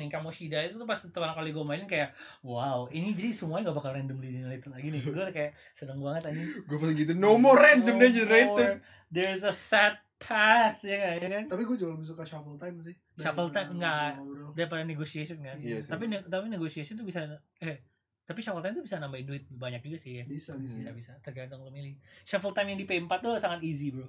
Yang 0.00 0.08
Kamoshida 0.10 0.64
itu 0.64 0.74
tuh 0.74 0.84
pas 0.84 0.96
pertama 0.96 1.30
kali 1.30 1.50
gue 1.50 1.60
mainin 1.60 1.84
kayak 1.84 2.10
wow 2.40 2.88
ini 2.88 3.12
jadi 3.12 3.30
semuanya 3.30 3.68
gak 3.68 3.78
bakal 3.78 3.92
randomly 3.92 4.32
generated 4.32 4.66
lagi 4.66 4.88
nih 4.88 5.02
gue 5.02 5.26
kayak 5.30 5.52
seneng 5.70 6.00
banget 6.00 6.32
anjing 6.32 6.48
Gue 6.64 6.76
pas 6.76 6.90
gitu 6.90 7.12
no 7.12 7.36
more 7.36 7.54
random 7.54 7.94
No 7.94 8.08
generated. 8.08 8.70
more. 8.76 9.08
There's 9.08 9.42
a 9.42 9.50
sad 9.50 9.94
path 10.16 10.80
ya 10.82 10.96
kan, 10.96 11.16
ya 11.18 11.28
kan? 11.30 11.44
tapi 11.46 11.64
gue 11.64 11.76
jauh 11.76 11.92
lebih 11.92 12.04
suka 12.04 12.22
shuffle 12.22 12.56
time 12.56 12.76
sih 12.78 12.92
Shuffle 13.16 13.48
time, 13.48 13.72
enggak. 13.74 14.16
Daripada 14.52 14.80
negotiation 14.82 15.40
kan. 15.40 15.56
Iya 15.56 15.80
sih. 15.80 15.88
Tapi 15.88 16.04
ne- 16.06 16.24
tapi 16.24 16.48
negotiation 16.48 16.94
tuh 16.94 17.04
bisa 17.04 17.24
eh 17.58 17.84
tapi 18.22 18.38
shuffle 18.38 18.60
time 18.60 18.76
tuh 18.76 18.84
bisa 18.84 18.96
nambahin 18.96 19.26
duit 19.26 19.44
banyak 19.50 19.82
juga 19.82 19.96
sih 19.96 20.20
ya. 20.20 20.24
bisa 20.24 20.54
bisa 20.54 20.76
Bisa 20.78 20.90
bisa 20.92 21.12
tergantung 21.20 21.60
lo 21.60 21.68
milih. 21.68 21.96
Shuffle 22.22 22.52
time 22.52 22.72
yang 22.72 22.78
di 22.78 22.86
P4 22.86 23.12
tuh 23.18 23.34
sangat 23.36 23.60
easy, 23.60 23.90
Bro. 23.90 24.06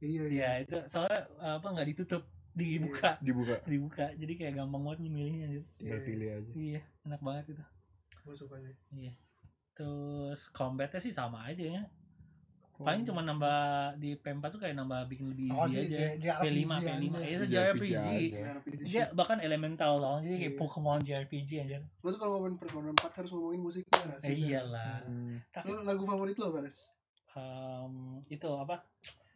iya 0.00 0.24
iya 0.24 0.26
Iya, 0.30 0.50
itu 0.64 0.76
soalnya 0.88 1.20
apa 1.38 1.66
nggak 1.68 1.88
ditutup, 1.92 2.24
dibuka, 2.52 3.10
Dibuka. 3.18 3.56
dibuka. 3.64 4.06
Jadi 4.12 4.32
kayak 4.34 4.54
gampang 4.56 4.82
banget 4.82 4.98
nih 5.00 5.10
milihnya 5.10 5.46
gitu. 5.50 5.66
Tinggal 5.76 6.00
pilih 6.02 6.28
aja. 6.30 6.50
Iya, 6.52 6.80
enak 7.04 7.20
banget 7.20 7.44
itu. 7.50 7.64
gue 8.20 8.34
suka 8.36 8.56
sih 8.58 8.76
Iya. 8.92 9.12
Terus 9.72 10.40
combatnya 10.50 10.98
sih 10.98 11.10
sama 11.10 11.44
aja 11.44 11.64
ya. 11.64 11.82
Paling 12.76 13.04
cuma 13.04 13.20
nambah 13.20 13.60
di 13.94 14.12
P4 14.14 14.40
tuh 14.46 14.56
kayak 14.58 14.72
nambah 14.74 15.04
bikin 15.06 15.28
lebih 15.28 15.48
oh 15.50 15.64
easy 15.66 15.84
sih 15.86 16.00
aja. 16.16 16.16
J- 16.16 16.38
P5, 16.38 16.72
JRPG 16.72 16.72
P5. 16.96 17.12
aja. 17.12 17.20
Ya, 17.20 17.28
itu 17.30 17.44
JRPG 17.46 18.04
Dia 18.82 19.02
bahkan 19.10 19.36
elemental 19.38 19.92
dong, 19.96 20.20
jadi 20.22 20.36
kayak 20.38 20.48
Iya. 20.50 20.58
Pokemon 20.58 21.00
JRPG 21.02 21.50
aja. 21.60 21.76
lo 21.76 22.08
tuh 22.08 22.18
kalau 22.18 22.32
ngomongin 22.34 22.56
Persona 22.56 22.88
4 22.90 23.12
harus 23.14 23.30
ngomongin 23.30 23.60
musiknya 23.60 24.00
gak 24.06 24.16
Eh, 24.16 24.20
sih 24.22 24.34
iyalah. 24.42 24.96
Hmm. 25.02 25.36
Tapi 25.50 25.68
Lo 25.68 25.80
lagu 25.82 26.02
favorit 26.04 26.36
lo 26.36 26.48
Bares? 26.50 26.78
um, 27.30 27.94
itu 28.26 28.48
apa? 28.50 28.80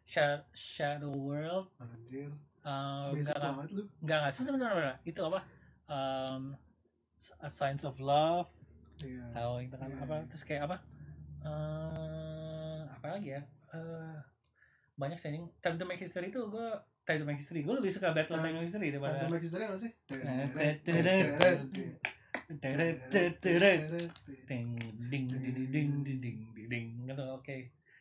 Sha- 0.05 0.49
Shadow 0.51 1.13
World. 1.13 1.69
Anjir, 1.79 2.33
enggak 2.65 3.37
enggak 3.37 4.33
enggak 4.41 4.57
enggak 4.57 4.73
enggak 4.73 4.99
itu 5.05 5.21
apa? 5.21 5.41
Um, 5.85 6.43
A 7.45 7.49
signs 7.53 7.85
of 7.85 8.01
Love. 8.01 8.49
Yeah. 9.05 9.29
Tahu 9.37 9.69
itu 9.69 9.77
kan 9.77 9.91
yeah, 9.91 10.05
apa? 10.05 10.15
Yeah. 10.17 10.29
Terus 10.33 10.43
kayak 10.49 10.63
apa? 10.71 10.77
Uh, 11.45 12.89
apa 12.89 13.07
lagi 13.21 13.37
ya? 13.37 13.43
Uh, 13.69 14.17
banyak 14.97 15.19
sih 15.21 15.29
anjing. 15.29 15.47
Time 15.61 15.77
to 15.77 15.85
Make 15.85 16.01
History 16.01 16.33
itu 16.33 16.41
gue 16.41 16.69
Time 17.05 17.21
to 17.21 17.27
Make 17.29 17.41
History. 17.43 17.61
Gue 17.61 17.77
lebih 17.77 17.93
suka 17.93 18.17
Battle 18.17 18.41
Time 18.41 18.57
to 18.57 18.65
Make 18.65 18.69
History 18.71 18.89
daripada 18.89 19.21
Time 19.21 19.29
to 19.29 19.35
Make 19.37 19.45
History 19.45 19.65
apa 19.69 19.77
sih? 19.77 19.93
Ding 24.49 24.69
ding 25.11 25.27
ding 25.29 25.29
ding 25.69 25.91
ding 26.21 26.39
ding. 26.71 26.87
Gitu 27.05 27.25
oke. 27.29 27.57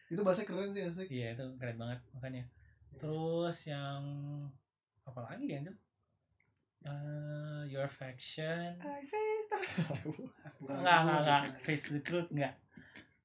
Itu 0.07 0.22
bahasa 0.24 0.47
keren 0.47 0.72
sih 0.72 0.84
asik. 0.88 1.07
Iya, 1.09 1.36
itu 1.36 1.45
keren 1.59 1.76
banget 1.80 1.99
makanya 2.16 2.43
terus 2.95 3.57
yang 3.65 4.01
apa 5.03 5.19
lagi 5.23 5.47
ya 5.47 5.61
Eh, 6.83 7.61
your 7.71 7.87
affection. 7.87 8.75
I 8.77 9.07
face 9.07 9.47
the 9.47 9.59
enggak 10.67 10.97
enggak 10.99 11.17
enggak. 11.17 11.41
Face 11.63 11.87
the 11.87 12.03
truth 12.03 12.27
enggak. 12.27 12.59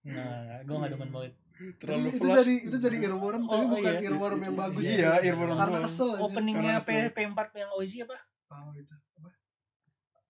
Enggak 0.07 0.63
gue 0.63 0.75
enggak 0.77 0.93
demen 0.95 1.11
banget 1.11 1.33
Terlalu 1.75 2.07
itu 2.09 2.19
flash. 2.23 2.39
jadi 2.39 2.55
itu 2.71 2.77
jadi 2.79 2.97
earworm 3.03 3.43
tapi 3.45 3.59
Oh, 3.59 3.71
bukan 3.75 3.93
iya. 3.93 4.07
earworm 4.07 4.41
yang 4.41 4.55
bagus 4.55 4.85
Iya, 4.87 5.11
earworm 5.27 5.59
karena 5.59 5.79
kesel 5.83 6.11
aja. 6.15 6.23
openingnya 6.23 6.79
P 6.79 6.87
Karena 6.87 7.11
P4 7.11 7.39
yang 7.59 7.71
OG 7.75 7.93
apa? 8.07 8.17
Oh 8.49 8.71
itu? 8.73 8.95
Apa? 9.19 9.31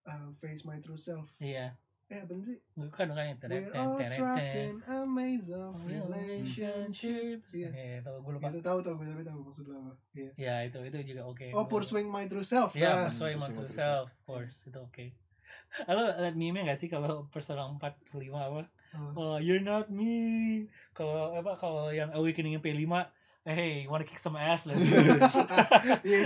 Uh, 0.09 0.29
face 0.35 0.65
my 0.65 0.81
true 0.81 0.97
self. 0.97 1.29
Iya 1.37 1.77
eh 2.09 2.25
apa 2.25 2.33
sih 2.41 2.57
bukan 2.73 3.05
bukan 3.13 3.25
itu 3.29 3.45
we're 3.53 3.69
all 3.77 4.01
trapped 4.01 4.57
in 4.57 4.81
a 4.89 5.05
maze 5.05 5.53
of 5.53 5.77
relationships 5.85 7.53
Iya. 7.53 7.69
eh 7.69 7.93
itu 8.01 8.09
gue 8.09 8.33
lupa 8.33 8.49
itu 8.49 8.65
tahu 8.65 8.81
tahu 8.81 8.97
gue 8.97 9.07
tapi 9.13 9.25
tahu 9.29 9.45
maksud 9.45 9.69
lo 9.69 9.77
apa 9.77 9.93
iya 10.17 10.31
ya 10.41 10.55
itu 10.65 10.79
itu 10.89 10.97
juga 11.13 11.29
oke 11.29 11.53
oh 11.53 11.69
pursuing 11.69 12.09
my 12.09 12.25
true 12.25 12.41
self 12.41 12.73
Ya, 12.73 13.05
nah. 13.05 13.13
Pursuing 13.13 13.37
My 13.37 13.45
Pursuing 13.45 13.53
True 13.53 13.61
My 13.61 13.69
True 13.69 13.77
Self, 13.77 14.07
of 14.09 14.23
course, 14.25 14.55
itu 14.65 14.79
oke. 14.79 15.07
Lo 15.85 16.03
liat 16.17 16.33
meme 16.33 16.65
gak 16.65 16.81
sih 16.81 16.89
kalau 16.89 17.29
Persona 17.29 17.69
4 17.69 17.77
5 18.09 18.17
apa? 18.33 18.65
Oh. 18.97 19.13
Oh, 19.13 19.37
you're 19.37 19.61
not 19.61 19.93
me. 19.93 20.65
Kalau 20.97 21.37
apa 21.37 21.61
kalau 21.61 21.93
yang 21.93 22.09
Awakening 22.09 22.57
yang 22.57 22.65
P5, 22.65 22.89
hey, 23.45 23.85
wanna 23.85 24.09
kick 24.09 24.17
some 24.17 24.33
ass 24.33 24.65
lah. 24.65 24.73
Iya. 26.09 26.25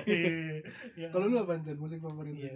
Iya. 0.94 1.08
kalau 1.12 1.26
lu 1.26 1.42
apa 1.42 1.58
Jan 1.58 1.74
musik 1.74 1.98
favorit 1.98 2.38
lu 2.38 2.46
Iya, 2.46 2.54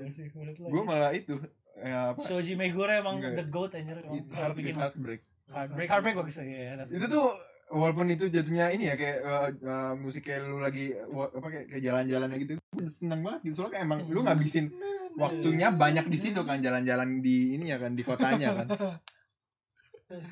lo. 0.62 0.70
Gue 0.70 0.82
malah 0.86 1.10
itu 1.10 1.34
ya 1.76 2.16
apa? 2.16 2.20
Shoji 2.24 2.56
Meguro 2.56 2.88
emang 2.88 3.20
Enggak. 3.20 3.36
the 3.36 3.44
goat 3.46 3.72
anjir. 3.72 4.00
It- 4.00 4.28
bikin 4.56 4.74
heartbreak. 4.74 5.20
heartbreak, 5.46 5.88
heartbreak 5.88 6.16
bagus 6.16 6.36
ya. 6.40 6.74
that's 6.74 6.90
Itu 6.90 7.06
tuh 7.06 7.30
walaupun 7.66 8.06
itu 8.08 8.30
jatuhnya 8.30 8.70
ini 8.70 8.86
ya 8.86 8.94
kayak 8.94 9.18
uh, 9.22 9.48
uh, 9.58 9.92
musik 9.94 10.22
kayak 10.22 10.46
lu 10.46 10.62
lagi 10.62 10.94
wa- 11.10 11.30
apa 11.30 11.46
kayak, 11.50 11.66
kayak 11.66 11.82
jalan-jalan 11.82 12.28
gitu 12.38 12.52
seneng 12.86 13.26
banget 13.26 13.40
gitu 13.50 13.54
soalnya 13.58 13.72
kayak 13.74 13.86
emang 13.90 14.00
lu 14.06 14.20
ngabisin 14.22 14.70
waktunya 15.18 15.74
banyak 15.74 16.06
di 16.06 16.18
situ 16.20 16.46
kan 16.46 16.62
jalan-jalan 16.62 17.18
di 17.18 17.58
ini 17.58 17.74
ya 17.74 17.82
kan 17.82 17.94
di 17.94 18.02
kotanya 18.06 18.54
kan 18.62 18.68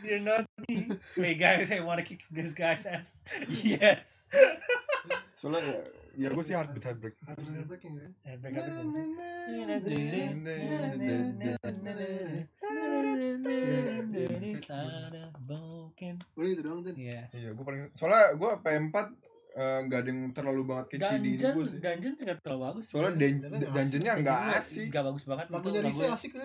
You're 0.07 0.23
not 0.23 0.47
me. 0.71 0.87
Hey 1.19 1.35
guys, 1.35 1.67
I 1.67 1.83
wanna 1.83 2.07
kick 2.07 2.23
this 2.31 2.55
guy's 2.55 2.87
ass. 2.87 3.27
Yes. 3.51 4.31
soalnya 5.35 5.83
ya, 6.17 6.29
gue 6.29 6.43
sih 6.43 6.53
heartbeat 6.53 6.85
heartbreak 6.85 7.15
Heartbreak 7.21 7.81
kan 7.81 7.93
Heartbreak, 8.25 8.55
heartbreak 8.55 8.55
bagus. 8.55 9.95
Mungkin. 15.45 16.15
udah 16.35 16.49
itu 16.49 16.61
doang 16.61 16.81
Jan 16.83 16.95
Iya. 16.97 17.21
iya 17.31 17.49
gue 17.51 17.65
paling 17.65 17.81
soalnya 17.93 18.33
gue 18.35 18.51
P4 18.57 18.97
eh, 19.55 19.79
nggak 19.85 19.97
ada 19.97 20.09
yang 20.09 20.21
terlalu 20.33 20.62
banget 20.65 20.87
kecil 20.91 21.09
di 21.15 21.17
ini 21.21 21.29
Dungeon, 21.37 21.53
gue 21.55 21.65
sih 21.65 21.79
dungeon 21.79 22.12
sih 22.12 22.25
nggak 22.25 22.39
terlalu 22.41 22.61
bagus. 22.65 22.85
soalnya 22.85 23.12
Dungeon 23.12 23.41
dan- 23.41 23.53
nggak 23.55 23.71
asik. 23.71 23.93
dungeonnya 23.93 24.15
nggak 24.19 24.39
asik 24.53 24.87
Gak 24.91 25.05
bagus 25.05 25.25
banget. 25.25 25.47
lagunya 25.49 25.81
lagunya. 25.81 26.12
asik 26.12 26.31
tuh 26.33 26.41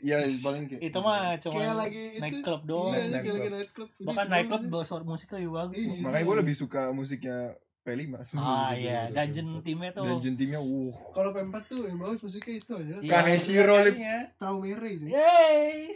ya 0.00 0.16
paling 0.38 0.62
kayak 0.66 0.80
Itu 0.82 0.98
mah 0.98 1.38
cuma 1.38 1.54
kayak 1.54 1.74
lagi 1.76 2.02
itu 2.08 2.20
night 2.22 2.38
club 2.40 2.62
doang. 2.64 2.90
iya 2.90 3.04
lagi 3.12 3.28
club. 3.28 3.50
night 3.50 3.70
club 3.70 3.88
Bahkan 4.00 4.22
Gitu 4.22 4.30
night 4.30 4.46
club 4.46 4.58
doang. 4.58 4.72
bawa 4.72 4.82
suara 4.82 5.04
musik 5.04 5.28
lebih 5.30 5.50
bagus. 5.52 5.76
Iya. 5.76 6.00
makanya 6.00 6.24
gue 6.24 6.36
lebih 6.40 6.54
suka 6.56 6.82
musiknya 6.90 7.38
P5 7.84 8.16
Ah 8.34 8.72
iya, 8.76 9.06
dungeon 9.08 9.60
timnya 9.60 9.92
tuh. 9.92 10.04
dungeon 10.06 10.34
timnya 10.34 10.58
uh 10.58 10.94
kalau 11.12 11.30
P4 11.30 11.56
tuh 11.64 11.84
yang 11.84 11.98
bagus 11.98 12.18
musiknya 12.18 12.54
itu 12.56 12.72
aja 12.72 12.94
Iya, 12.98 13.10
Kaneshiro, 13.10 13.76
Lip. 13.78 13.92
makanya. 13.92 14.18
Traumere 14.34 14.88
Yeay. 15.04 15.92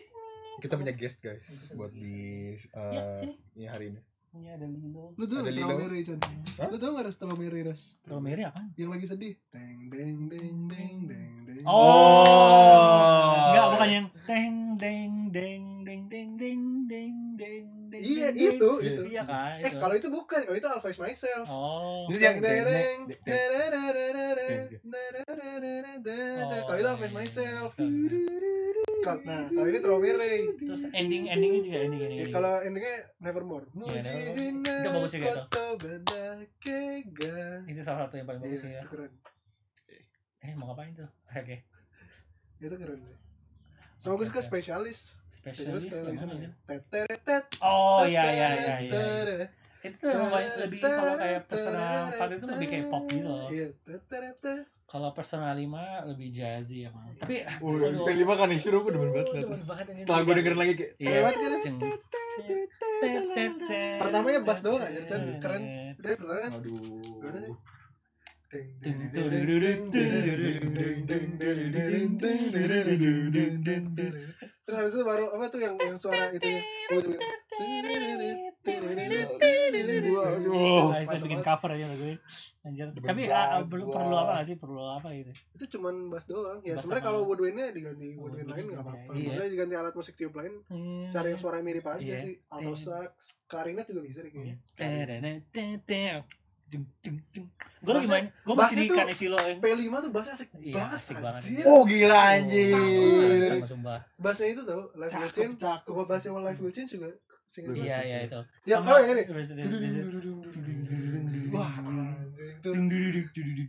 kita 0.58 0.74
punya 0.74 0.90
guest 0.90 1.18
guys 1.18 1.70
buat 1.70 1.90
di 1.90 2.52
uh, 2.72 2.90
Ya, 2.90 3.02
sini. 3.16 3.34
ini 3.54 3.64
hari 3.64 3.84
ini 3.88 4.00
Iya 4.36 4.60
ada 4.60 4.66
Lilo. 4.68 5.16
Lu 5.16 5.24
tuh 5.24 5.40
ada 5.40 5.48
strawberry 5.48 6.04
Chan. 6.04 6.20
Lu 6.68 6.76
tau 6.76 6.90
gak 6.92 7.04
ada 7.08 7.12
strawberry 7.12 7.60
ras? 7.64 7.96
Strawberry 8.04 8.44
apa? 8.44 8.60
Yang 8.76 8.90
lagi 8.92 9.06
sedih. 9.08 9.34
Teng 9.48 9.88
deng 9.88 10.28
deng 10.28 10.68
deng 10.68 11.08
deng 11.08 11.32
deng. 11.48 11.64
Oh. 11.64 13.48
Enggak 13.48 13.66
bukan 13.72 13.88
yang 13.88 14.06
teng 14.28 14.76
deng 14.76 15.32
deng 15.32 15.64
deng 15.84 16.04
deng 16.12 16.36
deng 16.36 16.62
deng 16.84 17.16
deng. 17.40 17.64
Iya 17.98 18.28
itu 18.36 18.70
itu. 18.84 19.02
Iya 19.08 19.24
kan. 19.24 19.64
Eh 19.64 19.72
kalau 19.80 19.96
itu 19.96 20.12
bukan, 20.12 20.44
kalau 20.44 20.58
itu 20.60 20.68
Always 20.68 20.98
Myself. 21.00 21.48
Oh. 21.48 22.04
Itu 22.12 22.20
yang 22.20 22.44
dereng. 22.44 23.08
Kalau 26.68 26.76
itu 26.76 26.88
Always 26.92 27.12
Myself. 27.16 27.72
Kal- 28.98 29.22
Nah, 29.22 29.46
kalau 29.48 29.66
ini 29.66 29.78
Strawberry. 29.78 30.36
Terus 30.58 30.82
ending 30.90 31.24
endingnya 31.26 31.60
juga 31.62 31.78
ending 31.80 32.00
ending. 32.02 32.18
Ya, 32.18 32.26
kalau 32.28 32.54
endingnya 32.58 32.96
Nevermore. 33.18 33.66
Iya, 33.70 34.00
Nevermore. 34.00 34.58
Itu 34.58 34.88
bagus 34.90 35.12
juga 35.12 35.30
tuh. 35.46 35.72
itu 37.64 37.80
salah 37.80 37.98
satu 38.06 38.14
yang 38.16 38.26
paling 38.26 38.42
bagus 38.42 38.60
Iya, 38.62 38.70
ya. 38.70 38.80
itu 38.80 38.88
keren. 38.88 39.12
Eh 40.40 40.52
mau 40.54 40.66
ngapain 40.68 40.92
tuh? 40.92 41.08
Oke. 41.34 41.56
Itu 42.58 42.74
keren 42.74 43.00
deh. 43.00 43.18
Sama 43.96 44.14
gue 44.14 44.26
suka 44.26 44.38
spesialis. 44.40 45.18
Spesialis 45.28 45.90
ya? 45.90 46.50
Teteretet. 46.64 47.44
Oh 47.58 48.02
iya 48.02 48.22
iya 48.22 48.48
iya 48.54 48.74
iya. 48.78 48.90
teteretet. 48.90 49.50
Itu 49.78 49.94
tuh 50.02 50.10
lebih 50.58 50.80
kalau 50.82 51.14
kayak 51.16 51.42
personal 51.46 52.10
part 52.12 52.30
itu 52.30 52.46
lebih 52.46 52.66
kayak 52.68 52.86
pop 52.88 53.04
gitu 53.06 53.26
loh. 53.26 53.46
Kalau 54.88 55.12
personal 55.12 55.52
lima 55.52 56.00
lebih 56.08 56.32
jazzy 56.32 56.88
emang. 56.88 57.12
Tapi 57.20 57.44
personal 57.60 58.16
lima 58.16 58.34
kan 58.40 58.48
isu 58.48 58.72
gue 58.72 58.92
demen 58.96 59.12
banget. 59.12 59.44
Setelah 59.92 60.20
gue 60.24 60.34
dengerin 60.40 60.56
lagi 60.56 60.72
kayak 60.80 60.96
lewat 60.96 61.34
kan. 61.36 61.52
Pertamanya 64.00 64.40
bass 64.48 64.64
doang 64.64 64.80
anjir, 64.80 65.04
keren. 65.44 65.92
Udah 66.00 66.16
pertama 66.16 66.40
kan. 66.40 66.52
Aduh. 66.56 67.52
Terus 74.64 74.76
habis 74.80 74.92
itu 74.96 75.04
baru 75.04 75.24
apa 75.36 75.44
tuh 75.52 75.60
yang, 75.60 75.76
yang 75.76 76.00
suara 76.00 76.32
itu. 76.32 76.48
Oh, 80.18 80.90
nah, 80.90 81.00
itu 81.00 81.16
bikin 81.22 81.40
cover 81.40 81.70
aja 81.74 81.86
lagu 81.88 82.04
Anjir. 82.64 82.86
Tapi 82.92 83.22
banget 83.24 83.48
ah, 83.48 83.64
perlu 83.64 83.84
perlu 83.88 84.16
apa 84.16 84.32
gak 84.36 84.46
sih? 84.46 84.56
Perlu 84.58 84.82
apa 84.84 85.08
gitu? 85.14 85.30
Itu 85.54 85.64
cuman 85.78 85.94
bass 86.08 86.24
doang. 86.26 86.58
Ya 86.60 86.74
sebenarnya 86.76 87.04
kalau 87.04 87.20
woodwind-nya 87.24 87.72
diganti 87.72 88.12
woodwind 88.14 88.46
Woodwind, 88.46 88.48
lain 88.50 88.64
nggak 88.74 88.82
apa-apa. 88.84 89.10
iya. 89.14 89.26
Maksudnya 89.30 89.50
diganti 89.50 89.74
alat 89.74 89.94
musik 89.96 90.14
tiup 90.14 90.34
lain, 90.36 90.54
Hmm. 90.68 91.08
cari 91.08 91.28
yang 91.32 91.40
suara 91.40 91.58
mirip 91.62 91.86
aja 91.86 92.02
Iya. 92.02 92.18
sih. 92.20 92.34
Alto 92.48 92.74
sax, 92.74 93.10
klarinet 93.46 93.88
juga 93.88 94.02
bisa 94.04 94.20
deh 94.20 94.30
kayaknya. 94.30 94.56
Gue 97.78 97.92
lagi 97.94 98.08
main, 98.10 98.26
gue 98.28 98.54
masih 98.58 98.76
di 98.84 98.92
yang 98.92 99.60
P5 99.62 99.88
tuh 100.04 100.10
bassnya 100.12 100.34
asik 100.36 100.48
Iya, 100.60 100.74
banget. 100.76 100.98
asik 101.00 101.16
banget. 101.22 101.40
anjir. 101.40 101.64
Oh 101.64 101.82
gila 101.86 102.20
anjir. 102.36 103.48
sama 103.48 103.68
sumpah. 103.70 104.00
Itu 104.44 104.62
tau, 104.68 104.82
Live 104.98 105.14
Will 105.14 105.32
Change. 105.32 105.56
cakep. 105.56 105.86
Coba 105.88 106.02
bassnya 106.04 106.36
Live 106.36 106.60
Will 106.60 106.74
Change 106.74 106.90
juga. 106.92 107.08
Singkat 107.48 107.74
Iya. 107.74 107.80
Iya 107.80 107.98
iya 108.04 108.18
itu. 108.28 108.40
Ya, 108.68 108.76
Sama 108.76 108.92
oh 108.92 108.96
yang 109.00 109.08
ini. 109.10 109.22
Wah, 111.48 111.72
anjing 111.80 111.96
tuh. 112.60 112.74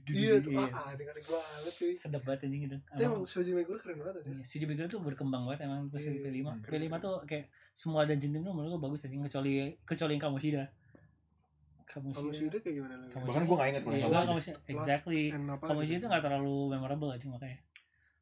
Iya 0.10 0.34
tuh, 0.44 0.52
iya. 0.52 0.68
ah, 0.68 0.92
anjing 0.92 1.08
asik 1.08 1.26
banget 1.26 1.74
cuy. 1.74 1.94
Sedap 1.96 2.22
banget 2.28 2.40
anjing 2.44 2.64
itu. 2.68 2.76
Itu 2.76 3.02
emang 3.02 3.24
Shoji 3.24 3.52
Meguro 3.56 3.80
keren 3.80 3.98
banget 3.98 4.20
aja. 4.20 4.28
Iya, 4.30 4.44
si 4.44 4.60
Jibigel 4.60 4.92
tuh 4.92 5.00
berkembang 5.00 5.48
banget 5.48 5.64
emang 5.64 5.88
terus 5.88 6.04
di 6.06 6.20
Iya, 6.20 6.28
P5. 6.28 6.48
keren, 6.60 6.76
P5 6.78 6.90
keren. 6.90 7.00
tuh 7.00 7.16
kayak 7.24 7.46
semua 7.72 8.04
dungeon 8.04 8.32
itu 8.36 8.52
menurut 8.52 8.70
gue 8.70 8.82
bagus 8.84 9.08
anjing 9.08 9.24
kecuali 9.24 9.52
kecuali 9.88 10.12
yang 10.12 10.24
Kamoshida. 10.26 10.64
Kamoshida. 11.88 12.58
Kayak 12.60 12.76
gimana 12.76 12.94
lagi? 13.00 13.14
Bahkan 13.16 13.44
gue 13.48 13.56
gak 13.56 13.70
inget 13.72 13.82
kalau 13.82 13.96
Iya. 13.96 14.06
Kamoshida. 14.12 14.60
Exactly. 14.68 15.24
Kamoshida 15.64 16.06
gak 16.06 16.22
terlalu 16.22 16.56
memorable 16.70 17.10
aja 17.10 17.26
makanya. 17.26 17.58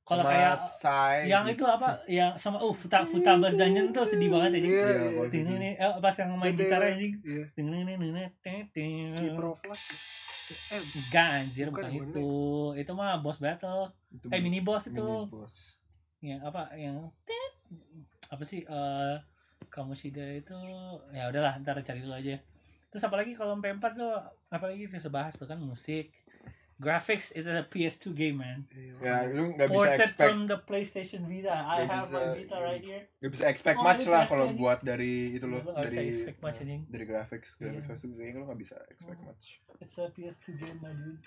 Kalau 0.08 0.24
kayak 0.24 0.56
Sai 0.56 1.28
yang 1.28 1.44
sih. 1.44 1.54
itu 1.54 1.68
apa 1.68 2.00
yang 2.08 2.32
sama 2.34 2.58
uh 2.58 2.72
Futa 2.72 3.04
Futa 3.04 3.36
Bass 3.36 3.60
Dungeon 3.60 3.92
tuh 3.92 4.08
sedih 4.08 4.32
banget 4.32 4.56
anjing. 4.56 4.72
Iya, 4.72 4.80
Iya, 4.80 4.88
iya. 4.88 5.10
kalau 5.12 5.28
Ting 5.28 5.46
ini 5.52 5.70
eh 5.76 5.92
pas 6.00 6.16
yang 6.16 6.30
main 6.34 6.50
Gede 6.50 6.64
gitar 6.64 6.82
anjing. 6.82 7.14
Iya. 7.20 7.44
Ting 7.52 7.68
ini 7.68 7.94
ini 7.94 8.26
ting 8.40 8.58
ting. 8.72 9.12
Kipro 9.14 9.52
Flash. 9.54 9.86
Eh, 10.72 10.80
Enggak 10.80 11.28
anjir 11.44 11.66
Bukan, 11.68 11.84
bukan, 11.86 12.08
itu. 12.08 12.30
Itu 12.80 12.92
mah 12.96 13.20
boss 13.20 13.44
battle. 13.44 13.92
Itu 14.08 14.32
Eh 14.32 14.40
mini 14.40 14.64
boss 14.64 14.88
itu. 14.88 14.96
mini 14.98 15.28
boss. 15.28 15.54
Yang 16.18 16.40
apa 16.42 16.62
yang 16.74 16.96
tit. 17.22 17.54
apa 18.28 18.44
sih 18.44 18.64
eh 18.64 19.16
kamu 19.68 19.92
Shida 19.92 20.24
itu 20.34 20.56
ya 21.12 21.28
udahlah 21.28 21.60
ntar 21.60 21.76
cari 21.78 22.00
dulu 22.00 22.16
aja. 22.16 22.40
Terus 22.88 23.04
apalagi 23.04 23.36
kalau 23.36 23.60
MP4 23.60 23.84
tuh 23.94 24.16
apalagi 24.48 24.88
bisa 24.88 25.12
bahas 25.12 25.36
tuh 25.36 25.44
kan 25.44 25.60
musik. 25.60 26.16
Graphics 26.78 27.34
is 27.34 27.46
a 27.46 27.66
PS2 27.66 28.14
game 28.14 28.38
man. 28.38 28.70
Ya 29.02 29.26
lu 29.26 29.50
gak 29.52 29.66
bisa 29.66 29.82
Ported 29.90 29.98
expect 30.00 30.30
from 30.30 30.46
the 30.46 30.58
PlayStation 30.60 31.26
Vita. 31.26 31.50
I 31.50 31.82
Nggak 31.82 31.90
have 31.90 31.90
my 31.90 31.98
bisa, 31.98 32.20
Vita 32.38 32.54
iya. 32.54 32.62
right 32.62 32.84
here. 32.84 33.04
Gak 33.18 33.32
bisa 33.34 33.44
expect 33.48 33.78
Oh, 33.78 33.84
much 33.84 34.04
lah 34.06 34.24
kalau 34.24 34.46
buat 34.54 34.80
dari 34.82 35.34
itu 35.34 35.46
loh 35.46 35.58
nggak 35.60 35.74
bisa 35.84 35.98
dari 35.98 36.08
expect 36.08 36.38
much, 36.38 36.58
anjing. 36.62 36.82
dari 36.86 37.06
graphics 37.06 37.50
graphics 37.56 37.82
Iya. 37.82 37.90
pasti 37.90 38.06
kayaknya 38.12 38.38
lu 38.38 38.46
gak 38.46 38.60
bisa 38.60 38.76
expect 38.88 39.22
much. 39.24 39.46
It's 39.80 39.98
a 39.98 40.06
PS2 40.08 40.46
game 40.56 40.78
my 40.78 40.94
dude. 40.94 41.26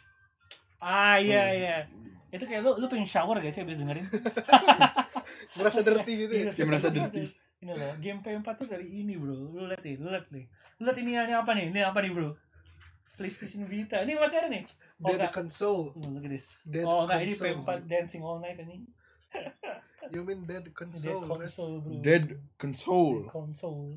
Ah 0.78 1.18
iya 1.18 1.42
Oh. 1.42 1.51
iya. 1.53 1.76
Itu 2.30 2.44
kayak 2.46 2.62
lu 2.62 2.70
lu 2.78 2.86
pengen 2.86 3.05
shower 3.05 3.34
gak 3.36 3.51
sih 3.51 3.66
abis 3.66 3.76
dengerin? 3.76 4.07
Merasa 5.59 5.82
dirty 5.82 6.12
gitu 6.20 6.32
ya. 6.32 6.42
Iya, 6.42 6.53
Kayak 6.53 6.68
merasa 6.68 6.88
sedap 6.88 7.11
dirty. 7.11 7.24
Ini 7.61 7.72
loh, 7.74 7.92
game 7.98 8.20
P4 8.20 8.48
tuh 8.57 8.66
dari 8.66 8.86
ini 8.88 9.14
bro. 9.14 9.34
Lu 9.34 9.66
lihat 9.66 9.82
nih, 9.82 9.98
lu 9.98 10.09
lihat 10.09 10.30
nih. 10.30 10.46
Lu 10.78 10.86
lihat 10.86 10.96
ini 10.96 11.11
ini 11.12 11.34
apa 11.34 11.51
nih? 11.53 11.66
Ini 11.68 11.80
apa 11.84 11.98
nih 12.01 12.11
bro? 12.11 12.32
PlayStation 13.14 13.66
Vita. 13.66 14.01
Ini 14.01 14.16
masih 14.16 14.40
ada 14.40 14.48
nih. 14.48 14.64
Oh 15.01 15.09
Dead 15.09 15.16
enggak. 15.16 15.32
console. 15.32 15.84
Oh, 15.96 16.09
look 16.12 16.24
at 16.24 16.32
this. 16.32 16.48
Dead 16.68 16.84
oh 16.84 17.09
enggak, 17.09 17.18
ini 17.24 17.32
console. 17.32 17.57
P4 17.64 17.78
Dancing 17.88 18.22
All 18.22 18.38
Night 18.38 18.59
ini. 18.61 18.76
You 20.11 20.26
mean 20.26 20.42
dead 20.44 20.66
Dead 20.66 20.74
console? 20.74 21.22
Res? 21.38 21.57
console 21.57 21.76
bro. 21.80 21.92
Dead 22.03 22.24
Dead 22.26 22.40
console. 22.59 23.24
console. 23.30 23.96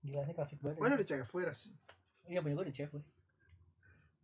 Gila 0.00 0.24
ini 0.24 0.32
klasik 0.32 0.58
banget. 0.62 0.78
Mana 0.78 0.94
di 0.96 1.04
CFW 1.04 1.38
Res? 1.44 1.68
Iya 2.24 2.38
punya 2.40 2.54
gue 2.56 2.66
di 2.70 2.74
cek 2.74 2.88
gue. 2.90 3.02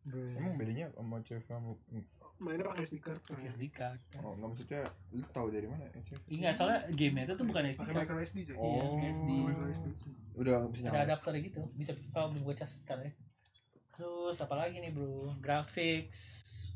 Bro. 0.07 0.23
Emang 0.39 0.55
bedanya 0.57 0.87
sama 0.95 1.21
cewek 1.21 1.45
kamu? 1.45 1.75
Mainnya 2.39 2.65
pakai 2.65 2.87
SD 2.87 3.03
card. 3.03 3.21
Pakai 3.27 3.51
SD 3.51 3.65
card. 3.69 3.99
Oh, 4.23 4.33
enggak 4.33 4.49
maksudnya 4.49 4.81
lu 5.11 5.25
tahu 5.29 5.51
dari 5.51 5.67
mana 5.67 5.83
ya? 5.85 5.93
Iya, 6.31 6.51
soalnya 6.55 6.87
gamenya 6.95 7.27
itu 7.27 7.35
tuh 7.35 7.45
bukan 7.45 7.63
SD 7.67 7.79
Pakai 7.83 7.93
card. 7.93 8.07
micro 8.07 8.19
SD. 8.23 8.39
Iya, 8.47 8.55
Oh. 8.57 8.97
SD. 9.03 9.29
Micro 9.29 9.67
SD. 9.69 9.87
Udah 10.39 10.57
bisa 10.71 10.87
Ada 10.89 11.01
adapternya 11.13 11.41
gitu. 11.43 11.61
Bisa 11.75 11.91
bisa 11.93 12.09
oh, 12.15 12.31
gue 12.31 12.55
cas 12.55 12.73
ntar 12.87 13.03
ya. 13.03 13.11
Terus 13.99 14.39
apa 14.39 14.55
lagi 14.57 14.79
nih 14.79 14.91
bro? 14.91 15.27
Graphics, 15.39 16.21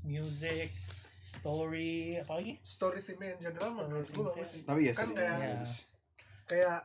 music, 0.03 0.75
story, 1.23 2.19
apa 2.19 2.33
lagi? 2.35 2.59
Story 2.61 2.99
theme 2.99 3.31
in 3.31 3.39
general 3.39 3.71
menurut 3.77 4.07
gue 4.07 4.25
bagus 4.25 4.49
sih. 4.49 4.63
Tapi 4.63 4.81
ya 4.85 4.93
Kan 4.93 5.07
sih. 5.07 5.15
kayak 5.15 5.39
Iya. 5.39 5.63
kayak 6.45 6.79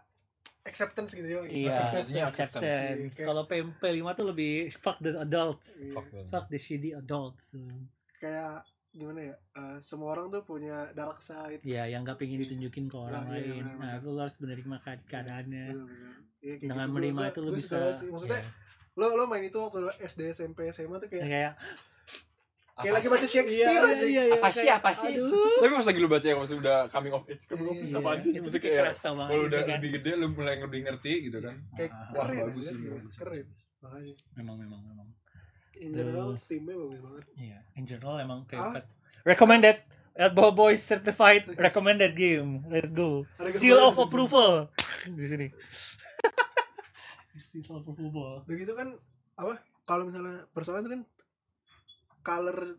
acceptance 0.63 1.11
gitu 1.11 1.25
ya. 1.27 1.39
Iya, 1.41 1.75
Acceptance. 1.81 2.21
acceptance. 2.29 3.17
Kalau 3.17 3.43
PMP 3.43 3.81
5 3.81 4.13
tuh 4.13 4.25
lebih 4.27 4.53
fuck 4.71 4.99
the 4.99 5.17
adults. 5.17 5.81
Iya. 5.81 5.91
Fuck. 5.91 6.05
Fuck 6.27 6.45
the 6.47 6.59
shitty 6.59 6.93
adults. 6.93 7.57
Kayak 8.15 8.61
gimana 8.89 9.21
ya? 9.23 9.35
eh, 9.55 9.77
semua 9.79 10.11
orang 10.11 10.29
tuh 10.29 10.41
punya 10.43 10.89
dark 10.91 11.17
side. 11.17 11.61
Iya, 11.61 11.85
yang 11.87 12.01
gak 12.03 12.17
pengen 12.17 12.37
ditunjukin 12.39 12.85
ke 12.85 12.95
orang 12.95 13.25
Nah, 13.25 13.33
iya, 13.33 13.45
lain. 13.47 13.61
benar-benar. 13.63 13.81
Nah, 13.83 13.93
itu 13.95 14.07
lo 14.07 14.19
harus 14.19 14.37
menerima 14.37 14.75
kead- 14.79 15.05
keadaannya. 15.07 15.65
Bener-bener. 15.67 16.13
Iya, 16.37 16.53
kayak 16.53 16.61
Dengan 16.63 16.77
gitu. 16.83 16.93
menerima 16.93 17.17
Gua- 17.19 17.31
itu 17.31 17.39
lo 17.39 17.49
bisa. 17.51 17.77
sih. 17.95 18.07
Maksudnya 18.07 18.39
Iya. 18.39 18.65
Lo 18.97 19.13
lo 19.13 19.23
main 19.23 19.43
itu 19.43 19.55
waktu 19.55 19.77
SD 20.01 20.33
SMP 20.33 20.67
SMA 20.67 20.97
tuh 20.97 21.07
Ya, 21.07 21.13
kayak 21.13 21.23
kayak 21.23 21.53
kayak 22.77 22.93
lagi 22.93 23.07
baca 23.07 23.27
Shakespeare 23.27 23.65
iya, 23.65 23.81
aja. 23.87 24.05
iya, 24.05 24.23
iya, 24.23 24.35
Apa 24.35 24.49
sih, 24.49 24.61
kayak, 24.63 24.77
apa 24.79 24.91
sih? 24.91 25.13
Tapi 25.57 25.71
pas 25.71 25.85
lagi 25.87 25.97
lu 25.97 26.05
baca 26.07 26.21
yang 26.23 26.37
pas 26.37 26.45
lu 26.47 26.57
udah 26.59 26.77
coming 26.87 27.09
of 27.11 27.23
age, 27.25 27.43
coming 27.45 27.65
of 27.65 27.75
age 27.75 27.87
Iya, 27.87 27.97
apaan 27.97 28.17
sih? 28.19 28.31
itu 28.31 28.41
Maksudnya 28.43 28.61
kayak 28.63 28.83
kayak 28.83 28.97
Kalau 29.01 29.17
udah 29.17 29.33
gitu 29.39 29.57
kan. 29.59 29.67
lebih 29.71 29.89
gede 29.91 30.11
lu 30.13 30.25
mulai 30.29 30.55
lebih 30.59 30.79
ngerti 30.83 31.13
gitu 31.23 31.37
kan. 31.39 31.55
Kayak 31.73 31.89
Ah, 31.89 32.09
Wah, 32.11 32.25
keren 32.27 32.37
bagus 32.43 32.63
sih. 32.63 32.77
Keren. 33.15 33.45
Makanya 33.77 34.13
Memang 34.35 34.55
memang 34.57 34.81
memang. 34.83 35.07
in 35.75 35.89
general 35.91 36.33
theme-nya 36.33 36.73
bagus 36.75 36.99
banget. 36.99 37.23
Iya, 37.35 37.57
in 37.73 37.83
general 37.83 38.15
emang 38.17 38.39
Ah. 38.43 38.49
favorite. 38.51 38.87
Recommended. 39.23 39.77
At 40.15 40.33
Ball 40.33 40.49
Boys 40.51 40.81
certified 40.81 41.45
recommended 41.55 42.13
game. 42.13 42.65
Let's 42.67 42.89
go. 42.89 43.25
Seal 43.51 43.77
of 43.79 43.93
approval. 43.95 44.73
Di 45.03 45.25
sini 45.27 45.47
sih 47.57 47.65
soal 47.65 47.81
football. 47.81 48.45
Begitu 48.45 48.77
kan 48.77 48.93
apa? 49.33 49.57
Kalau 49.89 50.05
misalnya 50.05 50.45
Barcelona 50.53 50.85
itu 50.85 50.91
kan 50.93 51.01
color 52.21 52.77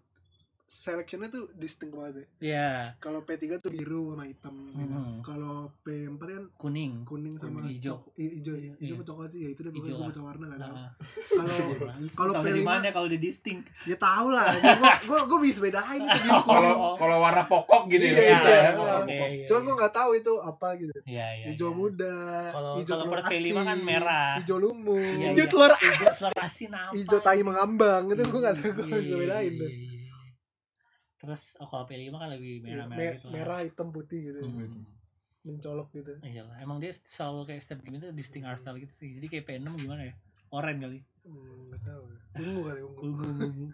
selectionnya 0.68 1.26
tuh 1.26 1.48
distinct 1.54 1.90
banget 1.90 2.14
ya. 2.14 2.26
Ya, 2.38 2.70
Kalau 2.98 3.20
P3 3.20 3.56
tuh 3.56 3.68
biru 3.68 4.12
sama 4.12 4.22
hitam. 4.22 4.52
gitu. 4.68 4.84
Mhm. 4.84 5.24
Kalau 5.24 5.72
P4 5.80 6.20
kan 6.20 6.44
kuning. 6.54 6.92
kuning 7.02 7.34
sama 7.34 7.58
Kuning, 7.58 7.72
hijau. 7.74 8.04
hijau 8.12 8.52
Iya, 8.52 8.76
hijau 8.76 8.94
iya. 8.94 8.94
atau 8.94 9.06
coklat 9.08 9.30
sih 9.30 9.40
ya 9.40 9.48
itu 9.48 9.60
deh 9.60 9.72
pokoknya 9.72 9.94
gue 9.94 10.06
buta 10.06 10.20
warna 10.22 10.44
gak 10.46 10.60
tahu 10.60 10.76
Nah, 10.76 10.90
kalau 11.30 11.56
kalau 11.80 11.92
kalau 12.12 12.32
dari 12.44 12.60
P5 12.60 12.68
mana 12.68 12.88
kalau 12.90 13.08
di 13.08 13.18
distinct? 13.18 13.64
ya 13.82 13.96
tahu 13.96 14.26
lah 14.28 14.44
gue 15.00 15.18
gue 15.24 15.38
bisa 15.40 15.58
bedain 15.58 15.98
itu 15.98 16.18
biru 16.20 16.36
Oh, 16.36 16.44
Kalau 16.52 16.72
kalau 16.96 17.16
warna 17.18 17.42
pokok 17.44 17.82
gitu 17.88 18.04
Iya, 18.04 18.12
ya. 18.12 18.20
iya, 18.20 18.28
bisa 18.30 18.48
ya. 18.48 18.60
iya. 18.60 18.70
Oke, 18.98 19.16
iya, 19.16 19.46
cuman 19.46 19.56
iya. 19.56 19.64
gue 19.64 19.74
nggak 19.74 19.94
tahu 19.94 20.10
itu 20.14 20.32
apa 20.38 20.68
gitu 20.76 20.92
Iya, 21.02 21.26
iya. 21.34 21.46
hijau 21.48 21.66
iya. 21.66 21.76
muda 21.78 22.16
Kalau 22.50 22.72
hijau 22.76 22.92
kalau 22.92 23.04
telur 23.06 23.16
per 23.16 23.32
P5 23.32 23.48
kan 23.58 23.78
merah. 23.80 24.30
hijau 24.38 24.56
lumut 24.58 25.00
Iya, 25.16 25.28
Hijau 25.30 25.40
iya. 25.40 25.50
telur 25.50 25.72
asin 26.38 26.70
apa? 26.70 26.92
hijau 26.92 27.18
tai 27.18 27.40
mengambang 27.40 28.04
itu 28.06 28.20
gue 28.22 28.36
nggak 28.38 28.56
tahu 28.58 28.70
gue 28.74 28.84
Iya, 28.84 28.96
bisa 28.98 29.08
iya, 29.08 29.16
bedain 29.18 29.46
iya, 29.46 29.56
tuh 29.56 29.70
iya, 29.70 29.78
iya. 29.78 29.87
Terus 31.18 31.58
oh, 31.58 31.66
kalau 31.66 31.84
P5 31.84 32.14
kan 32.14 32.30
lebih 32.30 32.62
Iya, 32.62 32.86
merah-merah 32.86 32.98
me- 33.00 33.14
gitu 33.16 33.26
merah 33.28 33.58
hitam 33.60 33.88
putih 33.88 34.20
gitu 34.24 34.40
Hmm. 34.40 34.86
mencolok 35.40 35.88
gitu 35.92 36.12
Iya 36.20 36.42
lah, 36.42 36.56
emang 36.58 36.78
dia 36.78 36.90
selalu 36.90 37.48
kayak 37.48 37.60
step 37.60 37.78
game 37.80 37.96
itu 37.96 38.10
distinct 38.12 38.44
art 38.44 38.56
style 38.56 38.76
gitu 38.76 38.92
sih. 38.92 39.10
Jadi 39.12 39.26
kayak 39.28 39.44
P6 39.44 39.74
gimana 39.76 40.02
ya? 40.04 40.14
Oren 40.48 40.78
kali. 40.78 41.00
Hmm, 41.20 41.72
tahu 41.78 42.04
ungu 42.38 42.60
kali 42.62 42.80
ungu 42.80 43.00
Ungu 43.02 43.24
ungu. 43.42 43.66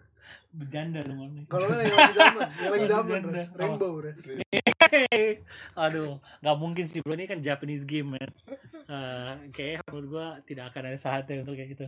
Berjanda 0.51 0.99
dong 1.01 1.19
orangnya. 1.21 1.45
kalau 1.45 1.65
kan 1.67 1.77
yang 1.77 1.93
lagi 1.93 2.13
zaman 2.15 2.41
yang 2.49 2.71
lagi 2.71 2.81
Oh, 2.81 2.89
zaman 2.89 3.11
janda. 3.21 3.29
Res. 3.31 3.47
rainbow 3.53 3.93
res 3.99 4.17
Aduh, 5.77 6.11
nggak 6.39 6.57
mungkin 6.57 6.85
sih 6.85 6.99
bro 6.99 7.13
ini 7.13 7.25
kan 7.25 7.39
Japanese 7.39 7.83
game 7.83 8.09
man. 8.11 8.29
Eh, 8.87 9.33
kayak 9.51 9.85
menurut 9.85 10.07
gua 10.07 10.25
tidak 10.41 10.69
akan 10.69 10.81
ada 10.87 10.97
saatnya 10.97 11.41
untuk 11.41 11.53
kayak 11.53 11.69
gitu. 11.71 11.85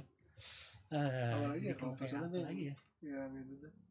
Eh, 0.89 1.33
Apalagi 1.33 1.65
ya, 1.65 1.75
kalau 1.75 1.93
apa 1.93 2.03
tuh- 2.27 2.43
lagi 2.43 2.63
ya? 2.63 2.75
ya 2.99 3.21
gitu 3.27 3.53
tuh 3.59 3.71
Ya. 3.71 3.86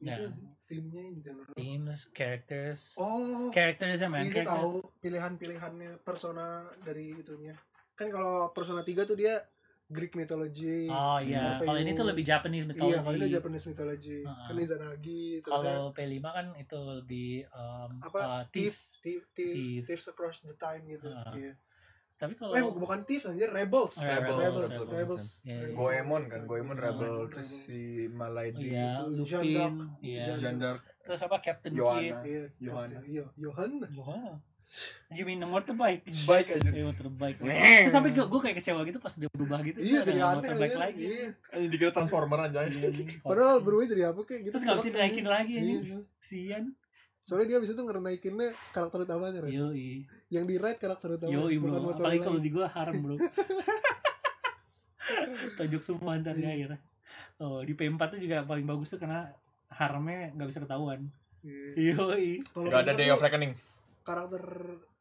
Itu 0.00 0.24
sih 0.30 0.46
theme-nya 0.64 1.02
in 1.02 1.18
general 1.18 1.50
Themes, 1.52 2.06
characters. 2.12 2.94
oh 2.96 3.48
Characters 3.48 3.98
ya 3.98 4.06
man, 4.06 4.22
itu 4.22 4.38
tahu 4.38 4.78
characters. 4.78 5.00
pilihan-pilihannya 5.00 5.90
persona 6.00 6.46
dari 6.78 7.14
itunya 7.14 7.56
kan 7.92 8.06
kalau 8.08 8.50
persona 8.50 8.80
3 8.80 8.94
tuh 9.04 9.14
dia 9.14 9.42
Greek 9.84 10.12
mythology 10.14 10.86
Oh 10.86 11.16
iya, 11.16 11.56
kalau 11.58 11.74
ini 11.76 11.90
tuh 11.90 12.04
lebih 12.04 12.20
Japanese 12.20 12.62
mythology. 12.62 12.92
iya 12.92 12.98
kalau 13.00 13.16
ini 13.16 13.26
Japanese 13.26 13.64
mythology 13.66 14.18
Heeh. 14.20 14.46
kan 14.46 14.54
Izanagi 14.56 15.24
terus 15.40 15.58
ya 15.58 15.72
Kalau 15.72 15.86
P5 15.90 16.16
kan 16.22 16.46
itu 16.54 16.78
lebih 16.94 17.30
um, 17.50 17.90
Apa? 17.98 18.20
uh, 18.20 18.42
thieves. 18.48 19.00
thieves 19.00 19.26
thieves 19.32 19.88
Thieves. 19.88 20.06
across 20.06 20.42
the 20.42 20.54
time 20.54 20.84
gitu 20.84 21.08
Heeh. 21.08 21.34
iya 21.34 21.52
Tapi 22.18 22.34
kalau 22.34 22.50
eh 22.50 22.60
bu- 22.60 22.74
bukan 22.76 22.98
thieves 23.02 23.24
anjir 23.24 23.46
rebels 23.48 23.94
Oh, 23.94 24.02
ya, 24.02 24.18
rebels 24.18 24.42
Rebels, 24.42 24.66
rebels, 24.66 24.90
Rebels. 24.90 25.24
Iya, 25.40 25.54
iya. 25.56 25.70
Goemon 25.72 26.22
kan, 26.26 26.42
Goemon 26.44 26.74
Rebels. 26.74 26.98
Rebel, 26.98 27.14
Rebels. 27.14 27.30
terus 27.32 27.50
si 27.64 27.80
Malaidi 28.10 28.64
Iya, 28.68 28.90
itu, 29.00 29.04
Lupin, 29.14 29.72
Jean 30.34 30.56
d'Arc, 30.58 30.82
Terus 31.00 31.20
apa 31.22 31.36
Captain 31.38 31.72
Joanna. 31.72 32.20
Kid? 32.20 32.26
iya 32.26 32.42
Yohana. 32.58 32.98
iya 33.06 33.24
Johan 33.34 33.70
Wah. 33.94 34.34
Jimmy 35.08 35.32
nomor 35.34 35.64
terbaik. 35.64 36.04
baik 36.26 36.52
aja. 36.52 36.68
Iya 36.68 36.92
terbaik. 36.92 37.40
Terus 37.40 37.88
sampai 37.88 38.10
gue 38.12 38.20
gue 38.20 38.40
kayak 38.42 38.56
kecewa 38.60 38.80
gitu 38.82 38.98
pas 38.98 39.14
dia 39.14 39.30
berubah 39.30 39.58
gitu. 39.62 39.78
iya 39.78 40.02
jadi 40.02 40.18
nomor 40.20 40.44
terbaik 40.44 40.76
lagi. 40.76 41.02
iya 41.06 41.28
Ini 41.54 41.66
dikira 41.70 41.88
Transformer 41.88 42.38
aja. 42.44 42.68
padahal 43.22 43.62
berubah 43.62 43.86
jadi 43.86 44.12
apa 44.12 44.20
kayak 44.22 44.40
gitu 44.42 44.52
Terus 44.52 44.64
nggak 44.66 44.76
bisa 44.76 44.88
dinaikin 44.90 45.24
anjing. 45.24 45.26
lagi 45.26 45.54
ini. 45.56 45.72
Soalnya 47.28 47.46
dia 47.52 47.56
abis 47.60 47.76
itu 47.76 47.82
ngenaikinnya 47.84 48.56
karakter 48.72 49.04
utamanya 49.04 49.44
Res. 49.44 49.52
Yoi. 49.52 50.00
yang 50.32 50.48
di 50.48 50.56
ride 50.56 50.80
karakter 50.80 51.20
utama 51.20 51.28
Yoi 51.28 51.60
bukan 51.60 51.76
bro. 51.76 51.84
motor 51.92 52.00
Apalagi 52.08 52.16
lagi. 52.16 52.28
kalau 52.32 52.40
di 52.40 52.48
gue 52.48 52.64
haram 52.64 52.96
bro. 52.96 53.16
Tajuk 55.60 55.82
semua 55.84 56.16
ntar 56.16 56.32
di 56.32 56.44
akhir. 56.48 56.80
Oh 57.36 57.60
di 57.60 57.76
P4 57.76 58.00
tuh 58.16 58.20
juga 58.20 58.48
paling 58.48 58.64
bagus 58.64 58.88
tuh 58.88 59.00
karena 59.00 59.28
haramnya 59.68 60.32
nggak 60.32 60.48
bisa 60.48 60.60
ketahuan. 60.64 61.04
Iya. 61.44 61.92
Yoi. 62.00 62.40
Kalau 62.48 62.66
Udah 62.72 62.80
ada 62.80 62.92
Day 62.96 63.12
tuh 63.12 63.14
of 63.14 63.22
Reckoning. 63.22 63.52
karakter 64.08 64.42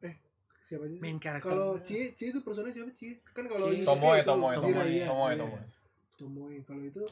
eh 0.04 0.16
siapa 0.60 0.84
aja 0.84 0.96
sih? 1.00 1.04
Main 1.08 1.18
karakter. 1.18 1.48
Kalau 1.48 1.80
Cie, 1.80 2.12
Cie 2.12 2.36
itu 2.36 2.44
personanya 2.44 2.76
siapa 2.76 2.92
Cie? 2.92 3.24
Kan 3.32 3.48
kalau 3.48 3.72
Tomoe, 3.72 4.20
Tomoe, 4.20 4.20
Tomoe, 4.20 4.56
Tomoe, 4.60 4.84
iya. 4.92 5.08
Tomoe. 5.08 5.64
Tomoe. 6.20 6.56
Kalau 6.68 6.84
itu 6.84 7.04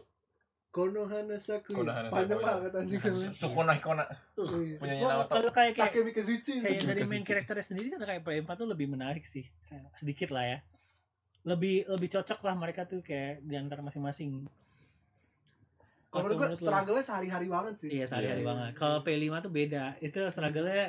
Konohana 0.76 1.36
Sakuya. 1.38 1.78
Konohana 1.78 2.08
Panjang 2.10 2.40
banget 2.42 2.72
anjing 2.74 3.00
namanya. 3.00 3.32
Sukuna 3.32 3.72
Hikona. 3.72 4.04
Iya. 4.36 4.76
Punyanya 4.76 5.04
Naoto. 5.08 5.32
kalau 5.32 5.52
kayak 5.54 5.72
kayak 5.74 5.88
Takemi 5.88 6.12
Kazuchi 6.12 6.54
itu. 6.54 6.64
kayak 6.68 6.80
dari 6.84 7.02
main 7.06 7.24
karakternya 7.24 7.64
sendiri 7.64 7.88
kan 7.90 8.00
kayak 8.04 8.22
P4 8.22 8.50
tuh 8.54 8.68
lebih 8.68 8.88
menarik 8.90 9.24
sih 9.26 9.48
sedikit 9.94 10.30
lah 10.30 10.44
ya 10.46 10.60
lebih 11.46 11.88
lebih 11.88 12.10
cocok 12.12 12.40
lah 12.42 12.56
mereka 12.56 12.84
tuh 12.84 13.00
kayak 13.00 13.40
di 13.40 13.56
antara 13.56 13.80
masing-masing 13.80 14.44
Kalau 16.08 16.22
menurut 16.26 16.38
gua 16.42 16.50
struggle-nya 16.52 17.04
sehari-hari 17.04 17.48
banget 17.48 17.76
sih. 17.78 17.90
iya 17.92 18.06
sehari-hari 18.06 18.40
Iya, 18.40 18.48
banget 18.48 18.72
iya. 18.72 18.78
kalau 18.78 18.98
P5 19.00 19.24
tuh 19.38 19.52
beda 19.54 19.84
itu 20.00 20.20
struggle-nya 20.26 20.86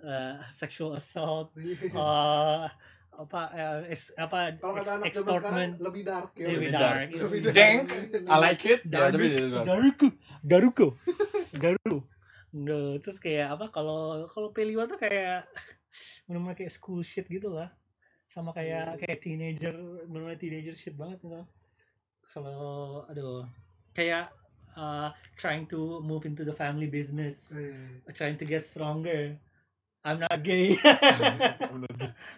eh, 0.00 0.34
sexual 0.50 0.90
assault 0.94 1.50
Iya. 1.54 2.70
Eh, 3.18 3.24
apa 3.26 3.40
eh, 3.50 3.98
apa 4.14 4.38
Kalau 4.56 4.74
kata 4.78 4.90
anak 4.94 5.10
zaman 5.10 5.10
sekarang 5.10 5.10
extortment 5.10 5.72
lebih 5.82 6.02
dark 6.06 6.30
ya. 6.32 6.46
lebih 6.46 6.54
Lebih 6.54 6.70
dark 6.70 6.94
dark. 6.94 7.08
Lebih 7.18 7.40
dark. 7.42 7.54
Dank. 7.58 7.82
I 8.30 8.36
like 8.38 8.62
it. 8.64 8.80
Ya, 8.86 9.10
tapi 9.10 9.26
Daruku, 9.34 9.58
Daruku, 9.66 10.08
Daruko, 10.40 10.86
Daruko. 11.52 11.98
Nah, 12.48 12.96
terus 13.02 13.18
kayak 13.18 13.58
apa 13.58 13.66
kalau 13.68 14.24
kalau 14.30 14.48
P5 14.50 14.72
tuh 14.86 14.96
kayak 14.96 15.44
benar-benar 16.30 16.54
kayak 16.54 16.72
school 16.72 17.02
shit 17.02 17.26
gitu 17.26 17.50
lah. 17.50 17.68
Sama 18.30 18.52
kayak 18.52 18.96
Iya. 18.96 19.00
kayak 19.02 19.18
teenager, 19.20 19.74
benar-benar 20.06 20.38
teenager 20.38 20.72
shit 20.72 20.94
banget 20.94 21.18
gitu. 21.20 21.42
Kalau 22.22 23.02
aduh 23.04 23.44
kayak 23.92 24.30
uh, 24.76 25.10
trying 25.34 25.66
to 25.66 25.98
move 26.00 26.22
into 26.22 26.44
the 26.44 26.54
family 26.54 26.86
business, 26.86 27.50
Iya. 27.50 28.14
trying 28.14 28.38
to 28.38 28.46
get 28.46 28.62
stronger. 28.62 29.36
I'm 30.10 30.20
not 30.24 30.40
gay. 30.40 30.72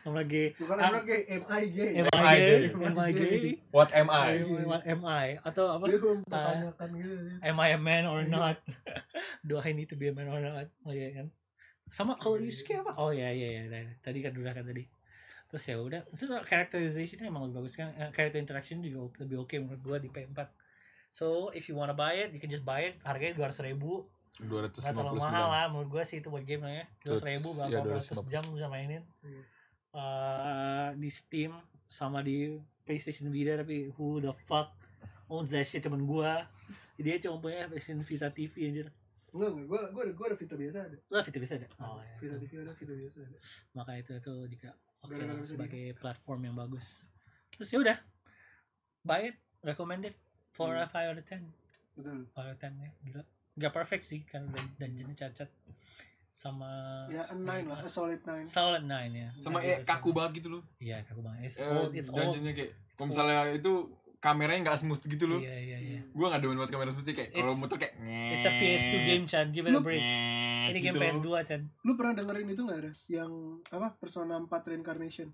I'm 0.03 0.13
not 0.19 0.27
gay. 0.27 0.59
Bukan 0.59 0.75
Am- 0.75 0.91
anak 0.91 1.07
gay, 1.07 1.23
MI 1.39 1.63
gay. 1.71 1.93
Am 2.03 2.07
Am 2.11 2.19
I 2.19 2.27
I 2.27 2.35
gay? 2.35 2.51
gay? 2.51 2.63
Am 2.75 2.99
I 2.99 3.11
gay? 3.15 3.39
What 3.71 3.91
am 3.95 4.09
I? 4.11 4.29
What 4.67 4.83
am 4.83 5.01
I? 5.07 5.27
Atau 5.47 5.71
apa? 5.71 5.87
Dia 5.87 6.03
mempertanyakan 6.03 6.89
gitu. 6.99 7.15
am 7.47 7.57
I 7.63 7.69
a 7.71 7.79
man 7.79 8.11
or 8.11 8.27
not? 8.27 8.59
Do 9.47 9.63
I 9.63 9.71
need 9.71 9.87
to 9.95 9.97
be 9.97 10.11
a 10.11 10.15
man 10.15 10.27
or 10.27 10.43
not? 10.43 10.67
Oh 10.83 10.91
iya 10.91 11.15
kan. 11.15 11.31
Sama 11.95 12.19
kalau 12.19 12.43
Yusuke 12.43 12.75
apa? 12.75 12.91
Oh 12.99 13.15
iya 13.15 13.31
iya 13.31 13.71
iya. 13.71 13.95
Tadi 14.03 14.19
kan 14.19 14.35
udah 14.35 14.51
kan 14.51 14.67
tadi. 14.67 14.83
Terus 15.47 15.63
ya 15.71 15.79
udah. 15.79 16.03
Terus 16.11 16.31
characterization 16.51 17.23
emang 17.23 17.47
lebih 17.47 17.63
bagus 17.63 17.79
kan. 17.79 17.95
Eh, 17.95 18.11
Character 18.11 18.43
interaction 18.43 18.83
juga 18.83 19.15
lebih 19.23 19.47
oke 19.47 19.55
menurut 19.63 19.83
gua 19.87 19.99
di 20.03 20.11
P4. 20.11 20.39
So 21.15 21.55
if 21.55 21.71
you 21.71 21.79
wanna 21.79 21.95
buy 21.95 22.19
it, 22.19 22.35
you 22.35 22.43
can 22.43 22.51
just 22.51 22.67
buy 22.67 22.91
it. 22.91 22.99
Harganya 23.07 23.39
dua 23.39 23.47
ratus 23.51 23.63
ribu. 23.63 24.11
Gak 24.39 24.73
terlalu 24.73 25.19
mahal 25.19 25.47
259. 25.47 25.53
lah 25.53 25.65
menurut 25.69 25.89
gua 25.91 26.03
sih 26.03 26.17
itu 26.19 26.29
buat 26.29 26.45
game 26.45 26.63
lah 26.63 26.73
ya. 26.73 26.85
Dua 27.03 27.19
ribu 27.21 27.49
berapa 27.53 27.69
Iya, 27.69 27.79
ratus 27.83 28.07
250. 28.15 28.31
jam 28.31 28.43
bisa 28.49 28.67
mainin. 28.67 29.03
Hmm. 29.21 29.43
Eh, 29.91 30.89
di 30.97 31.11
Steam 31.11 31.53
sama 31.85 32.23
di 32.23 32.55
PlayStation 32.83 33.27
Vita 33.29 33.59
tapi 33.59 33.91
who 33.91 34.19
the 34.19 34.31
fuck 34.47 34.71
owns 35.27 35.51
that 35.51 35.63
shit 35.63 35.83
cuman 35.83 36.05
gua. 36.05 36.47
Dia 36.95 37.19
cuma 37.19 37.41
punya 37.41 37.67
PlayStation 37.67 38.01
Vita 38.01 38.29
TV 38.29 38.55
anjir. 38.67 38.87
Enggak, 39.31 39.51
enggak. 39.53 39.67
Gua 39.67 39.81
gua 39.91 40.03
ada 40.07 40.13
gua 40.15 40.27
ada 40.27 40.37
Vita 40.37 40.55
biasa 40.55 40.79
ada. 40.85 40.99
Lah 41.07 41.23
Vita 41.23 41.39
bisa 41.39 41.55
ada. 41.55 41.69
Oh, 41.79 41.99
ya. 41.99 42.15
Vita 42.17 42.37
TV 42.37 42.53
ada, 42.57 42.73
Vita 42.73 42.93
biasa 42.93 43.17
ada. 43.21 43.39
Maka 43.73 43.91
itu 43.95 44.13
itu 44.15 44.33
juga 44.49 44.71
oke 45.01 45.15
bisa 45.17 45.45
sebagai 45.45 45.85
platform 45.97 46.41
yang 46.45 46.55
bagus. 46.55 47.05
Terus 47.51 47.69
ya 47.69 47.79
udah. 47.79 47.99
Buy 49.01 49.33
it, 49.33 49.37
recommended 49.61 50.13
for 50.51 50.73
a 50.73 50.85
Hmm. 50.85 50.93
5 50.93 51.09
out 51.09 51.19
of 51.19 51.27
10. 51.27 51.41
Betul. 51.97 52.19
5 52.31 52.37
out 52.37 52.53
of 52.53 52.59
10 52.59 52.73
ya. 52.77 52.91
Gila. 53.03 53.23
Gak 53.61 53.73
perfect 53.73 54.03
sih 54.03 54.25
kan 54.25 54.49
dan 54.49 54.91
dungeonnya 54.91 55.15
cacat 55.15 55.51
sama 56.33 57.05
Ya, 57.07 57.21
a 57.21 57.35
nine 57.37 57.69
lah, 57.69 57.77
a 57.77 57.85
solid 57.87 58.25
nine. 58.25 58.47
Solid 58.49 58.81
9 58.83 59.13
ya. 59.13 59.29
Sama 59.37 59.61
Nggak 59.61 59.63
eh, 59.63 59.77
gitu 59.77 59.85
kaku 59.85 60.01
sama- 60.03 60.17
banget 60.17 60.33
gitu 60.41 60.49
loh. 60.49 60.63
Iya, 60.79 60.97
kaku 61.05 61.21
banget. 61.21 61.41
It's 61.45 61.57
Eh, 61.57 61.69
old, 61.69 61.93
it's 61.93 62.09
old. 62.09 62.17
dungeonnya 62.19 62.53
kayak 62.55 62.73
kalau 62.97 63.07
misalnya 63.07 63.37
itu 63.53 63.73
kameranya 64.19 64.61
nggak 64.63 64.79
smooth 64.79 65.03
gitu 65.03 65.25
loh. 65.27 65.41
Iya, 65.41 65.57
iya, 65.59 65.79
iya. 65.79 66.01
Gua 66.11 66.27
nggak 66.29 66.41
demen 66.41 66.57
banget 66.57 66.73
kamera 66.73 66.91
smooth 66.91 67.09
kayak 67.11 67.31
kalau 67.31 67.45
It's- 67.47 67.61
muter 67.61 67.77
kayak 67.79 67.95
It's 68.31 68.47
a 68.47 68.53
PS2 68.55 68.95
game, 69.03 69.25
Chan. 69.27 69.47
Give 69.51 69.65
it 69.65 69.73
a 69.73 69.81
break. 69.81 70.01
Ini 70.01 70.79
game 70.79 70.97
gitu. 70.97 71.01
PS2, 71.03 71.29
Chan. 71.45 71.61
Lu 71.83 71.93
pernah 71.93 72.13
dengerin 72.15 72.49
itu 72.49 72.63
nggak, 72.63 72.79
Res? 72.83 73.01
Yang 73.11 73.33
apa? 73.69 73.89
Persona 73.95 74.35
4 74.39 74.49
Reincarnation. 74.67 75.29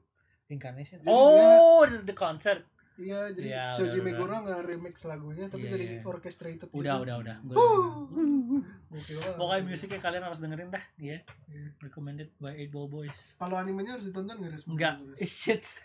Incarnation. 0.48 0.98
Jadi 1.00 1.06
Oh, 1.08 1.82
the 1.86 2.14
concert. 2.14 2.66
Iya, 2.96 3.20
jadi 3.30 3.46
Iya, 3.50 3.62
Shoji. 3.70 3.98
Meguro 4.00 4.32
nggak 4.34 4.60
remix 4.64 5.04
lagunya, 5.04 5.46
tapi 5.46 5.64
Iya, 5.64 5.72
jadi 5.72 5.84
iya. 5.86 6.00
orchestrated 6.02 6.68
Udah, 6.70 6.96
gitu. 6.96 7.04
udah, 7.04 7.16
udah. 7.20 7.36
Gua 7.42 7.54
banget. 7.54 9.36
Pokoknya 9.36 9.62
musiknya 9.62 10.00
kalian 10.00 10.24
harus 10.24 10.40
dengerin 10.40 10.70
dah, 10.70 10.84
ya. 10.96 11.18
Iya. 11.46 11.68
Recommended 11.78 12.32
by 12.36 12.56
8 12.56 12.68
Ball 12.68 12.88
Boys. 12.88 13.36
Kalau 13.36 13.54
animenya 13.54 13.94
harus 13.94 14.06
ditonton 14.06 14.34
nggak? 14.34 14.64
Enggak, 14.64 14.94
eh, 15.14 15.28
shit. 15.28 15.60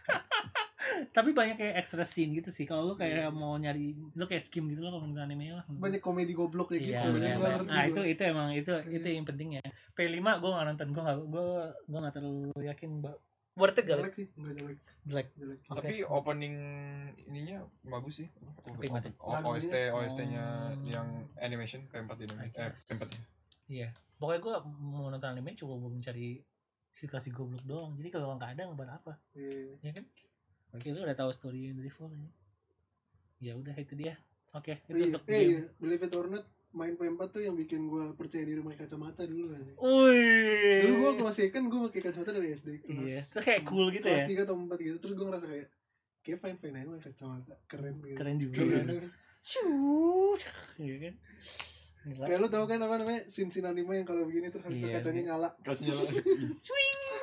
Tapi 1.12 1.30
banyak 1.32 1.56
kayak 1.56 1.76
extra 1.78 2.02
scene 2.02 2.34
gitu 2.34 2.50
sih. 2.50 2.64
Kalau 2.64 2.84
lu 2.84 2.96
kayak 2.96 3.14
Iya. 3.22 3.30
mau 3.30 3.54
nyari, 3.54 3.94
lu 4.12 4.26
kayak 4.26 4.42
skim 4.42 4.66
gitu 4.66 4.82
lah 4.82 4.90
kalau 4.90 5.06
nonton 5.06 5.22
anime 5.22 5.54
lah. 5.54 5.64
Banyak 5.68 6.00
komedi 6.00 6.32
goblok 6.32 6.72
kayak 6.72 6.82
Iya, 6.82 6.92
gitu. 7.04 7.08
Gua 7.12 7.22
iya. 7.22 7.36
ngerti 7.38 7.68
Nah, 7.68 7.78
gua. 7.78 7.88
itu 7.88 8.02
itu 8.08 8.22
emang 8.26 8.50
itu 8.52 8.74
itu 8.90 9.06
Iya. 9.06 9.16
yang 9.16 9.26
penting 9.26 9.50
ya. 9.56 9.64
P5 9.92 10.18
gue 10.40 10.50
gak 10.50 10.66
nonton, 10.66 10.88
gue 10.90 11.04
gak 11.04 11.18
gue 11.22 11.44
gue 11.86 12.00
gak 12.00 12.16
terlalu 12.16 12.50
yakin 12.66 12.90
mbak. 12.98 13.18
Worth 13.54 13.76
it 13.76 13.84
gak? 13.84 14.00
jelek 14.00 14.14
sih, 14.14 14.28
enggak 14.34 14.54
jelek. 14.56 14.78
Jelek. 15.04 15.28
Jelek. 15.36 15.60
Oke. 15.68 15.78
Tapi 15.78 15.96
opening 16.04 16.56
ininya 17.26 17.58
bagus 17.84 18.24
sih. 18.24 18.28
Apa 18.64 18.80
yang 18.80 18.96
mati? 18.96 19.10
O- 19.18 19.44
OST 19.50 19.76
OST-nya 19.92 20.44
Oh. 20.72 20.88
yang 20.88 21.08
animation 21.38 21.84
P4 21.86 22.16
ini. 22.22 22.36
I 22.38 22.48
Eh, 22.48 22.72
guess. 22.72 22.84
P4 22.86 23.04
-nya. 23.06 23.22
Iya. 23.68 23.88
Pokoknya 24.16 24.40
gue 24.40 24.56
mau 24.80 25.08
nonton 25.08 25.30
anime 25.30 25.52
cuma 25.54 25.76
mau 25.76 25.88
mencari 25.88 26.40
situasi 26.92 27.28
goblok 27.30 27.64
doang. 27.64 27.92
Jadi 27.94 28.08
kalau 28.10 28.34
nggak 28.34 28.56
ada 28.56 28.70
buat 28.70 28.88
apa? 28.90 29.20
Iya. 29.34 29.76
Ya 29.82 29.92
kan? 29.92 30.06
Oke, 30.72 30.88
lu 30.88 31.04
udah 31.04 31.18
tahu 31.18 31.32
story 31.32 31.68
yang 31.68 31.76
dari 31.76 31.90
full. 31.90 32.08
Ya 33.38 33.52
udah 33.54 33.76
itu 33.76 33.94
dia. 33.94 34.16
Oke, 34.52 34.80
itu 34.86 34.96
Iya, 34.98 35.06
untuk 35.10 35.24
eh, 35.24 35.32
game. 35.34 35.44
iya. 35.50 35.62
Believe 35.78 36.04
it 36.06 36.14
or 36.14 36.28
not, 36.28 36.44
main 36.72 36.96
P4 36.96 37.22
tuh 37.30 37.42
yang 37.44 37.56
bikin 37.56 37.88
gua 37.88 38.16
percaya 38.16 38.48
diri 38.48 38.64
pakai 38.64 38.88
kacamata 38.88 39.28
dulu 39.28 39.52
kan. 39.52 39.64
Wih. 39.76 40.80
Dulu 40.88 40.94
gua 41.00 41.08
waktu 41.12 41.24
masih 41.28 41.46
kan 41.52 41.64
gua 41.68 41.92
pakai 41.92 42.02
kacamata 42.08 42.32
dari 42.32 42.50
SD. 42.56 42.70
Kelas, 42.82 42.96
Iya. 43.04 43.22
Terus 43.28 43.44
kayak 43.44 43.62
cool 43.68 43.88
gitu 43.92 44.06
kelas 44.08 44.24
ya. 44.24 44.42
3 44.42 44.46
atau 44.48 44.56
4 44.56 44.80
gitu. 44.80 44.98
Terus 45.04 45.14
gua 45.20 45.26
ngerasa 45.32 45.48
kayak 45.52 45.68
kayak 46.22 46.40
fine 46.40 46.58
fine 46.60 46.76
aja 46.80 46.88
pakai 46.88 47.06
kacamata. 47.12 47.56
Keren 47.68 47.96
gitu. 48.00 48.16
Keren 48.16 48.36
juga. 48.40 48.56
Keren. 48.62 48.98
Shoot. 49.42 50.42
Iya 50.80 50.96
kan? 51.02 51.14
Gila. 52.02 52.26
Kayak 52.26 52.40
lu 52.42 52.48
tau 52.50 52.66
kan 52.66 52.80
apa 52.82 52.96
namanya 52.98 53.22
scene-scene 53.30 53.68
anime 53.68 53.94
yang 54.02 54.08
kalau 54.10 54.26
begini 54.26 54.50
terus 54.50 54.66
habis 54.66 54.82
Iya, 54.82 54.98
kacanya 54.98 55.22
iya. 55.22 55.28
nyala. 55.38 55.50
Kasih 55.62 55.84
jalan. 55.94 56.06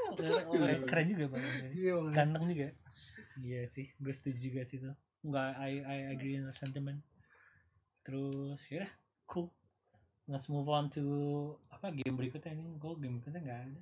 Oh, 0.08 0.56
keren 0.88 1.06
juga 1.12 1.26
bang 1.36 1.44
Iya 1.76 1.94
ganteng 2.10 2.44
juga 2.48 2.68
iya 3.38 3.62
sih 3.70 3.86
gue 4.00 4.10
setuju 4.10 4.50
juga 4.50 4.60
sih 4.66 4.82
tuh 4.82 4.94
nggak 5.22 5.50
I 5.60 5.72
I 5.84 5.98
agree 6.10 6.40
the 6.40 6.50
sentiment 6.50 7.04
terus 8.02 8.58
ya 8.72 8.82
udah, 8.82 8.92
cool. 9.28 9.52
Let's 10.24 10.48
move 10.48 10.66
on 10.66 10.88
to 10.90 11.04
apa 11.68 11.88
game 11.90 12.12
berikutnya 12.14 12.52
ini? 12.52 12.74
Gue 12.74 12.96
game 12.96 13.16
berikutnya 13.16 13.40
nggak 13.40 13.60
ada. 13.62 13.80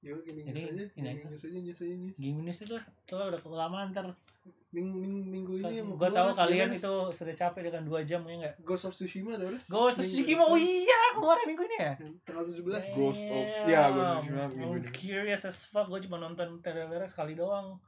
Ya 0.00 0.12
udah 0.12 0.24
gaming 0.26 0.44
news 0.46 0.60
aja. 0.60 0.68
ini 0.68 0.84
Gaming 0.94 1.16
aja. 1.16 1.28
news 1.30 1.42
aja, 1.42 1.58
news 1.58 1.78
aja, 1.78 1.94
news. 1.96 2.16
game 2.18 2.38
ini 2.38 2.52
sih 2.52 2.64
tuh 2.66 2.76
telah 3.04 3.24
udah 3.30 3.40
kelamaan 3.40 3.88
ntar. 3.90 4.12
Minggu, 4.68 4.98
minggu, 4.98 5.20
minggu 5.24 5.52
ini 5.56 5.74
yang 5.78 5.88
gue 5.88 6.10
tahu 6.10 6.28
kalian 6.34 6.74
itu 6.74 6.92
sudah 7.08 7.32
capek 7.32 7.70
dengan 7.70 7.86
dua 7.86 8.02
jam 8.02 8.20
ya 8.22 8.34
nggak? 8.36 8.54
Ghost 8.60 8.84
of 8.84 8.92
Tsushima 8.92 9.38
tau 9.38 9.48
Res? 9.48 9.64
Ghost 9.64 9.96
of 9.96 10.04
Tsushima. 10.04 10.44
Oh 10.44 10.58
iya 10.58 11.00
keluar 11.14 11.38
minggu 11.40 11.62
ini 11.64 11.76
ya? 11.78 11.92
Tanggal 12.20 12.44
17 12.44 12.60
Ghost 12.92 13.24
of- 13.24 13.64
ya, 13.64 13.88
Ghost 13.88 13.96
of 13.96 14.20
Tsushima 14.20 14.44
minggu 14.50 14.74
I'm 14.74 14.82
ini. 14.82 14.90
curious 14.92 15.42
as 15.42 15.64
fuck. 15.64 15.86
Gue 15.86 16.02
cuma 16.02 16.18
nonton 16.18 16.60
trailernya 16.60 17.06
sekali 17.06 17.32
doang. 17.32 17.78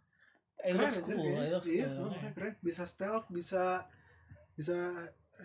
It 0.56 0.72
Keren 0.72 0.80
looks 0.80 0.96
aja 0.96 1.12
cool 1.12 1.36
it 1.36 1.50
looks 1.52 1.68
Iya, 1.68 1.86
cool. 1.92 2.10
keren. 2.32 2.54
Bisa 2.64 2.82
stealth, 2.88 3.26
bisa 3.28 3.84
bisa 4.54 4.78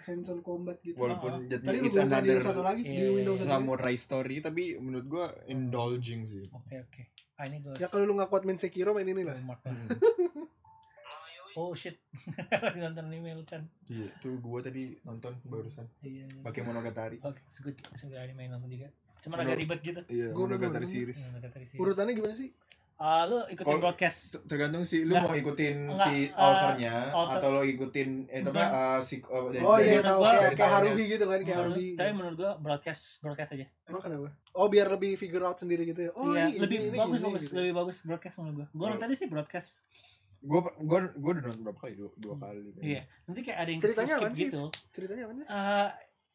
hands 0.01 0.27
on 0.27 0.39
combat 0.39 0.77
gitu. 0.79 0.95
Walaupun 0.95 1.31
Tadi 1.41 1.51
jadinya 1.51 1.71
lu 1.73 1.85
it's 1.85 1.97
another 1.97 2.37
satu 2.39 2.61
lagi 2.61 2.81
Iya, 2.81 2.89
di 2.89 2.95
iya. 2.97 3.09
Windows 3.13 3.37
lagi. 3.37 3.49
samurai 3.49 3.95
story 3.95 4.35
tapi 4.39 4.63
menurut 4.77 5.05
gua 5.05 5.25
indulging 5.45 6.25
sih. 6.25 6.45
oke 6.47 6.75
oke 6.81 7.01
ah 7.35 7.45
ini 7.45 7.57
gue 7.59 7.73
Ya 7.75 7.87
kalau 7.87 8.05
lu 8.05 8.13
gak 8.13 8.29
kuat 8.29 8.43
main 8.43 8.55
Sekiro 8.55 8.91
main 8.91 9.05
ini 9.05 9.21
lah. 9.21 9.35
Oh 11.51 11.75
shit, 11.75 11.99
lagi 12.63 12.79
nonton 12.79 13.11
anime 13.11 13.35
lu 13.35 13.43
kan? 13.43 13.59
Iya, 13.85 14.07
tuh 14.23 14.39
gua 14.39 14.63
tadi 14.63 14.95
nonton 15.03 15.35
barusan 15.43 15.83
Iya. 15.99 16.23
iya. 16.23 16.39
pakai 16.39 16.63
Monogatari. 16.63 17.19
Oke, 17.19 17.43
sebut 17.51 17.75
sebut 17.91 18.15
anime 18.15 18.47
nonton 18.47 18.71
juga. 18.71 18.87
Cuma 19.19 19.35
agak 19.35 19.59
ribet 19.59 19.83
gitu. 19.83 19.99
Iya, 20.07 20.31
Gua 20.31 20.47
Monogatari 20.47 20.87
series. 20.87 21.19
Hmm, 21.19 21.43
di 21.43 21.67
sini. 21.67 21.75
Urutannya 21.75 22.15
gimana 22.15 22.31
sih? 22.31 22.55
Ah, 23.01 23.25
lu 23.25 23.41
ikutin 23.43 23.65
Kalau- 23.65 23.81
broadcast. 23.81 24.19
T- 24.31 24.45
Tergantung 24.45 24.83
sih 24.83 25.01
lu 25.01 25.11
Nggak, 25.11 25.25
mau 25.25 25.33
ikutin 25.33 25.77
nggak, 25.89 26.05
si 26.05 26.15
eh, 26.23 26.37
authornya 26.37 26.93
author- 27.09 27.33
atau 27.35 27.49
lo 27.49 27.61
ikutin 27.63 28.09
eh 28.27 28.39
itu 28.39 28.49
apa 28.51 28.61
eh, 28.61 28.99
si 29.01 29.15
oh, 29.25 29.49
dari- 29.49 29.65
Oh 29.65 29.75
iya 29.75 29.99
tahu 29.99 30.19
gua- 30.19 30.33
kayak 30.37 30.53
kayak. 30.53 30.69
Haruhi 30.71 31.03
gitu 31.09 31.23
kan, 31.25 31.39
kayak 31.41 31.57
Haruhi. 31.59 31.87
Tapi 31.95 32.11
menurut 32.11 32.35
gua 32.37 32.51
broadcast 32.55 33.01
broadcast 33.19 33.51
aja. 33.51 33.65
Emang 33.83 33.99
kenapa? 33.99 34.29
Oh 34.53 34.67
biar 34.67 34.85
lebih 34.87 35.11
figure 35.15 35.41
out 35.41 35.57
sendiri 35.57 35.81
gitu 35.83 36.01
ya. 36.03 36.11
Oh 36.13 36.29
iya, 36.31 36.45
ini 36.45 36.61
lebih 36.61 36.77
ini, 36.83 36.95
bagus 36.95 37.17
ini, 37.17 37.25
bagus, 37.25 37.41
gitu. 37.41 37.53
lebih 37.55 37.73
bagus 37.73 37.97
broadcast 38.03 38.35
menurut 38.37 38.55
gua. 38.55 38.67
Gua 38.71 38.85
Oh. 38.85 38.89
nonton 38.93 39.09
sih 39.11 39.25
broadcast. 39.27 39.71
gua 40.39 40.59
gua 40.75 40.99
gua 41.11 41.31
udah 41.31 41.43
nonton 41.47 41.61
berapa 41.63 41.79
kali 41.79 41.93
dua, 41.95 42.09
dua 42.15 42.35
kali 42.35 42.59
Iya. 42.79 43.01
Nanti 43.23 43.39
kayak 43.41 43.57
ada 43.57 43.69
yang 43.71 43.79
Ceritanya 43.79 44.09
skip 44.11 44.21
apaan 44.21 44.33
sih? 44.35 44.45
gitu. 44.47 44.63
Ceritanya 44.91 45.23
apa 45.23 45.33
sih? 45.33 45.45
Eh, 45.47 45.89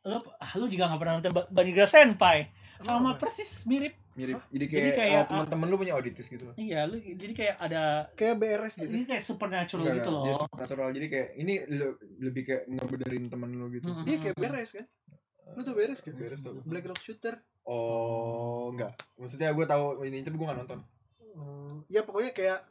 lu 0.05 0.19
ah, 0.37 0.51
lu 0.57 0.65
juga 0.67 0.85
gak 0.89 0.99
pernah 0.99 1.15
nonton 1.15 1.33
Ba- 1.33 1.49
Banigra 1.49 1.87
Senpai. 1.87 2.39
Sama 2.79 3.11
apa? 3.13 3.19
persis 3.21 3.63
mirip. 3.65 3.95
Mirip 4.17 4.41
jadi 4.49 4.65
Jadi 4.65 4.67
kayak, 4.67 4.95
kayak, 4.97 5.13
eh, 5.15 5.25
teman-teman 5.29 5.67
lu 5.67 5.77
punya 5.77 5.93
auditis 5.93 6.27
gitu 6.27 6.43
loh 6.43 6.55
Iya, 6.57 6.81
lu 6.85 6.97
jadi 6.97 7.33
kayak 7.33 7.57
ada 7.59 7.83
Kayak 8.13 8.35
BRS 8.39 8.75
gitu. 8.77 8.89
ini 8.91 9.05
kayak 9.05 9.23
supernatural 9.23 9.83
Enggak, 9.83 9.97
gitu 9.99 10.11
loh. 10.11 10.25
supernatural 10.35 10.89
jadi 10.91 11.07
kayak 11.07 11.29
ini 11.37 11.55
le- 11.69 11.99
lebih 12.19 12.43
kayak 12.43 12.63
ngebenerin 12.67 13.25
temen 13.27 13.51
lu 13.53 13.67
gitu 13.71 13.87
Mm-mm. 13.87 14.05
Iya 14.05 14.17
kayak 14.19 14.37
BRS 14.37 14.71
kan. 14.75 14.87
Lu 15.49 15.61
tuh 15.61 15.75
BRS 15.75 16.01
kan? 16.01 16.13
Beres 16.13 16.41
tuh. 16.41 16.59
Black 16.63 16.85
Rock 16.85 16.99
Shooter. 16.99 17.37
oh 17.63 18.71
enggak 18.71 18.91
maksudnya 19.15 19.51
gue 19.51 19.63
tahu 19.65 19.85
ini 20.03 20.23
tapi 20.23 20.35
gue 20.35 20.47
gak 20.47 20.59
nonton 20.59 20.81
Oh, 21.35 21.85
ya 21.87 22.01
pokoknya 22.01 22.33
kayak 22.33 22.65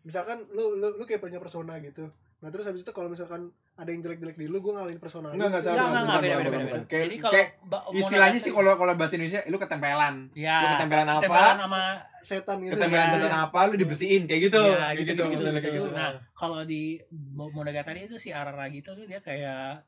misalkan 0.00 0.40
lu 0.48 0.72
lu 0.74 0.94
lu 0.94 1.04
kayak 1.04 1.20
punya 1.20 1.36
persona 1.36 1.76
gitu. 1.78 2.08
Nah 2.38 2.48
terus 2.48 2.64
habis 2.64 2.80
itu 2.80 2.92
kalau 2.92 3.06
misalkan 3.06 3.50
ada 3.74 3.88
yang 3.88 3.98
jelek-jelek 4.00 4.34
di 4.34 4.46
lu, 4.46 4.58
gue 4.58 4.70
ngalahin 4.70 4.96
persona. 4.96 5.30
Enggak, 5.30 5.50
enggak, 5.50 5.62
salah, 5.64 5.74
Enggak, 5.74 5.86
enggak, 5.88 6.02
enggak, 6.02 6.18
beda, 6.18 6.36
beda, 6.38 6.58
beda. 6.60 6.80
Kayak- 6.84 7.02
Jadi 7.04 7.16
kalau 7.16 7.32
kayak 7.32 7.48
istilahnya 7.92 8.38
sih 8.38 8.52
kalau 8.52 8.72
kalau 8.74 8.92
bahasa 8.94 9.12
Indonesia 9.14 9.40
lu 9.44 9.56
ketempelan 9.56 10.14
ya, 10.32 10.56
lu 10.56 10.66
ketempelan 10.72 11.06
apa 11.08 11.18
ketempelan 11.18 11.56
sama 11.56 11.82
setan 12.20 12.56
gitu. 12.60 12.72
ketempelan 12.72 13.04
Iya. 13.04 13.14
setan 13.16 13.34
apa 13.40 13.58
lu 13.64 13.74
dibersihin 13.74 14.22
kayak 14.24 14.40
gitu 14.44 14.60
ya, 14.60 14.76
kayak 14.88 14.96
gitu, 14.96 15.10
gitu 15.10 15.22
gitu, 15.24 15.42
gitu, 15.44 15.58
gitu. 15.60 15.68
gitu 15.82 15.88
Nah, 15.92 16.10
kalau 16.32 16.60
di 16.62 16.82
Mo- 17.10 17.50
Monogatari 17.50 18.00
itu 18.04 18.16
si 18.16 18.30
Araragi 18.30 18.78
itu 18.78 18.90
tuh 18.92 19.04
dia 19.04 19.18
kayak 19.18 19.82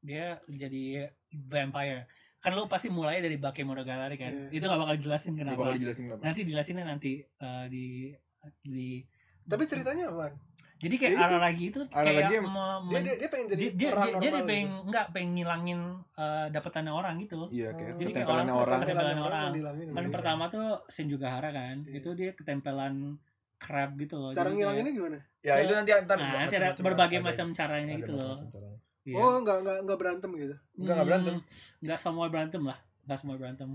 dia 0.00 0.26
jadi 0.46 1.10
vampire. 1.32 2.06
Kan 2.38 2.54
lu 2.54 2.66
pasti 2.66 2.86
mulai 2.88 3.18
dari 3.18 3.34
Bake 3.36 3.62
Monogatari 3.62 4.14
kan. 4.14 4.30
Iya. 4.46 4.54
Itu 4.54 4.64
gak 4.64 4.78
bakal 4.80 4.96
jelasin 4.96 5.34
kenapa. 5.34 5.58
bakal 5.60 5.74
dijelasin 5.74 6.02
kenapa 6.06 6.22
Nanti 6.22 6.40
jelasinnya 6.44 6.84
nanti 6.84 7.12
eh, 7.18 7.64
di 7.66 8.14
di 8.60 9.02
Tapi 9.42 9.62
ceritanya 9.64 10.06
apa? 10.08 10.30
Jadi 10.76 10.94
kayak 10.94 11.08
Ya 11.08 11.16
itu. 11.16 11.24
Araragi 11.26 11.64
itu 11.66 11.80
Araragi 11.88 12.16
kayak 12.26 12.30
em- 12.36 12.46
me- 12.46 12.52
Dia, 12.52 12.92
men- 12.92 13.02
dia, 13.02 13.14
dia 13.16 13.28
pengen 13.28 13.46
jadi 13.46 13.62
dia, 13.62 13.70
dia, 13.72 13.88
orang 13.88 14.04
dia, 14.04 14.12
dia 14.14 14.30
normal 14.30 14.44
pengen 14.46 14.68
gitu. 14.68 14.84
enggak 14.84 15.06
pengen 15.10 15.30
ngilangin 15.32 15.80
eh, 16.14 16.46
dapetannya 16.48 16.92
orang 16.92 17.14
gitu. 17.18 17.36
iya 17.48 17.68
kayak 17.70 17.92
Oh. 17.92 17.98
Jadi 17.98 18.10
kayak 18.12 18.28
orang- 18.28 18.48
orang 18.52 18.78
ketempelan 18.80 19.18
orang. 19.18 19.44
dihilangin 19.50 19.86
Kan 19.88 20.02
gitu. 20.02 20.12
pertama 20.12 20.44
tuh 20.46 20.66
Shinjugahara 20.86 21.50
kan. 21.50 21.76
Iya. 21.82 21.96
Itu 21.96 22.08
dia 22.12 22.30
ketempelan 22.32 22.94
crab 23.56 23.90
gitu 23.96 24.14
loh. 24.14 24.30
Cara 24.30 24.48
ngilanginnya 24.48 24.92
gimana? 24.92 25.18
ya 25.40 25.54
itu 25.58 25.72
nanti 25.72 25.90
ntar 25.96 26.18
Nah, 26.18 26.42
nanti 26.42 26.54
ada 26.54 26.66
macam-macam 26.66 26.84
berbagai 26.84 27.18
macam 27.22 27.46
caranya 27.52 27.94
gitu 27.94 28.12
loh. 28.12 28.36
Iya. 29.02 29.14
Oh, 29.14 29.38
enggak 29.38 29.56
enggak 29.62 29.76
enggak 29.80 29.96
berantem 29.96 30.30
gitu. 30.34 30.54
enggak, 30.74 30.92
enggak 30.92 31.06
berantem. 31.06 31.34
Hmm, 31.36 31.80
Enggak 31.80 31.98
semua 31.98 32.26
berantem 32.26 32.62
lah. 32.62 32.78
Enggak 33.00 33.18
semua 33.22 33.36
berantem. 33.36 33.68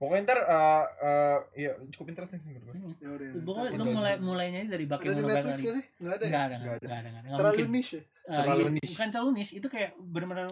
Pokoknya 0.00 0.22
ntar 0.24 0.38
eh, 0.40 0.84
eh, 0.98 1.38
ya 1.60 1.70
cukup 1.90 2.06
interesting 2.08 2.40
sih 2.40 2.56
menurut 2.56 2.72
gue 2.72 2.74
Hmm. 2.80 2.96
Ya 2.98 3.10
udah. 3.12 3.28
Pokoknya 3.38 3.70
lu 3.70 3.84
mulai 3.92 4.14
mulainya 4.18 4.60
dari 4.66 4.82
Ada 4.82 4.90
Bake 4.90 5.02
di 5.02 5.08
Netflix 5.10 5.20
Monogatari. 5.20 5.60
gak 5.60 5.74
sih? 5.76 5.84
Enggak 5.94 6.10
ada 6.10 6.24
ya? 6.24 6.26
Enggak 6.26 6.40
ada, 6.40 6.56
Nggak 6.56 6.56
enggak 6.56 6.72
ada. 6.72 6.88
ada, 6.90 6.96
enggak 7.02 7.20
ada. 7.20 7.20
Nggak 7.22 7.38
Terlalu 7.38 7.52
mungkin. 7.54 7.74
niche 7.74 7.92
ya? 7.92 8.00
Eh, 8.00 8.36
terlalu 8.38 8.60
iya, 8.62 8.70
niche. 8.72 8.90
Bukan 8.90 9.08
terlalu 9.10 9.30
niche, 9.34 9.52
itu 9.54 9.66
kayak 9.68 9.90
benar-benar 9.98 10.46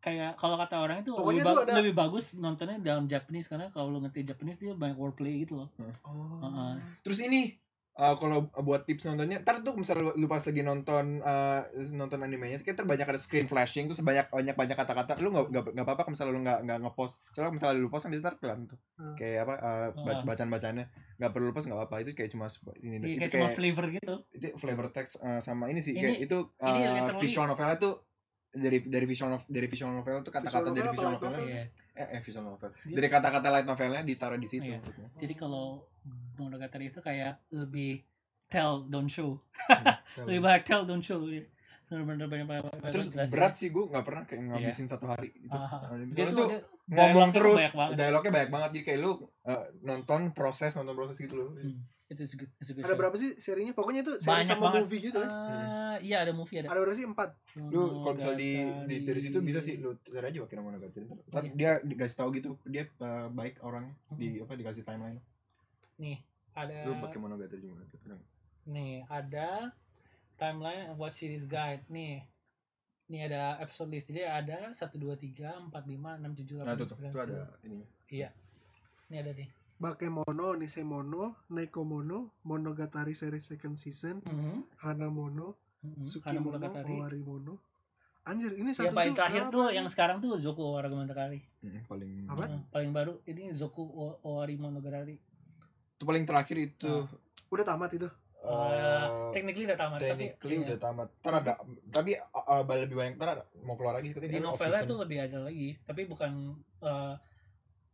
kayak 0.00 0.30
kalau 0.34 0.56
kata 0.56 0.76
orang 0.78 0.96
itu 1.00 1.10
Pokoknya 1.10 1.42
lebih, 1.42 1.48
ba- 1.50 1.64
ada- 1.64 1.76
lebih 1.78 1.94
bagus 1.94 2.24
nontonnya 2.34 2.76
dalam 2.78 3.04
Japanese 3.04 3.46
karena 3.46 3.66
kalau 3.68 3.88
lu 3.88 4.00
ngerti 4.00 4.20
Japanese 4.22 4.56
dia 4.56 4.72
banyak 4.72 4.94
wordplay 4.94 5.34
gitu 5.38 5.56
loh. 5.56 5.68
Oh. 6.02 6.40
Heeh. 6.40 6.72
terus 7.00 7.20
ini 7.20 7.56
eh, 7.94 8.14
kalau 8.16 8.38
buat 8.58 8.82
tips 8.82 9.04
nontonnya 9.04 9.38
ntar 9.38 9.60
tuh 9.60 9.72
misalnya 9.72 10.02
lu, 10.04 10.12
lu 10.16 10.26
pas 10.26 10.40
lagi 10.40 10.60
nonton 10.60 11.04
eh, 11.16 11.60
nonton 11.90 12.18
animenya 12.18 12.58
kan 12.58 12.74
ntar 12.74 12.84
banyak 12.84 13.06
ada 13.06 13.16
screen 13.16 13.44
flashing 13.44 13.86
terus 13.86 14.00
banyak 14.00 14.26
banyak 14.28 14.52
banyak 14.52 14.74
kata-kata 14.74 15.14
lu 15.16 15.30
nggak 15.30 15.46
nggak 15.48 15.64
nggak 15.70 15.84
apa-apa 15.84 16.02
kalau 16.02 16.12
misalnya 16.12 16.32
lu 16.32 16.40
nggak 16.40 16.58
nggak 16.60 16.78
ngepost 16.80 17.14
soalnya 17.30 17.52
misalnya 17.52 17.76
lu 17.76 17.86
post 17.86 18.02
kan 18.02 18.10
bisa 18.10 18.22
ntar 18.22 18.36
kelam 18.36 18.60
tuh 18.64 18.78
Hmm. 18.94 19.14
kayak 19.14 19.42
apa 19.42 19.54
eh, 19.56 19.88
ba- 19.96 20.10
Ah. 20.12 20.22
bacaan 20.24 20.48
bacaannya 20.48 20.84
nggak 21.16 21.30
perlu 21.30 21.44
lu 21.44 21.52
post 21.52 21.66
nggak 21.66 21.78
apa-apa 21.80 21.96
itu 22.00 22.10
kayak 22.12 22.30
cuma 22.30 22.46
sebu- 22.46 22.74
ini 22.76 22.94
Iya, 22.96 22.98
itu 22.98 23.18
kayak 23.20 23.30
cuma 23.32 23.42
kayak 23.44 23.56
flavor 23.56 23.86
gitu. 23.92 24.14
itu 24.32 24.46
flavor 24.56 24.86
text 24.88 25.14
eh, 25.18 25.40
sama 25.40 25.64
ini 25.66 25.78
sih 25.78 25.92
Ini- 25.92 26.02
kayak 26.04 26.18
itu 26.20 26.38
ini 26.60 26.78
eh, 26.80 26.90
literally- 26.96 27.22
visual 27.22 27.46
novelnya 27.46 27.76
tuh 27.76 27.94
dari 28.50 28.78
dari 28.80 29.02
visual 29.04 29.30
novel 29.32 29.46
dari 29.48 29.66
visual 29.66 29.90
novel 29.92 30.14
tuh 30.20 30.30
kata-kata 30.30 30.50
Visual 30.62 30.66
dari 30.68 30.78
novel 30.80 30.94
visual 30.94 31.06
apa 31.08 31.14
light 31.16 31.22
novelnya 31.24 31.38
novel? 31.40 31.50
Iya. 31.52 31.64
eh, 31.96 32.08
eh 32.08 32.20
visual 32.20 32.44
novel 32.44 32.68
Dia- 32.72 32.96
dari 32.96 33.08
kata-kata 33.08 33.48
light 33.48 33.66
novelnya 33.66 34.02
ditaruh 34.04 34.34
di 34.36 34.46
situ 34.46 34.62
Iya. 34.64 34.78
maksudnya 34.78 35.08
Jadi 35.16 35.34
kalau 35.36 35.66
Monogatari 36.34 36.88
itu 36.88 36.98
kayak 36.98 37.40
lebih 37.50 38.02
tell 38.46 38.84
don't 38.84 39.08
show. 39.08 39.40
Hmm. 39.64 39.96
Lebih 40.26 40.40
banyak 40.40 40.62
tell 40.62 40.82
don't 40.82 41.00
show. 41.00 41.22
Iya. 41.22 41.46
Bener-bener 41.84 42.26
banyak 42.26 42.46
banyak 42.46 42.62
banyak 42.64 42.90
terus 42.90 43.06
berat 43.28 43.54
sih 43.54 43.68
gue 43.68 43.84
nggak 43.84 44.02
pernah 44.02 44.22
kayak 44.22 44.40
ngabisin 44.46 44.86
satu 44.86 45.06
hari 45.06 45.30
gitu. 45.32 45.52
Ah, 45.52 45.84
Nah, 45.86 46.00
dia 46.06 46.26
tuh 46.28 46.48
dia- 46.48 46.64
ngomong 46.86 47.30
terus 47.30 47.56
banyak 47.56 47.74
banget. 47.74 47.94
dialognya 47.98 48.32
banyak 48.32 48.50
banget 48.50 48.70
jadi 48.70 48.84
kayak 48.84 48.98
lu 49.00 49.10
uh, 49.10 49.20
nonton 49.80 50.20
proses 50.30 50.72
nonton 50.72 50.92
proses 50.92 51.16
gitu 51.16 51.34
loh 51.34 51.50
Hmm. 51.52 51.80
Itu 52.04 52.20
is 52.20 52.34
good, 52.34 52.52
it's 52.58 52.68
a 52.68 52.74
good 52.74 52.84
Ada 52.84 52.90
show. 52.90 53.00
berapa 53.00 53.16
sih 53.16 53.30
serinya? 53.38 53.72
Pokoknya 53.72 54.00
itu 54.00 54.12
seri 54.14 54.28
Banyak 54.30 54.44
sama 54.46 54.60
banget. 54.66 54.80
movie 54.82 55.00
gitu 55.02 55.18
kan. 55.18 55.30
Ah, 55.30 55.96
iya 55.98 56.16
ada 56.18 56.32
movie 56.32 56.56
ada. 56.58 56.68
Ada 56.68 56.78
berapa 56.78 56.92
sih? 56.94 57.06
Empat. 57.06 57.30
lu 57.66 57.80
kalau 57.98 58.14
misalnya 58.14 58.38
di, 58.38 58.50
di 58.84 58.96
dari 59.02 59.20
situ 59.20 59.38
bisa 59.40 59.58
sih 59.58 59.74
lu 59.78 59.96
cari 59.98 60.26
aja 60.26 60.38
pakai 60.38 60.56
Monogatari 60.58 61.04
ntar 61.26 61.42
Iya. 61.42 61.52
dia 61.54 61.70
dikasih 61.82 62.16
tahu 62.18 62.28
gitu 62.32 62.48
dia 62.62 62.84
uh, 62.98 63.28
baik 63.30 63.56
orangnya 63.60 63.96
di 64.10 64.36
apa 64.36 64.52
dikasih 64.52 64.82
timeline 64.82 65.16
Nih, 65.96 66.18
ada 66.54 66.86
lu 66.86 66.98
pakai 66.98 67.18
Monogatari 67.18 67.62
juga 67.62 67.86
kadang 68.02 68.20
nih 68.64 69.04
ada 69.12 69.76
timeline 70.40 70.96
watch 70.96 71.20
series 71.20 71.44
guide 71.44 71.84
nih. 71.86 72.24
Nih 73.12 73.20
ada 73.28 73.60
episode 73.60 73.92
list. 73.92 74.08
Jadi 74.08 74.24
ada 74.24 74.72
1 74.72 74.96
2 74.96 75.12
3 75.20 75.68
4 75.68 75.68
5 75.68 76.16
6 76.16 76.40
7 76.40 76.64
8 76.64 76.64
nah 76.64 76.74
tuh 76.74 76.86
tuh 76.88 76.96
9 76.96 77.12
tuh 77.12 77.20
ada 77.20 77.40
ini 77.62 77.84
Ini 79.12 79.16
ada 79.20 79.32
nih. 79.36 79.48
Bakemono, 79.74 80.56
Nisemono, 80.56 81.44
Nekomono, 81.52 82.32
Monogatari 82.46 83.12
series 83.12 83.44
second 83.44 83.76
season, 83.76 84.24
Mhm. 84.24 84.64
Hanamono, 84.80 85.60
Mhm. 85.84 85.92
Hana 85.92 86.04
Tsukimono, 86.08 86.56
Monogatari. 86.56 86.94
Owarimono. 86.96 87.54
Anjir, 88.24 88.56
ini 88.56 88.72
Ya 88.72 88.88
satu 88.88 88.96
paling 88.96 89.12
tuh 89.12 89.18
terakhir 89.20 89.42
berapa 89.44 89.52
tuh 89.52 89.66
yang 89.76 89.86
sekarang 89.92 90.16
tuh 90.24 90.32
Zoku 90.40 90.64
Owari 90.64 90.88
Hmm, 91.60 91.84
paling 91.84 92.10
Apa? 92.24 92.48
Hmm, 92.48 92.64
paling 92.72 92.90
baru 92.96 93.20
ini 93.28 93.52
Zoku 93.52 93.84
Owari 94.24 94.56
Monogatari. 94.56 95.20
itu 95.20 95.33
paling 96.04 96.24
terakhir 96.28 96.56
itu. 96.60 97.08
Udah 97.50 97.64
tamat 97.64 97.90
itu. 97.96 98.08
Uh, 98.44 98.52
uh, 98.52 99.32
technically 99.32 99.64
udah 99.64 99.80
tamat 99.80 99.98
tapi 100.04 100.36
technically 100.36 100.56
iya. 100.60 100.64
udah 100.68 100.76
tamat. 100.76 101.08
Ntar 101.24 101.34
ada 101.40 101.52
tapi 101.88 102.12
uh, 102.12 102.60
uh, 102.60 102.76
lebih 102.76 102.96
banyak 103.00 103.16
ntar 103.16 103.40
ada, 103.40 103.44
mau 103.64 103.72
keluar 103.72 103.96
lagi 103.96 104.12
tapi 104.12 104.28
di 104.28 104.36
novelnya 104.36 104.84
tuh 104.84 105.00
lebih 105.00 105.18
ada 105.24 105.38
lagi 105.48 105.72
tapi 105.88 106.04
bukan 106.04 106.52
eh, 106.84 107.14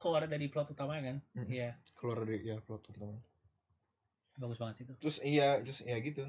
keluar 0.02 0.26
dari 0.26 0.50
plot 0.50 0.74
utamanya 0.74 1.14
kan? 1.14 1.16
Iya. 1.46 1.78
Keluar 1.94 2.26
dari 2.26 2.42
ya 2.42 2.58
plot 2.58 2.82
pertama 2.82 3.22
bagus 4.40 4.58
banget 4.58 4.74
sih 4.80 4.84
itu. 4.88 4.94
Terus 4.98 5.16
iya 5.22 5.48
terus 5.62 5.80
ya 5.86 5.96
gitu. 6.02 6.26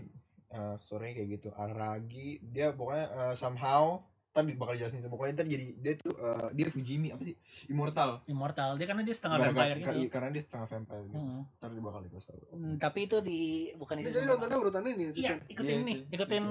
Uh, 0.52 0.76
storynya 0.84 1.24
kayak 1.24 1.30
gitu. 1.40 1.50
Aragi 1.56 2.44
dia 2.44 2.76
pokoknya 2.76 3.08
uh, 3.16 3.34
somehow 3.34 4.04
tadi 4.32 4.56
bakal 4.56 4.74
jelasin 4.74 5.04
pokoknya 5.06 5.34
ntar 5.36 5.46
jadi 5.46 5.68
dia 5.76 5.94
tuh 5.96 6.12
eh, 6.14 6.48
dia 6.52 6.66
Fujimi 6.68 7.12
apa 7.12 7.20
sih 7.22 7.36
immortal 7.68 8.24
Immortal. 8.26 8.76
Dia 8.76 8.88
karena 8.88 9.04
dia 9.04 9.12
setengah 9.12 9.38
Gara-gara- 9.38 9.76
vampire 9.76 9.80
gitu. 10.00 10.10
karena 10.10 10.30
dia 10.30 10.42
setengah 10.42 10.68
vampire 10.68 11.04
gitu. 11.06 11.16
Hmm. 11.18 11.42
ntar 11.54 11.70
dia 11.70 11.82
bakal 11.82 12.00
dikasih 12.02 12.28
tahu 12.30 12.40
Hmm, 12.52 12.76
tapi 12.78 13.00
itu 13.06 13.18
di 13.20 13.40
bukan 13.76 13.94
di 13.94 14.04
jadi 14.06 14.26
nontonnya 14.26 14.58
urutannya 14.58 14.92
ini 14.94 15.04
ya, 15.04 15.12
Iya, 15.14 15.36
ikutin 15.46 15.76
Iya, 15.76 15.84
nih, 15.84 15.98
itu. 16.02 16.14
ikutin 16.14 16.44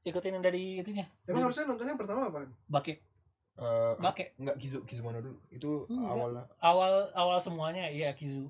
ikutin 0.00 0.30
yang 0.30 0.44
dari 0.44 0.62
itunya. 0.78 1.04
Emang 1.24 1.42
harusnya 1.42 1.64
nontonnya 1.66 1.92
yang 1.92 2.00
pertama 2.00 2.20
apaan? 2.26 2.48
Bake, 2.66 2.94
Eh, 3.58 3.92
bake. 3.98 4.24
enggak 4.36 4.56
Kizu 4.56 4.78
Kizumono 4.84 5.18
dulu 5.18 5.36
itu 5.48 5.70
Enggak. 5.86 6.08
awalnya 6.08 6.44
Awal 6.60 6.92
awal 7.12 7.38
semuanya 7.38 7.88
iya 7.88 8.12
Kizu. 8.12 8.46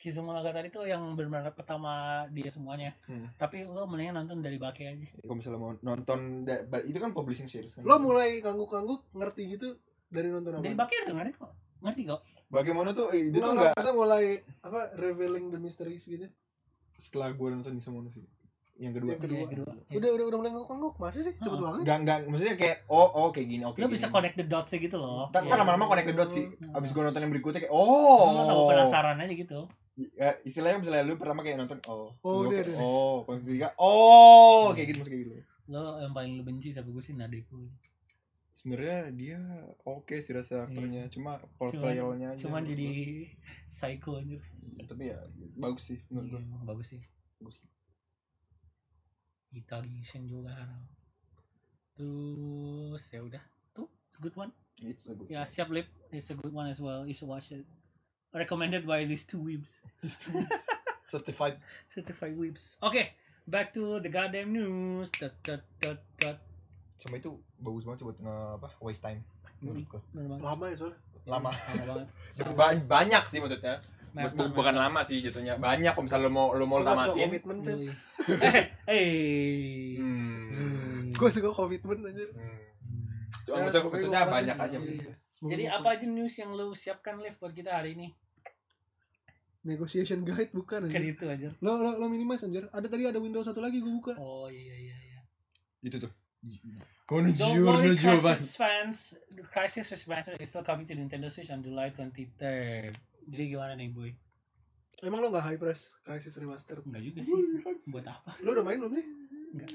Kizu 0.00 0.24
Monogatari 0.24 0.72
itu 0.72 0.80
yang 0.82 1.12
benar-benar 1.12 1.52
pertama 1.52 2.24
dia 2.32 2.48
semuanya. 2.48 2.96
Hmm. 3.04 3.28
Tapi 3.36 3.68
lo 3.68 3.84
mendingan 3.84 4.24
nonton 4.24 4.40
dari 4.40 4.56
Bake 4.56 4.88
aja. 4.88 5.06
kalau 5.20 5.36
misalnya 5.36 5.60
mau 5.60 5.76
nonton 5.76 6.48
itu 6.88 6.96
kan 6.96 7.12
publishing 7.12 7.46
series 7.46 7.76
kan 7.76 7.84
Lo 7.84 8.00
mulai 8.00 8.40
ngangguk-ngangguk 8.40 9.12
ngerti 9.12 9.42
gitu 9.54 9.76
dari 10.08 10.32
nonton 10.32 10.56
apa? 10.56 10.64
Dari 10.64 10.72
Bake 10.72 10.96
udah 11.04 11.16
ngerti 11.20 11.32
kok. 11.36 11.52
Ngerti 11.84 12.02
kok. 12.08 12.20
bagaimana 12.50 12.90
tuh 12.90 13.12
eh, 13.14 13.28
itu 13.28 13.38
Enggak, 13.38 13.44
tuh 13.44 13.52
enggak, 13.54 13.72
masa 13.78 13.90
mulai 13.94 14.24
apa 14.58 14.80
revealing 14.98 15.52
the 15.52 15.60
mysteries 15.60 16.02
gitu. 16.02 16.26
setelah 16.98 17.30
gue 17.30 17.46
nonton 17.46 17.78
Kizumono 17.78 18.10
sih 18.10 18.26
yang 18.80 18.96
kedua 18.96 19.12
Yang 19.12 19.22
kedua. 19.28 19.36
Iya, 19.38 19.46
kedua. 19.52 19.70
Iya. 19.76 19.96
Udah 20.00 20.10
udah 20.16 20.24
udah 20.24 20.38
mulai 20.40 20.50
ngangguk-ngangguk. 20.50 20.94
Masih 20.96 21.20
sih 21.20 21.34
cepet 21.36 21.52
Heeh. 21.52 21.60
banget. 21.62 21.80
enggak 21.84 21.98
enggak 22.00 22.18
maksudnya 22.26 22.54
kayak 22.56 22.76
oh 22.88 23.08
oh 23.12 23.28
kayak 23.28 23.48
gini 23.52 23.62
oke 23.62 23.76
Lo 23.76 23.86
gini. 23.86 23.94
bisa 23.94 24.06
connect 24.08 24.36
the 24.40 24.46
dots 24.48 24.72
gitu 24.72 24.96
loh. 24.96 25.28
Ntar 25.28 25.40
Iya. 25.44 25.48
ntar 25.52 25.58
lama-lama 25.60 25.84
connect 25.86 26.08
the 26.08 26.16
dots 26.16 26.32
sih. 26.34 26.46
Hmm. 26.48 26.74
Abis 26.74 26.90
gue 26.90 27.02
nonton 27.04 27.20
yang 27.20 27.32
berikutnya 27.32 27.60
kayak 27.60 27.72
Lo 27.76 28.42
tahu 28.48 28.60
oh. 28.64 28.68
penasaran 28.72 29.20
aja 29.20 29.34
gitu. 29.36 29.60
Ya, 29.98 30.38
istilahnya 30.46 30.80
misalnya 30.80 31.04
lu 31.04 31.18
pertama 31.20 31.42
kayak 31.42 31.60
nonton 31.60 31.80
oh. 31.90 32.14
Oh, 32.24 32.46
Lu 32.46 32.54
dia, 32.54 32.62
dia. 32.64 32.78
oh, 32.78 33.26
pas 33.26 33.36
ketiga 33.42 33.68
oh, 33.76 34.72
kayak 34.72 34.86
gitu 34.94 34.98
maksudnya 35.02 35.16
kayak 35.18 35.24
gitu. 35.28 35.36
Lo 35.68 35.82
yang 36.00 36.14
paling 36.14 36.32
lo 36.38 36.42
benci 36.42 36.72
siapa 36.72 36.88
gue 36.88 37.02
sih 37.04 37.12
Nadeku. 37.12 37.68
Sebenarnya 38.50 38.98
dia 39.14 39.38
oke 39.84 40.18
sih 40.18 40.32
rasa 40.34 40.66
aktornya, 40.66 41.06
cuma 41.12 41.38
portrayalnya 41.54 42.34
aja. 42.34 42.42
Cuman 42.48 42.64
jadi 42.64 42.88
psycho 43.64 44.18
aja. 44.18 44.38
tapi 44.88 45.12
ya 45.12 45.18
bagus 45.54 45.92
sih 45.94 45.98
menurut 46.08 46.32
Iya, 46.32 46.38
gue. 46.42 46.64
bagus 46.66 46.86
sih. 46.96 47.00
Bagus. 47.38 47.56
Italian 49.50 50.22
juga. 50.26 50.54
Terus 51.94 53.02
ya 53.10 53.20
udah. 53.20 53.42
Tuh, 53.70 53.88
it's 54.08 54.16
a 54.16 54.22
good 54.22 54.36
one. 54.38 54.50
It's 54.80 55.06
a 55.06 55.14
good. 55.14 55.28
Ya, 55.28 55.44
siap 55.44 55.68
lip. 55.68 55.86
It's 56.10 56.30
a 56.30 56.36
good 56.38 56.54
one 56.54 56.66
as 56.70 56.80
well. 56.80 57.04
You 57.04 57.12
should 57.12 57.28
watch 57.28 57.52
it. 57.52 57.66
Recommended 58.30 58.86
by 58.86 59.02
these 59.02 59.24
two 59.24 59.38
weebs. 59.38 59.82
Certified. 61.10 61.58
Certified 61.86 62.38
weebs. 62.38 62.78
Okay, 62.80 63.10
back 63.42 63.74
to 63.74 63.98
the 63.98 64.06
goddamn 64.06 64.54
news. 64.54 65.10
Dot, 65.10 65.34
dot, 65.42 65.66
dot, 65.78 65.98
dot. 66.16 66.38
Sama 66.96 67.18
itu 67.18 67.34
bagus 67.58 67.82
banget 67.82 68.06
buat 68.06 68.16
nge 68.16 68.36
apa 68.60 68.68
waste 68.78 69.02
time 69.02 69.20
menurut 69.58 69.82
gue. 69.84 70.00
Bener 70.14 70.26
banget. 70.30 70.42
Lama 70.44 70.64
ya 70.64 70.76
soalnya. 70.76 70.98
Lama. 71.26 71.50
Lama 71.50 71.82
banget. 71.82 72.06
Ba- 72.60 72.86
banyak 72.86 73.22
sih 73.26 73.38
maksudnya 73.40 73.74
Bu- 74.10 74.26
Marathon, 74.26 74.38
bu- 74.42 74.54
bukan 74.58 74.74
lama 74.74 75.00
sih 75.00 75.22
jatuhnya 75.22 75.54
banyak 75.56 75.94
kalau 75.94 76.02
misalnya 76.02 76.26
lo 76.26 76.32
mau 76.32 76.50
lo 76.50 76.66
mau 76.66 76.82
tamatin 76.82 77.14
komitmen 77.14 77.56
marathon. 77.58 77.78
Eh, 78.42 78.62
eh. 78.86 79.98
hmm. 79.98 81.14
Gue 81.14 81.30
suka 81.30 81.50
komitmen 81.50 81.98
aja. 82.04 82.26
Hmm. 82.30 82.58
Ya, 83.48 83.66
Maksud- 83.66 83.70
semoga 83.72 83.90
maksudnya 83.90 84.22
banyak 84.26 84.56
aja 84.56 84.70
Iya, 84.70 84.78
maksudnya. 84.78 85.14
Jadi 85.40 85.64
apa 85.64 85.88
aja 85.96 86.04
news 86.04 86.34
yang 86.36 86.50
lu 86.52 86.76
siapkan 86.76 87.16
live 87.16 87.38
buat 87.38 87.50
kita 87.50 87.72
hari 87.72 87.96
ini? 87.96 88.12
Negotiation 89.62 90.24
guide 90.24 90.50
bukan 90.50 90.88
Kan 90.88 91.02
aja. 91.02 91.08
itu 91.12 91.24
aja. 91.28 91.48
Lo 91.60 91.76
lo 91.80 92.00
lo 92.00 92.06
minimize 92.08 92.44
anjir. 92.44 92.68
Ada 92.72 92.86
tadi 92.88 93.04
ada 93.04 93.20
Windows 93.20 93.44
satu 93.44 93.60
lagi 93.60 93.80
gue 93.80 93.92
buka. 93.92 94.16
Oh 94.16 94.48
iya 94.48 94.76
iya 94.76 94.96
iya. 94.96 95.20
Itu 95.84 96.00
tuh. 96.00 96.12
Don't 96.40 97.34
Konjur 97.36 97.66
worry. 97.66 97.98
Crisis 97.98 98.54
fans, 98.54 99.18
Crisis 99.50 99.90
Remastered 99.92 100.38
is 100.38 100.48
still 100.48 100.62
coming 100.62 100.86
to 100.86 100.94
Nintendo 100.94 101.26
Switch 101.26 101.50
on 101.50 101.60
July 101.60 101.90
23rd. 101.90 102.94
Jadi 103.26 103.44
gimana 103.50 103.74
nih, 103.74 103.90
boy? 103.90 104.14
Emang 105.02 105.18
lo 105.18 105.28
gak 105.28 105.42
high 105.42 105.58
price 105.58 105.90
Crisis 106.06 106.38
Remastered? 106.38 106.86
Enggak 106.86 107.02
juga 107.02 107.20
sih. 107.26 107.34
Buat 107.90 108.06
apa? 108.08 108.38
Lo 108.46 108.54
udah 108.54 108.62
main 108.62 108.78
belum 108.78 108.94
sih? 108.94 109.06
Enggak. 109.52 109.70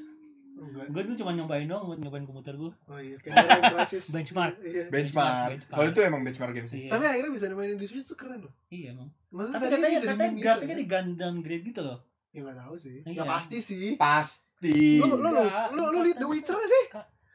Enggak. 0.55 0.87
Gue 0.87 1.01
tuh 1.03 1.15
cuma 1.19 1.31
nyobain 1.35 1.67
doang 1.67 1.83
buat 1.91 1.99
nyobain 1.99 2.23
komputer 2.23 2.55
gue. 2.55 2.71
Oh 2.71 2.99
iya, 2.99 3.19
kayak 3.19 3.35
Crisis. 3.75 4.07
Benchmark. 4.15 4.55
Iya. 4.63 4.87
Benchmark. 4.87 5.49
Benchmark. 5.51 5.75
Kalau 5.75 5.87
itu 5.91 5.99
emang 5.99 6.21
benchmark 6.23 6.53
game 6.55 6.69
sih. 6.71 6.87
Iya. 6.87 6.91
Tapi 6.95 7.03
akhirnya 7.03 7.31
bisa 7.35 7.45
dimainin 7.51 7.75
di 7.75 7.87
Switch 7.91 8.07
tuh 8.07 8.15
keren 8.15 8.39
loh. 8.47 8.53
iya 8.71 8.95
emang. 8.95 9.11
Maksudnya 9.35 9.59
Tapi 9.59 9.65
tadi 9.67 9.75
katanya, 9.75 9.99
jadi 9.99 10.07
katanya 10.07 10.31
meme 10.31 10.39
grafiknya 10.39 10.75
gitu, 10.75 10.83
di 10.83 10.87
gun 10.87 11.07
downgrade 11.19 11.63
gitu 11.67 11.81
loh. 11.83 11.99
Ya 12.31 12.41
tahu 12.51 12.75
sih. 12.79 12.95
Iya. 13.03 13.19
Ya 13.19 13.23
pasti 13.27 13.57
sih. 13.59 13.87
Pasti. 13.99 14.99
Lo 14.99 15.07
lo 15.11 15.17
lo 15.19 15.43
Enggak, 15.43 15.67
lo 15.75 15.83
lo 15.91 15.99
liat 16.03 16.17
The 16.19 16.27
Witcher 16.27 16.59
sih? 16.63 16.85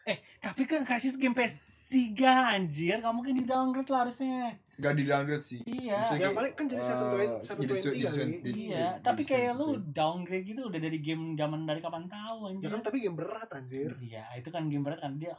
Eh, 0.09 0.16
tapi 0.40 0.62
kan 0.64 0.80
Crisis 0.88 1.20
Game 1.20 1.36
PS3 1.36 2.20
anjir. 2.56 3.05
Gak 3.05 3.12
mungkin 3.12 3.36
di 3.36 3.44
downgrade 3.44 3.88
lah 3.92 4.09
harusnya. 4.09 4.56
Gak 4.81 4.94
di 4.94 5.05
downgrade 5.05 5.44
sih. 5.44 5.61
Iya. 5.62 5.93
Maksudnya 5.94 6.23
Yang 6.23 6.35
paling 6.35 6.52
kan 6.52 6.65
jadi 6.66 6.81
eh, 6.81 6.89
720 6.89 7.05
jadi 7.44 7.69
720 7.70 7.85
kali. 8.01 8.32
720. 8.40 8.65
Iya, 8.65 8.86
tapi 8.98 9.23
kayak 9.23 9.52
lu 9.52 9.66
720. 9.77 9.93
downgrade 9.93 10.44
gitu 10.47 10.61
udah 10.65 10.81
dari 10.81 10.98
game 10.98 11.24
zaman 11.35 11.61
dari 11.62 11.81
kapan 11.81 12.05
tahu 12.07 12.39
Ya 12.40 12.48
anjir. 12.51 12.69
kan 12.70 12.81
tapi 12.81 12.97
game 12.98 13.15
berat 13.15 13.51
anjir. 13.51 13.90
Iya, 13.94 14.24
itu 14.35 14.48
kan 14.48 14.62
game 14.66 14.82
berat 14.82 14.98
kan 14.98 15.12
dia 15.15 15.32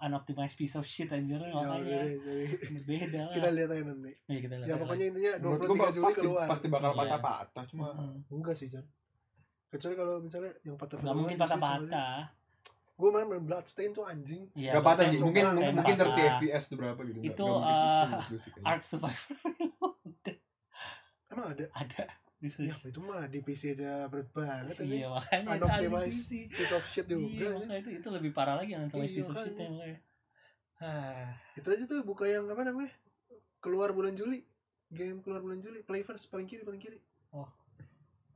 unoptimized 0.00 0.54
piece 0.54 0.74
of 0.74 0.84
shit 0.84 1.08
anjir 1.08 1.36
Ya, 1.36 1.48
makanya 1.50 2.00
beda 2.82 3.20
lah. 3.22 3.32
kita 3.32 3.48
lihat 3.50 3.70
aja 3.70 3.82
nanti. 3.84 4.12
Iya, 4.24 4.38
kita 4.40 4.54
lihat 4.56 4.68
Ya 4.68 4.74
pokoknya 4.76 5.04
intinya 5.06 5.32
Menurut 5.40 5.60
23 5.60 5.72
gua 5.74 5.88
Juli 5.90 6.04
pasti 6.04 6.20
keluar. 6.20 6.46
pasti 6.46 6.66
bakal 6.68 6.90
Iya. 6.90 6.98
patah-patah 7.00 7.64
cuma. 7.66 7.86
Enggak 8.28 8.54
sih, 8.54 8.68
Jan. 8.68 8.84
Kecuali 9.66 9.94
kalau 9.96 10.14
misalnya 10.20 10.52
yang 10.62 10.76
patah 10.76 10.96
nggak 10.96 11.16
mungkin 11.16 11.36
patah-patah. 11.36 12.43
Gue 12.94 13.10
main 13.10 13.26
main 13.26 13.42
Bloodstain 13.42 13.90
tuh 13.90 14.06
anjing. 14.06 14.46
Iya, 14.54 14.78
Gak 14.78 14.84
patah 14.86 15.04
sih, 15.10 15.18
mungkin 15.18 15.44
patah. 15.44 15.72
mungkin 15.74 15.94
30 15.98 16.06
patah. 16.06 16.26
FPS 16.38 16.62
tuh 16.70 16.76
berapa 16.78 17.00
gitu. 17.02 17.18
Itu, 17.26 17.42
nggak 17.42 17.58
mungkin 17.58 18.38
60 18.38 18.62
uh. 18.62 18.70
Ark 18.70 18.82
Survivor 18.82 19.34
Emang 21.34 21.46
ada? 21.50 21.64
ada 21.74 22.02
di 22.38 22.48
Ya 22.60 22.76
itu 22.76 23.00
mah 23.00 23.24
di 23.24 23.40
PC 23.40 23.72
aja 23.74 24.04
berat 24.06 24.28
banget. 24.30 24.76
Iya, 24.84 25.08
makanya 25.08 25.56
itu 25.56 25.66
piece 26.52 26.74
of 26.76 26.84
shit 26.84 27.08
Iya, 27.08 27.16
juga. 27.16 27.24
anjing. 27.24 27.52
makanya 27.64 27.80
itu 27.80 27.90
itu 27.98 28.08
lebih 28.12 28.30
parah 28.30 28.54
lagi 28.60 28.76
yang 28.76 28.84
unoptimized 28.84 29.10
Iya, 29.10 29.16
piece 29.16 29.30
of 29.32 29.36
shit 29.40 29.54
makanya. 29.56 29.98
Ah, 30.78 31.32
Itu 31.56 31.68
aja 31.72 31.84
tuh 31.88 32.04
buka 32.04 32.28
yang 32.28 32.44
apa 32.46 32.62
namanya? 32.62 32.92
Keluar 33.58 33.90
bulan 33.90 34.12
Juli. 34.12 34.44
Game 34.92 35.24
keluar 35.24 35.40
bulan 35.40 35.58
Juli. 35.58 35.80
Playverse 35.80 36.28
paling 36.28 36.44
kiri 36.44 36.62
paling 36.62 36.78
kiri. 36.78 37.00
Oh. 37.32 37.48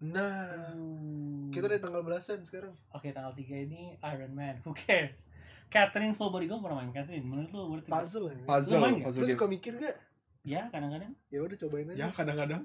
Nah, 0.01 0.71
Hmm. 0.71 1.51
kita 1.51 1.67
udah 1.67 1.81
tanggal 1.81 2.03
belasan 2.03 2.43
sekarang. 2.43 2.71
Oke 2.91 3.11
tanggal 3.11 3.33
3 3.33 3.43
ini 3.61 3.99
Iron 4.01 4.31
Man 4.31 4.63
Who 4.63 4.71
cares 4.73 5.27
Catherine 5.67 6.15
Full 6.15 6.31
Body 6.31 6.47
gue 6.47 6.55
pernah 6.57 6.79
main 6.79 6.93
Catherine 6.93 7.21
Menurut 7.21 7.51
lu 7.51 7.63
worth 7.69 7.83
it? 7.83 7.91
Puzzle 7.91 8.27
ya. 8.29 8.39
Puzzle, 8.45 8.73
Lu 8.73 8.81
main 8.81 8.97
puzzle 9.01 9.21
Lu 9.21 9.27
suka 9.29 9.47
mikir 9.47 9.75
gak? 9.75 9.97
Ya 10.43 10.71
kadang-kadang 10.71 11.13
Ya 11.27 11.39
udah 11.41 11.57
cobain 11.59 11.87
aja. 11.89 11.99
Ya 11.99 12.07
kadang-kadang. 12.09 12.63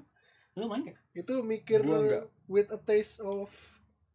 Lu 0.54 0.64
main 0.64 0.82
gak? 0.84 0.98
Itu 1.12 1.42
mikir 1.42 1.82
Gua 1.82 1.98
enggak. 2.00 2.24
with 2.46 2.70
a 2.70 2.78
taste 2.78 3.18
of 3.18 3.50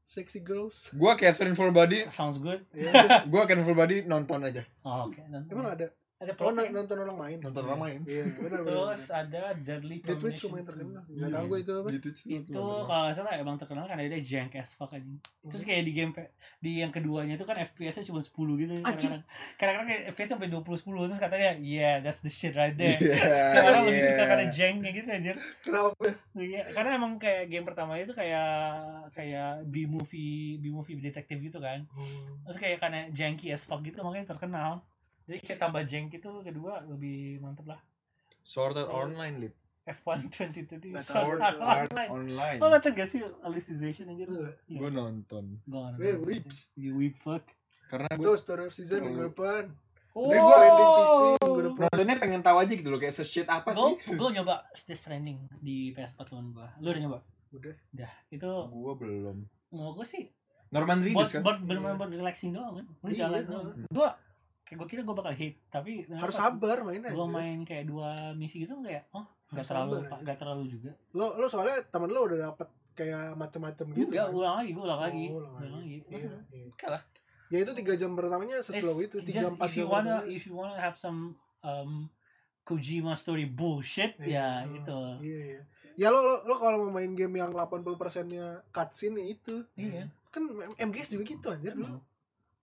sexy 0.06 0.40
girls. 0.40 0.88
Gua 0.91 1.14
Catherine 1.14 1.54
Full 1.54 1.70
Body, 1.70 2.08
Sounds 2.10 2.40
good 2.40 2.64
Ya. 2.72 3.28
gua 3.28 3.44
Catherine 3.44 3.62
Full 3.64 3.76
Body 3.76 4.02
nonton 4.04 4.41
aja. 4.41 4.64
Oh 4.82 5.06
oke 5.06 5.20
Dan- 5.22 5.46
Emang 5.46 5.70
ada? 5.70 5.91
Ada 6.20 6.36
Oh, 6.36 6.52
nonton 6.52 6.98
orang 7.00 7.16
main. 7.16 7.38
Nonton 7.40 7.64
orang 7.64 7.80
main. 7.80 8.00
Iya, 8.04 8.28
benar. 8.36 8.60
Terus 8.68 9.08
ada 9.08 9.56
Deadly 9.56 10.04
Di 10.04 10.20
Twitch 10.20 10.44
Premonition 10.44 10.52
lumayan 10.52 10.68
terkenal. 10.68 11.04
Enggak 11.08 11.30
tahu 11.32 11.46
gue 11.48 11.60
itu 11.64 11.72
apa. 11.80 11.88
Sih. 11.96 12.36
Itu 12.44 12.64
kalau 12.84 13.04
gak 13.08 13.16
salah 13.16 13.34
emang 13.40 13.56
terkenal 13.56 13.88
kan 13.88 13.96
dia 14.04 14.20
jank 14.20 14.60
as 14.60 14.76
fuck 14.76 14.91
aja 14.91 15.08
Terus 15.48 15.64
kayak 15.64 15.88
di 15.88 15.94
game 15.96 16.12
di 16.60 16.84
yang 16.84 16.91
keduanya 16.91 17.40
itu 17.40 17.48
kan 17.48 17.56
FPS-nya 17.56 18.04
cuma 18.04 18.20
10 18.20 18.36
gitu 18.36 18.74
Anjing. 18.84 18.84
Kadang-kadang 18.84 19.24
kadang-kadang 19.56 19.88
kayak 19.88 20.04
FPS 20.12 20.30
sampai 20.36 20.48
20 20.52 20.60
10 20.60 21.08
Terus 21.08 21.22
katanya 21.24 21.50
yeah 21.64 21.96
that's 22.04 22.20
the 22.20 22.32
shit 22.32 22.52
right 22.52 22.76
there 22.76 23.00
Iya. 23.00 23.16
Kayak 23.56 23.66
orang 23.72 23.84
lebih 23.88 24.04
suka 24.04 24.20
iya. 24.20 24.28
karena 24.28 24.46
janknya 24.52 24.90
gitu 24.91 25.08
anjir 25.08 25.36
Kenapa? 25.64 26.04
Iya, 26.36 26.62
karena 26.76 26.90
emang 27.00 27.12
kayak 27.16 27.44
game 27.48 27.64
pertama 27.64 27.96
itu 27.96 28.12
kayak 28.12 28.50
kayak 29.16 29.64
B 29.68 29.88
movie 29.88 30.60
B 30.60 30.68
movie 30.68 31.00
detektif 31.00 31.40
gitu 31.40 31.64
kan. 31.64 31.88
Terus 32.48 32.58
kayak 32.60 32.78
karena 32.84 33.08
janky 33.12 33.52
as 33.56 33.64
fuck 33.64 33.80
gitu 33.84 34.00
makanya 34.04 34.36
terkenal. 34.36 34.84
Jadi 35.30 35.39
kayak 35.39 35.60
tambah 35.60 35.85
jank 35.85 36.10
itu 36.11 36.30
kedua 36.41 36.81
lebih 36.84 37.38
mantep 37.38 37.69
lah. 37.69 37.77
Sword 38.41 38.76
Art 38.76 38.89
Online 38.89 39.35
lip. 39.39 39.53
F1 39.85 40.26
2020 40.27 40.89
Nggak 40.91 41.01
tahu 41.03 41.14
Sword 41.15 41.38
itu. 41.38 41.43
Art 41.43 41.60
Art 41.60 41.89
Online. 41.89 42.10
Online. 42.11 42.57
Lo 42.57 42.65
nonton 42.68 42.91
gak 42.91 43.07
sih 43.07 43.19
Alicization? 43.39 44.06
Enggak. 44.07 44.57
Iya. 44.65 44.80
Gua 44.80 44.89
nonton. 44.91 45.43
Gue 45.64 45.77
Eh, 45.77 45.85
nonton. 46.11 46.26
Weeps. 46.26 46.57
You 46.76 46.93
weep 46.95 47.15
fuck. 47.15 47.45
Karena 47.88 48.10
Itu 48.11 48.22
gua 48.23 48.34
story 48.35 48.64
of 48.64 48.73
season 48.73 49.01
minggu 49.03 49.30
depan. 49.30 49.69
Oh. 50.11 50.26
Next 50.27 50.45
trending 50.47 50.89
PC 50.91 51.14
minggu 51.39 51.61
depan. 51.64 51.81
nontonnya 51.88 52.15
pengen 52.18 52.41
tahu 52.41 52.57
aja 52.57 52.72
gitu 52.72 52.89
loh 52.89 52.97
kayak 52.97 53.14
se-shit 53.14 53.45
apa 53.45 53.69
sih. 53.72 53.93
Gue 54.03 54.14
gue 54.15 54.30
nyoba 54.35 54.65
Stage 54.72 54.97
Stranding 54.99 55.38
di 55.60 55.89
PS4 55.91 56.22
temen 56.23 56.49
gue. 56.51 56.68
Lu 56.80 56.88
udah 56.88 57.01
nyoba? 57.03 57.19
Udah. 57.51 57.76
Udah. 57.91 58.11
Itu 58.27 58.49
Gua 58.68 58.93
belum. 58.95 59.38
mau 59.69 59.93
gue 59.93 60.01
sih 60.03 60.26
Norman 60.69 60.97
Reedus 60.99 61.30
kan? 61.31 61.41
buat 61.41 61.57
bener-bener 61.60 61.93
buat 61.95 62.10
relaxing 62.11 62.51
doang 62.51 62.73
kan. 62.76 62.85
Lu 62.85 63.07
Iya. 63.07 63.18
jalan 63.23 63.41
doang. 63.43 63.65
Gue 63.88 64.10
kayak 64.70 64.78
gue 64.78 64.88
kira 64.88 65.02
gue 65.02 65.16
bakal 65.16 65.34
hit 65.34 65.58
tapi 65.68 66.06
Harus 66.06 66.38
sabar 66.38 66.78
main 66.84 67.02
aja. 67.02 67.12
gue 67.12 67.28
main 67.28 67.58
kayak 67.64 67.86
dua 67.86 68.10
misi 68.32 68.62
gitu 68.62 68.78
kayak 68.80 69.10
oh 69.12 69.26
nggak 69.50 69.66
terlalu 69.66 69.98
ya. 70.00 70.14
nggak 70.22 70.38
terlalu 70.38 70.64
juga 70.70 70.91
Lo 71.12 71.34
lo 71.34 71.46
soalnya 71.46 71.82
temen 71.84 72.08
lo 72.08 72.22
udah 72.24 72.38
dapet 72.48 72.70
kayak 72.94 73.34
macem-macem 73.34 73.86
gitu. 73.90 74.06
enggak 74.08 74.26
kan? 74.26 74.36
ulang 74.36 74.56
lagi 74.56 74.70
gue 74.70 74.84
ulang 74.84 75.02
lagi 75.02 75.26
Oh, 75.28 75.38
ulang 75.40 75.54
ulang 75.58 75.74
lagi 75.80 75.98
Iya, 76.00 76.06
Masa- 76.08 76.46
iya. 76.48 76.66
enggak 76.70 76.90
lah 76.91 77.02
Ya 77.50 77.58
itu 77.60 77.72
tiga 77.74 77.94
jam 77.96 78.14
pertamanya 78.14 78.58
seslow 78.60 78.94
It's 78.96 79.10
itu, 79.10 79.18
tiga 79.26 79.50
empat 79.50 79.66
if 79.66 79.74
you 79.74 79.82
jam. 79.82 79.90
wanna 79.90 80.14
pertamanya. 80.16 80.30
if 80.30 80.44
you 80.46 80.54
wanna 80.54 80.78
have 80.78 80.94
some 80.94 81.34
um 81.60 82.06
Kojima 82.62 83.14
story 83.14 83.50
bullshit 83.50 84.14
ya 84.20 84.62
Iya. 84.62 84.78
itu. 84.78 85.00
Iya, 85.20 85.40
iya. 85.50 85.62
Ya 85.98 86.08
lo 86.08 86.22
lo, 86.22 86.46
lo 86.46 86.56
kalau 86.56 86.86
mau 86.86 86.94
main 86.94 87.12
game 87.12 87.36
yang 87.36 87.50
80%-nya 87.50 88.62
cutscene 88.70 89.18
ya 89.18 89.26
itu. 89.28 89.56
Iya. 89.74 90.06
Kan 90.30 90.46
MGS 90.78 91.12
juga 91.12 91.26
gitu 91.26 91.48
anjir 91.50 91.74
lu. 91.74 91.98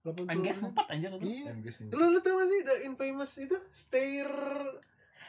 80%. 0.06 0.30
Main 0.30 0.40
gas 0.46 0.58
sempat 0.62 0.86
anjir 0.86 1.10
itu. 1.10 1.26
Iya. 1.26 1.50
MGS 1.58 1.76
Lu 1.90 2.04
lu 2.14 2.18
tau 2.22 2.38
gak 2.38 2.46
sih 2.46 2.60
the 2.62 2.74
infamous 2.86 3.32
itu 3.42 3.56
Stair 3.74 4.30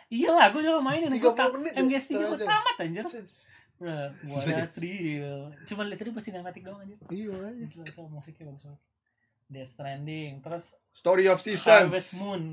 Iya 0.07 0.29
lah, 0.31 0.45
gue 0.55 0.61
juga 0.63 0.79
mainin. 0.79 1.11
30 1.11 1.19
Gue 1.19 1.33
tak 1.35 1.49
menit 1.51 1.73
ya, 1.75 1.83
MGS 1.83 2.05
3 2.15 2.31
gue 2.31 2.39
tamat 2.45 2.75
anjir. 2.79 3.05
Bro, 3.77 3.93
what 4.33 4.49
a 4.49 4.65
Yes. 4.65 4.73
thrill. 4.73 5.53
Cuman 5.69 5.85
lihat 5.93 5.99
tadi 6.01 6.09
pas 6.09 6.23
sinematik 6.25 6.61
doang 6.65 6.81
anjir. 6.81 6.97
Iya 7.13 7.33
aja. 7.45 7.65
Gila 7.69 7.83
itu 7.85 8.01
musiknya 8.09 8.43
bagus 8.49 8.63
banget. 8.65 8.81
Death 9.47 9.71
Stranding, 9.79 10.31
terus 10.43 10.65
Story 10.91 11.25
of 11.31 11.39
Harvest 11.39 11.45
Seasons 11.45 12.19
Moon. 12.19 12.43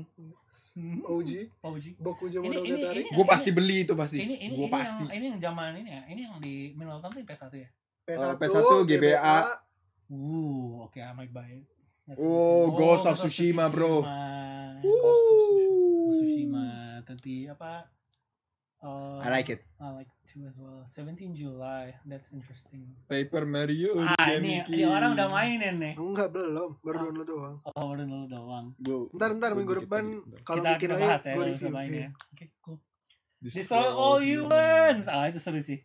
Hmm. 0.75 0.99
OG 1.07 1.47
OG. 1.63 1.85
Boku 2.03 2.27
Ini 2.27 2.39
Monogatari. 2.43 2.67
ini 2.67 3.07
ini. 3.07 3.15
gue 3.15 3.25
pasti 3.25 3.49
beli 3.55 3.87
itu 3.87 3.95
pasti 3.95 4.19
Ini 4.19 4.35
ini 4.43 4.53
gue 4.59 4.67
ini 4.67 4.75
pasti 4.75 5.03
yang 5.07 5.15
ini 5.15 5.25
yang 5.31 5.39
zaman 5.39 5.71
ini 5.79 5.89
ya. 5.91 6.01
Ini 6.11 6.21
yang 6.27 6.35
di 6.43 6.55
tuh 6.75 7.15
yang 7.15 7.27
PS1 7.27 7.53
ya. 7.55 7.69
PS1, 8.05 8.35
PS1, 8.37 8.71
GBA. 8.85 9.37
Uh, 10.11 10.83
oke 10.85 10.99
I 10.99 11.15
might 11.15 11.31
buy 11.31 11.47
it. 11.47 11.65
Let's 12.05 12.21
Oh, 12.21 12.69
see. 12.69 12.77
Ghost 12.77 13.05
of 13.05 13.15
Tsushima, 13.17 13.65
bro. 13.67 14.05
Tsushima. 14.05 14.77
Ghost 14.79 15.25
of 15.25 15.35
Tsushima. 15.41 15.65
Ghost 15.65 16.05
of 16.05 16.15
Tsushima. 16.15 16.65
Tadi 17.03 17.35
apa? 17.47 17.71
Uh, 18.77 19.17
I 19.17 19.33
like 19.33 19.49
it 19.49 19.65
I 19.81 19.89
like 19.89 20.05
it 20.05 20.21
too 20.29 20.45
as 20.45 20.53
well. 20.53 20.85
17 20.85 21.33
July. 21.33 21.97
That's 22.05 22.29
interesting. 22.29 22.93
Paper 23.09 23.41
Mario 23.41 23.97
Ah, 23.97 24.29
ini, 24.29 24.61
ini 24.69 24.85
orang 24.85 25.17
udah 25.17 25.25
mainin 25.25 25.81
nih. 25.81 25.97
Enggak 25.97 26.29
belum, 26.29 26.77
baru 26.85 26.93
Ah. 26.93 27.01
download 27.01 27.25
doang. 27.25 27.55
Oh, 27.65 27.85
baru 27.89 28.03
dulu 28.05 28.25
doang. 28.29 28.65
Ntar 29.09 29.29
ntar 29.33 29.51
minggu 29.57 29.73
depan 29.81 30.21
kalau 30.45 30.61
kita 30.61 30.77
bikin 30.77 30.85
kita 30.85 30.93
lagi 30.93 31.05
bahas 31.09 31.23
ya 31.25 31.33
gue 31.33 31.45
review. 31.49 31.73
Iya. 31.73 31.97
ya. 31.97 32.09
Oke, 32.29 32.45
cool. 32.61 32.77
Destroy 33.41 33.89
all 33.89 34.21
humans. 34.21 35.09
Ah, 35.09 35.25
itu 35.25 35.41
seru 35.41 35.57
sih. 35.57 35.81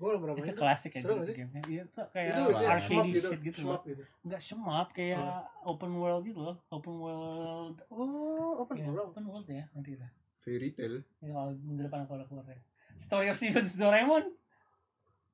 Gue 0.00 0.08
belum 0.08 0.20
pernah 0.22 0.34
main. 0.34 0.48
Itu 0.48 0.56
klasik 0.56 0.90
ya 0.90 1.00
Seru 1.04 1.12
gitu 1.12 1.20
nggak 1.20 1.28
sih? 1.28 1.36
gamenya. 1.36 1.62
Iya, 1.68 1.82
so, 1.86 2.00
kayak 2.08 2.26
Itu 2.26 2.40
itu 2.40 2.50
ya, 2.56 2.68
arcade 2.70 2.80
shmup 2.88 3.04
shit 3.04 3.12
gitu, 3.12 3.28
gitu. 3.42 3.58
shmup 3.60 3.82
gitu. 3.84 4.02
Enggak 4.24 4.40
shmup 4.40 4.88
kayak 4.90 5.20
open 5.62 5.92
world 5.94 6.22
gitu 6.24 6.40
loh. 6.40 6.56
Open 6.66 6.94
world. 6.96 7.76
Oh, 7.86 8.52
open 8.58 8.74
Ya, 8.74 8.88
world. 8.88 9.06
open 9.06 9.24
world 9.26 9.44
ya 9.46 9.64
nanti 9.70 9.92
lah. 9.94 10.08
Fairy 10.40 10.72
Tail 10.72 11.04
Ya, 11.20 11.30
kalau 11.30 11.52
minggu 11.54 11.84
depan 11.84 12.08
kalau 12.08 12.24
keluar 12.24 12.48
ya. 12.48 12.56
Story 12.96 13.28
of 13.28 13.36
Stevens 13.36 13.76
Doraemon. 13.76 14.24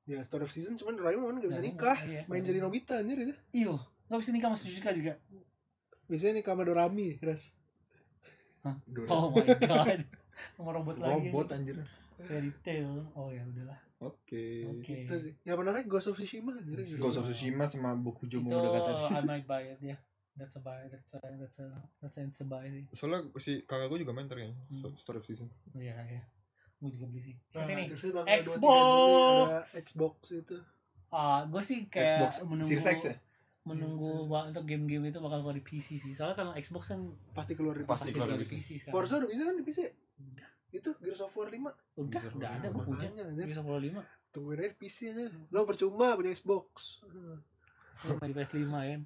Ya, 0.03 0.19
Story 0.19 0.43
of 0.43 0.51
Season 0.51 0.75
cuman 0.75 0.95
Doraemon 0.95 1.39
gak 1.39 1.47
bisa 1.47 1.59
nikah. 1.59 1.95
iya. 2.03 2.27
Main 2.27 2.43
jadi 2.43 2.59
Nobita 2.59 2.99
anjir 2.99 3.15
itu. 3.17 3.35
Iyo, 3.53 3.79
nggak 4.05 4.19
bisa 4.19 4.31
nikah 4.31 4.47
sama 4.49 4.57
Suzuka 4.57 4.91
juga. 4.91 5.15
Biasanya 6.05 6.33
nikah 6.37 6.51
sama 6.51 6.63
Dorami, 6.63 7.15
Ras. 7.19 7.55
Oh 9.07 9.31
my 9.31 9.47
god. 9.57 9.99
Mau 10.55 10.69
robot 10.69 10.95
lagi. 10.97 11.27
robot 11.27 11.47
anjir 11.49 11.77
Fairy 12.19 12.51
Tail. 12.61 13.07
Oh 13.13 13.31
ya 13.31 13.43
udahlah. 13.43 13.79
Oke 13.99 14.43
Oke. 14.69 14.93
Itu 15.03 15.15
sih. 15.17 15.33
Yang 15.41 15.57
menarik 15.57 15.85
Ghost 15.85 16.07
of 16.07 16.15
Tsushima 16.15 16.53
anjir. 16.53 16.77
Ghost 16.95 17.17
of 17.17 17.25
Tsushima 17.25 17.65
sama 17.65 17.93
Bokujo 17.93 18.37
Itu 18.37 18.45
Monogatari 18.45 19.09
I 19.17 19.21
might 19.23 19.45
buy 19.45 19.63
it 19.67 19.81
ya. 19.81 19.97
That's 20.33 20.53
a 20.53 20.61
buy. 20.61 20.85
That's 20.85 21.13
a 21.13 21.19
that's 21.19 21.57
a 21.57 21.65
that's 21.97 22.17
a, 22.17 22.21
that's 22.21 22.39
a 22.41 22.45
buy 22.45 22.69
sih. 22.69 22.85
Soalnya 22.93 23.25
si 23.35 23.65
kakak 23.65 23.89
gue 23.89 24.05
juga 24.05 24.13
main 24.13 24.29
ternyata 24.29 24.53
Hmm. 24.69 24.93
Story 24.95 25.17
of 25.17 25.25
Season. 25.25 25.49
Iya 25.73 25.97
iya. 26.05 26.21
Gue 26.77 26.93
juga 26.93 27.09
beli 27.09 27.25
sih. 27.25 27.35
Nah, 27.51 27.65
Sini. 27.65 27.89
terus 27.89 28.05
itu 28.05 28.13
tanggal 28.13 28.37
23 28.37 28.45
Xbox. 28.45 28.77
Ada 29.41 29.59
Xbox 29.81 30.15
itu. 30.31 30.57
Ah, 31.09 31.41
gue 31.43 31.61
sih 31.65 31.79
kayak 31.87 32.09
Xbox 32.11 32.31
menunggu 32.45 32.69
Series 32.69 32.85
X 32.87 32.99
ya 33.03 33.15
menunggu 33.67 34.23
X. 34.23 34.47
untuk 34.47 34.63
game-game 34.63 35.11
itu 35.11 35.19
bakal 35.19 35.43
keluar 35.43 35.51
di 35.51 35.59
PC 35.59 35.99
sih. 35.99 36.13
Soalnya 36.13 36.37
kan 36.37 36.47
Xbox 36.55 36.87
kan 36.87 37.01
Pasti 37.33 37.51
keluar 37.51 37.75
di 37.75 37.83
Pasti 37.83 38.07
PC. 38.07 38.13
keluar 38.13 38.27
keluar 38.29 38.39
di 38.39 38.45
PC. 38.45 38.53
PC 38.55 38.69
sekarang. 38.79 38.93
Forza 38.93 39.13
udah 39.17 39.27
bisa 39.27 39.43
kan 39.43 39.55
di 39.57 39.65
PC? 39.65 39.79
Itu 40.69 40.89
Gears 40.99 41.21
of 41.21 41.31
War 41.31 41.47
5. 41.47 41.63
udah, 41.95 42.21
udah 42.35 42.49
ada 42.49 42.67
gue 42.67 42.83
punya. 42.83 43.07
Anjir. 43.07 43.45
Bisa 43.45 43.61
Pro 43.61 43.79
5. 43.79 44.03
Tungguin 44.29 44.59
aja 44.59 44.73
PC 44.75 44.97
aja. 45.09 45.25
Lo 45.49 45.63
percuma 45.63 46.13
punya 46.13 46.31
Xbox. 46.31 47.01
Main 48.19 48.29
di 48.29 48.35
PS5 48.35 48.67
kan. 48.69 49.01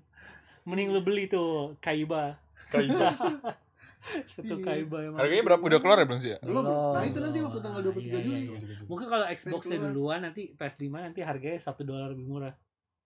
Mending 0.62 0.90
lu 0.90 1.02
beli 1.02 1.26
tuh 1.26 1.78
Kaiba. 1.80 2.38
Kaiba. 2.70 3.14
Satu 4.34 4.58
Iya. 4.58 4.66
Kaiba 4.66 4.98
yang 5.06 5.14
Harganya 5.14 5.44
berapa? 5.46 5.62
Udah 5.62 5.78
keluar 5.78 5.98
ya 6.02 6.06
belum 6.10 6.20
sih 6.20 6.32
ya? 6.34 6.40
Belum. 6.42 6.66
Nah, 6.66 7.06
itu 7.06 7.20
nanti 7.22 7.38
waktu 7.38 7.60
tanggal 7.62 7.82
23 7.86 8.02
Iya, 8.02 8.10
iya, 8.10 8.20
Juli. 8.26 8.42
iya. 8.42 8.76
Mungkin 8.90 9.06
kalau 9.06 9.26
Xbox-nya 9.30 9.78
keluar. 9.78 9.94
duluan 9.94 10.20
nanti 10.26 10.42
PS5 10.58 10.86
nanti 10.90 11.20
harganya 11.22 11.60
1 11.62 11.86
dolar 11.86 12.08
lebih 12.10 12.26
murah. 12.26 12.54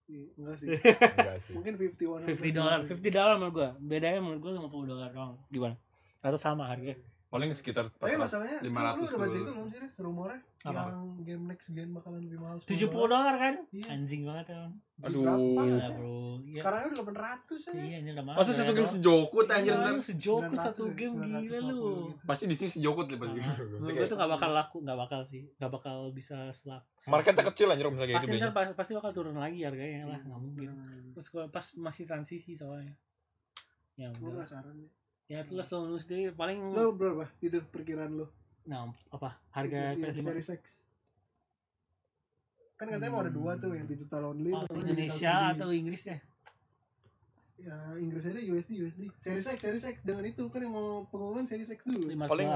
Iya, 0.07 0.25
Enggak 0.39 0.55
sih. 0.55 0.67
Enggak 0.71 1.37
sih. 1.43 1.51
Mungkin 1.51 1.71
51 1.75 2.31
50 2.31 2.55
dolar, 2.55 2.79
50 2.87 3.11
dolar 3.11 3.33
menurut 3.35 3.53
gua. 3.53 3.69
Bedanya 3.75 4.19
menurut 4.23 4.39
gua 4.39 4.51
50 4.55 4.87
dolar 4.87 5.09
doang. 5.11 5.33
Gimana? 5.51 5.75
Atau 6.23 6.39
sama 6.39 6.63
harganya? 6.65 6.95
Paling 7.35 7.51
sekitar 7.51 7.91
Tapi 7.91 8.15
400. 8.15 8.23
masalahnya, 8.23 8.57
500 8.57 8.63
lu, 8.63 8.71
lu 8.71 9.03
udah 9.03 9.19
baca 9.19 9.27
dulu. 9.27 9.35
itu 9.35 9.51
belum 9.51 9.67
sih, 9.67 9.79
rumornya? 9.99 10.39
Apa? 10.63 10.71
Yang 10.71 10.97
game 11.21 11.43
next 11.45 11.67
gen 11.69 11.89
bakalan 11.91 12.19
lebih 12.23 12.39
mahal 12.39 12.57
70 12.57 12.89
dolar 13.05 13.35
kan? 13.35 13.53
Iya. 13.69 13.85
Anjing 13.91 14.21
banget 14.23 14.45
emang. 14.49 14.73
Aduh. 14.97 15.21
Berapa? 15.21 15.61
Gila, 15.61 15.87
Bro. 15.91 16.15
Iya. 16.41 16.57
Sekarang 16.57 16.79
udah 16.87 17.03
800 17.05 17.59
ya. 17.61 17.71
Iya, 17.75 17.95
anjir 17.99 18.13
udah 18.15 18.25
mahal. 18.25 18.37
Masa 18.39 18.51
satu 18.55 18.71
game 18.71 18.89
sejokut 18.89 19.45
anjir 19.45 19.67
Iya, 19.67 19.75
ntar? 19.77 19.91
lu 19.91 20.01
sejokut 20.01 20.49
900 20.49 20.65
satu 20.65 20.83
ya, 20.83 20.93
game 20.95 21.13
950 21.13 21.43
gila 21.43 21.59
lu. 21.59 21.67
gitu. 21.67 21.91
Pasti 22.23 22.43
di 22.45 22.55
sini 22.55 22.69
sejokut 22.71 23.05
lipat 23.11 23.27
gitu. 23.29 23.49
Gua 23.83 24.07
tuh 24.07 24.17
gak 24.17 24.31
bakal 24.31 24.49
laku, 24.51 24.77
gak 24.81 24.97
bakal 24.97 25.19
sih. 25.21 25.43
Gak 25.53 25.69
bakal 25.69 25.97
bisa 26.09 26.37
selak. 26.49 26.81
Marketnya 27.05 27.43
kecil 27.45 27.67
anjir 27.67 27.85
misalnya 27.85 28.09
kayak 28.09 28.17
Pasti 28.17 28.31
gitu 28.31 28.39
ntar 28.39 28.47
deh. 28.47 28.55
pas- 28.55 28.75
pasti 28.75 28.91
bakal 28.95 29.11
turun 29.11 29.35
lagi 29.35 29.59
harganya 29.61 30.07
lah, 30.07 30.19
nggak 30.19 30.39
mungkin. 30.39 30.69
Hmm. 30.71 31.11
Terus 31.11 31.27
pas 31.51 31.65
masih 31.75 32.03
transisi 32.05 32.55
soalnya. 32.55 32.95
Ya 33.93 34.07
Gue 34.13 34.31
udah. 34.31 34.47
Ya 35.25 35.41
terus 35.41 35.67
lu 35.71 35.97
sendiri 35.97 36.29
paling 36.31 36.69
Lo 36.69 36.91
berapa? 36.91 37.25
Itu 37.39 37.61
perkiraan 37.65 38.13
lo? 38.15 38.29
nah 38.65 38.89
apa 39.07 39.37
harga 39.51 39.93
Iya, 39.93 40.09
PS5 40.09 40.25
Series 40.25 40.49
X. 40.51 40.63
Kan 42.75 42.89
katanya 42.89 43.11
mau 43.11 43.21
ada 43.21 43.29
dua 43.29 43.53
tuh 43.55 43.71
yang 43.71 43.85
digital 43.85 44.21
only 44.27 44.49
Oh, 44.49 44.65
sama 44.65 44.81
Indonesia 44.81 45.13
digital 45.13 45.53
atau 45.55 45.67
3D. 45.67 45.77
Inggris 45.77 46.03
ya? 46.03 46.17
Ya 47.55 47.77
Inggris 47.95 48.23
aja 48.25 48.41
USD 48.41 48.71
USD. 48.79 49.01
Series 49.15 49.47
X 49.47 49.57
Series 49.59 49.85
X 49.85 49.95
dengan 50.01 50.25
itu 50.25 50.43
kan 50.45 50.59
yang 50.59 50.73
mau 50.73 51.05
pengumuman 51.05 51.45
Series 51.45 51.69
X 51.69 51.79
dulu. 51.83 52.09
500 52.09 52.25
Paling 52.27 52.47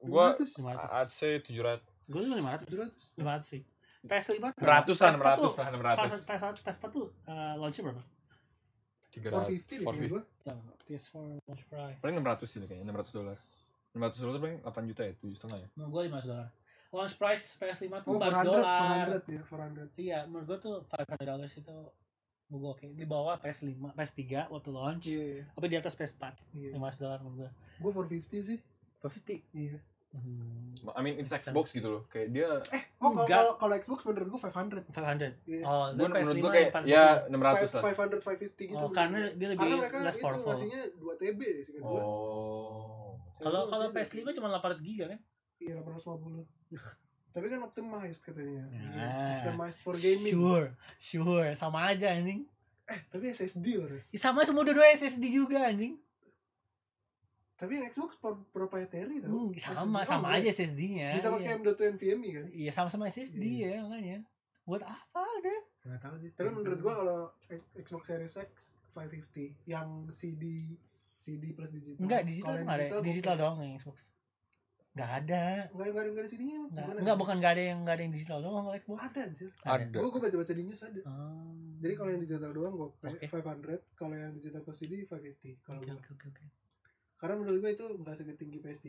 gua 0.00 0.26
500. 0.32 0.62
500. 0.62 0.96
I'd 0.96 1.10
say 1.10 1.32
700 1.36 1.82
Gue 2.08 2.20
tuh 2.22 2.32
500. 2.32 2.64
700. 2.64 3.18
500 3.18 3.44
sih. 3.44 3.62
PS5 4.00 4.30
tuh- 4.48 4.62
Ratusan, 4.62 5.10
PS4 5.10 5.18
tuh- 5.18 5.26
ratus 5.26 5.52
lah, 5.52 5.66
enam 5.68 5.82
ratus. 5.82 6.06
PS- 6.08 6.24
PS4 6.24 6.54
PS4 6.64 6.84
tuh 6.88 7.06
uh, 7.26 7.54
launchnya 7.58 7.82
berapa? 7.84 8.02
450 9.20 9.66
deh 9.68 9.78
kayaknya. 9.84 10.08
Tuh, 10.08 10.24
PS4 10.88 11.14
launch 11.44 11.64
price. 11.68 12.00
Paling 12.00 12.16
600 12.22 12.46
sih 12.48 12.58
kayaknya, 12.64 12.84
600 12.94 13.16
dolar. 13.18 13.38
600 13.92 14.22
dolar 14.22 14.38
paling 14.38 14.58
8 14.62 14.90
juta 14.90 15.02
ya, 15.04 15.12
7 15.18 15.34
setengah 15.34 15.58
ya. 15.58 15.68
Menurut 15.74 15.90
gue 15.92 16.02
500 16.08 16.30
dolar. 16.30 16.48
Launch 16.88 17.14
price 17.20 17.44
PS5 17.60 17.84
tuh 18.00 18.08
Oh 18.08 18.16
400 18.16 18.32
400 18.32 18.48
dolar. 18.48 19.04
400 19.20 19.28
ya 19.28 19.42
400. 19.44 20.00
Iya, 20.00 20.18
menurut 20.24 20.46
gue 20.48 20.58
tuh 20.64 20.74
500 20.88 21.28
dollars 21.28 21.52
itu 21.52 21.76
menurut 22.48 22.60
gue 22.62 22.70
oke. 22.72 22.86
Di 22.96 23.04
bawah 23.04 23.36
PS5, 23.36 23.92
PS3 23.92 24.22
waktu 24.48 24.70
launch. 24.72 25.04
Iya 25.04 25.24
iya. 25.24 25.44
Tapi 25.52 25.66
di 25.68 25.76
atas 25.76 25.92
PS4, 25.92 26.32
iya. 26.56 26.72
500 26.72 27.02
dolar 27.04 27.18
menurut 27.20 27.36
gue. 27.44 27.50
Gue 27.84 27.90
450 27.92 28.40
sih. 28.40 28.58
450. 29.04 29.52
Iya. 29.52 29.78
Hmm. 30.08 30.58
I 30.96 31.00
mean 31.04 31.20
it's 31.20 31.28
Makes 31.28 31.52
Xbox 31.52 31.76
gitu 31.76 31.88
loh. 31.88 32.02
Kayak 32.08 32.28
dia 32.32 32.48
Eh, 32.72 32.82
oh 33.04 33.12
kalau 33.12 33.60
kalau 33.60 33.74
Xbox 33.76 34.08
menurut 34.08 34.28
gue 34.32 34.40
500. 34.40 34.88
500. 34.88 35.44
Iya. 35.44 35.62
Oh, 35.68 35.86
gua 35.92 36.06
menurut 36.08 36.16
PS5 36.16 36.40
gua 36.40 36.50
kayak 36.54 36.70
ya 36.88 37.06
450. 37.28 37.28
600 37.28 37.76
lah. 37.76 37.82
500 37.84 38.20
550 38.24 38.70
gitu. 38.72 38.76
Oh, 38.80 38.90
karena 38.90 39.20
dia 39.36 39.48
lebih 39.52 39.60
karena 39.60 39.76
mereka 39.76 39.98
less 40.00 40.16
itu 40.16 40.24
powerful. 40.24 40.48
ngasihnya 40.48 40.80
2 40.96 41.20
TB 41.20 41.40
deh 41.40 41.64
sih 41.66 41.72
gue. 41.76 41.84
Oh. 41.84 43.20
Kalau 43.38 43.60
kalau 43.68 43.86
PS5 43.92 44.18
cuma 44.38 44.48
800 44.56 44.80
giga 44.80 45.04
kan? 45.12 45.20
Iya 45.60 45.74
850. 45.84 46.46
Tapi 47.34 47.46
kan 47.52 47.60
optimized 47.60 48.22
katanya. 48.24 48.64
Nah. 48.72 49.44
Optimized 49.44 49.80
for 49.84 49.94
gaming. 49.94 50.32
Sure, 50.32 50.66
sure, 50.96 51.48
sama 51.52 51.92
aja 51.92 52.10
anjing. 52.16 52.48
Eh, 52.88 53.00
tapi 53.12 53.28
SSD 53.28 53.76
loh, 53.76 53.84
Res. 53.84 54.08
Ya, 54.16 54.18
sama 54.18 54.48
semua 54.48 54.64
dua-dua 54.64 54.88
SSD 54.96 55.28
juga 55.28 55.60
anjing. 55.68 56.00
Tapi 57.58 57.72
yang 57.74 57.90
Xbox 57.90 58.14
pro- 58.16 58.46
proprietary 58.48 59.18
tau. 59.18 59.28
Hmm, 59.28 59.50
sama, 59.58 60.06
SSD. 60.06 60.10
sama 60.14 60.26
Oh, 60.30 60.36
aja 60.38 60.46
iya. 60.46 60.52
SSD-nya. 60.54 61.08
Bisa 61.10 61.28
pakai 61.28 61.50
iya. 61.50 61.58
M.2 61.58 61.80
NVMe 61.98 62.28
kan? 62.30 62.46
Iya, 62.54 62.70
sama-sama 62.70 63.04
SSD 63.10 63.42
ya 63.66 63.82
makanya. 63.82 64.18
Buat 64.62 64.82
apa 64.86 65.20
udah? 65.42 65.58
Enggak 65.82 66.00
tahu 66.00 66.14
sih. 66.16 66.30
Tapi 66.32 66.48
menurut 66.54 66.78
gua 66.78 66.94
kalau 66.94 67.18
Xbox 67.74 68.02
Series 68.06 68.34
X 68.38 68.52
550 68.94 69.58
yang 69.66 70.06
CD 70.10 70.76
CD 71.18 71.50
plus 71.50 71.74
digital. 71.74 71.98
Enggak, 71.98 72.22
digital 72.22 72.54
enggak 72.56 72.78
ada. 72.78 72.86
Digital 73.02 73.34
bukan. 73.34 73.42
doang 73.42 73.58
yang 73.66 73.74
Xbox. 73.76 73.98
Enggak 74.94 75.10
ada. 75.24 75.42
Enggak 75.74 75.86
enggak 75.88 76.02
ada 76.02 76.08
enggak 76.10 76.22
ada 76.22 76.30
CD-nya. 76.30 76.58
Enggak, 76.94 77.16
bukan 77.18 77.34
enggak 77.38 77.52
ada 77.58 77.62
yang 77.64 77.78
enggak 77.82 77.94
ada 77.98 78.02
yang 78.06 78.14
digital 78.14 78.38
doang 78.38 78.62
kalau 78.62 78.76
Xbox. 78.78 78.98
Ada 79.02 79.20
anjir. 79.26 79.50
Ada. 79.66 79.98
Gua 79.98 80.10
gua 80.10 80.20
baca-baca 80.22 80.52
di 80.54 80.62
news 80.62 80.80
ada. 80.86 81.00
Oh. 81.02 81.54
Jadi 81.78 81.94
kalau 81.94 82.10
yang 82.14 82.22
digital 82.22 82.50
doang 82.54 82.74
gua 82.74 82.88
Oke. 82.94 83.26
500, 83.26 83.98
kalau 83.98 84.14
yang 84.14 84.30
digital 84.30 84.62
plus 84.62 84.78
CD 84.78 85.02
550. 85.02 85.58
Kalau 85.66 85.78
Oke, 85.82 85.90
gua. 85.90 85.98
oke, 85.98 86.10
oke, 86.14 86.26
oke. 86.30 86.44
Karena 87.18 87.34
menurut 87.36 87.58
gua 87.58 87.70
itu 87.70 87.84
enggak 87.84 88.14
setinggi 88.16 88.58
PS3, 88.58 88.88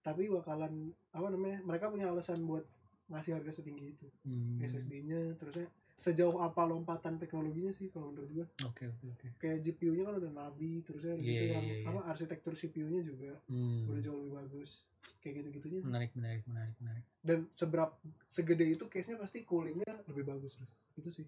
tapi 0.00 0.26
bakalan 0.28 0.72
apa 1.10 1.26
namanya? 1.28 1.58
Mereka 1.60 1.88
punya 1.88 2.08
alasan 2.08 2.40
buat 2.42 2.62
ngasih 3.06 3.34
harga 3.34 3.52
setinggi 3.52 3.92
itu. 3.92 4.06
Hmm. 4.22 4.58
SSD-nya 4.58 5.34
terusnya 5.34 5.66
sejauh 5.96 6.36
apa 6.38 6.60
lompatan 6.62 7.16
teknologinya 7.16 7.70
sih 7.70 7.88
kalau 7.88 8.10
menurut 8.10 8.28
gua 8.30 8.46
Oke 8.62 8.84
oke 8.84 9.06
oke. 9.08 9.26
kayak 9.38 9.58
GPU-nya 9.58 10.04
kan 10.04 10.14
udah 10.16 10.28
Navi 10.30 10.84
terusnya 10.84 11.16
gitu 11.16 11.24
Iya, 11.24 11.56
yang 11.56 11.64
iya, 11.64 11.76
iya. 11.78 11.88
apa 11.88 12.00
arsitektur 12.06 12.52
CPU-nya 12.52 13.00
juga 13.00 13.32
Hmm. 13.46 13.88
udah 13.88 14.00
jauh 14.00 14.18
lebih 14.18 14.36
bagus 14.36 14.84
kayak 15.18 15.40
gitu-gitunya 15.40 15.78
sih. 15.80 15.88
Menarik 15.88 16.12
menarik 16.12 16.44
menarik 16.44 16.76
menarik. 16.76 17.04
dan 17.18 17.38
seberapa 17.50 17.96
segede 18.22 18.66
itu 18.68 18.84
case-nya 18.84 19.16
pasti 19.16 19.40
coolingnya 19.42 19.88
lebih 20.04 20.24
bagus 20.26 20.54
terus 20.54 20.72
itu 20.94 21.08
sih 21.10 21.26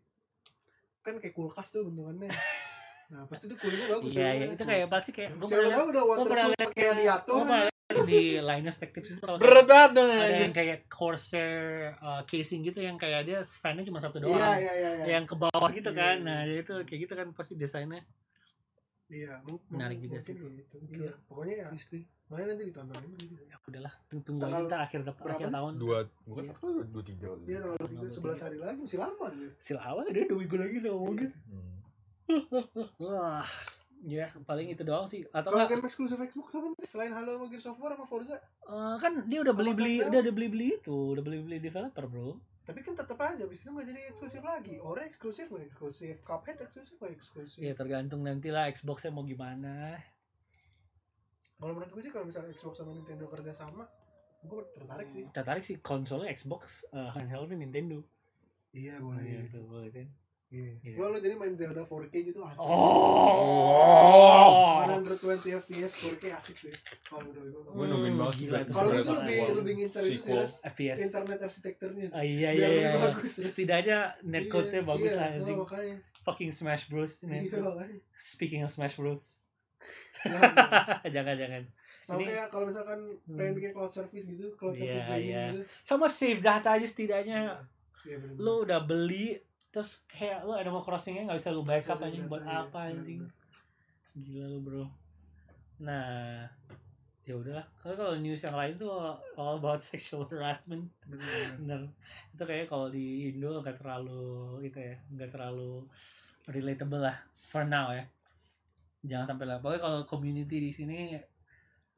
kan 1.01 1.17
kayak 1.17 1.33
kulkas 1.33 1.71
tuh 1.71 1.83
bentukannya 1.83 2.29
nah 3.09 3.25
pasti 3.25 3.45
tuh 3.47 3.57
coolingnya 3.57 3.89
bagus 3.91 4.11
Iya 4.11 4.21
ya. 4.21 4.33
iya 4.35 4.47
itu 4.51 4.65
kayak 4.65 4.87
pasti 4.87 5.11
kayak 5.11 5.31
gue 5.33 5.47
siapa 5.47 5.59
pernah 5.59 5.73
tahu 5.75 5.87
udah 5.89 6.03
gue 6.03 6.17
pernah 6.23 6.27
waterproof 6.45 6.53
lihat 6.53 6.69
pakai 6.69 6.85
radiator 6.87 7.29
gue 7.31 7.41
pernah 7.43 7.63
lihat 7.63 7.77
di 8.05 8.21
Linus 8.39 8.77
Tech 8.77 8.91
Tips 8.93 9.09
itu 9.09 9.19
kalau 9.19 9.37
Berat 9.37 9.65
banget 9.65 9.91
dong 9.95 10.09
ada 10.11 10.37
yang 10.39 10.53
kayak 10.53 10.79
Corsair 10.87 11.53
uh, 11.97 12.21
casing 12.23 12.61
gitu 12.63 12.79
yang 12.79 12.97
kayak 12.97 13.25
dia 13.25 13.41
fan-nya 13.41 13.81
cuma 13.83 13.97
satu 13.97 14.17
iya 14.19 14.29
doang. 14.29 14.59
iya 14.59 14.73
iya 14.75 14.91
iya 14.95 15.05
Yang 15.11 15.25
ke 15.27 15.35
bawah 15.39 15.71
gitu 15.71 15.89
Iya, 15.89 15.97
kan. 15.97 16.17
iya. 16.19 16.29
Nah, 16.29 16.41
itu 16.45 16.73
kayak 16.85 17.01
gitu 17.03 17.15
kan 17.15 17.27
pasti 17.33 17.53
desainnya. 17.55 18.05
iya 19.09 19.41
Menarik 19.67 19.99
juga 19.99 20.21
sih 20.21 20.37
itu. 20.37 20.45
gitu. 20.53 20.77
iya 20.93 21.09
pokoknya 21.25 21.55
ya 21.59 21.69
makanya 22.29 22.47
nanti 22.53 22.65
ditontonin 22.67 23.09
sih 23.17 23.29
Ya 23.43 23.57
udahlah, 23.59 23.95
tunggu 24.05 24.21
tunggu 24.23 24.41
Tanggal 24.43 24.61
aja 24.61 24.69
kita 24.69 24.77
akhir 24.79 25.01
akhir 25.33 25.49
sih? 25.49 25.55
tahun. 25.57 25.73
Dua, 25.75 25.99
bukan 26.23 26.45
Iya. 26.45 26.53
apa 26.53 26.67
dua, 26.69 26.85
dua 26.87 27.03
tiga. 27.03 27.25
iya 27.43 27.59
kalau 27.59 27.77
tiga 27.79 27.89
Tanggal 27.89 28.13
sebelas 28.13 28.39
hari 28.39 28.59
lagi 28.61 28.79
masih 28.79 29.01
lama 29.01 29.27
Sil 29.57 29.79
awal 29.81 30.05
ada 30.05 30.21
dua 30.23 30.39
minggu 30.39 30.57
lagi 30.59 30.77
udah 30.79 30.93
ngomongin. 30.93 31.31
Wah, 33.01 33.45
ya 34.15 34.29
paling 34.45 34.69
itu 34.73 34.83
doang 34.85 35.09
sih. 35.09 35.25
Atau 35.33 35.51
kalau 35.53 35.65
enggak 35.65 35.81
game 35.81 35.89
eksklusif 35.89 36.19
Xbox 36.21 36.49
apa 36.55 36.69
selain 36.85 37.13
Halo 37.17 37.41
sama 37.41 37.47
Gears 37.49 37.67
of 37.69 37.79
War 37.81 37.93
sama 37.97 38.07
Forza? 38.07 38.37
Eh, 38.39 38.97
kan 39.01 39.13
dia 39.27 39.41
udah 39.43 39.55
beli 39.57 39.73
beli 39.73 39.95
udah 40.05 40.21
ada 40.21 40.33
beli 40.33 40.49
beli 40.49 40.69
itu 40.77 40.99
udah 41.17 41.23
beli 41.25 41.39
beli 41.41 41.57
developer 41.59 42.05
bro. 42.07 42.37
Tapi 42.69 42.85
kan 42.85 42.93
tetap 42.93 43.17
aja 43.25 43.49
abis 43.49 43.65
itu 43.65 43.71
nggak 43.73 43.87
jadi 43.89 44.01
eksklusif 44.13 44.43
lagi. 44.45 44.77
Orang 44.77 45.09
eksklusif 45.09 45.49
nggak 45.49 45.73
eksklusif 45.73 46.15
Cuphead 46.21 46.59
eksklusif 46.61 46.95
nggak 47.01 47.13
eksklusif. 47.17 47.61
Ya 47.65 47.73
tergantung 47.73 48.21
nanti 48.21 48.53
lah 48.53 48.69
Xboxnya 48.69 49.09
mau 49.09 49.25
gimana. 49.25 49.97
Kalau 51.59 51.75
menurut 51.75 51.91
gue 51.91 52.03
sih 52.05 52.13
kalau 52.13 52.29
misalnya 52.29 52.55
Xbox 52.55 52.79
sama 52.79 52.93
Nintendo 52.93 53.25
kerja 53.27 53.57
sama 53.57 53.89
gue 54.45 54.61
tertarik 54.77 55.09
sih. 55.11 55.25
Tertarik 55.33 55.65
sih 55.65 55.77
konsolnya 55.81 56.31
Xbox 56.37 56.85
eh, 56.93 57.11
handheldnya 57.17 57.57
Nintendo. 57.57 58.05
Iya 58.69 59.01
Iya, 59.01 59.49
itu 59.49 59.65
boleh 59.65 59.89
kan 59.91 60.07
Iya. 60.49 60.71
Iya. 60.81 60.95
Gua 60.97 61.07
lo 61.09 61.17
jadi 61.17 61.35
main 61.35 61.53
Zelda 61.53 61.83
4K 61.83 62.15
gitu 62.25 62.41
asik. 62.41 62.59
oh 62.59 64.81
120 64.81 65.61
FPS 65.61 65.93
4K 66.01 66.25
asik 66.35 66.57
sih. 66.59 66.73
Kalau 67.03 67.23
menurut 67.23 67.51
gua. 67.55 67.71
Gue 67.75 67.85
nungguin 67.87 68.15
banget 68.17 68.35
sih. 68.35 68.47
Kalau 68.49 68.91
itu 68.95 69.13
lebih 69.15 69.39
lebih 69.55 69.73
ngincar 69.77 70.03
itu 70.03 70.19
sih. 70.19 70.33
FPS 70.65 70.97
internet 71.03 71.39
arsitekturnya. 71.43 72.07
Ah, 72.11 72.23
iya 72.23 72.51
iya 72.51 72.67
iya 72.67 72.89
iya. 72.89 72.99
bagus. 72.99 73.33
setidaknya 73.39 73.99
netcode-nya 74.23 74.81
Iya, 74.81 74.87
bagus 74.87 75.07
iya, 75.07 75.15
lah 75.15 75.27
oh, 75.27 75.37
anjing 75.37 75.57
makanya. 75.59 75.95
fucking 76.23 76.51
Smash 76.51 76.85
Bros 76.87 77.15
Iya, 77.19 77.27
netcode. 77.31 77.63
makanya. 77.67 77.97
speaking 78.15 78.61
of 78.63 78.71
Smash 78.71 78.95
Bros 78.97 79.43
Jangan. 81.05 81.35
jangan 81.37 81.63
Sama 81.99 82.19
Ini- 82.19 82.27
kayak 82.31 82.47
kalau 82.49 82.65
misalkan 82.65 82.99
pengen 83.29 83.45
Hmm. 83.45 83.55
bikin 83.55 83.71
cloud 83.71 83.91
service 83.91 84.25
gitu, 84.25 84.47
cloud 84.55 84.73
Iya, 84.73 84.79
service 84.97 85.07
gaming 85.07 85.29
iya. 85.29 85.45
gitu. 85.51 85.61
sama 85.83 86.07
save 86.09 86.41
data 86.41 86.69
aja 86.73 86.85
setidaknya 86.85 87.41
Iya 88.03 88.17
bener. 88.17 88.35
lu 88.39 88.53
udah 88.65 88.81
beli 88.81 89.37
terus 89.79 90.03
kayak 90.11 90.43
lu 90.43 90.59
Animal 90.59 90.83
Crossingnya 90.83 91.31
nggak 91.31 91.39
bisa 91.39 91.55
lu 91.55 91.63
backup 91.63 92.03
Bisa 92.03 92.11
anjing 92.11 92.27
buat 92.27 92.43
iya. 92.43 92.67
apa 92.67 92.91
anjing? 92.91 93.23
gila 94.19 94.51
lu 94.51 94.59
bro. 94.59 94.85
Nah 95.79 96.51
ya 97.23 97.39
udahlah. 97.39 97.63
Kalau 97.79 97.95
kalau 97.95 98.15
news 98.19 98.43
yang 98.43 98.59
lain 98.59 98.75
tuh 98.75 98.91
all 99.39 99.63
about 99.63 99.79
sexual 99.87 100.27
harassment. 100.27 100.91
Bener. 101.07 101.55
bener 101.63 101.81
itu 102.35 102.43
kayak 102.43 102.67
kalau 102.67 102.91
di 102.91 103.31
Indo 103.31 103.63
nggak 103.63 103.79
terlalu 103.79 104.67
itu 104.67 104.83
ya 104.83 104.99
nggak 105.15 105.31
terlalu 105.31 105.87
relatable 106.51 106.99
lah 106.99 107.15
for 107.47 107.63
now 107.63 107.95
ya. 107.95 108.03
Jangan 109.07 109.31
sampai 109.31 109.47
lah. 109.47 109.63
Pokoknya 109.63 109.79
kalau 109.79 110.01
community 110.11 110.59
di 110.59 110.75
sini 110.75 111.15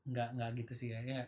nggak 0.05 0.37
nggak 0.37 0.51
gitu 0.61 0.77
sih 0.77 0.93
ya 0.93 1.01
ya, 1.01 1.25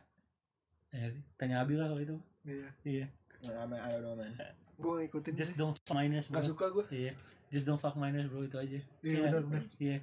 ya 0.93 1.09
sih 1.09 1.25
tanya 1.41 1.65
Abi 1.65 1.81
lah 1.81 1.89
kalau 1.89 2.05
itu. 2.05 2.21
Iya. 2.45 2.69
iya. 2.85 3.07
Nah, 3.41 3.65
I 3.73 3.97
don't 3.97 4.05
know, 4.05 4.13
man. 4.13 4.37
Gua 4.77 4.95
ngikutin. 4.99 5.33
just 5.33 5.55
don't 5.55 5.75
fuck 5.75 5.93
minors 5.93 6.27
bro 6.27 6.39
Gak 6.39 6.49
suka 6.49 6.65
gua. 6.69 6.85
iya 6.89 7.13
just 7.49 7.65
don't 7.65 7.77
fuck 7.77 7.95
minors 7.95 8.27
bro 8.27 8.43
itu 8.43 8.57
aja 8.57 8.79
Iya 8.79 8.83
Iya. 9.03 9.21
benar 9.23 9.43
benar. 9.45 9.65
iya 9.79 9.97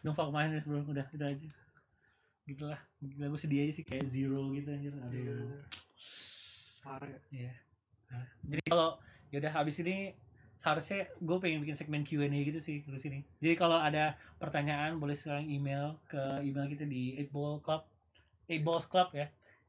don't 0.00 0.14
fuck 0.14 0.30
minors 0.30 0.64
bro 0.64 0.82
udah 0.82 1.06
itu 1.06 1.24
aja 1.24 1.48
gitu 2.44 2.64
lah 2.64 2.78
Gila, 2.96 3.26
gue 3.26 3.40
sedih 3.40 3.58
aja 3.60 3.72
sih 3.72 3.82
kayak 3.82 4.06
zero 4.06 4.50
gitu 4.50 4.68
anjir 4.68 4.92
Iya. 4.92 5.02
aduh. 5.02 5.62
Parah 6.80 7.08
ya. 7.08 7.20
Iya. 7.32 7.52
Nah, 8.06 8.24
jadi 8.44 8.62
kalau 8.64 8.88
ya 9.28 9.36
udah 9.36 9.52
habis 9.52 9.76
ini 9.80 10.14
harusnya 10.60 11.06
gue 11.16 11.36
pengen 11.36 11.58
bikin 11.60 11.74
segmen 11.74 12.02
Q&A 12.02 12.26
gitu 12.30 12.58
sih 12.58 12.82
di 12.82 12.94
sini. 12.96 13.18
Jadi 13.36 13.54
kalau 13.54 13.74
ada 13.76 14.14
pertanyaan 14.36 14.94
boleh 14.96 15.14
sekarang 15.14 15.42
email 15.44 15.98
ke 16.04 16.18
email 16.40 16.66
kita 16.66 16.82
di 16.82 17.14
8 17.16 17.30
ball 17.30 17.58
club 17.58 17.82
8 18.46 18.62
balls 18.62 18.86
club 18.86 19.10
ya. 19.12 19.26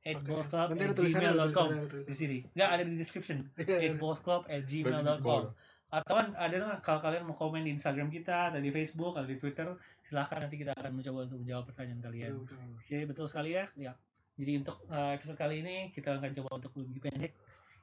8 0.07 0.15
Oke. 0.15 0.23
balls 0.31 0.47
club 0.47 0.67
Nanti 0.71 0.83
at 0.83 0.91
ada 0.91 1.03
gmail.com 1.03 1.69
di 2.07 2.15
sini. 2.15 2.37
Enggak 2.55 2.69
ada 2.71 2.83
di 2.87 2.95
description. 2.95 3.37
Iya, 3.59 3.77
8 3.77 3.83
iya. 3.83 3.91
balls 3.99 4.21
club 4.23 4.41
at 4.47 4.63
gmail.com 4.63 5.43
atau 5.87 6.19
kan 6.19 6.35
ada 6.35 6.51
nggak 6.51 6.79
kalau 6.83 6.99
kalian 6.99 7.23
mau 7.23 7.31
komen 7.31 7.63
di 7.63 7.71
Instagram 7.71 8.11
kita 8.11 8.51
atau 8.51 8.59
di 8.59 8.75
Facebook 8.75 9.15
atau 9.15 9.23
di 9.23 9.39
Twitter 9.39 9.71
silahkan 10.03 10.43
nanti 10.43 10.59
kita 10.59 10.75
akan 10.75 10.99
mencoba 10.99 11.31
untuk 11.31 11.39
menjawab 11.39 11.63
pertanyaan 11.71 12.01
kalian. 12.03 12.31
Betul. 12.43 12.59
Jadi 12.91 13.03
betul 13.07 13.25
sekali 13.31 13.55
ya. 13.55 13.65
Ya. 13.79 13.93
Jadi 14.35 14.51
untuk 14.59 14.83
uh, 14.91 15.15
episode 15.15 15.39
kali 15.39 15.63
ini 15.63 15.95
kita 15.95 16.19
akan 16.19 16.31
coba 16.43 16.49
untuk 16.59 16.71
lebih 16.75 17.07
pendek. 17.07 17.33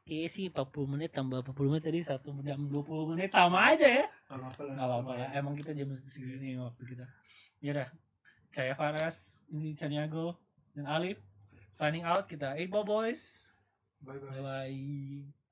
Iya 0.05 0.28
sih 0.28 0.52
40 0.52 0.68
menit 0.84 1.16
tambah 1.16 1.40
40 1.40 1.72
menit 1.72 1.84
tadi 1.88 2.01
1 2.05 2.44
jam 2.44 2.60
20 2.60 3.10
menit 3.16 3.28
sama 3.32 3.72
aja 3.72 3.88
ya. 3.88 4.05
Gak 4.28 4.36
apa-apa 4.36 5.12
lah. 5.16 5.24
Lah. 5.24 5.28
Emang 5.32 5.56
kita 5.56 5.72
jam 5.72 5.88
segini 6.05 6.60
waktu 6.60 6.84
kita. 6.84 7.09
Ya 7.64 7.72
udah. 7.72 7.88
Saya 8.52 8.76
Faras, 8.76 9.42
ini 9.51 9.72
Caniago 9.74 10.36
dan 10.76 10.86
Alif. 10.86 11.18
Signing 11.74 12.06
out 12.06 12.30
kita 12.30 12.55
8 12.55 12.70
Ball 12.70 12.86
Boys. 12.86 13.51
Bye 13.98 14.22
bye. 14.22 14.30
Bye 14.30 14.70
bye. 14.70 15.43